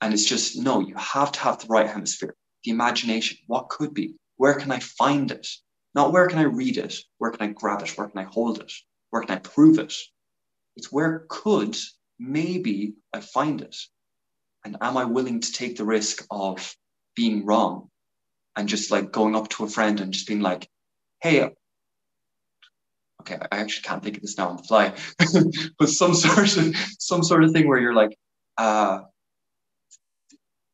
and 0.00 0.12
it's 0.12 0.26
just 0.26 0.58
no, 0.58 0.80
you 0.80 0.94
have 0.96 1.32
to 1.32 1.40
have 1.40 1.58
the 1.58 1.68
right 1.68 1.88
hemisphere, 1.88 2.34
the 2.64 2.70
imagination. 2.70 3.38
What 3.46 3.70
could 3.70 3.94
be? 3.94 4.16
Where 4.36 4.54
can 4.54 4.70
I 4.70 4.80
find 4.80 5.30
it? 5.30 5.46
Not 5.94 6.12
where 6.12 6.26
can 6.26 6.38
I 6.38 6.42
read 6.42 6.76
it? 6.76 6.94
Where 7.16 7.30
can 7.30 7.48
I 7.48 7.52
grab 7.52 7.82
it? 7.82 7.96
Where 7.96 8.08
can 8.08 8.20
I 8.20 8.24
hold 8.24 8.60
it? 8.60 8.72
Where 9.10 9.22
can 9.22 9.36
I 9.36 9.38
prove 9.38 9.78
it? 9.78 9.94
It's 10.76 10.92
where 10.92 11.24
could 11.28 11.76
maybe 12.18 12.94
I 13.12 13.20
find 13.20 13.60
it. 13.60 13.76
And 14.64 14.76
am 14.80 14.96
I 14.96 15.04
willing 15.04 15.40
to 15.40 15.52
take 15.52 15.76
the 15.76 15.84
risk 15.84 16.24
of 16.30 16.74
being 17.14 17.44
wrong 17.44 17.88
and 18.56 18.68
just 18.68 18.90
like 18.90 19.12
going 19.12 19.36
up 19.36 19.48
to 19.50 19.64
a 19.64 19.68
friend 19.68 20.00
and 20.00 20.12
just 20.12 20.26
being 20.26 20.40
like, 20.40 20.68
hey, 21.22 21.50
okay, 23.22 23.38
I 23.52 23.58
actually 23.58 23.82
can't 23.82 24.02
think 24.02 24.16
of 24.16 24.22
this 24.22 24.36
now 24.36 24.48
on 24.48 24.56
the 24.56 24.62
fly, 24.64 24.94
but 25.78 25.88
some 25.88 26.14
sort 26.14 26.56
of 26.56 26.76
some 26.98 27.22
sort 27.22 27.44
of 27.44 27.52
thing 27.52 27.68
where 27.68 27.78
you're 27.78 27.94
like, 27.94 28.16
uh, 28.56 29.00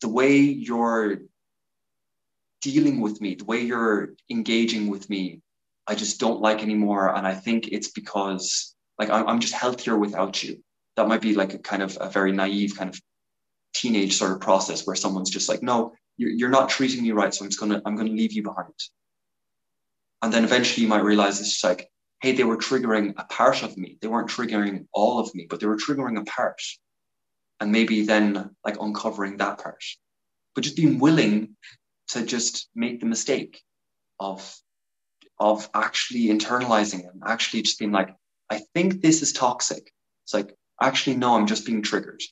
the 0.01 0.09
way 0.09 0.39
you're 0.39 1.19
dealing 2.63 3.01
with 3.01 3.21
me, 3.21 3.35
the 3.35 3.45
way 3.45 3.61
you're 3.61 4.15
engaging 4.31 4.89
with 4.89 5.09
me, 5.11 5.41
I 5.87 5.95
just 5.95 6.19
don't 6.19 6.41
like 6.41 6.63
anymore. 6.63 7.15
And 7.15 7.27
I 7.27 7.35
think 7.35 7.69
it's 7.69 7.91
because 7.91 8.75
like 8.99 9.11
I'm, 9.11 9.27
I'm 9.27 9.41
just 9.41 9.55
healthier 9.55 9.99
without 9.99 10.43
you 10.43 10.63
that 10.97 11.09
might 11.09 11.21
be 11.21 11.35
like 11.35 11.55
a 11.55 11.59
kind 11.59 11.83
of 11.83 11.97
a 12.01 12.09
very 12.09 12.33
naive 12.33 12.77
kind 12.77 12.91
of 12.91 13.01
teenage 13.75 14.17
sort 14.17 14.33
of 14.33 14.41
process 14.41 14.87
where 14.87 14.97
someone's 14.97 15.31
just 15.31 15.49
like, 15.49 15.63
no, 15.63 15.93
you're, 16.17 16.31
you're 16.31 16.51
not 16.51 16.69
treating 16.69 17.03
me 17.03 17.13
right. 17.13 17.35
So 17.35 17.45
I'm 17.45 17.51
just 17.51 17.61
going 17.61 17.73
to, 17.73 17.83
I'm 17.85 17.97
going 17.97 18.09
to 18.09 18.15
leave 18.15 18.33
you 18.33 18.43
behind. 18.43 18.73
And 20.23 20.33
then 20.33 20.45
eventually 20.45 20.85
you 20.85 20.89
might 20.89 21.05
realize 21.05 21.41
it's 21.41 21.51
just 21.51 21.65
like, 21.65 21.89
hey, 22.23 22.33
they 22.33 22.45
were 22.45 22.57
triggering 22.57 23.15
a 23.19 23.25
part 23.25 23.63
of 23.63 23.77
me. 23.77 23.99
They 24.01 24.09
weren't 24.09 24.31
triggering 24.31 24.87
all 24.93 25.19
of 25.19 25.35
me, 25.35 25.47
but 25.51 25.61
they 25.61 25.67
were 25.67 25.77
triggering 25.77 26.19
a 26.19 26.25
part. 26.25 26.61
And 27.61 27.73
maybe 27.73 28.07
then 28.07 28.51
like 28.65 28.81
uncovering 28.81 29.37
that 29.39 29.59
part. 29.59 29.83
But 30.55 30.65
just 30.65 30.77
being 30.77 30.99
willing 30.99 31.57
to 32.09 32.25
just 32.25 32.69
make 32.75 33.01
the 33.01 33.07
mistake 33.07 33.61
of 34.21 34.57
of 35.41 35.69
actually 35.75 36.27
internalizing 36.27 37.11
and 37.11 37.23
actually 37.27 37.63
just 37.63 37.79
being 37.79 37.91
like, 37.91 38.15
I 38.49 38.61
think 38.73 39.03
this 39.03 39.21
is 39.21 39.33
toxic. 39.33 39.93
It's 40.25 40.33
like, 40.33 40.55
actually, 40.81 41.17
no, 41.17 41.35
I'm 41.35 41.47
just 41.47 41.67
being 41.67 41.83
triggered. 41.83 42.23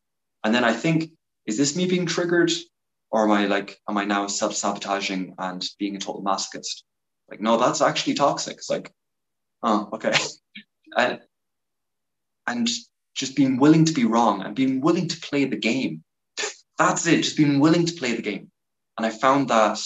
And 0.44 0.54
then 0.54 0.64
I 0.64 0.72
think, 0.72 1.10
is 1.46 1.56
this 1.56 1.76
me 1.76 1.86
being 1.86 2.06
triggered? 2.06 2.52
Or 3.10 3.24
am 3.24 3.30
I 3.30 3.46
like, 3.46 3.78
am 3.88 3.98
I 3.98 4.04
now 4.04 4.26
self 4.26 4.54
sabotaging 4.54 5.34
and 5.38 5.64
being 5.78 5.96
a 5.96 5.98
total 5.98 6.22
masochist? 6.22 6.82
Like, 7.30 7.40
no, 7.40 7.58
that's 7.58 7.82
actually 7.82 8.14
toxic. 8.14 8.56
It's 8.56 8.70
like, 8.70 8.92
oh, 9.62 9.88
okay. 9.92 10.14
and, 10.96 11.20
and 12.46 12.68
just 13.14 13.36
being 13.36 13.58
willing 13.58 13.84
to 13.84 13.92
be 13.92 14.04
wrong 14.04 14.42
and 14.42 14.56
being 14.56 14.80
willing 14.80 15.08
to 15.08 15.20
play 15.20 15.44
the 15.44 15.56
game. 15.56 16.02
that's 16.78 17.06
it, 17.06 17.22
just 17.22 17.36
being 17.36 17.60
willing 17.60 17.86
to 17.86 17.94
play 17.94 18.14
the 18.16 18.22
game. 18.22 18.50
And 18.96 19.06
I 19.06 19.10
found 19.10 19.48
that 19.48 19.78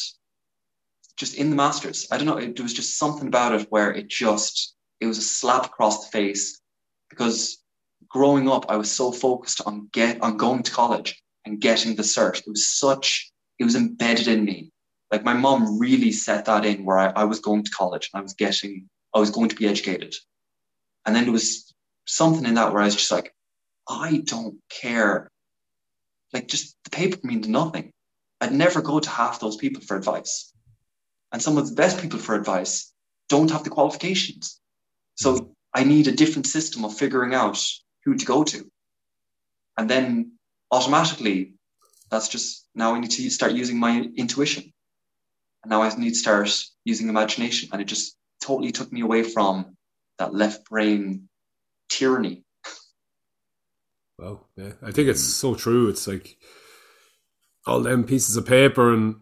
just 1.16 1.36
in 1.36 1.50
the 1.50 1.56
Masters, 1.56 2.06
I 2.10 2.18
don't 2.18 2.26
know, 2.26 2.36
it, 2.36 2.56
there 2.56 2.62
was 2.62 2.74
just 2.74 2.98
something 2.98 3.28
about 3.28 3.52
it 3.52 3.66
where 3.70 3.92
it 3.92 4.08
just, 4.08 4.74
it 5.00 5.06
was 5.06 5.18
a 5.18 5.22
slap 5.22 5.66
across 5.66 6.04
the 6.04 6.12
face 6.12 6.60
because 7.08 7.62
growing 8.08 8.48
up, 8.48 8.66
I 8.68 8.76
was 8.76 8.90
so 8.90 9.12
focused 9.12 9.60
on 9.66 9.88
get 9.92 10.22
on 10.22 10.36
going 10.36 10.62
to 10.64 10.72
college 10.72 11.22
and 11.44 11.60
getting 11.60 11.94
the 11.94 12.02
cert. 12.02 12.38
It 12.38 12.48
was 12.48 12.68
such 12.68 13.30
it 13.58 13.64
was 13.64 13.76
embedded 13.76 14.28
in 14.28 14.44
me. 14.44 14.70
Like 15.10 15.24
my 15.24 15.32
mom 15.32 15.78
really 15.78 16.12
set 16.12 16.44
that 16.46 16.64
in 16.64 16.84
where 16.84 16.98
I, 16.98 17.06
I 17.08 17.24
was 17.24 17.40
going 17.40 17.64
to 17.64 17.70
college 17.70 18.10
and 18.12 18.20
I 18.20 18.22
was 18.22 18.34
getting 18.34 18.88
I 19.14 19.18
was 19.18 19.30
going 19.30 19.48
to 19.48 19.56
be 19.56 19.66
educated. 19.66 20.14
And 21.04 21.14
then 21.14 21.24
there 21.24 21.32
was 21.32 21.72
something 22.06 22.44
in 22.44 22.54
that 22.54 22.72
where 22.72 22.82
I 22.82 22.86
was 22.86 22.96
just 22.96 23.12
like, 23.12 23.32
I 23.88 24.22
don't 24.24 24.56
care. 24.68 25.30
Like 26.32 26.48
just 26.48 26.76
the 26.84 26.90
paper 26.90 27.18
means 27.22 27.48
nothing. 27.48 27.92
I'd 28.40 28.52
never 28.52 28.82
go 28.82 29.00
to 29.00 29.08
half 29.08 29.40
those 29.40 29.56
people 29.56 29.82
for 29.82 29.96
advice. 29.96 30.52
And 31.32 31.40
some 31.40 31.56
of 31.56 31.68
the 31.68 31.74
best 31.74 32.00
people 32.00 32.18
for 32.18 32.34
advice 32.34 32.92
don't 33.28 33.50
have 33.50 33.64
the 33.64 33.70
qualifications. 33.70 34.60
So 35.14 35.52
I 35.74 35.84
need 35.84 36.08
a 36.08 36.12
different 36.12 36.46
system 36.46 36.84
of 36.84 36.96
figuring 36.96 37.34
out 37.34 37.62
who 38.06 38.14
to 38.14 38.24
go 38.24 38.44
to. 38.44 38.70
And 39.76 39.90
then 39.90 40.38
automatically, 40.70 41.54
that's 42.10 42.28
just 42.28 42.66
now 42.74 42.94
I 42.94 43.00
need 43.00 43.10
to 43.10 43.28
start 43.30 43.52
using 43.52 43.78
my 43.78 44.08
intuition. 44.16 44.72
And 45.62 45.70
now 45.70 45.82
I 45.82 45.94
need 45.96 46.10
to 46.10 46.14
start 46.14 46.48
using 46.84 47.08
imagination. 47.08 47.68
And 47.72 47.82
it 47.82 47.86
just 47.86 48.16
totally 48.40 48.72
took 48.72 48.90
me 48.92 49.00
away 49.02 49.24
from 49.24 49.76
that 50.18 50.32
left 50.32 50.70
brain 50.70 51.28
tyranny. 51.90 52.44
Well, 54.18 54.46
yeah, 54.56 54.72
I 54.82 54.92
think 54.92 55.08
it's 55.08 55.22
so 55.22 55.54
true. 55.56 55.88
It's 55.88 56.06
like 56.06 56.38
all 57.66 57.80
them 57.80 58.04
pieces 58.04 58.36
of 58.36 58.46
paper 58.46 58.94
and 58.94 59.16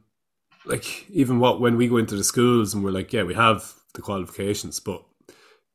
like 0.67 1.11
even 1.11 1.41
what 1.41 1.61
when 1.61 1.77
we 1.77 1.89
go 1.89 1.97
into 1.97 2.17
the 2.17 2.23
schools 2.23 2.75
and 2.75 2.85
we're 2.85 2.91
like, 2.91 3.13
yeah, 3.13 3.23
we 3.23 3.35
have 3.35 3.73
the 3.95 4.03
qualifications, 4.03 4.79
but 4.79 5.03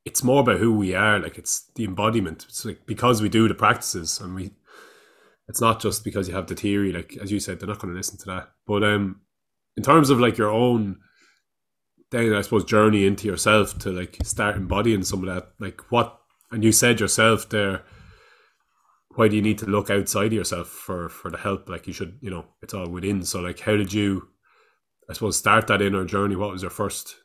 it's 0.06 0.24
more 0.24 0.42
about 0.42 0.60
who 0.60 0.74
we 0.74 0.96
are. 0.96 1.20
Like 1.20 1.38
it's 1.38 1.70
the 1.76 1.86
embodiment. 1.86 2.46
It's 2.48 2.66
like 2.66 2.86
because 2.86 3.22
we 3.22 3.30
do 3.30 3.48
the 3.48 3.56
practices 3.56 4.20
and 4.20 4.36
we, 4.36 4.52
it's 5.48 5.62
not 5.62 5.82
just 5.82 6.04
because 6.04 6.28
you 6.28 6.36
have 6.36 6.48
the 6.48 6.56
theory. 6.56 6.92
Like 6.92 7.18
as 7.22 7.32
you 7.32 7.40
said, 7.40 7.60
they're 7.60 7.68
not 7.68 7.80
going 7.80 7.94
to 7.94 7.98
listen 7.98 8.18
to 8.20 8.26
that. 8.28 8.50
But 8.66 8.84
um, 8.84 9.22
in 9.76 9.84
terms 9.84 10.10
of 10.10 10.20
like 10.20 10.38
your 10.38 10.52
own, 10.52 11.00
then 12.12 12.34
I 12.34 12.42
suppose 12.42 12.66
journey 12.66 13.06
into 13.06 13.28
yourself 13.28 13.78
to 13.80 13.92
like 13.92 14.18
start 14.24 14.56
embodying 14.56 15.04
some 15.04 15.28
of 15.28 15.34
that. 15.34 15.52
Like 15.60 15.82
what, 15.92 16.20
and 16.52 16.64
you 16.64 16.72
said 16.72 17.00
yourself 17.00 17.50
there. 17.50 17.84
Why 19.16 19.28
do 19.28 19.36
you 19.36 19.42
need 19.42 19.58
to 19.60 19.66
look 19.66 19.90
outside 19.90 20.32
yourself 20.32 20.70
for 20.70 21.10
for 21.10 21.30
the 21.30 21.38
help? 21.38 21.68
Like 21.68 21.88
you 21.88 21.94
should, 21.94 22.18
you 22.22 22.30
know, 22.30 22.46
it's 22.62 22.74
all 22.74 22.90
within. 22.90 23.24
So 23.24 23.42
like, 23.42 23.60
how 23.60 23.76
did 23.76 23.92
you, 23.92 24.30
I 25.10 25.14
suppose, 25.14 25.38
start 25.38 25.68
that 25.68 25.82
inner 25.82 26.06
journey? 26.06 26.36
What 26.36 26.52
was 26.52 26.62
your 26.62 26.72
first 26.72 27.16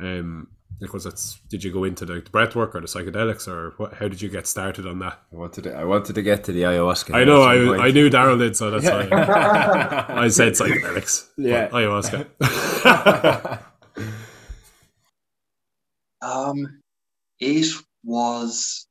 um 0.00 0.48
because 0.80 1.04
that's 1.04 1.38
did 1.48 1.62
you 1.62 1.70
go 1.72 1.84
into 1.84 2.04
the, 2.04 2.14
the 2.14 2.30
breath 2.30 2.54
work 2.56 2.74
or 2.74 2.80
the 2.80 2.86
psychedelics 2.86 3.46
or 3.46 3.74
what, 3.76 3.94
how 3.94 4.08
did 4.08 4.20
you 4.20 4.28
get 4.28 4.46
started 4.46 4.86
on 4.86 4.98
that 4.98 5.20
I 5.32 5.36
wanted 5.36 5.64
to, 5.64 5.74
I 5.74 5.84
wanted 5.84 6.14
to 6.14 6.22
get 6.22 6.44
to 6.44 6.52
the 6.52 6.62
ayahuasca. 6.62 7.14
i 7.14 7.24
know 7.24 7.42
I. 7.42 7.86
I 7.86 7.90
knew 7.90 8.10
daryl 8.10 8.38
did 8.38 8.56
so 8.56 8.70
that's 8.70 8.84
why 8.86 9.08
i 10.24 10.28
said 10.28 10.52
psychedelics 10.54 11.28
Yeah. 11.36 11.68
ayahuasca 11.68 13.62
Um, 16.22 16.80
it 17.40 17.66
was, 18.04 18.86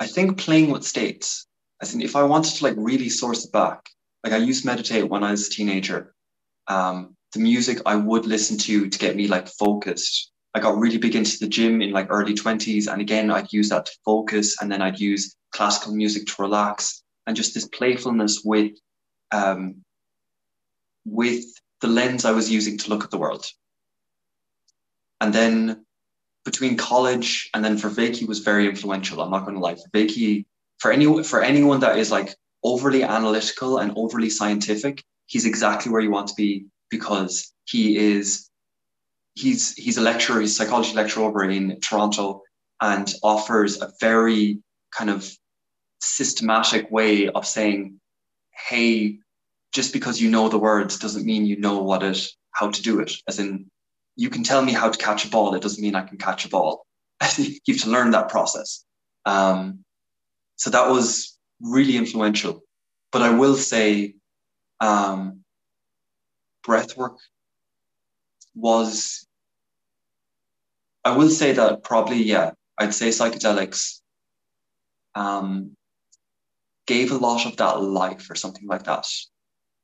I 0.00 0.06
think, 0.06 0.38
playing 0.38 0.70
with 0.70 0.84
states. 0.84 1.46
I 1.82 1.86
think 1.86 2.02
if 2.02 2.16
I 2.16 2.22
wanted 2.22 2.54
to 2.54 2.64
like 2.64 2.74
really 2.78 3.08
source 3.10 3.44
it 3.44 3.52
back, 3.52 3.80
like 4.24 4.32
I 4.32 4.38
used 4.38 4.62
to 4.62 4.68
meditate 4.68 5.08
when 5.08 5.22
I 5.22 5.32
was 5.32 5.46
a 5.46 5.50
teenager. 5.50 6.14
Um, 6.68 7.14
the 7.32 7.40
music 7.40 7.78
I 7.84 7.96
would 7.96 8.24
listen 8.24 8.56
to 8.58 8.88
to 8.88 8.98
get 8.98 9.16
me 9.16 9.28
like 9.28 9.48
focused. 9.48 10.32
I 10.56 10.58
got 10.58 10.78
really 10.78 10.96
big 10.96 11.14
into 11.14 11.36
the 11.38 11.48
gym 11.48 11.82
in 11.82 11.90
like 11.90 12.06
early 12.08 12.32
20s. 12.32 12.90
And 12.90 13.02
again, 13.02 13.30
I'd 13.30 13.52
use 13.52 13.68
that 13.68 13.84
to 13.84 13.92
focus. 14.06 14.56
And 14.58 14.72
then 14.72 14.80
I'd 14.80 14.98
use 14.98 15.36
classical 15.52 15.94
music 15.94 16.26
to 16.28 16.42
relax 16.42 17.02
and 17.26 17.36
just 17.36 17.52
this 17.52 17.68
playfulness 17.68 18.40
with, 18.42 18.72
um, 19.32 19.84
with 21.04 21.44
the 21.82 21.88
lens 21.88 22.24
I 22.24 22.30
was 22.30 22.50
using 22.50 22.78
to 22.78 22.88
look 22.88 23.04
at 23.04 23.10
the 23.10 23.18
world. 23.18 23.44
And 25.20 25.30
then 25.30 25.84
between 26.46 26.78
college 26.78 27.50
and 27.52 27.62
then 27.62 27.76
Vervaeke 27.76 28.26
was 28.26 28.38
very 28.38 28.66
influential. 28.66 29.20
I'm 29.20 29.30
not 29.30 29.44
going 29.44 29.56
to 29.56 29.60
lie. 29.60 29.74
Vervaeke, 29.74 30.46
for 30.78 30.90
any 30.90 31.22
for 31.22 31.42
anyone 31.42 31.80
that 31.80 31.98
is 31.98 32.10
like 32.10 32.34
overly 32.64 33.02
analytical 33.02 33.76
and 33.76 33.92
overly 33.94 34.30
scientific, 34.30 35.04
he's 35.26 35.44
exactly 35.44 35.92
where 35.92 36.00
you 36.00 36.10
want 36.10 36.28
to 36.28 36.34
be 36.34 36.64
because 36.88 37.52
he 37.66 37.98
is 37.98 38.48
he's 39.36 39.74
he's 39.74 39.98
a 39.98 40.02
lecturer, 40.02 40.40
he's 40.40 40.52
a 40.52 40.64
psychology 40.64 40.94
lecturer 40.94 41.24
over 41.24 41.44
in 41.44 41.78
Toronto 41.80 42.42
and 42.80 43.14
offers 43.22 43.80
a 43.80 43.92
very 44.00 44.58
kind 44.90 45.10
of 45.10 45.30
systematic 46.00 46.90
way 46.90 47.28
of 47.28 47.46
saying, 47.46 48.00
hey, 48.68 49.18
just 49.72 49.92
because 49.92 50.20
you 50.20 50.30
know 50.30 50.48
the 50.48 50.58
words 50.58 50.98
doesn't 50.98 51.26
mean 51.26 51.46
you 51.46 51.58
know 51.58 51.82
what 51.82 52.02
it 52.02 52.26
how 52.52 52.70
to 52.70 52.82
do 52.82 53.00
it. 53.00 53.12
As 53.28 53.38
in 53.38 53.70
you 54.16 54.30
can 54.30 54.42
tell 54.42 54.62
me 54.62 54.72
how 54.72 54.88
to 54.90 54.98
catch 54.98 55.24
a 55.24 55.28
ball. 55.28 55.54
It 55.54 55.62
doesn't 55.62 55.82
mean 55.82 55.94
I 55.94 56.02
can 56.02 56.18
catch 56.18 56.46
a 56.46 56.48
ball. 56.48 56.86
you 57.38 57.58
have 57.68 57.82
to 57.82 57.90
learn 57.90 58.10
that 58.12 58.30
process. 58.30 58.84
Um, 59.26 59.84
so 60.56 60.70
that 60.70 60.88
was 60.88 61.38
really 61.60 61.96
influential. 61.96 62.62
But 63.12 63.22
I 63.22 63.30
will 63.30 63.56
say, 63.56 64.14
um, 64.80 65.40
breath 66.64 66.96
work 66.96 67.18
was, 68.54 69.25
I 71.06 71.16
will 71.16 71.30
say 71.30 71.52
that 71.52 71.84
probably, 71.84 72.20
yeah, 72.20 72.50
I'd 72.78 72.92
say 72.92 73.10
psychedelics 73.10 74.00
um, 75.14 75.76
gave 76.88 77.12
a 77.12 77.16
lot 77.16 77.46
of 77.46 77.56
that 77.58 77.80
life 77.80 78.28
or 78.28 78.34
something 78.34 78.66
like 78.66 78.82
that. 78.84 79.06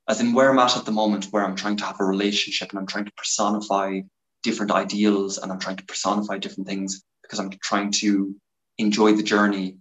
As 0.09 0.21
in 0.21 0.33
where 0.33 0.51
I'm 0.51 0.59
at 0.59 0.77
at 0.77 0.85
the 0.85 0.91
moment, 0.91 1.27
where 1.27 1.45
I'm 1.45 1.55
trying 1.55 1.77
to 1.77 1.85
have 1.85 2.01
a 2.01 2.05
relationship 2.05 2.71
and 2.71 2.79
I'm 2.81 2.89
trying 2.89 3.05
to 3.05 3.13
personify 3.17 4.01
different 4.43 4.73
ideals 4.73 5.39
and 5.39 5.53
I'm 5.53 5.61
trying 5.61 5.77
to 5.77 5.85
personify 5.85 6.39
different 6.39 6.67
things 6.67 7.05
because 7.23 7.39
I'm 7.39 7.51
trying 7.63 7.93
to 8.03 8.35
enjoy 8.79 9.13
the 9.13 9.23
journey 9.23 9.77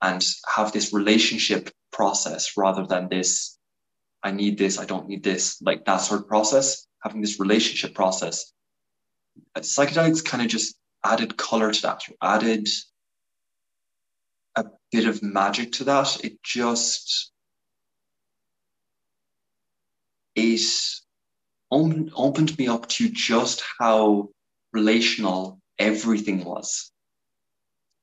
and 0.00 0.24
have 0.48 0.72
this 0.72 0.94
relationship 0.94 1.68
process 1.92 2.52
rather 2.56 2.86
than 2.86 3.10
this 3.10 3.58
I 4.22 4.30
need 4.30 4.56
this, 4.56 4.78
I 4.78 4.86
don't 4.86 5.08
need 5.08 5.22
this, 5.22 5.60
like 5.60 5.84
that 5.84 5.98
sort 5.98 6.22
of 6.22 6.26
process, 6.26 6.86
having 7.02 7.20
this 7.20 7.38
relationship 7.38 7.94
process. 7.94 8.50
Psychedelics 9.58 10.24
kind 10.24 10.42
of 10.42 10.48
just 10.48 10.74
added 11.12 11.36
color 11.36 11.72
to 11.72 11.82
that, 11.82 12.02
added 12.22 12.68
a 14.56 14.64
bit 14.92 15.06
of 15.06 15.22
magic 15.22 15.72
to 15.72 15.84
that. 15.84 16.24
It 16.24 16.42
just 16.42 17.32
it 20.34 20.60
opened, 21.70 22.12
opened 22.14 22.58
me 22.58 22.68
up 22.68 22.88
to 22.88 23.08
just 23.08 23.62
how 23.78 24.28
relational 24.72 25.60
everything 25.78 26.44
was, 26.44 26.90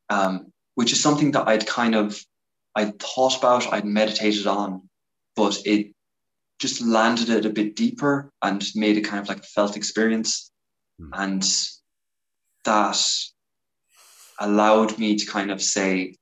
um, 0.10 0.52
which 0.76 0.92
is 0.92 1.02
something 1.02 1.32
that 1.32 1.48
I'd 1.48 1.68
kind 1.68 1.96
of 1.96 2.20
I'd 2.76 3.00
thought 3.00 3.38
about, 3.38 3.72
I'd 3.72 3.86
meditated 3.86 4.48
on, 4.48 4.90
but 5.36 5.60
it 5.66 5.94
just 6.60 6.82
landed 6.82 7.30
it 7.30 7.46
a 7.46 7.50
bit 7.52 7.76
deeper 7.76 8.32
and 8.42 8.64
made 8.74 8.98
it 8.98 9.02
kind 9.02 9.22
of 9.22 9.28
like 9.28 9.40
a 9.40 9.44
felt 9.56 9.78
experience, 9.78 10.50
Mm. 11.02 11.10
and 11.14 11.44
that 12.66 12.98
allowed 14.40 14.98
me 14.98 15.16
to 15.16 15.26
kind 15.26 15.52
of 15.52 15.62
say 15.62 16.16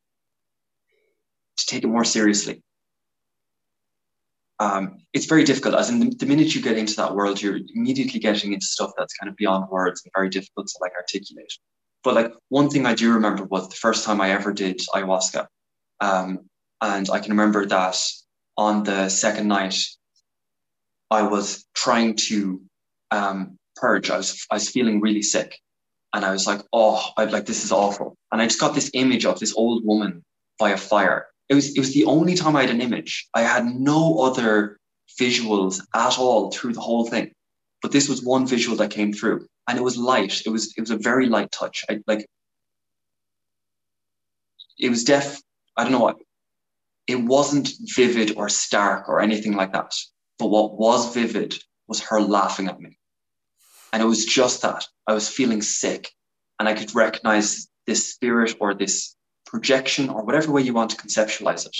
to 1.57 1.65
take 1.65 1.83
it 1.83 1.87
more 1.87 2.03
seriously 2.03 2.61
um, 4.61 4.99
it's 5.11 5.25
very 5.25 5.43
difficult. 5.43 5.73
As 5.73 5.89
in, 5.89 5.99
the, 5.99 6.15
the, 6.15 6.27
minute 6.27 6.53
you 6.53 6.61
get 6.61 6.77
into 6.77 6.95
that 6.97 7.15
world, 7.15 7.41
you're 7.41 7.57
immediately 7.73 8.19
getting 8.19 8.53
into 8.53 8.65
stuff 8.65 8.91
that's 8.95 9.15
kind 9.15 9.27
of 9.27 9.35
beyond 9.35 9.67
words 9.71 10.03
and 10.03 10.11
very 10.15 10.29
difficult 10.29 10.67
to 10.67 10.77
like 10.81 10.93
articulate. 10.95 11.51
But 12.03 12.13
like 12.13 12.31
one 12.49 12.69
thing 12.69 12.85
I 12.85 12.93
do 12.93 13.11
remember 13.11 13.43
was 13.45 13.69
the 13.69 13.75
first 13.75 14.05
time 14.05 14.21
I 14.21 14.29
ever 14.29 14.53
did 14.53 14.79
ayahuasca, 14.93 15.47
um, 15.99 16.41
and 16.79 17.09
I 17.09 17.19
can 17.19 17.31
remember 17.31 17.65
that 17.65 17.97
on 18.55 18.83
the 18.83 19.09
second 19.09 19.47
night, 19.47 19.79
I 21.09 21.23
was 21.23 21.65
trying 21.73 22.15
to 22.27 22.61
um, 23.09 23.57
purge. 23.75 24.11
I 24.11 24.17
was 24.17 24.45
I 24.51 24.55
was 24.55 24.69
feeling 24.69 25.01
really 25.01 25.23
sick, 25.23 25.57
and 26.13 26.25
I 26.25 26.31
was 26.31 26.47
like, 26.47 26.61
oh, 26.73 27.03
I 27.17 27.25
like 27.25 27.45
this 27.45 27.63
is 27.63 27.71
awful. 27.71 28.17
And 28.31 28.41
I 28.41 28.45
just 28.45 28.59
got 28.59 28.75
this 28.75 28.91
image 28.93 29.25
of 29.25 29.39
this 29.39 29.53
old 29.55 29.85
woman 29.85 30.23
by 30.59 30.71
a 30.71 30.77
fire 30.77 31.27
it 31.51 31.55
was 31.55 31.75
it 31.75 31.79
was 31.79 31.93
the 31.93 32.05
only 32.05 32.33
time 32.35 32.55
I 32.55 32.61
had 32.61 32.69
an 32.69 32.81
image. 32.81 33.27
I 33.33 33.41
had 33.41 33.65
no 33.65 34.19
other 34.19 34.79
visuals 35.19 35.81
at 35.93 36.17
all 36.17 36.49
through 36.49 36.71
the 36.71 36.79
whole 36.79 37.05
thing. 37.05 37.33
But 37.81 37.91
this 37.91 38.07
was 38.07 38.23
one 38.23 38.47
visual 38.47 38.77
that 38.77 38.89
came 38.89 39.11
through. 39.11 39.47
And 39.67 39.77
it 39.77 39.83
was 39.83 39.97
light. 39.97 40.43
It 40.45 40.49
was 40.49 40.73
it 40.77 40.79
was 40.79 40.91
a 40.91 40.95
very 40.95 41.25
light 41.25 41.51
touch. 41.51 41.83
I 41.89 41.99
like 42.07 42.25
it 44.79 44.89
was 44.89 45.03
deaf. 45.03 45.41
I 45.75 45.83
don't 45.83 45.91
know 45.91 45.99
what 45.99 46.19
it 47.05 47.19
wasn't 47.21 47.69
vivid 47.97 48.37
or 48.37 48.47
stark 48.47 49.09
or 49.09 49.19
anything 49.19 49.57
like 49.57 49.73
that. 49.73 49.93
But 50.39 50.51
what 50.51 50.79
was 50.79 51.13
vivid 51.13 51.61
was 51.89 51.99
her 51.99 52.21
laughing 52.21 52.69
at 52.69 52.79
me. 52.79 52.97
And 53.93 54.01
it 54.01 54.05
was 54.05 54.25
just 54.25 54.61
that. 54.61 54.85
I 55.07 55.13
was 55.13 55.27
feeling 55.27 55.61
sick 55.61 56.09
and 56.59 56.69
I 56.69 56.73
could 56.73 56.95
recognize 56.95 57.67
this 57.87 58.09
spirit 58.13 58.55
or 58.59 58.73
this 58.73 59.15
projection 59.45 60.09
or 60.09 60.23
whatever 60.23 60.51
way 60.51 60.61
you 60.61 60.73
want 60.73 60.91
to 60.91 60.97
conceptualize 60.97 61.65
it. 61.65 61.75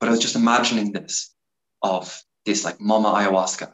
But 0.00 0.08
I 0.08 0.12
was 0.12 0.20
just 0.20 0.36
imagining 0.36 0.92
this 0.92 1.32
of 1.82 2.20
this 2.44 2.64
like 2.64 2.80
mama 2.80 3.12
ayahuasca 3.12 3.72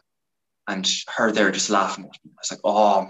and 0.68 0.88
her 1.16 1.32
there 1.32 1.50
just 1.50 1.70
laughing 1.70 2.04
at 2.04 2.10
me. 2.24 2.32
I 2.36 2.40
was 2.40 2.50
like, 2.50 2.60
oh, 2.64 3.00
I'm, 3.00 3.08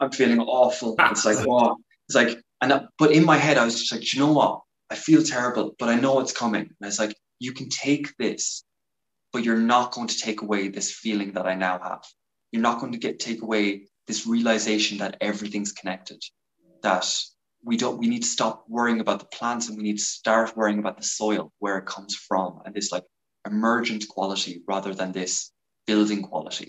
I'm 0.00 0.10
feeling 0.10 0.40
awful. 0.40 0.96
It's 1.10 1.24
like, 1.24 1.46
oh, 1.48 1.76
it's 2.08 2.16
like, 2.16 2.38
and 2.60 2.88
but 2.98 3.12
in 3.12 3.24
my 3.24 3.36
head, 3.36 3.58
I 3.58 3.64
was 3.64 3.78
just 3.78 3.92
like, 3.92 4.12
you 4.12 4.20
know 4.20 4.32
what? 4.32 4.60
I 4.90 4.96
feel 4.96 5.22
terrible, 5.22 5.74
but 5.78 5.88
I 5.88 5.94
know 5.94 6.20
it's 6.20 6.32
coming. 6.32 6.62
And 6.62 6.88
it's 6.88 6.98
like, 6.98 7.16
you 7.38 7.52
can 7.52 7.68
take 7.68 8.16
this, 8.16 8.64
but 9.32 9.44
you're 9.44 9.56
not 9.56 9.92
going 9.92 10.08
to 10.08 10.18
take 10.18 10.42
away 10.42 10.68
this 10.68 10.92
feeling 10.92 11.32
that 11.32 11.46
I 11.46 11.54
now 11.54 11.78
have. 11.78 12.04
You're 12.54 12.68
not 12.70 12.78
going 12.80 12.92
to 12.92 12.98
get 13.06 13.18
take 13.18 13.42
away 13.42 13.88
this 14.06 14.26
realization 14.28 14.98
that 14.98 15.16
everything's 15.20 15.72
connected, 15.72 16.20
that 16.86 17.04
we 17.64 17.76
don't 17.76 17.98
we 17.98 18.06
need 18.12 18.22
to 18.22 18.28
stop 18.36 18.64
worrying 18.68 19.00
about 19.00 19.18
the 19.18 19.26
plants 19.38 19.68
and 19.68 19.76
we 19.76 19.82
need 19.88 19.98
to 19.98 20.04
start 20.20 20.56
worrying 20.56 20.78
about 20.78 20.96
the 20.96 21.02
soil 21.20 21.50
where 21.58 21.78
it 21.78 21.86
comes 21.86 22.14
from 22.14 22.60
and 22.64 22.72
this 22.74 22.92
like 22.92 23.02
emergent 23.44 24.06
quality 24.14 24.62
rather 24.68 24.92
than 24.94 25.10
this 25.12 25.50
building 25.86 26.22
quality 26.22 26.68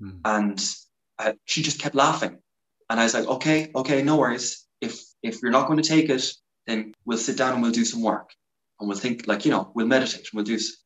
Hmm. 0.00 0.18
and 0.24 0.58
uh, 1.18 1.32
she 1.44 1.62
just 1.62 1.78
kept 1.78 1.94
laughing. 1.94 2.34
And 2.88 2.98
I 3.00 3.04
was 3.04 3.14
like, 3.14 3.26
okay, 3.36 3.70
okay, 3.74 4.02
no 4.02 4.16
worries. 4.16 4.66
If 4.80 4.94
if 5.22 5.42
you're 5.42 5.52
not 5.58 5.66
going 5.68 5.82
to 5.82 5.88
take 5.88 6.08
it, 6.16 6.24
then 6.66 6.94
we'll 7.06 7.18
sit 7.18 7.36
down 7.36 7.52
and 7.54 7.62
we'll 7.62 7.78
do 7.80 7.84
some 7.84 8.02
work, 8.02 8.28
and 8.78 8.88
we'll 8.88 8.98
think 9.04 9.26
like 9.26 9.44
you 9.44 9.50
know 9.54 9.72
we'll 9.74 9.86
meditate 9.96 10.24
and 10.28 10.34
we'll 10.34 10.44
do 10.54 10.54
s- 10.64 10.76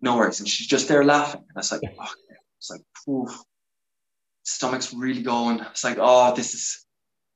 no 0.00 0.16
worries. 0.18 0.40
And 0.40 0.48
she's 0.48 0.66
just 0.74 0.86
there 0.88 1.02
laughing, 1.04 1.42
and 1.48 1.56
I 1.56 1.60
was 1.60 1.72
like, 1.72 1.80
oh, 1.98 2.12
it's 2.58 2.70
like, 2.70 2.82
oof, 3.08 3.30
stomach's 4.42 4.92
really 4.92 5.22
going. 5.22 5.60
It's 5.60 5.84
like, 5.84 5.98
oh, 6.00 6.34
this 6.34 6.54
is. 6.54 6.84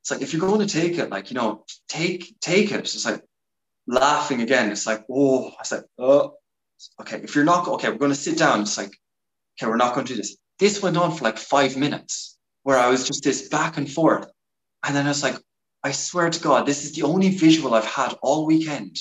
It's 0.02 0.10
like 0.10 0.20
if 0.20 0.32
you're 0.32 0.40
going 0.40 0.66
to 0.66 0.80
take 0.80 0.98
it, 0.98 1.10
like 1.10 1.30
you 1.30 1.36
know, 1.36 1.64
take 1.88 2.34
take 2.40 2.72
it. 2.72 2.80
It's 2.80 3.04
like 3.04 3.22
laughing 3.86 4.42
again. 4.42 4.70
It's 4.70 4.86
like, 4.86 5.04
oh, 5.10 5.48
I 5.48 5.54
was 5.60 5.72
like, 5.72 5.84
oh, 5.98 6.34
okay. 7.00 7.20
If 7.22 7.34
you're 7.34 7.44
not 7.44 7.68
okay, 7.68 7.88
we're 7.88 7.98
going 7.98 8.10
to 8.10 8.16
sit 8.16 8.36
down. 8.36 8.62
It's 8.62 8.76
like, 8.76 8.90
okay, 9.56 9.70
we're 9.70 9.76
not 9.76 9.94
going 9.94 10.06
to 10.06 10.14
do 10.14 10.20
this. 10.20 10.36
This 10.58 10.82
went 10.82 10.96
on 10.96 11.12
for 11.12 11.24
like 11.24 11.38
five 11.38 11.76
minutes, 11.76 12.36
where 12.64 12.78
I 12.78 12.88
was 12.88 13.06
just 13.06 13.22
this 13.22 13.48
back 13.48 13.76
and 13.76 13.90
forth, 13.90 14.26
and 14.84 14.94
then 14.94 15.06
I 15.06 15.10
was 15.10 15.22
like, 15.22 15.36
I 15.84 15.92
swear 15.92 16.30
to 16.30 16.40
God, 16.40 16.66
this 16.66 16.84
is 16.84 16.94
the 16.94 17.02
only 17.02 17.30
visual 17.30 17.74
I've 17.74 17.84
had 17.84 18.16
all 18.22 18.46
weekend, 18.46 18.96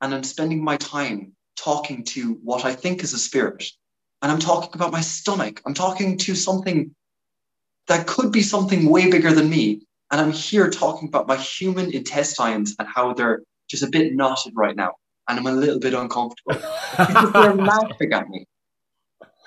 and 0.00 0.14
I'm 0.14 0.22
spending 0.22 0.62
my 0.62 0.76
time 0.76 1.32
talking 1.56 2.04
to 2.04 2.34
what 2.42 2.64
I 2.64 2.74
think 2.74 3.02
is 3.02 3.14
a 3.14 3.18
spirit, 3.18 3.64
and 4.22 4.32
I'm 4.32 4.38
talking 4.38 4.70
about 4.74 4.92
my 4.92 5.00
stomach. 5.00 5.60
I'm 5.66 5.74
talking 5.74 6.16
to 6.18 6.34
something 6.34 6.94
that 7.88 8.06
could 8.06 8.32
be 8.32 8.42
something 8.42 8.88
way 8.88 9.10
bigger 9.10 9.32
than 9.32 9.48
me. 9.48 9.82
And 10.10 10.20
I'm 10.20 10.32
here 10.32 10.70
talking 10.70 11.08
about 11.08 11.26
my 11.26 11.36
human 11.36 11.92
intestines 11.92 12.74
and 12.78 12.88
how 12.88 13.12
they're 13.12 13.42
just 13.68 13.82
a 13.82 13.88
bit 13.88 14.14
knotted 14.14 14.52
right 14.56 14.76
now. 14.76 14.94
And 15.28 15.38
I'm 15.38 15.46
a 15.46 15.52
little 15.52 15.80
bit 15.80 15.94
uncomfortable 15.94 16.54
because 16.96 17.32
they're 17.32 17.54
laughing 17.72 18.12
at 18.12 18.28
me. 18.28 18.46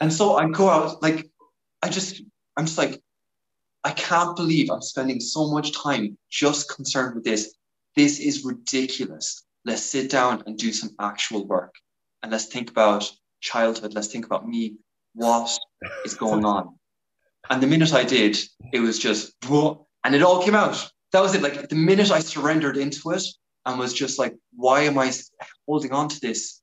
And 0.01 0.11
so 0.13 0.35
I 0.35 0.49
go 0.49 0.69
out, 0.69 1.01
like, 1.01 1.29
I 1.81 1.89
just, 1.89 2.21
I'm 2.57 2.65
just 2.65 2.77
like, 2.77 3.01
I 3.83 3.91
can't 3.91 4.35
believe 4.35 4.69
I'm 4.69 4.81
spending 4.81 5.21
so 5.21 5.51
much 5.51 5.71
time 5.73 6.17
just 6.29 6.73
concerned 6.73 7.15
with 7.15 7.23
this. 7.23 7.55
This 7.95 8.19
is 8.19 8.43
ridiculous. 8.43 9.43
Let's 9.65 9.83
sit 9.83 10.09
down 10.09 10.43
and 10.45 10.57
do 10.57 10.73
some 10.73 10.91
actual 10.99 11.47
work. 11.47 11.73
And 12.21 12.31
let's 12.31 12.45
think 12.45 12.69
about 12.69 13.09
childhood. 13.41 13.93
Let's 13.93 14.07
think 14.07 14.25
about 14.25 14.47
me. 14.47 14.75
What 15.13 15.49
is 16.05 16.13
going 16.13 16.45
on? 16.45 16.75
And 17.49 17.63
the 17.63 17.67
minute 17.67 17.93
I 17.93 18.03
did, 18.03 18.37
it 18.71 18.79
was 18.79 18.99
just, 18.99 19.33
and 19.49 20.15
it 20.15 20.21
all 20.21 20.43
came 20.43 20.55
out. 20.55 20.89
That 21.11 21.21
was 21.21 21.33
it. 21.33 21.41
Like 21.41 21.69
the 21.69 21.75
minute 21.75 22.11
I 22.11 22.19
surrendered 22.19 22.77
into 22.77 23.11
it 23.11 23.23
and 23.65 23.79
was 23.79 23.93
just 23.93 24.19
like, 24.19 24.35
why 24.55 24.81
am 24.81 24.97
I 24.97 25.11
holding 25.67 25.91
on 25.91 26.09
to 26.09 26.19
this? 26.19 26.61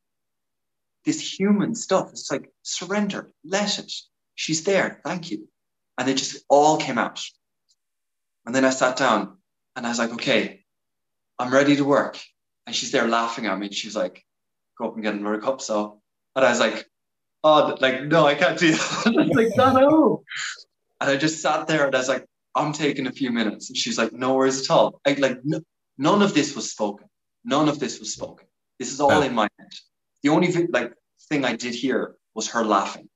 This 1.05 1.39
human 1.39 1.74
stuff. 1.74 2.11
It's 2.11 2.31
like, 2.31 2.51
surrender, 2.62 3.31
let 3.44 3.78
it. 3.78 3.93
She's 4.35 4.65
there. 4.65 5.01
Thank 5.05 5.31
you. 5.31 5.48
And 5.98 6.09
it 6.09 6.16
just 6.16 6.44
all 6.48 6.77
came 6.77 6.98
out. 6.98 7.23
And 8.44 8.55
then 8.55 8.65
I 8.65 8.70
sat 8.70 8.97
down 8.97 9.39
and 9.74 9.86
I 9.86 9.89
was 9.89 9.98
like, 9.98 10.12
okay, 10.12 10.65
I'm 11.39 11.53
ready 11.53 11.77
to 11.77 11.85
work. 11.85 12.19
And 12.66 12.74
she's 12.74 12.93
there 12.93 13.09
laughing 13.09 13.47
at 13.47 13.59
me. 13.59 13.70
She's 13.73 13.97
like, 13.97 14.24
go 14.78 14.89
up 14.89 14.94
and 14.94 15.03
get 15.03 15.15
another 15.15 15.40
cup. 15.40 15.61
So, 15.61 16.01
and 16.37 16.45
I 16.45 16.51
was 16.51 16.61
like, 16.61 16.87
oh, 17.43 17.77
like, 17.81 18.05
no, 18.05 18.27
I 18.27 18.35
can't 18.35 18.59
do 18.59 18.73
that. 18.73 19.03
I 19.07 19.11
was 19.27 19.37
like, 19.37 19.57
no, 19.57 19.73
no. 19.73 20.23
And 21.01 21.11
I 21.11 21.17
just 21.17 21.41
sat 21.43 21.67
there 21.67 21.87
and 21.87 21.95
I 21.95 21.99
was 21.99 22.09
like, 22.09 22.25
I'm 22.55 22.73
taking 22.73 23.07
a 23.07 23.13
few 23.13 23.31
minutes. 23.31 23.69
And 23.71 23.77
she's 23.77 23.99
like, 23.99 24.13
no 24.13 24.35
worries 24.35 24.61
at 24.63 24.71
all. 24.71 25.01
I, 25.07 25.15
like, 25.15 25.39
no, 25.45 25.61
none 25.99 26.23
of 26.23 26.35
this 26.35 26.55
was 26.55 26.71
spoken. 26.71 27.09
None 27.45 27.69
of 27.69 27.79
this 27.81 27.99
was 27.99 28.13
spoken. 28.13 28.47
This 28.79 28.93
is 28.93 29.01
all 29.01 29.11
Yeah. 29.21 29.27
in 29.27 29.35
my 29.35 29.49
head. 29.59 29.69
The 30.23 30.29
only 30.31 30.51
vi- 30.51 30.69
like 30.71 30.93
thing 31.29 31.45
I 31.45 31.57
did 31.57 31.75
hear 31.75 32.17
was 32.35 32.49
her 32.51 32.65
laughing. 32.65 33.09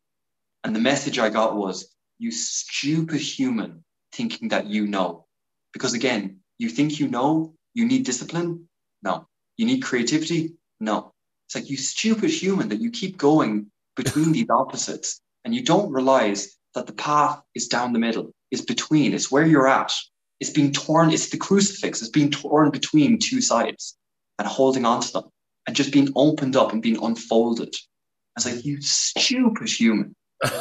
And 0.64 0.74
the 0.74 0.80
message 0.80 1.18
I 1.18 1.30
got 1.30 1.56
was, 1.56 1.94
you 2.18 2.30
stupid 2.30 3.20
human 3.20 3.82
thinking 4.12 4.48
that 4.48 4.66
you 4.66 4.86
know. 4.86 5.26
Because 5.72 5.94
again, 5.94 6.40
you 6.58 6.68
think 6.68 6.98
you 7.00 7.08
know, 7.08 7.54
you 7.74 7.86
need 7.86 8.04
discipline? 8.04 8.68
No. 9.02 9.26
You 9.56 9.66
need 9.66 9.80
creativity? 9.82 10.54
No. 10.80 11.12
It's 11.50 11.56
like 11.56 11.68
you 11.68 11.76
stupid 11.76 12.30
human 12.30 12.68
that 12.68 12.80
you 12.80 12.92
keep 12.92 13.16
going 13.16 13.72
between 13.96 14.30
these 14.32 14.48
opposites 14.48 15.20
and 15.44 15.52
you 15.52 15.64
don't 15.64 15.90
realize 15.90 16.56
that 16.76 16.86
the 16.86 16.92
path 16.92 17.42
is 17.56 17.66
down 17.66 17.92
the 17.92 17.98
middle, 17.98 18.32
is 18.52 18.62
between, 18.62 19.14
it's 19.14 19.32
where 19.32 19.44
you're 19.44 19.66
at. 19.66 19.92
It's 20.38 20.50
being 20.50 20.70
torn, 20.72 21.10
it's 21.10 21.30
the 21.30 21.38
crucifix, 21.38 22.02
it's 22.02 22.10
being 22.12 22.30
torn 22.30 22.70
between 22.70 23.18
two 23.18 23.40
sides 23.40 23.96
and 24.38 24.46
holding 24.46 24.84
on 24.86 25.00
to 25.00 25.12
them 25.12 25.24
and 25.66 25.74
just 25.74 25.92
being 25.92 26.12
opened 26.14 26.54
up 26.54 26.72
and 26.72 26.80
being 26.80 27.02
unfolded. 27.02 27.74
I 27.74 28.36
was 28.36 28.46
like, 28.46 28.64
you 28.64 28.80
stupid 28.80 29.68
human. 29.68 30.14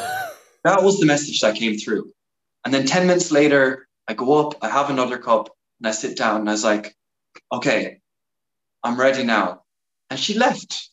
That 0.62 0.82
was 0.82 1.00
the 1.00 1.06
message 1.06 1.40
that 1.40 1.56
came 1.56 1.78
through. 1.78 2.12
And 2.66 2.74
then 2.74 2.84
10 2.84 3.06
minutes 3.06 3.32
later, 3.32 3.88
I 4.06 4.12
go 4.12 4.46
up, 4.46 4.56
I 4.60 4.68
have 4.68 4.90
another 4.90 5.16
cup, 5.16 5.48
and 5.78 5.88
I 5.88 5.92
sit 5.92 6.18
down 6.18 6.40
and 6.40 6.48
I 6.50 6.52
was 6.52 6.64
like, 6.64 6.94
okay, 7.50 8.00
I'm 8.84 9.00
ready 9.00 9.24
now. 9.24 9.62
And 10.10 10.18
she 10.18 10.34
left. 10.34 10.90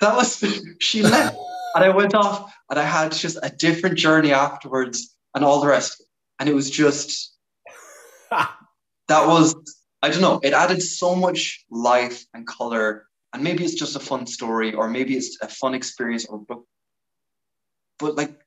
That 0.00 0.14
was, 0.14 0.44
she 0.80 1.02
left. 1.02 1.36
And 1.74 1.84
I 1.84 1.88
went 1.90 2.14
off 2.14 2.52
and 2.68 2.78
I 2.78 2.84
had 2.84 3.12
just 3.12 3.38
a 3.42 3.50
different 3.50 3.96
journey 3.96 4.32
afterwards 4.32 5.16
and 5.34 5.44
all 5.44 5.60
the 5.60 5.68
rest. 5.68 6.02
And 6.38 6.48
it 6.48 6.54
was 6.54 6.70
just, 6.70 7.34
that 8.30 9.26
was, 9.26 9.54
I 10.02 10.10
don't 10.10 10.20
know, 10.22 10.40
it 10.42 10.52
added 10.52 10.82
so 10.82 11.14
much 11.14 11.64
life 11.70 12.24
and 12.34 12.46
color. 12.46 13.06
And 13.32 13.44
maybe 13.44 13.64
it's 13.64 13.74
just 13.74 13.96
a 13.96 14.00
fun 14.00 14.26
story, 14.26 14.74
or 14.74 14.88
maybe 14.88 15.16
it's 15.16 15.38
a 15.40 15.48
fun 15.48 15.74
experience, 15.74 16.26
or 16.26 16.40
but, 16.48 16.58
but 17.98 18.16
like, 18.16 18.40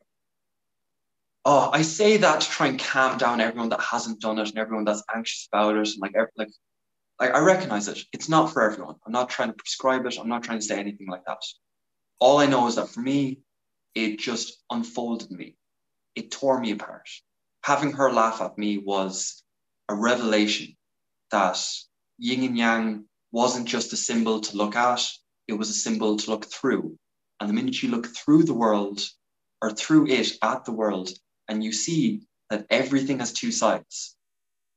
oh, 1.45 1.69
I 1.71 1.83
say 1.83 2.17
that 2.17 2.41
to 2.41 2.49
try 2.49 2.67
and 2.67 2.79
calm 2.79 3.17
down 3.17 3.39
everyone 3.39 3.69
that 3.69 3.79
hasn't 3.79 4.19
done 4.19 4.39
it 4.39 4.49
and 4.49 4.57
everyone 4.57 4.83
that's 4.83 5.03
anxious 5.15 5.47
about 5.51 5.77
it, 5.77 5.87
and 5.87 6.01
like, 6.01 6.13
like, 6.35 6.49
like 7.19 7.33
I 7.33 7.39
recognize 7.39 7.87
it. 7.87 7.99
It's 8.11 8.29
not 8.29 8.51
for 8.51 8.61
everyone. 8.61 8.95
I'm 9.05 9.11
not 9.11 9.29
trying 9.29 9.49
to 9.49 9.55
prescribe 9.55 10.05
it. 10.05 10.17
I'm 10.19 10.29
not 10.29 10.43
trying 10.43 10.59
to 10.59 10.65
say 10.65 10.79
anything 10.79 11.07
like 11.07 11.25
that. 11.25 11.41
All 12.19 12.39
I 12.39 12.45
know 12.45 12.67
is 12.67 12.75
that 12.75 12.89
for 12.89 13.01
me, 13.01 13.39
it 13.95 14.19
just 14.19 14.63
unfolded 14.69 15.31
me. 15.31 15.55
It 16.15 16.31
tore 16.31 16.59
me 16.59 16.71
apart. 16.71 17.07
Having 17.63 17.93
her 17.93 18.11
laugh 18.11 18.41
at 18.41 18.57
me 18.57 18.77
was 18.77 19.43
a 19.89 19.95
revelation 19.95 20.75
that 21.31 21.59
yin 22.17 22.43
and 22.43 22.57
yang 22.57 23.05
wasn't 23.31 23.67
just 23.67 23.93
a 23.93 23.97
symbol 23.97 24.39
to 24.41 24.57
look 24.57 24.75
at, 24.75 25.01
it 25.47 25.53
was 25.53 25.69
a 25.69 25.73
symbol 25.73 26.17
to 26.17 26.31
look 26.31 26.45
through. 26.45 26.97
And 27.39 27.49
the 27.49 27.53
minute 27.53 27.81
you 27.81 27.89
look 27.89 28.07
through 28.07 28.43
the 28.43 28.53
world 28.53 29.01
or 29.61 29.71
through 29.71 30.07
it 30.07 30.37
at 30.41 30.65
the 30.65 30.71
world, 30.71 31.09
and 31.47 31.63
you 31.63 31.71
see 31.71 32.23
that 32.49 32.65
everything 32.69 33.19
has 33.19 33.33
two 33.33 33.51
sides. 33.51 34.15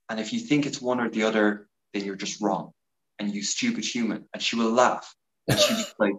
And 0.09 0.19
if 0.19 0.33
you 0.33 0.41
think 0.41 0.67
it's 0.67 0.81
one 0.81 1.01
or 1.01 1.11
the 1.11 1.25
other, 1.25 1.69
you're 1.98 2.16
just 2.16 2.40
wrong. 2.40 2.73
And 3.18 3.35
you 3.35 3.43
stupid 3.43 3.85
human. 3.85 4.27
And 4.32 4.43
she 4.43 4.56
will 4.56 4.73
laugh. 4.73 5.14
And 5.48 5.59
she's 5.59 5.94
like, 5.98 6.16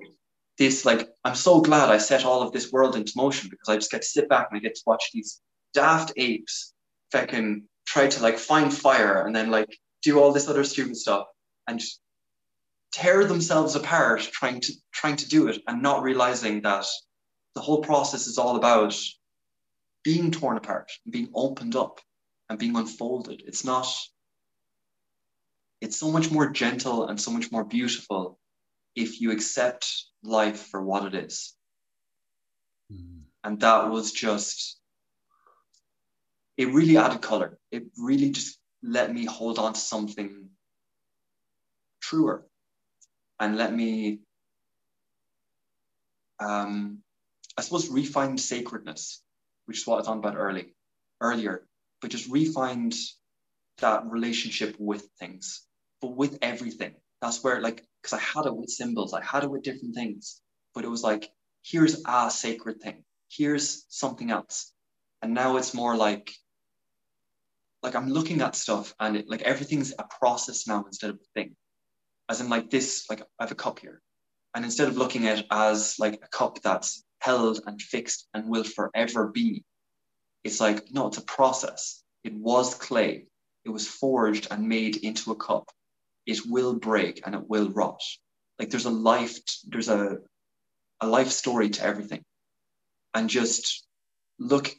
this, 0.58 0.86
like, 0.86 1.10
I'm 1.24 1.36
so 1.36 1.62
glad 1.62 1.90
I 1.90 1.98
set 1.98 2.26
all 2.26 2.42
of 2.42 2.52
this 2.52 2.72
world 2.72 2.96
into 2.96 3.14
motion 3.16 3.50
because 3.50 3.70
I 3.70 3.76
just 3.76 3.92
get 3.92 4.02
to 4.02 4.08
sit 4.08 4.30
back 4.30 4.48
and 4.50 4.58
I 4.58 4.62
get 4.62 4.76
to 4.76 4.82
watch 4.86 5.04
these 5.14 5.42
daft 5.74 6.14
apes 6.18 6.74
fucking 7.12 7.64
try 7.86 8.08
to 8.08 8.22
like 8.22 8.38
find 8.38 8.74
fire 8.74 9.26
and 9.26 9.36
then 9.36 9.50
like 9.50 9.78
do 10.04 10.20
all 10.20 10.32
this 10.32 10.48
other 10.48 10.64
stupid 10.64 10.98
stuff 10.98 11.26
and 11.68 11.82
tear 12.92 13.26
themselves 13.26 13.76
apart 13.76 14.22
trying 14.32 14.60
to 14.62 14.74
trying 14.92 15.16
to 15.16 15.28
do 15.30 15.48
it 15.48 15.62
and 15.68 15.82
not 15.82 16.04
realizing 16.04 16.62
that 16.62 16.86
the 17.56 17.62
whole 17.62 17.82
process 17.82 18.28
is 18.28 18.38
all 18.38 18.56
about 18.56 18.96
being 20.04 20.32
torn 20.32 20.58
apart 20.58 20.92
and 21.06 21.12
being 21.12 21.30
opened 21.34 21.76
up 21.76 22.00
and 22.50 22.60
being 22.60 22.76
unfolded 22.76 23.42
it's 23.46 23.64
not 23.64 23.88
it's 25.82 25.98
so 25.98 26.12
much 26.12 26.32
more 26.32 26.50
gentle 26.50 27.08
and 27.08 27.20
so 27.20 27.32
much 27.32 27.52
more 27.52 27.64
beautiful 27.64 28.40
if 28.96 29.22
you 29.22 29.32
accept 29.32 30.06
life 30.24 30.68
for 30.68 30.84
what 30.84 31.06
it 31.06 31.16
is. 31.26 31.54
And 33.44 33.60
that 33.60 33.90
was 33.90 34.12
just 34.12 34.80
it 36.58 36.74
really 36.74 36.98
added 36.98 37.22
color. 37.22 37.60
It 37.72 37.86
really 37.98 38.32
just 38.32 38.58
let 38.82 39.14
me 39.14 39.26
hold 39.26 39.60
on 39.60 39.74
to 39.74 39.80
something 39.80 40.50
truer 42.02 42.46
and 43.40 43.58
let 43.58 43.74
me 43.74 44.20
um 46.40 47.00
i 47.58 47.62
suppose 47.62 47.90
refine 47.90 48.38
sacredness 48.38 49.24
which 49.66 49.80
is 49.80 49.88
what 49.88 49.96
i 49.96 50.00
was 50.00 50.08
on 50.08 50.20
about 50.20 50.38
early 50.38 50.74
earlier 51.20 51.68
but 52.02 52.12
just 52.12 52.30
refine 52.30 52.92
that 53.80 54.06
relationship 54.06 54.76
with 54.80 55.10
things 55.20 55.67
but 56.02 56.16
with 56.16 56.38
everything 56.42 56.94
that's 57.22 57.44
where 57.44 57.62
like 57.62 57.84
because 58.02 58.14
i 58.14 58.20
had 58.20 58.46
it 58.46 58.56
with 58.56 58.70
symbols 58.70 59.14
i 59.14 59.24
had 59.24 59.44
it 59.44 59.50
with 59.50 59.64
different 59.64 59.96
things 59.96 60.42
but 60.74 60.84
it 60.84 60.90
was 60.90 61.04
like 61.04 61.30
here's 61.64 62.02
a 62.06 62.32
sacred 62.32 62.82
thing 62.82 63.04
here's 63.30 63.86
something 63.90 64.32
else 64.32 64.74
and 65.22 65.34
now 65.34 65.58
it's 65.58 65.74
more 65.74 65.96
like 65.96 66.32
like 67.84 67.96
i'm 67.96 68.10
looking 68.10 68.42
at 68.42 68.56
stuff 68.56 68.94
and 69.00 69.18
it, 69.18 69.30
like 69.30 69.42
everything's 69.42 69.94
a 69.98 70.06
process 70.20 70.68
now 70.68 70.84
instead 70.86 71.10
of 71.10 71.18
a 71.18 71.40
thing 71.40 71.56
as 72.30 72.42
in 72.42 72.50
like 72.50 72.70
this 72.70 73.06
like 73.10 73.22
i 73.22 73.44
have 73.44 73.52
a 73.52 73.56
cup 73.56 73.80
here 73.80 74.02
and 74.56 74.64
instead 74.66 74.88
of 74.88 74.98
looking 74.98 75.28
at 75.28 75.40
it 75.40 75.46
as 75.52 75.96
like 76.00 76.16
a 76.24 76.28
cup 76.30 76.62
that's 76.62 77.04
held 77.20 77.60
and 77.66 77.82
fixed 77.82 78.28
and 78.34 78.50
will 78.50 78.64
forever 78.64 79.28
be 79.28 79.64
it's 80.48 80.62
like, 80.62 80.92
no, 80.92 81.08
it's 81.08 81.18
a 81.18 81.24
process. 81.26 82.04
It 82.24 82.34
was 82.34 82.74
clay. 82.74 83.26
It 83.66 83.70
was 83.70 83.86
forged 83.86 84.48
and 84.50 84.70
made 84.70 84.96
into 84.96 85.32
a 85.32 85.36
cup. 85.36 85.70
It 86.28 86.42
will 86.46 86.76
break 86.76 87.22
and 87.26 87.34
it 87.34 87.50
will 87.50 87.70
rot. 87.70 88.02
Like 88.60 88.70
there's 88.70 88.86
a 88.86 88.92
life, 88.92 89.40
there's 89.66 89.90
a, 89.90 90.18
a 91.02 91.08
life 91.08 91.30
story 91.30 91.70
to 91.70 91.84
everything. 91.84 92.24
And 93.14 93.30
just 93.30 93.88
look, 94.38 94.70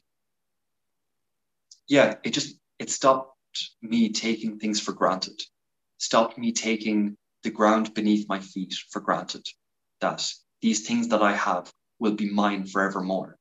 yeah, 1.88 2.16
it 2.22 2.34
just, 2.34 2.56
it 2.78 2.90
stopped 2.90 3.34
me 3.82 4.10
taking 4.12 4.58
things 4.58 4.78
for 4.78 4.92
granted, 4.92 5.40
stopped 5.96 6.38
me 6.38 6.52
taking 6.52 7.16
the 7.42 7.50
ground 7.50 7.94
beneath 7.94 8.28
my 8.28 8.40
feet 8.40 8.74
for 8.90 9.00
granted, 9.00 9.46
that 10.00 10.30
these 10.60 10.86
things 10.86 11.08
that 11.08 11.22
I 11.22 11.34
have 11.34 11.72
will 11.98 12.14
be 12.14 12.30
mine 12.30 12.66
forevermore. 12.66 13.36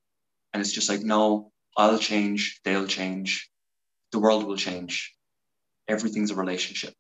And 0.53 0.61
it's 0.61 0.71
just 0.71 0.89
like, 0.89 1.01
no, 1.01 1.51
I'll 1.75 1.99
change, 1.99 2.61
they'll 2.63 2.87
change, 2.87 3.49
the 4.11 4.19
world 4.19 4.45
will 4.45 4.57
change. 4.57 5.13
Everything's 5.87 6.31
a 6.31 6.35
relationship. 6.35 6.93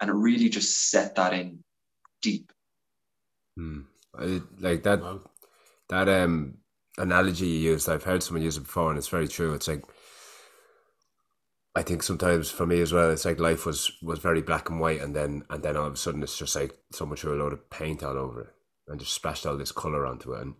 And 0.00 0.10
it 0.10 0.14
really 0.14 0.48
just 0.48 0.90
set 0.90 1.14
that 1.16 1.32
in 1.32 1.64
deep. 2.22 2.52
Hmm. 3.56 3.80
I, 4.18 4.40
like 4.58 4.82
that, 4.82 5.00
that 5.88 6.08
um 6.08 6.58
analogy 6.98 7.46
you 7.46 7.72
used, 7.72 7.88
I've 7.88 8.04
heard 8.04 8.22
someone 8.22 8.42
use 8.42 8.56
it 8.56 8.60
before, 8.64 8.90
and 8.90 8.98
it's 8.98 9.08
very 9.08 9.28
true. 9.28 9.54
It's 9.54 9.68
like 9.68 9.84
I 11.74 11.82
think 11.82 12.02
sometimes 12.02 12.50
for 12.50 12.64
me 12.66 12.80
as 12.80 12.92
well, 12.94 13.10
it's 13.10 13.26
like 13.26 13.38
life 13.38 13.66
was 13.66 13.92
was 14.02 14.18
very 14.18 14.40
black 14.40 14.70
and 14.70 14.80
white, 14.80 15.02
and 15.02 15.14
then 15.14 15.42
and 15.50 15.62
then 15.62 15.76
all 15.76 15.86
of 15.86 15.92
a 15.92 15.96
sudden 15.96 16.22
it's 16.22 16.38
just 16.38 16.56
like 16.56 16.74
someone 16.92 17.18
threw 17.18 17.34
a 17.34 17.40
load 17.42 17.52
of 17.52 17.68
paint 17.68 18.02
all 18.02 18.16
over 18.16 18.40
it 18.40 18.48
and 18.88 18.98
just 18.98 19.12
splashed 19.12 19.44
all 19.46 19.58
this 19.58 19.72
color 19.72 20.06
onto 20.06 20.32
it. 20.32 20.40
And 20.40 20.54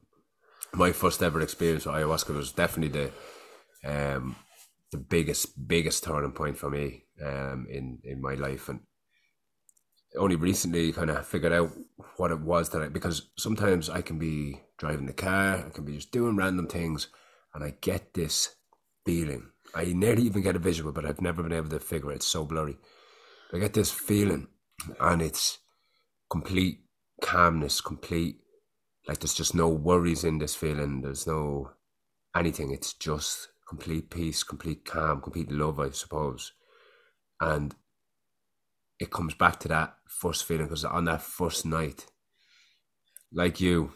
my 0.74 0.92
first 0.92 1.22
ever 1.22 1.40
experience 1.40 1.86
with 1.86 1.94
ayahuasca 1.94 2.34
was 2.36 2.52
definitely 2.52 3.10
the 3.82 4.18
um 4.18 4.36
the 4.92 4.98
biggest 4.98 5.66
biggest 5.66 6.04
turning 6.04 6.32
point 6.32 6.58
for 6.58 6.68
me 6.68 7.04
um 7.24 7.66
in 7.70 7.98
in 8.04 8.20
my 8.20 8.34
life, 8.34 8.68
and 8.68 8.80
only 10.16 10.36
recently 10.36 10.92
kind 10.92 11.10
of 11.10 11.26
figured 11.26 11.52
out 11.52 11.70
what 12.16 12.30
it 12.30 12.40
was 12.40 12.70
that 12.70 12.82
I 12.82 12.88
because 12.88 13.28
sometimes 13.36 13.90
I 13.90 14.00
can 14.00 14.18
be 14.18 14.60
driving 14.78 15.06
the 15.06 15.12
car, 15.12 15.64
I 15.66 15.70
can 15.70 15.84
be 15.84 15.96
just 15.96 16.12
doing 16.12 16.36
random 16.36 16.66
things, 16.66 17.08
and 17.54 17.62
I 17.62 17.74
get 17.80 18.14
this 18.14 18.56
feeling 19.04 19.50
I 19.74 19.92
nearly 19.92 20.22
even 20.22 20.42
get 20.42 20.56
a 20.56 20.60
visual, 20.60 20.92
but 20.92 21.04
I've 21.04 21.20
never 21.20 21.42
been 21.42 21.52
able 21.52 21.68
to 21.70 21.78
figure 21.78 22.10
it. 22.12 22.16
It's 22.16 22.26
so 22.26 22.44
blurry. 22.44 22.76
I 23.52 23.58
get 23.58 23.74
this 23.74 23.90
feeling, 23.90 24.48
and 25.00 25.22
it's 25.22 25.58
complete 26.30 26.80
calmness, 27.22 27.80
complete 27.80 28.40
like 29.06 29.20
there's 29.20 29.34
just 29.34 29.54
no 29.54 29.68
worries 29.68 30.24
in 30.24 30.38
this 30.38 30.56
feeling. 30.56 31.02
There's 31.02 31.26
no 31.26 31.72
anything. 32.34 32.72
It's 32.72 32.92
just 32.92 33.48
complete 33.68 34.10
peace, 34.10 34.42
complete 34.42 34.84
calm, 34.84 35.20
complete 35.20 35.52
love, 35.52 35.78
I 35.78 35.90
suppose. 35.90 36.52
And 37.40 37.74
it 38.98 39.10
comes 39.10 39.34
back 39.34 39.60
to 39.60 39.68
that 39.68 39.95
first 40.06 40.44
feeling 40.44 40.66
because 40.66 40.84
on 40.84 41.04
that 41.04 41.22
first 41.22 41.66
night, 41.66 42.06
like 43.32 43.60
you, 43.60 43.92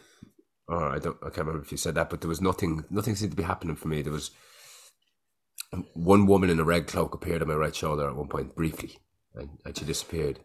or 0.68 0.90
I 0.90 0.98
don't, 0.98 1.16
I 1.22 1.26
can't 1.26 1.46
remember 1.46 1.62
if 1.62 1.72
you 1.72 1.78
said 1.78 1.94
that, 1.94 2.10
but 2.10 2.20
there 2.20 2.28
was 2.28 2.40
nothing, 2.40 2.84
nothing 2.90 3.16
seemed 3.16 3.32
to 3.32 3.36
be 3.36 3.42
happening 3.42 3.76
for 3.76 3.88
me. 3.88 4.02
There 4.02 4.12
was 4.12 4.30
um, 5.72 5.86
one 5.94 6.26
woman 6.26 6.50
in 6.50 6.60
a 6.60 6.64
red 6.64 6.86
cloak 6.86 7.14
appeared 7.14 7.42
on 7.42 7.48
my 7.48 7.54
right 7.54 7.74
shoulder 7.74 8.08
at 8.08 8.16
one 8.16 8.28
point 8.28 8.54
briefly, 8.54 8.98
and, 9.34 9.58
and 9.64 9.76
she 9.76 9.84
disappeared. 9.84 10.40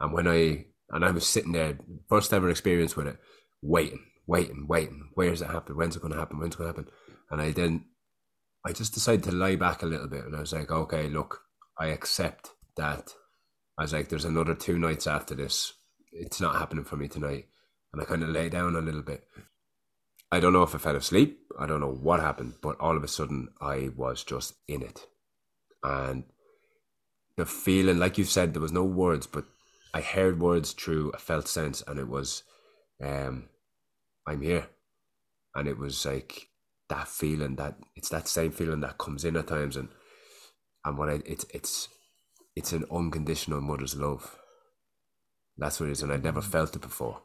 And 0.00 0.12
when 0.12 0.26
I 0.26 0.66
and 0.90 1.04
I 1.04 1.10
was 1.10 1.26
sitting 1.26 1.52
there, 1.52 1.78
first 2.08 2.32
ever 2.32 2.50
experience 2.50 2.96
with 2.96 3.06
it, 3.06 3.16
waiting, 3.62 4.04
waiting, 4.26 4.66
waiting. 4.68 5.10
Where's 5.14 5.40
it 5.40 5.50
happen? 5.50 5.76
When's 5.76 5.96
it 5.96 6.02
going 6.02 6.12
to 6.12 6.18
happen? 6.18 6.38
When's 6.38 6.54
it 6.54 6.58
going 6.58 6.72
to 6.72 6.80
happen? 6.80 6.92
And 7.30 7.40
I 7.40 7.50
then, 7.52 7.86
I 8.66 8.72
just 8.72 8.92
decided 8.92 9.24
to 9.24 9.32
lie 9.32 9.56
back 9.56 9.82
a 9.82 9.86
little 9.86 10.08
bit, 10.08 10.24
and 10.24 10.36
I 10.36 10.40
was 10.40 10.52
like, 10.52 10.70
okay, 10.70 11.08
look, 11.08 11.40
I 11.78 11.88
accept 11.88 12.50
that. 12.76 13.14
I 13.78 13.82
was 13.82 13.92
like, 13.92 14.08
there's 14.08 14.24
another 14.24 14.54
two 14.54 14.78
nights 14.78 15.06
after 15.06 15.34
this. 15.34 15.72
It's 16.12 16.40
not 16.40 16.56
happening 16.56 16.84
for 16.84 16.96
me 16.96 17.08
tonight, 17.08 17.46
and 17.92 18.02
I 18.02 18.04
kind 18.04 18.22
of 18.22 18.28
lay 18.28 18.48
down 18.48 18.76
a 18.76 18.80
little 18.80 19.02
bit, 19.02 19.24
I 20.32 20.40
don't 20.40 20.54
know 20.54 20.62
if 20.62 20.74
I 20.74 20.78
fell 20.78 20.96
asleep. 20.96 21.40
I 21.58 21.66
don't 21.66 21.80
know 21.80 21.92
what 21.92 22.20
happened, 22.20 22.54
but 22.62 22.80
all 22.80 22.96
of 22.96 23.04
a 23.04 23.08
sudden 23.08 23.48
I 23.60 23.90
was 23.94 24.24
just 24.24 24.54
in 24.66 24.82
it. 24.82 25.06
And 25.82 26.24
the 27.36 27.44
feeling, 27.44 27.98
like 27.98 28.16
you 28.16 28.24
said, 28.24 28.54
there 28.54 28.62
was 28.62 28.72
no 28.72 28.84
words, 28.84 29.26
but 29.26 29.44
I 29.92 30.00
heard 30.00 30.40
words 30.40 30.72
through 30.72 31.10
a 31.10 31.18
felt 31.18 31.48
sense, 31.48 31.82
and 31.86 31.98
it 31.98 32.08
was, 32.08 32.44
um, 33.02 33.50
I'm 34.26 34.40
here. 34.40 34.68
And 35.54 35.68
it 35.68 35.76
was 35.76 36.06
like 36.06 36.48
that 36.88 37.08
feeling 37.08 37.56
that 37.56 37.76
it's 37.94 38.08
that 38.08 38.26
same 38.26 38.52
feeling 38.52 38.80
that 38.80 38.96
comes 38.96 39.26
in 39.26 39.36
at 39.36 39.48
times, 39.48 39.76
and 39.76 39.90
and 40.86 40.96
what 40.96 41.10
I 41.10 41.20
it's 41.26 41.44
it's 41.52 41.88
it's 42.54 42.72
an 42.72 42.84
unconditional 42.90 43.60
mother's 43.60 43.96
love. 43.96 44.38
That's 45.56 45.80
what 45.80 45.88
it 45.88 45.92
is, 45.92 46.02
and 46.02 46.12
I'd 46.12 46.24
never 46.24 46.40
felt 46.40 46.76
it 46.76 46.82
before. 46.82 47.22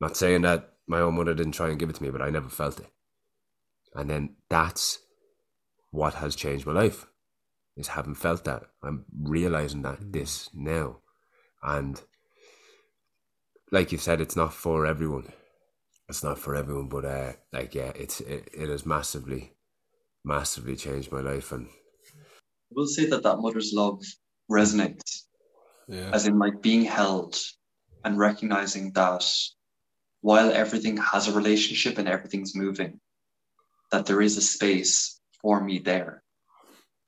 Not 0.00 0.16
saying 0.16 0.42
that 0.42 0.74
my 0.86 1.00
own 1.00 1.16
mother 1.16 1.34
didn't 1.34 1.52
try 1.52 1.70
and 1.70 1.78
give 1.78 1.90
it 1.90 1.96
to 1.96 2.02
me, 2.02 2.10
but 2.10 2.22
I 2.22 2.30
never 2.30 2.48
felt 2.48 2.78
it. 2.80 2.86
And 3.94 4.10
then 4.10 4.36
that's 4.48 4.98
what 5.90 6.14
has 6.14 6.34
changed 6.34 6.66
my 6.66 6.72
life 6.72 7.06
is 7.76 7.88
having 7.88 8.14
felt 8.14 8.44
that. 8.44 8.64
I'm 8.82 9.04
realizing 9.22 9.82
that 9.82 10.00
mm. 10.00 10.12
this 10.12 10.50
now. 10.54 10.98
And 11.62 12.00
like 13.72 13.92
you 13.92 13.98
said, 13.98 14.20
it's 14.20 14.36
not 14.36 14.52
for 14.52 14.86
everyone. 14.86 15.32
It's 16.08 16.22
not 16.22 16.38
for 16.38 16.54
everyone, 16.54 16.88
but 16.88 17.04
uh, 17.04 17.32
like 17.52 17.74
yeah, 17.74 17.92
it's 17.94 18.20
it, 18.20 18.50
it 18.52 18.68
has 18.68 18.84
massively, 18.84 19.54
massively 20.24 20.76
changed 20.76 21.10
my 21.10 21.20
life. 21.20 21.50
And 21.50 21.68
we'll 22.74 22.86
say 22.86 23.06
that 23.06 23.22
that 23.22 23.38
mother's 23.38 23.72
love 23.72 24.02
resonates, 24.50 25.22
yeah. 25.88 26.10
as 26.12 26.26
in 26.26 26.38
like 26.38 26.62
being 26.62 26.84
held 26.84 27.36
and 28.04 28.18
recognizing 28.18 28.92
that 28.92 29.24
while 30.20 30.50
everything 30.50 30.96
has 30.96 31.28
a 31.28 31.32
relationship 31.32 31.98
and 31.98 32.08
everything's 32.08 32.54
moving, 32.56 33.00
that 33.92 34.06
there 34.06 34.22
is 34.22 34.36
a 34.36 34.42
space 34.42 35.20
for 35.40 35.62
me 35.62 35.78
there. 35.78 36.22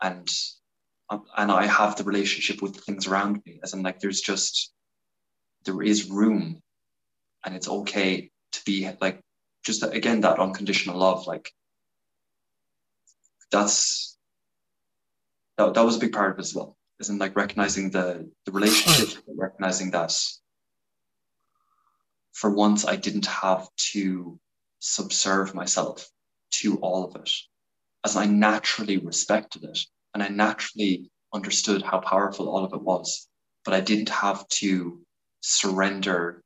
And 0.01 0.29
and 1.11 1.53
I 1.53 1.67
have 1.67 1.97
the 1.97 2.05
relationship 2.05 2.61
with 2.61 2.75
the 2.75 2.81
things 2.81 3.07
around 3.07 3.41
me, 3.47 3.61
as 3.63 3.75
in 3.75 3.83
like 3.83 4.01
there's 4.01 4.21
just 4.21 4.73
there 5.65 5.83
is 5.83 6.11
room 6.11 6.61
and 7.45 7.55
it's 7.55 7.69
okay 7.69 8.31
to 8.53 8.61
be 8.65 8.91
like 9.01 9.21
just 9.65 9.83
again 9.83 10.21
that 10.21 10.39
unconditional 10.39 10.99
love 10.99 11.27
like 11.27 11.53
that's 13.51 14.16
that, 15.59 15.75
that 15.75 15.85
was 15.85 15.97
a 15.97 16.01
big 16.01 16.13
part 16.13 16.33
of 16.33 16.39
it 16.39 16.43
as 16.43 16.55
well 16.55 16.77
isn't 16.99 17.19
like 17.19 17.37
recognizing 17.37 17.91
the 17.91 18.31
the 18.47 18.53
relationship 18.53 19.23
recognizing 19.29 19.91
that 19.91 20.13
for 22.37 22.51
once 22.51 22.87
I 22.87 22.97
didn't 22.97 23.27
have 23.27 23.67
to 23.93 24.39
subserve 24.79 25.55
myself 25.55 26.07
to 26.51 26.77
all 26.77 27.05
of 27.05 27.17
it, 27.17 27.31
as 28.05 28.15
I 28.15 28.27
naturally 28.27 28.99
respected 28.99 29.65
it 29.65 29.79
and 30.13 30.23
I 30.23 30.29
naturally 30.29 31.11
understood 31.33 31.83
how 31.83 32.01
powerful 32.01 32.49
all 32.49 32.65
of 32.65 32.75
it 32.75 32.83
was, 32.83 33.27
but 33.65 33.73
I 33.73 33.81
didn't 33.81 34.11
have 34.11 34.47
to 34.61 35.01
surrender 35.41 36.43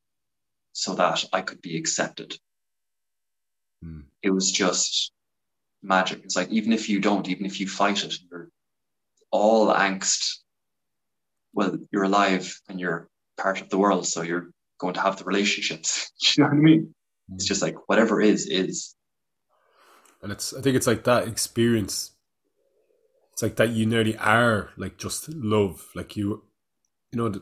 so 0.72 0.94
that 0.94 1.24
I 1.32 1.42
could 1.42 1.60
be 1.60 1.76
accepted. 1.76 2.38
Mm. 3.84 4.04
It 4.22 4.30
was 4.30 4.52
just 4.52 5.10
magic. 5.82 6.22
It's 6.22 6.36
like 6.36 6.50
even 6.50 6.72
if 6.72 6.88
you 6.88 7.00
don't, 7.00 7.28
even 7.28 7.46
if 7.46 7.58
you 7.58 7.66
fight 7.66 8.04
it, 8.04 8.16
you're 8.30 8.48
all 9.30 9.68
angst. 9.68 10.36
Well, 11.52 11.76
you're 11.90 12.04
alive 12.04 12.60
and 12.68 12.78
you're 12.78 13.08
part 13.36 13.60
of 13.60 13.68
the 13.70 13.78
world, 13.78 14.06
so 14.06 14.22
you're 14.22 14.50
going 14.78 14.94
to 14.94 15.00
have 15.00 15.16
the 15.16 15.24
relationships. 15.24 16.12
you 16.20 16.42
know 16.42 16.48
what 16.48 16.56
I 16.56 16.60
mean? 16.60 16.94
It's 17.34 17.44
just 17.44 17.62
like 17.62 17.76
whatever 17.88 18.20
is 18.20 18.46
is. 18.46 18.94
And 20.22 20.32
it's 20.32 20.52
I 20.52 20.60
think 20.60 20.76
it's 20.76 20.86
like 20.86 21.04
that 21.04 21.28
experience. 21.28 22.12
It's 23.32 23.42
like 23.42 23.56
that 23.56 23.70
you 23.70 23.86
nearly 23.86 24.16
are 24.18 24.70
like 24.76 24.98
just 24.98 25.28
love, 25.28 25.86
like 25.94 26.16
you, 26.16 26.42
you 27.12 27.18
know. 27.18 27.40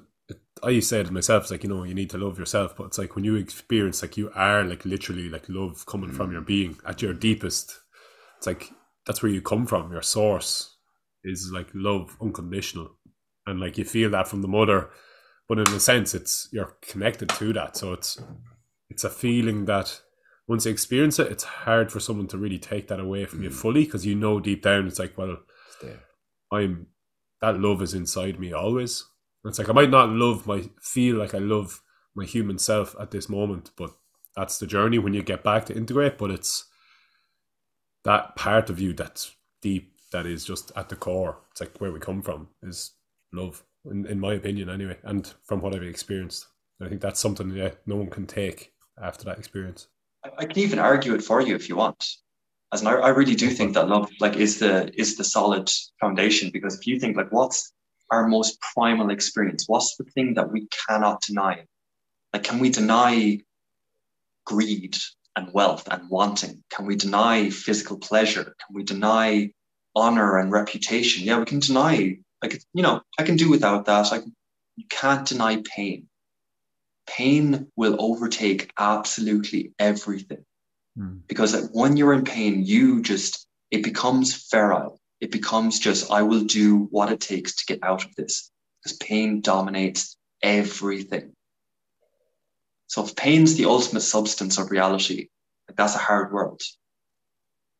I 0.63 0.81
say 0.81 1.01
it 1.01 1.11
myself. 1.11 1.45
It's 1.45 1.51
like 1.53 1.63
you 1.63 1.71
know 1.71 1.85
you 1.85 1.95
need 1.95 2.11
to 2.11 2.19
love 2.19 2.39
yourself, 2.39 2.77
but 2.77 2.89
it's 2.89 2.99
like 2.99 3.15
when 3.15 3.25
you 3.25 3.37
experience 3.37 4.03
like 4.03 4.17
you 4.17 4.31
are 4.35 4.65
like 4.65 4.85
literally 4.85 5.29
like 5.29 5.49
love 5.49 5.87
coming 5.87 6.11
mm. 6.11 6.17
from 6.17 6.33
your 6.33 6.43
being 6.43 6.77
at 6.85 7.01
your 7.01 7.15
deepest. 7.15 7.79
It's 8.37 8.47
like 8.47 8.71
that's 9.07 9.23
where 9.23 9.33
you 9.33 9.41
come 9.41 9.67
from. 9.67 9.91
Your 9.91 10.03
source 10.03 10.78
is 11.25 11.51
like 11.53 11.69
love, 11.75 12.17
unconditional, 12.21 12.91
and 13.47 13.61
like 13.61 13.79
you 13.79 13.85
feel 13.85 14.11
that 14.11 14.29
from 14.29 14.43
the 14.43 14.49
mother 14.49 14.91
but 15.49 15.59
in 15.59 15.69
a 15.69 15.81
sense 15.81 16.15
it's 16.15 16.49
you're 16.53 16.77
connected 16.83 17.29
to 17.31 17.53
that. 17.55 17.77
So 17.77 17.95
it's 17.95 18.21
it's 18.91 19.05
a 19.05 19.11
feeling 19.11 19.65
that 19.65 20.01
once 20.47 20.67
you 20.67 20.71
experience 20.71 21.19
it 21.19 21.33
it's 21.33 21.45
hard 21.45 21.91
for 21.91 22.01
someone 22.01 22.27
to 22.29 22.39
really 22.39 22.59
take 22.59 22.89
that 22.89 23.01
away 23.01 23.25
from 23.25 23.41
mm. 23.41 23.45
you 23.45 23.51
fully 23.51 23.85
because 23.85 24.07
you 24.07 24.15
know 24.15 24.41
deep 24.41 24.63
down 24.63 24.87
it's 24.87 24.99
like 24.99 25.17
well 25.19 25.37
i'm 26.51 26.87
that 27.43 27.61
love 27.61 27.83
is 27.83 27.95
inside 27.95 28.41
me 28.41 28.53
always. 28.53 29.05
It's 29.45 29.59
like 29.59 29.69
i 29.69 29.73
might 29.73 29.91
not 29.91 30.09
love 30.09 30.47
my 30.47 30.69
feel 30.81 31.17
like 31.17 31.35
i 31.35 31.39
love 31.39 31.83
my 32.15 32.25
human 32.25 32.59
self 32.59 32.97
at 32.99 33.11
this 33.11 33.29
moment 33.29 33.71
but 33.77 33.91
that's 34.35 34.59
the 34.59 34.67
journey 34.67 34.99
when 34.99 35.15
you 35.15 35.23
get 35.23 35.45
back 35.45 35.67
to 35.67 35.77
integrate 35.77 36.17
but 36.17 36.31
it's 36.31 36.67
that 38.05 38.35
part 38.35 38.71
of 38.71 38.81
you 38.81 38.95
that's 38.95 39.35
deep 39.61 39.93
that 40.13 40.27
is 40.27 40.45
just 40.45 40.73
at 40.77 40.89
the 40.89 40.97
core. 40.97 41.39
It's 41.51 41.61
like 41.61 41.77
where 41.79 41.93
we 41.93 42.01
come 42.01 42.23
from 42.23 42.49
is 42.63 42.93
love, 43.33 43.63
in, 43.91 44.07
in 44.07 44.21
my 44.21 44.35
opinion, 44.35 44.71
anyway, 44.71 44.97
and 45.03 45.33
from 45.45 45.61
what 45.61 45.75
I've 45.75 45.83
experienced. 45.83 46.47
I 46.81 46.89
think 46.89 47.01
that's 47.01 47.21
something 47.21 47.55
that 47.55 47.81
no 47.87 47.97
one 47.97 48.09
can 48.09 48.27
take 48.27 48.73
after 49.03 49.25
that 49.25 49.39
experience. 49.39 49.89
I 50.39 50.47
can 50.47 50.59
even 50.59 50.79
argue 50.79 51.15
it 51.15 51.23
for 51.23 51.41
you 51.41 51.55
if 51.55 51.69
you 51.69 51.77
want. 51.77 52.07
As 52.73 52.83
an, 52.83 52.89
I 52.89 53.09
really 53.09 53.35
do 53.35 53.51
think 53.51 53.75
that 53.75 53.89
love, 53.89 54.11
like, 54.21 54.37
is 54.37 54.59
the 54.59 54.91
is 54.99 55.17
the 55.17 55.25
solid 55.25 55.71
foundation. 56.01 56.51
Because 56.53 56.77
if 56.77 56.87
you 56.87 57.01
think, 57.01 57.17
like, 57.17 57.33
what's 57.33 57.73
our 58.11 58.29
most 58.29 58.61
primal 58.75 59.11
experience? 59.11 59.65
What's 59.67 59.97
the 59.97 60.05
thing 60.05 60.35
that 60.35 60.51
we 60.53 60.69
cannot 60.87 61.23
deny? 61.23 61.65
Like, 62.33 62.45
can 62.45 62.59
we 62.59 62.71
deny 62.71 63.41
greed 64.45 64.97
and 65.37 65.53
wealth 65.53 65.89
and 65.91 66.09
wanting? 66.11 66.63
Can 66.71 66.87
we 66.87 66.97
deny 66.97 67.49
physical 67.51 67.99
pleasure? 67.99 68.45
Can 68.45 68.75
we 68.75 68.83
deny 68.83 69.53
honor 69.99 70.39
and 70.39 70.53
reputation? 70.53 71.25
Yeah, 71.25 71.39
we 71.39 71.45
can 71.45 71.59
deny. 71.59 72.19
Like, 72.43 72.63
you 72.73 72.83
know, 72.83 73.03
I 73.19 73.25
can 73.25 73.37
do 73.37 73.51
without 73.51 73.87
that. 73.87 74.13
I 74.13 74.19
can, 74.19 74.35
you 74.77 74.85
can't 74.89 75.27
deny 75.27 75.63
pain. 75.65 76.09
Pain 77.07 77.69
will 77.77 77.97
overtake 77.99 78.71
absolutely 78.79 79.73
everything. 79.79 80.45
Mm. 80.99 81.21
Because 81.27 81.69
when 81.73 81.97
you're 81.97 82.13
in 82.13 82.25
pain, 82.25 82.65
you 82.65 83.03
just, 83.03 83.47
it 83.71 83.83
becomes 83.83 84.35
feral. 84.35 85.01
It 85.21 85.33
becomes 85.33 85.81
just, 85.81 86.11
I 86.11 86.23
will 86.23 86.45
do 86.45 86.87
what 86.91 87.11
it 87.11 87.21
takes 87.21 87.57
to 87.57 87.67
get 87.67 87.83
out 87.83 88.05
of 88.05 88.15
this. 88.15 88.51
Because 88.83 88.97
pain 88.99 89.41
dominates 89.41 90.17
everything. 90.43 91.33
So 92.87 93.05
if 93.05 93.17
pain's 93.17 93.57
the 93.57 93.67
ultimate 93.67 94.03
substance 94.03 94.59
of 94.59 94.71
reality, 94.71 95.29
like 95.69 95.77
that's 95.77 95.95
a 95.95 95.99
hard 95.99 96.33
world. 96.33 96.63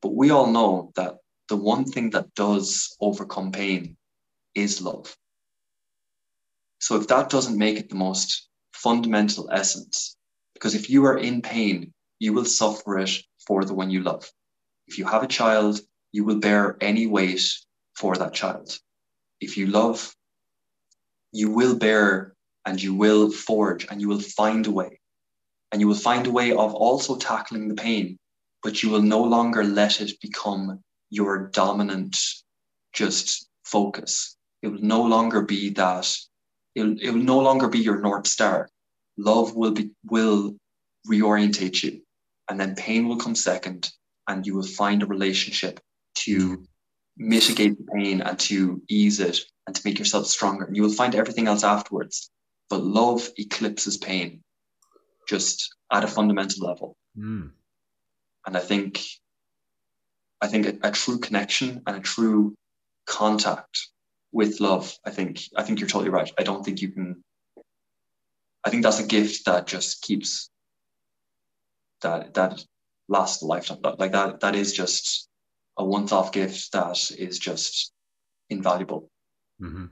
But 0.03 0.15
we 0.15 0.31
all 0.31 0.53
know 0.53 0.93
that 0.97 1.17
the 1.49 1.57
one 1.57 1.85
thing 1.85 2.11
that 2.11 2.35
does 2.35 2.97
overcome 3.01 3.53
pain 3.53 3.97
is 4.55 4.83
love. 4.83 5.17
So 6.81 6.97
if 6.97 7.09
that 7.09 7.31
doesn't 7.31 7.59
make 7.59 7.79
it 7.79 7.89
the 7.89 7.97
most 7.97 8.49
fundamental 8.73 9.49
essence, 9.51 10.17
because 10.55 10.75
if 10.75 10.91
you 10.91 11.05
are 11.07 11.19
in 11.19 11.43
pain, 11.43 11.93
you 12.19 12.33
will 12.33 12.45
suffer 12.45 12.99
it 12.99 13.11
for 13.47 13.65
the 13.65 13.75
one 13.75 13.91
you 13.91 14.03
love. 14.03 14.31
If 14.87 14.99
you 14.99 15.07
have 15.07 15.23
a 15.23 15.29
child, 15.29 15.81
you 16.13 16.25
will 16.25 16.39
bear 16.39 16.77
any 16.81 17.07
weight 17.07 17.43
for 17.95 18.17
that 18.17 18.35
child. 18.35 18.79
If 19.41 19.57
you 19.57 19.67
love, 19.67 20.15
you 21.33 21.51
will 21.51 21.77
bear 21.77 22.35
and 22.65 22.83
you 22.83 22.95
will 22.95 23.31
forge 23.31 23.87
and 23.91 24.01
you 24.01 24.09
will 24.09 24.21
find 24.21 24.67
a 24.67 24.71
way. 24.71 25.01
And 25.71 25.81
you 25.81 25.89
will 25.89 25.95
find 25.95 26.27
a 26.27 26.31
way 26.31 26.53
of 26.53 26.75
also 26.75 27.17
tackling 27.17 27.69
the 27.69 27.75
pain, 27.75 28.19
but 28.63 28.83
you 28.83 28.91
will 28.91 29.03
no 29.03 29.23
longer 29.23 29.65
let 29.65 30.01
it 30.01 30.21
become 30.21 30.83
your 31.11 31.49
dominant 31.49 32.17
just 32.93 33.49
focus. 33.65 34.37
It 34.63 34.69
will 34.69 34.83
no 34.83 35.03
longer 35.03 35.43
be 35.43 35.71
that, 35.71 36.17
it 36.75 36.83
will, 36.83 36.97
it 37.01 37.11
will 37.11 37.23
no 37.23 37.39
longer 37.39 37.69
be 37.69 37.79
your 37.79 38.01
North 38.01 38.27
Star. 38.27 38.69
Love 39.17 39.55
will 39.55 39.73
be 39.73 39.91
will 40.05 40.55
reorientate 41.11 41.83
you. 41.83 42.03
And 42.49 42.59
then 42.59 42.75
pain 42.75 43.09
will 43.09 43.19
come 43.19 43.35
second, 43.35 43.91
and 44.27 44.47
you 44.47 44.55
will 44.55 44.63
find 44.63 45.03
a 45.03 45.07
relationship 45.07 45.81
to 46.17 46.65
mitigate 47.17 47.77
the 47.77 47.85
pain 47.95 48.21
and 48.21 48.39
to 48.39 48.83
ease 48.89 49.21
it 49.21 49.41
and 49.67 49.75
to 49.75 49.83
make 49.85 49.99
yourself 49.99 50.27
stronger. 50.27 50.65
And 50.65 50.77
you 50.77 50.83
will 50.83 50.93
find 50.93 51.15
everything 51.15 51.47
else 51.47 51.65
afterwards. 51.65 52.31
But 52.71 52.85
love 52.85 53.29
eclipses 53.37 53.97
pain 53.97 54.43
just 55.29 55.75
at 55.93 56.05
a 56.05 56.09
fundamental 56.09 56.67
level. 56.67 56.97
Mm. 57.17 57.51
And 58.47 58.57
I 58.57 58.61
think 58.61 59.03
I 60.41 60.47
think 60.49 60.67
a, 60.67 60.89
a, 60.89 60.93
true 60.93 61.19
connection 61.19 61.83
and 61.87 61.97
a 61.97 62.01
true 62.01 62.55
contact 63.07 63.89
with 64.33 64.61
love, 64.61 64.97
I 65.05 65.11
think 65.11 65.41
I 65.57 65.63
think 65.63 65.81
you're 65.81 65.89
totally 65.89 66.11
right. 66.11 66.31
I 66.39 66.43
don't 66.43 66.65
think 66.65 66.81
you 66.81 66.91
can 66.93 67.23
I 68.65 68.71
think 68.71 68.83
that's 68.83 69.01
a 69.01 69.07
gift 69.07 69.47
that 69.47 69.67
just 69.67 70.03
keeps 70.03 70.51
that 72.03 72.35
that 72.35 72.63
lasts 73.09 73.43
a 73.43 73.47
lifetime. 73.47 73.79
Like 73.99 74.13
that 74.13 74.41
that 74.41 74.55
is 74.55 74.73
just 74.73 75.29
a 75.77 75.85
once-off 75.85 76.33
gift 76.33 76.73
that 76.73 77.11
is 77.13 77.39
just 77.39 77.93
invaluable. 78.51 79.11
Mm-hmm. 79.61 79.87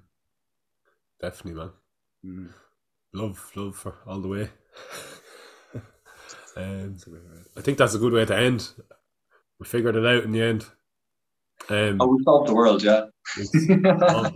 Definitely, 1.20 1.60
man. 1.60 1.70
Mm. 2.24 2.52
Love, 3.14 3.50
love 3.54 3.76
for 3.76 3.94
all 4.06 4.20
the 4.20 4.28
way. 4.28 4.50
um, 6.56 6.96
I 7.56 7.60
think 7.62 7.78
that's 7.78 7.94
a 7.94 7.98
good 7.98 8.12
way 8.12 8.24
to 8.24 8.36
end. 8.36 8.68
We 9.58 9.66
figured 9.66 9.96
it 9.96 10.06
out 10.06 10.24
in 10.24 10.32
the 10.32 10.42
end. 10.42 10.66
Um, 11.68 11.96
oh, 12.00 12.06
we 12.06 12.22
solved 12.24 12.48
the 12.48 12.54
world, 12.54 12.82
yeah. 12.82 13.06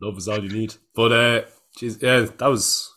love 0.00 0.16
is 0.16 0.28
all 0.28 0.42
you 0.42 0.50
need. 0.50 0.74
But 0.94 1.12
uh, 1.12 1.42
geez, 1.76 1.98
yeah, 2.00 2.20
that 2.20 2.46
was 2.46 2.92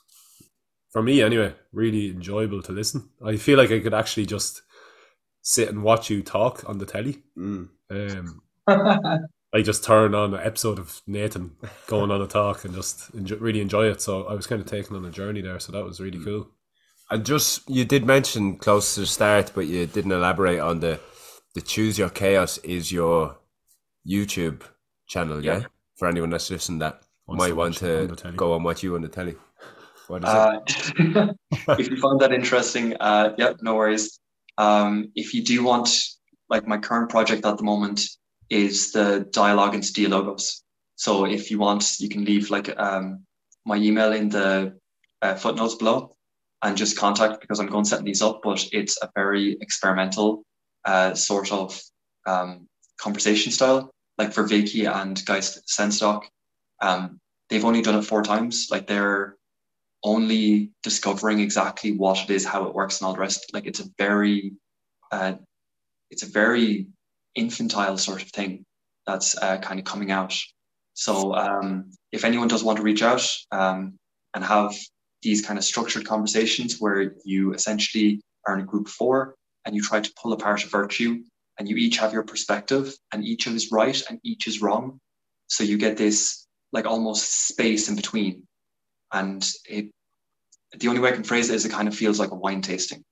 for 0.91 1.01
me 1.01 1.21
anyway. 1.21 1.55
Really 1.73 2.09
enjoyable 2.09 2.61
to 2.63 2.71
listen. 2.71 3.09
I 3.25 3.37
feel 3.37 3.57
like 3.57 3.71
I 3.71 3.79
could 3.79 3.93
actually 3.93 4.25
just 4.25 4.61
sit 5.41 5.69
and 5.69 5.83
watch 5.83 6.09
you 6.09 6.21
talk 6.21 6.67
on 6.69 6.77
the 6.77 6.85
telly. 6.85 7.23
Mm. 7.37 7.69
Um, 7.89 8.41
I 9.53 9.61
just 9.61 9.83
turn 9.83 10.15
on 10.15 10.33
an 10.33 10.39
episode 10.39 10.79
of 10.79 11.01
Nathan 11.07 11.57
going 11.87 12.11
on 12.11 12.21
a 12.21 12.27
talk 12.27 12.63
and 12.63 12.73
just 12.73 13.13
enjoy, 13.13 13.35
really 13.37 13.61
enjoy 13.61 13.89
it. 13.89 14.01
So 14.01 14.25
I 14.25 14.33
was 14.33 14.47
kind 14.47 14.61
of 14.61 14.67
taken 14.67 14.95
on 14.95 15.03
a 15.03 15.11
journey 15.11 15.41
there. 15.41 15.59
So 15.59 15.71
that 15.73 15.83
was 15.83 15.99
really 15.99 16.19
mm. 16.19 16.23
cool. 16.25 16.47
And 17.11 17.25
just 17.25 17.69
you 17.69 17.83
did 17.83 18.05
mention 18.05 18.55
close 18.55 18.95
to 18.95 19.01
the 19.01 19.05
start, 19.05 19.51
but 19.53 19.67
you 19.67 19.85
didn't 19.85 20.13
elaborate 20.13 20.61
on 20.61 20.79
the 20.79 20.97
the 21.53 21.61
choose 21.61 21.97
your 21.97 22.09
chaos 22.09 22.57
is 22.59 22.89
your 22.89 23.37
YouTube 24.07 24.61
channel, 25.07 25.43
yeah. 25.43 25.57
yeah? 25.57 25.65
For 25.97 26.07
anyone 26.07 26.29
that's 26.29 26.49
listening, 26.49 26.79
that 26.79 27.01
Wants 27.27 27.43
might 27.43 27.55
want 27.55 27.77
to 27.77 28.15
go 28.37 28.55
and 28.55 28.63
watch 28.63 28.81
you 28.81 28.95
on 28.95 29.01
the 29.01 29.09
telly. 29.09 29.35
What 30.07 30.23
is 30.23 30.29
uh, 30.29 30.59
it? 30.65 31.37
if 31.79 31.89
you 31.89 31.97
find 31.97 32.17
that 32.21 32.31
interesting, 32.31 32.95
uh, 33.01 33.35
yeah, 33.37 33.53
no 33.61 33.75
worries. 33.75 34.17
Um, 34.57 35.11
if 35.15 35.33
you 35.33 35.43
do 35.43 35.63
want, 35.63 35.89
like 36.49 36.65
my 36.65 36.77
current 36.77 37.09
project 37.09 37.45
at 37.45 37.57
the 37.57 37.63
moment 37.63 38.03
is 38.49 38.93
the 38.93 39.27
dialogue 39.31 39.75
into 39.75 39.91
Dialogos. 39.91 40.63
So 40.95 41.25
if 41.25 41.51
you 41.51 41.59
want, 41.59 41.99
you 41.99 42.07
can 42.07 42.23
leave 42.23 42.49
like 42.49 42.73
um, 42.79 43.25
my 43.65 43.75
email 43.75 44.13
in 44.13 44.29
the 44.29 44.77
uh, 45.21 45.35
footnotes 45.35 45.75
below 45.75 46.15
and 46.63 46.77
just 46.77 46.97
contact 46.97 47.41
because 47.41 47.59
I'm 47.59 47.67
going 47.67 47.85
setting 47.85 48.05
these 48.05 48.21
up, 48.21 48.41
but 48.43 48.67
it's 48.71 48.97
a 49.01 49.09
very 49.15 49.57
experimental 49.61 50.43
uh, 50.85 51.13
sort 51.15 51.51
of 51.51 51.79
um, 52.25 52.67
conversation 52.99 53.51
style. 53.51 53.91
Like 54.17 54.33
Vervaeke 54.33 54.87
and 54.93 55.23
Guy 55.25 55.39
Sengstock, 55.39 56.23
um, 56.81 57.19
they've 57.49 57.65
only 57.65 57.81
done 57.81 57.95
it 57.95 58.03
four 58.03 58.21
times. 58.21 58.67
Like 58.69 58.85
they're 58.85 59.35
only 60.03 60.71
discovering 60.83 61.39
exactly 61.39 61.93
what 61.93 62.23
it 62.23 62.29
is, 62.29 62.45
how 62.45 62.65
it 62.65 62.75
works, 62.75 62.99
and 62.99 63.07
all 63.07 63.13
the 63.13 63.19
rest. 63.19 63.51
Like 63.53 63.65
it's 63.65 63.79
a 63.79 63.89
very, 63.97 64.53
uh, 65.11 65.33
it's 66.11 66.23
a 66.23 66.27
very 66.27 66.87
infantile 67.33 67.97
sort 67.97 68.21
of 68.21 68.29
thing 68.29 68.65
that's 69.07 69.35
uh, 69.37 69.57
kind 69.57 69.79
of 69.79 69.85
coming 69.85 70.11
out. 70.11 70.35
So 70.93 71.33
um, 71.33 71.91
if 72.11 72.25
anyone 72.25 72.47
does 72.47 72.63
want 72.63 72.77
to 72.77 72.83
reach 72.83 73.01
out 73.01 73.25
um, 73.51 73.97
and 74.35 74.43
have 74.43 74.75
these 75.21 75.45
kind 75.45 75.57
of 75.57 75.65
structured 75.65 76.05
conversations 76.05 76.77
where 76.79 77.13
you 77.23 77.53
essentially 77.53 78.21
are 78.47 78.55
in 78.55 78.61
a 78.61 78.65
group 78.65 78.87
four 78.87 79.35
and 79.65 79.75
you 79.75 79.81
try 79.81 79.99
to 79.99 80.13
pull 80.21 80.33
apart 80.33 80.63
a 80.63 80.67
virtue 80.67 81.21
and 81.59 81.69
you 81.69 81.75
each 81.75 81.97
have 81.97 82.13
your 82.13 82.23
perspective 82.23 82.93
and 83.13 83.23
each 83.23 83.45
of 83.47 83.53
is 83.53 83.71
right 83.71 84.01
and 84.09 84.19
each 84.23 84.47
is 84.47 84.61
wrong. 84.61 84.99
So 85.47 85.63
you 85.63 85.77
get 85.77 85.97
this 85.97 86.47
like 86.71 86.85
almost 86.85 87.47
space 87.47 87.89
in 87.89 87.95
between. 87.95 88.47
And 89.13 89.47
it 89.65 89.91
the 90.77 90.87
only 90.87 91.01
way 91.01 91.09
I 91.09 91.13
can 91.13 91.23
phrase 91.23 91.49
it 91.49 91.55
is 91.55 91.65
it 91.65 91.71
kind 91.71 91.87
of 91.87 91.95
feels 91.95 92.19
like 92.19 92.31
a 92.31 92.35
wine 92.35 92.61
tasting 92.61 93.03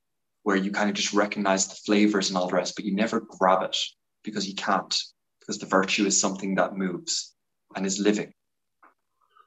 where 0.43 0.55
you 0.55 0.71
kind 0.71 0.89
of 0.89 0.95
just 0.95 1.13
recognize 1.13 1.67
the 1.67 1.75
flavors 1.75 2.29
and 2.29 2.37
all 2.37 2.47
the 2.47 2.55
rest, 2.55 2.75
but 2.75 2.85
you 2.85 2.95
never 2.95 3.19
grab 3.19 3.61
it 3.63 3.75
because 4.23 4.47
you 4.47 4.55
can't, 4.55 4.97
because 5.39 5.59
the 5.59 5.65
virtue 5.65 6.05
is 6.05 6.19
something 6.19 6.55
that 6.55 6.77
moves 6.77 7.35
and 7.75 7.85
is 7.85 7.99
living. 7.99 8.31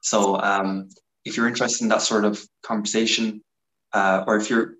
So 0.02 0.39
um, 0.39 0.90
if 1.24 1.36
you're 1.36 1.48
interested 1.48 1.84
in 1.84 1.89
that 1.89 2.02
sort 2.02 2.24
of 2.24 2.47
conversation, 2.62 3.43
uh, 3.93 4.24
or 4.26 4.36
if 4.36 4.51
you're 4.51 4.74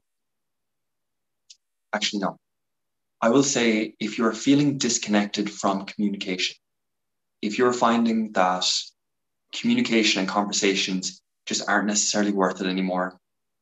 actually 1.93 2.21
no, 2.21 2.39
I 3.21 3.29
will 3.29 3.43
say 3.43 3.95
if 4.01 4.19
you're 4.19 4.33
feeling 4.33 4.79
disconnected 4.79 5.51
from 5.51 5.87
communication, 5.87 6.57
if 7.41 7.59
you're 7.59 7.73
finding 7.73 8.33
that 8.33 8.67
communication 9.55 10.21
and 10.21 10.29
conversations 10.29 11.21
just 11.47 11.69
aren't 11.69 11.87
necessarily 11.87 12.33
worth 12.33 12.61
it 12.61 12.67
anymore, 12.67 13.19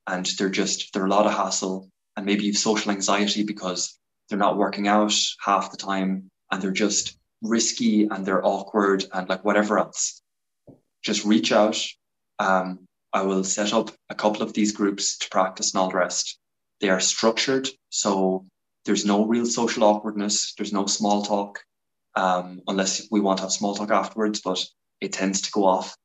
and 0.06 0.26
they're 0.38 0.48
just 0.48 0.92
they're 0.92 1.06
a 1.06 1.10
lot 1.10 1.26
of 1.26 1.32
hassle, 1.32 1.90
and 2.16 2.26
maybe 2.26 2.44
you've 2.44 2.56
social 2.56 2.92
anxiety 2.92 3.42
because 3.42 3.98
they're 4.28 4.38
not 4.38 4.56
working 4.56 4.86
out 4.86 5.14
half 5.44 5.70
the 5.70 5.76
time, 5.76 6.30
and 6.50 6.62
they're 6.62 6.70
just 6.70 7.18
risky 7.42 8.04
and 8.04 8.24
they're 8.24 8.44
awkward 8.44 9.04
and 9.12 9.28
like 9.28 9.44
whatever 9.44 9.78
else, 9.78 10.22
just 11.02 11.24
reach 11.24 11.52
out 11.52 11.82
um, 12.38 12.86
I 13.12 13.22
will 13.22 13.44
set 13.44 13.72
up 13.72 13.90
a 14.08 14.14
couple 14.14 14.42
of 14.42 14.52
these 14.52 14.72
groups 14.72 15.18
to 15.18 15.28
practice 15.30 15.72
and 15.74 15.80
all 15.80 15.90
the 15.90 15.96
rest. 15.96 16.38
They 16.80 16.90
are 16.90 17.00
structured, 17.00 17.68
so 17.90 18.46
there's 18.84 19.04
no 19.04 19.26
real 19.26 19.46
social 19.46 19.84
awkwardness, 19.84 20.54
there's 20.56 20.72
no 20.72 20.86
small 20.86 21.22
talk. 21.22 21.60
um, 22.14 22.60
unless 22.66 23.06
we 23.10 23.20
want 23.20 23.38
to 23.38 23.42
have 23.44 23.52
small 23.52 23.74
talk 23.74 23.90
afterwards, 23.90 24.40
but 24.40 24.64
it 25.00 25.12
tends 25.12 25.42
to 25.42 25.50
go 25.52 25.64
off. 25.64 25.96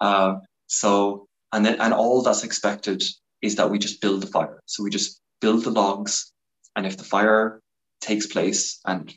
um, 0.00 0.40
so, 0.66 1.26
and 1.52 1.64
then, 1.64 1.80
and 1.80 1.94
all 1.94 2.22
that's 2.22 2.44
expected 2.44 3.02
is 3.42 3.56
that 3.56 3.70
we 3.70 3.78
just 3.78 4.00
build 4.00 4.22
the 4.22 4.26
fire. 4.26 4.60
So 4.66 4.82
we 4.82 4.90
just 4.90 5.20
build 5.40 5.64
the 5.64 5.70
logs, 5.70 6.32
and 6.74 6.86
if 6.86 6.96
the 6.96 7.04
fire 7.04 7.60
takes 8.00 8.26
place 8.26 8.80
and 8.84 9.14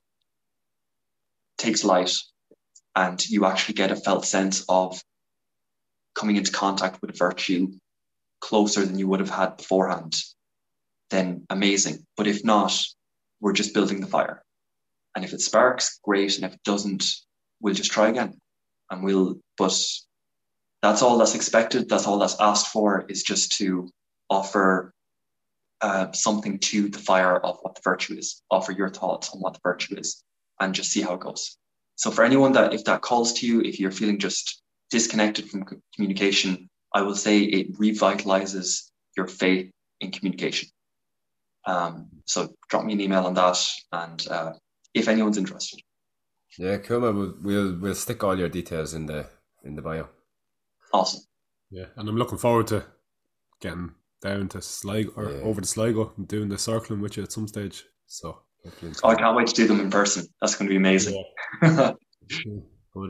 takes 1.57 1.83
light, 1.83 2.13
and 2.95 3.23
you 3.29 3.45
actually 3.45 3.75
get 3.75 3.91
a 3.91 3.95
felt 3.95 4.25
sense 4.25 4.63
of 4.69 5.01
coming 6.19 6.35
into 6.35 6.51
contact 6.51 7.01
with 7.01 7.17
virtue 7.17 7.71
closer 8.41 8.85
than 8.85 8.99
you 8.99 9.07
would 9.07 9.21
have 9.21 9.29
had 9.29 9.55
beforehand, 9.55 10.15
then 11.09 11.45
amazing. 11.49 12.05
But 12.17 12.27
if 12.27 12.43
not, 12.43 12.77
we're 13.39 13.53
just 13.53 13.73
building 13.73 14.01
the 14.01 14.07
fire. 14.07 14.43
And 15.15 15.23
if 15.23 15.31
it 15.31 15.39
sparks, 15.39 15.99
great. 16.03 16.35
And 16.35 16.45
if 16.45 16.53
it 16.53 16.63
doesn't, 16.65 17.05
we'll 17.61 17.73
just 17.73 17.91
try 17.91 18.09
again. 18.09 18.37
And 18.91 19.03
we'll, 19.03 19.39
but 19.57 19.81
that's 20.81 21.01
all 21.01 21.17
that's 21.17 21.35
expected. 21.35 21.87
That's 21.87 22.05
all 22.05 22.19
that's 22.19 22.39
asked 22.39 22.67
for 22.67 23.05
is 23.07 23.23
just 23.23 23.53
to 23.57 23.89
offer 24.29 24.93
uh, 25.81 26.11
something 26.11 26.59
to 26.59 26.89
the 26.89 26.99
fire 26.99 27.37
of 27.37 27.59
what 27.61 27.75
the 27.75 27.81
virtue 27.83 28.17
is, 28.17 28.41
offer 28.51 28.73
your 28.73 28.89
thoughts 28.89 29.29
on 29.33 29.39
what 29.39 29.53
the 29.53 29.61
virtue 29.63 29.95
is, 29.97 30.21
and 30.59 30.75
just 30.75 30.91
see 30.91 31.01
how 31.01 31.13
it 31.13 31.21
goes. 31.21 31.57
So 31.95 32.11
for 32.11 32.25
anyone 32.25 32.51
that, 32.53 32.73
if 32.73 32.83
that 32.85 33.01
calls 33.01 33.33
to 33.33 33.47
you, 33.47 33.61
if 33.61 33.79
you're 33.79 33.91
feeling 33.91 34.19
just 34.19 34.61
disconnected 34.89 35.49
from 35.49 35.65
communication, 35.95 36.69
I 36.93 37.01
will 37.01 37.15
say 37.15 37.39
it 37.41 37.77
revitalizes 37.79 38.89
your 39.15 39.27
faith 39.27 39.71
in 40.01 40.11
communication. 40.11 40.69
Um, 41.65 42.07
so 42.25 42.53
drop 42.69 42.85
me 42.85 42.93
an 42.93 43.01
email 43.01 43.25
on 43.25 43.33
that, 43.35 43.63
and 43.91 44.27
uh, 44.27 44.53
if 44.93 45.07
anyone's 45.07 45.37
interested. 45.37 45.81
Yeah, 46.57 46.77
cool. 46.77 47.01
Man. 47.01 47.15
We'll, 47.15 47.35
we'll 47.41 47.79
we'll 47.79 47.95
stick 47.95 48.23
all 48.23 48.37
your 48.37 48.49
details 48.49 48.93
in 48.93 49.05
the 49.05 49.27
in 49.63 49.75
the 49.75 49.81
bio. 49.81 50.07
Awesome. 50.93 51.21
Yeah, 51.69 51.85
and 51.95 52.09
I'm 52.09 52.17
looking 52.17 52.39
forward 52.39 52.67
to 52.67 52.85
getting 53.61 53.91
down 54.21 54.49
to 54.49 54.61
Sligo 54.61 55.11
or 55.15 55.31
Yeah. 55.31 55.41
over 55.41 55.61
to 55.61 55.67
Sligo 55.67 56.13
and 56.17 56.27
doing 56.27 56.49
the 56.49 56.57
circling 56.57 57.01
with 57.01 57.17
you 57.17 57.23
at 57.23 57.31
some 57.31 57.47
stage. 57.47 57.83
So, 58.07 58.41
Oh, 59.03 59.09
I 59.09 59.15
can't 59.15 59.37
wait 59.37 59.47
to 59.47 59.53
do 59.53 59.67
them 59.67 59.79
in 59.79 59.89
person. 59.89 60.25
That's 60.41 60.55
going 60.55 60.67
to 60.67 60.71
be 60.71 60.75
amazing. 60.77 61.23
but 61.61 61.95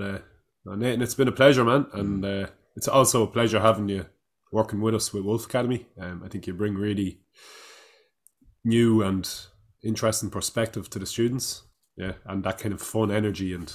uh, 0.01 0.19
no, 0.65 0.75
Nathan, 0.75 1.01
it's 1.01 1.15
been 1.15 1.27
a 1.27 1.33
pleasure, 1.33 1.63
man, 1.63 1.87
and 1.93 2.25
uh, 2.25 2.47
it's 2.75 2.87
also 2.87 3.23
a 3.23 3.27
pleasure 3.27 3.59
having 3.59 3.89
you 3.89 4.05
working 4.51 4.81
with 4.81 4.95
us 4.95 5.13
with 5.13 5.23
Wolf 5.23 5.45
Academy. 5.45 5.87
Um, 5.99 6.21
I 6.23 6.27
think 6.27 6.47
you 6.47 6.53
bring 6.53 6.75
really 6.75 7.21
new 8.63 9.03
and 9.03 9.29
interesting 9.83 10.29
perspective 10.29 10.89
to 10.89 10.99
the 10.99 11.05
students. 11.05 11.63
Yeah, 11.97 12.13
and 12.25 12.43
that 12.43 12.59
kind 12.59 12.73
of 12.73 12.81
fun 12.81 13.11
energy 13.11 13.53
and 13.53 13.73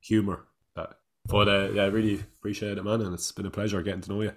humor. 0.00 0.46
That, 0.76 0.90
but 1.26 1.48
uh, 1.48 1.70
yeah, 1.72 1.84
I 1.84 1.86
really 1.86 2.20
appreciate 2.38 2.76
it, 2.76 2.84
man, 2.84 3.00
and 3.00 3.14
it's 3.14 3.32
been 3.32 3.46
a 3.46 3.50
pleasure 3.50 3.82
getting 3.82 4.02
to 4.02 4.12
know 4.12 4.22
you. 4.22 4.32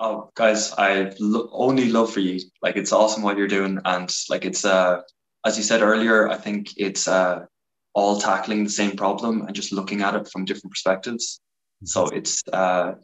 Oh, 0.00 0.30
guys, 0.34 0.72
I 0.78 1.12
lo- 1.18 1.48
only 1.52 1.90
love 1.90 2.12
for 2.12 2.20
you. 2.20 2.40
Like, 2.62 2.76
it's 2.76 2.92
awesome 2.92 3.22
what 3.22 3.36
you're 3.36 3.48
doing, 3.48 3.78
and 3.84 4.12
like, 4.28 4.44
it's 4.44 4.64
uh, 4.64 5.02
as 5.44 5.56
you 5.56 5.62
said 5.62 5.82
earlier, 5.82 6.28
I 6.28 6.36
think 6.36 6.70
it's 6.76 7.06
uh, 7.06 7.46
all 7.98 8.20
tackling 8.20 8.62
the 8.62 8.70
same 8.70 8.96
problem 8.96 9.42
and 9.42 9.56
just 9.56 9.72
looking 9.72 10.02
at 10.02 10.14
it 10.14 10.28
from 10.28 10.44
different 10.44 10.70
perspectives. 10.70 11.40
So 11.84 12.06
it's 12.06 12.46
uh, 12.52 12.94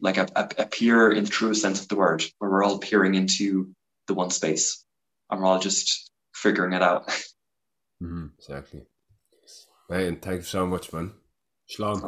like 0.00 0.16
a, 0.16 0.26
a, 0.34 0.48
a 0.58 0.66
peer 0.66 1.12
in 1.12 1.24
the 1.24 1.30
truest 1.30 1.62
sense 1.62 1.80
of 1.80 1.88
the 1.88 1.96
word, 1.96 2.24
where 2.38 2.50
we're 2.50 2.64
all 2.64 2.78
peering 2.78 3.14
into 3.14 3.70
the 4.08 4.14
one 4.14 4.30
space, 4.30 4.84
and 5.30 5.40
we're 5.40 5.46
all 5.46 5.60
just 5.60 6.10
figuring 6.34 6.72
it 6.72 6.82
out. 6.82 7.04
Mm-hmm. 8.02 8.26
Exactly. 8.38 8.82
Right, 9.88 10.06
and 10.06 10.20
thank 10.20 10.40
you 10.40 10.42
so 10.42 10.66
much, 10.66 10.92
man. 10.92 11.12
Shalom. 11.64 12.02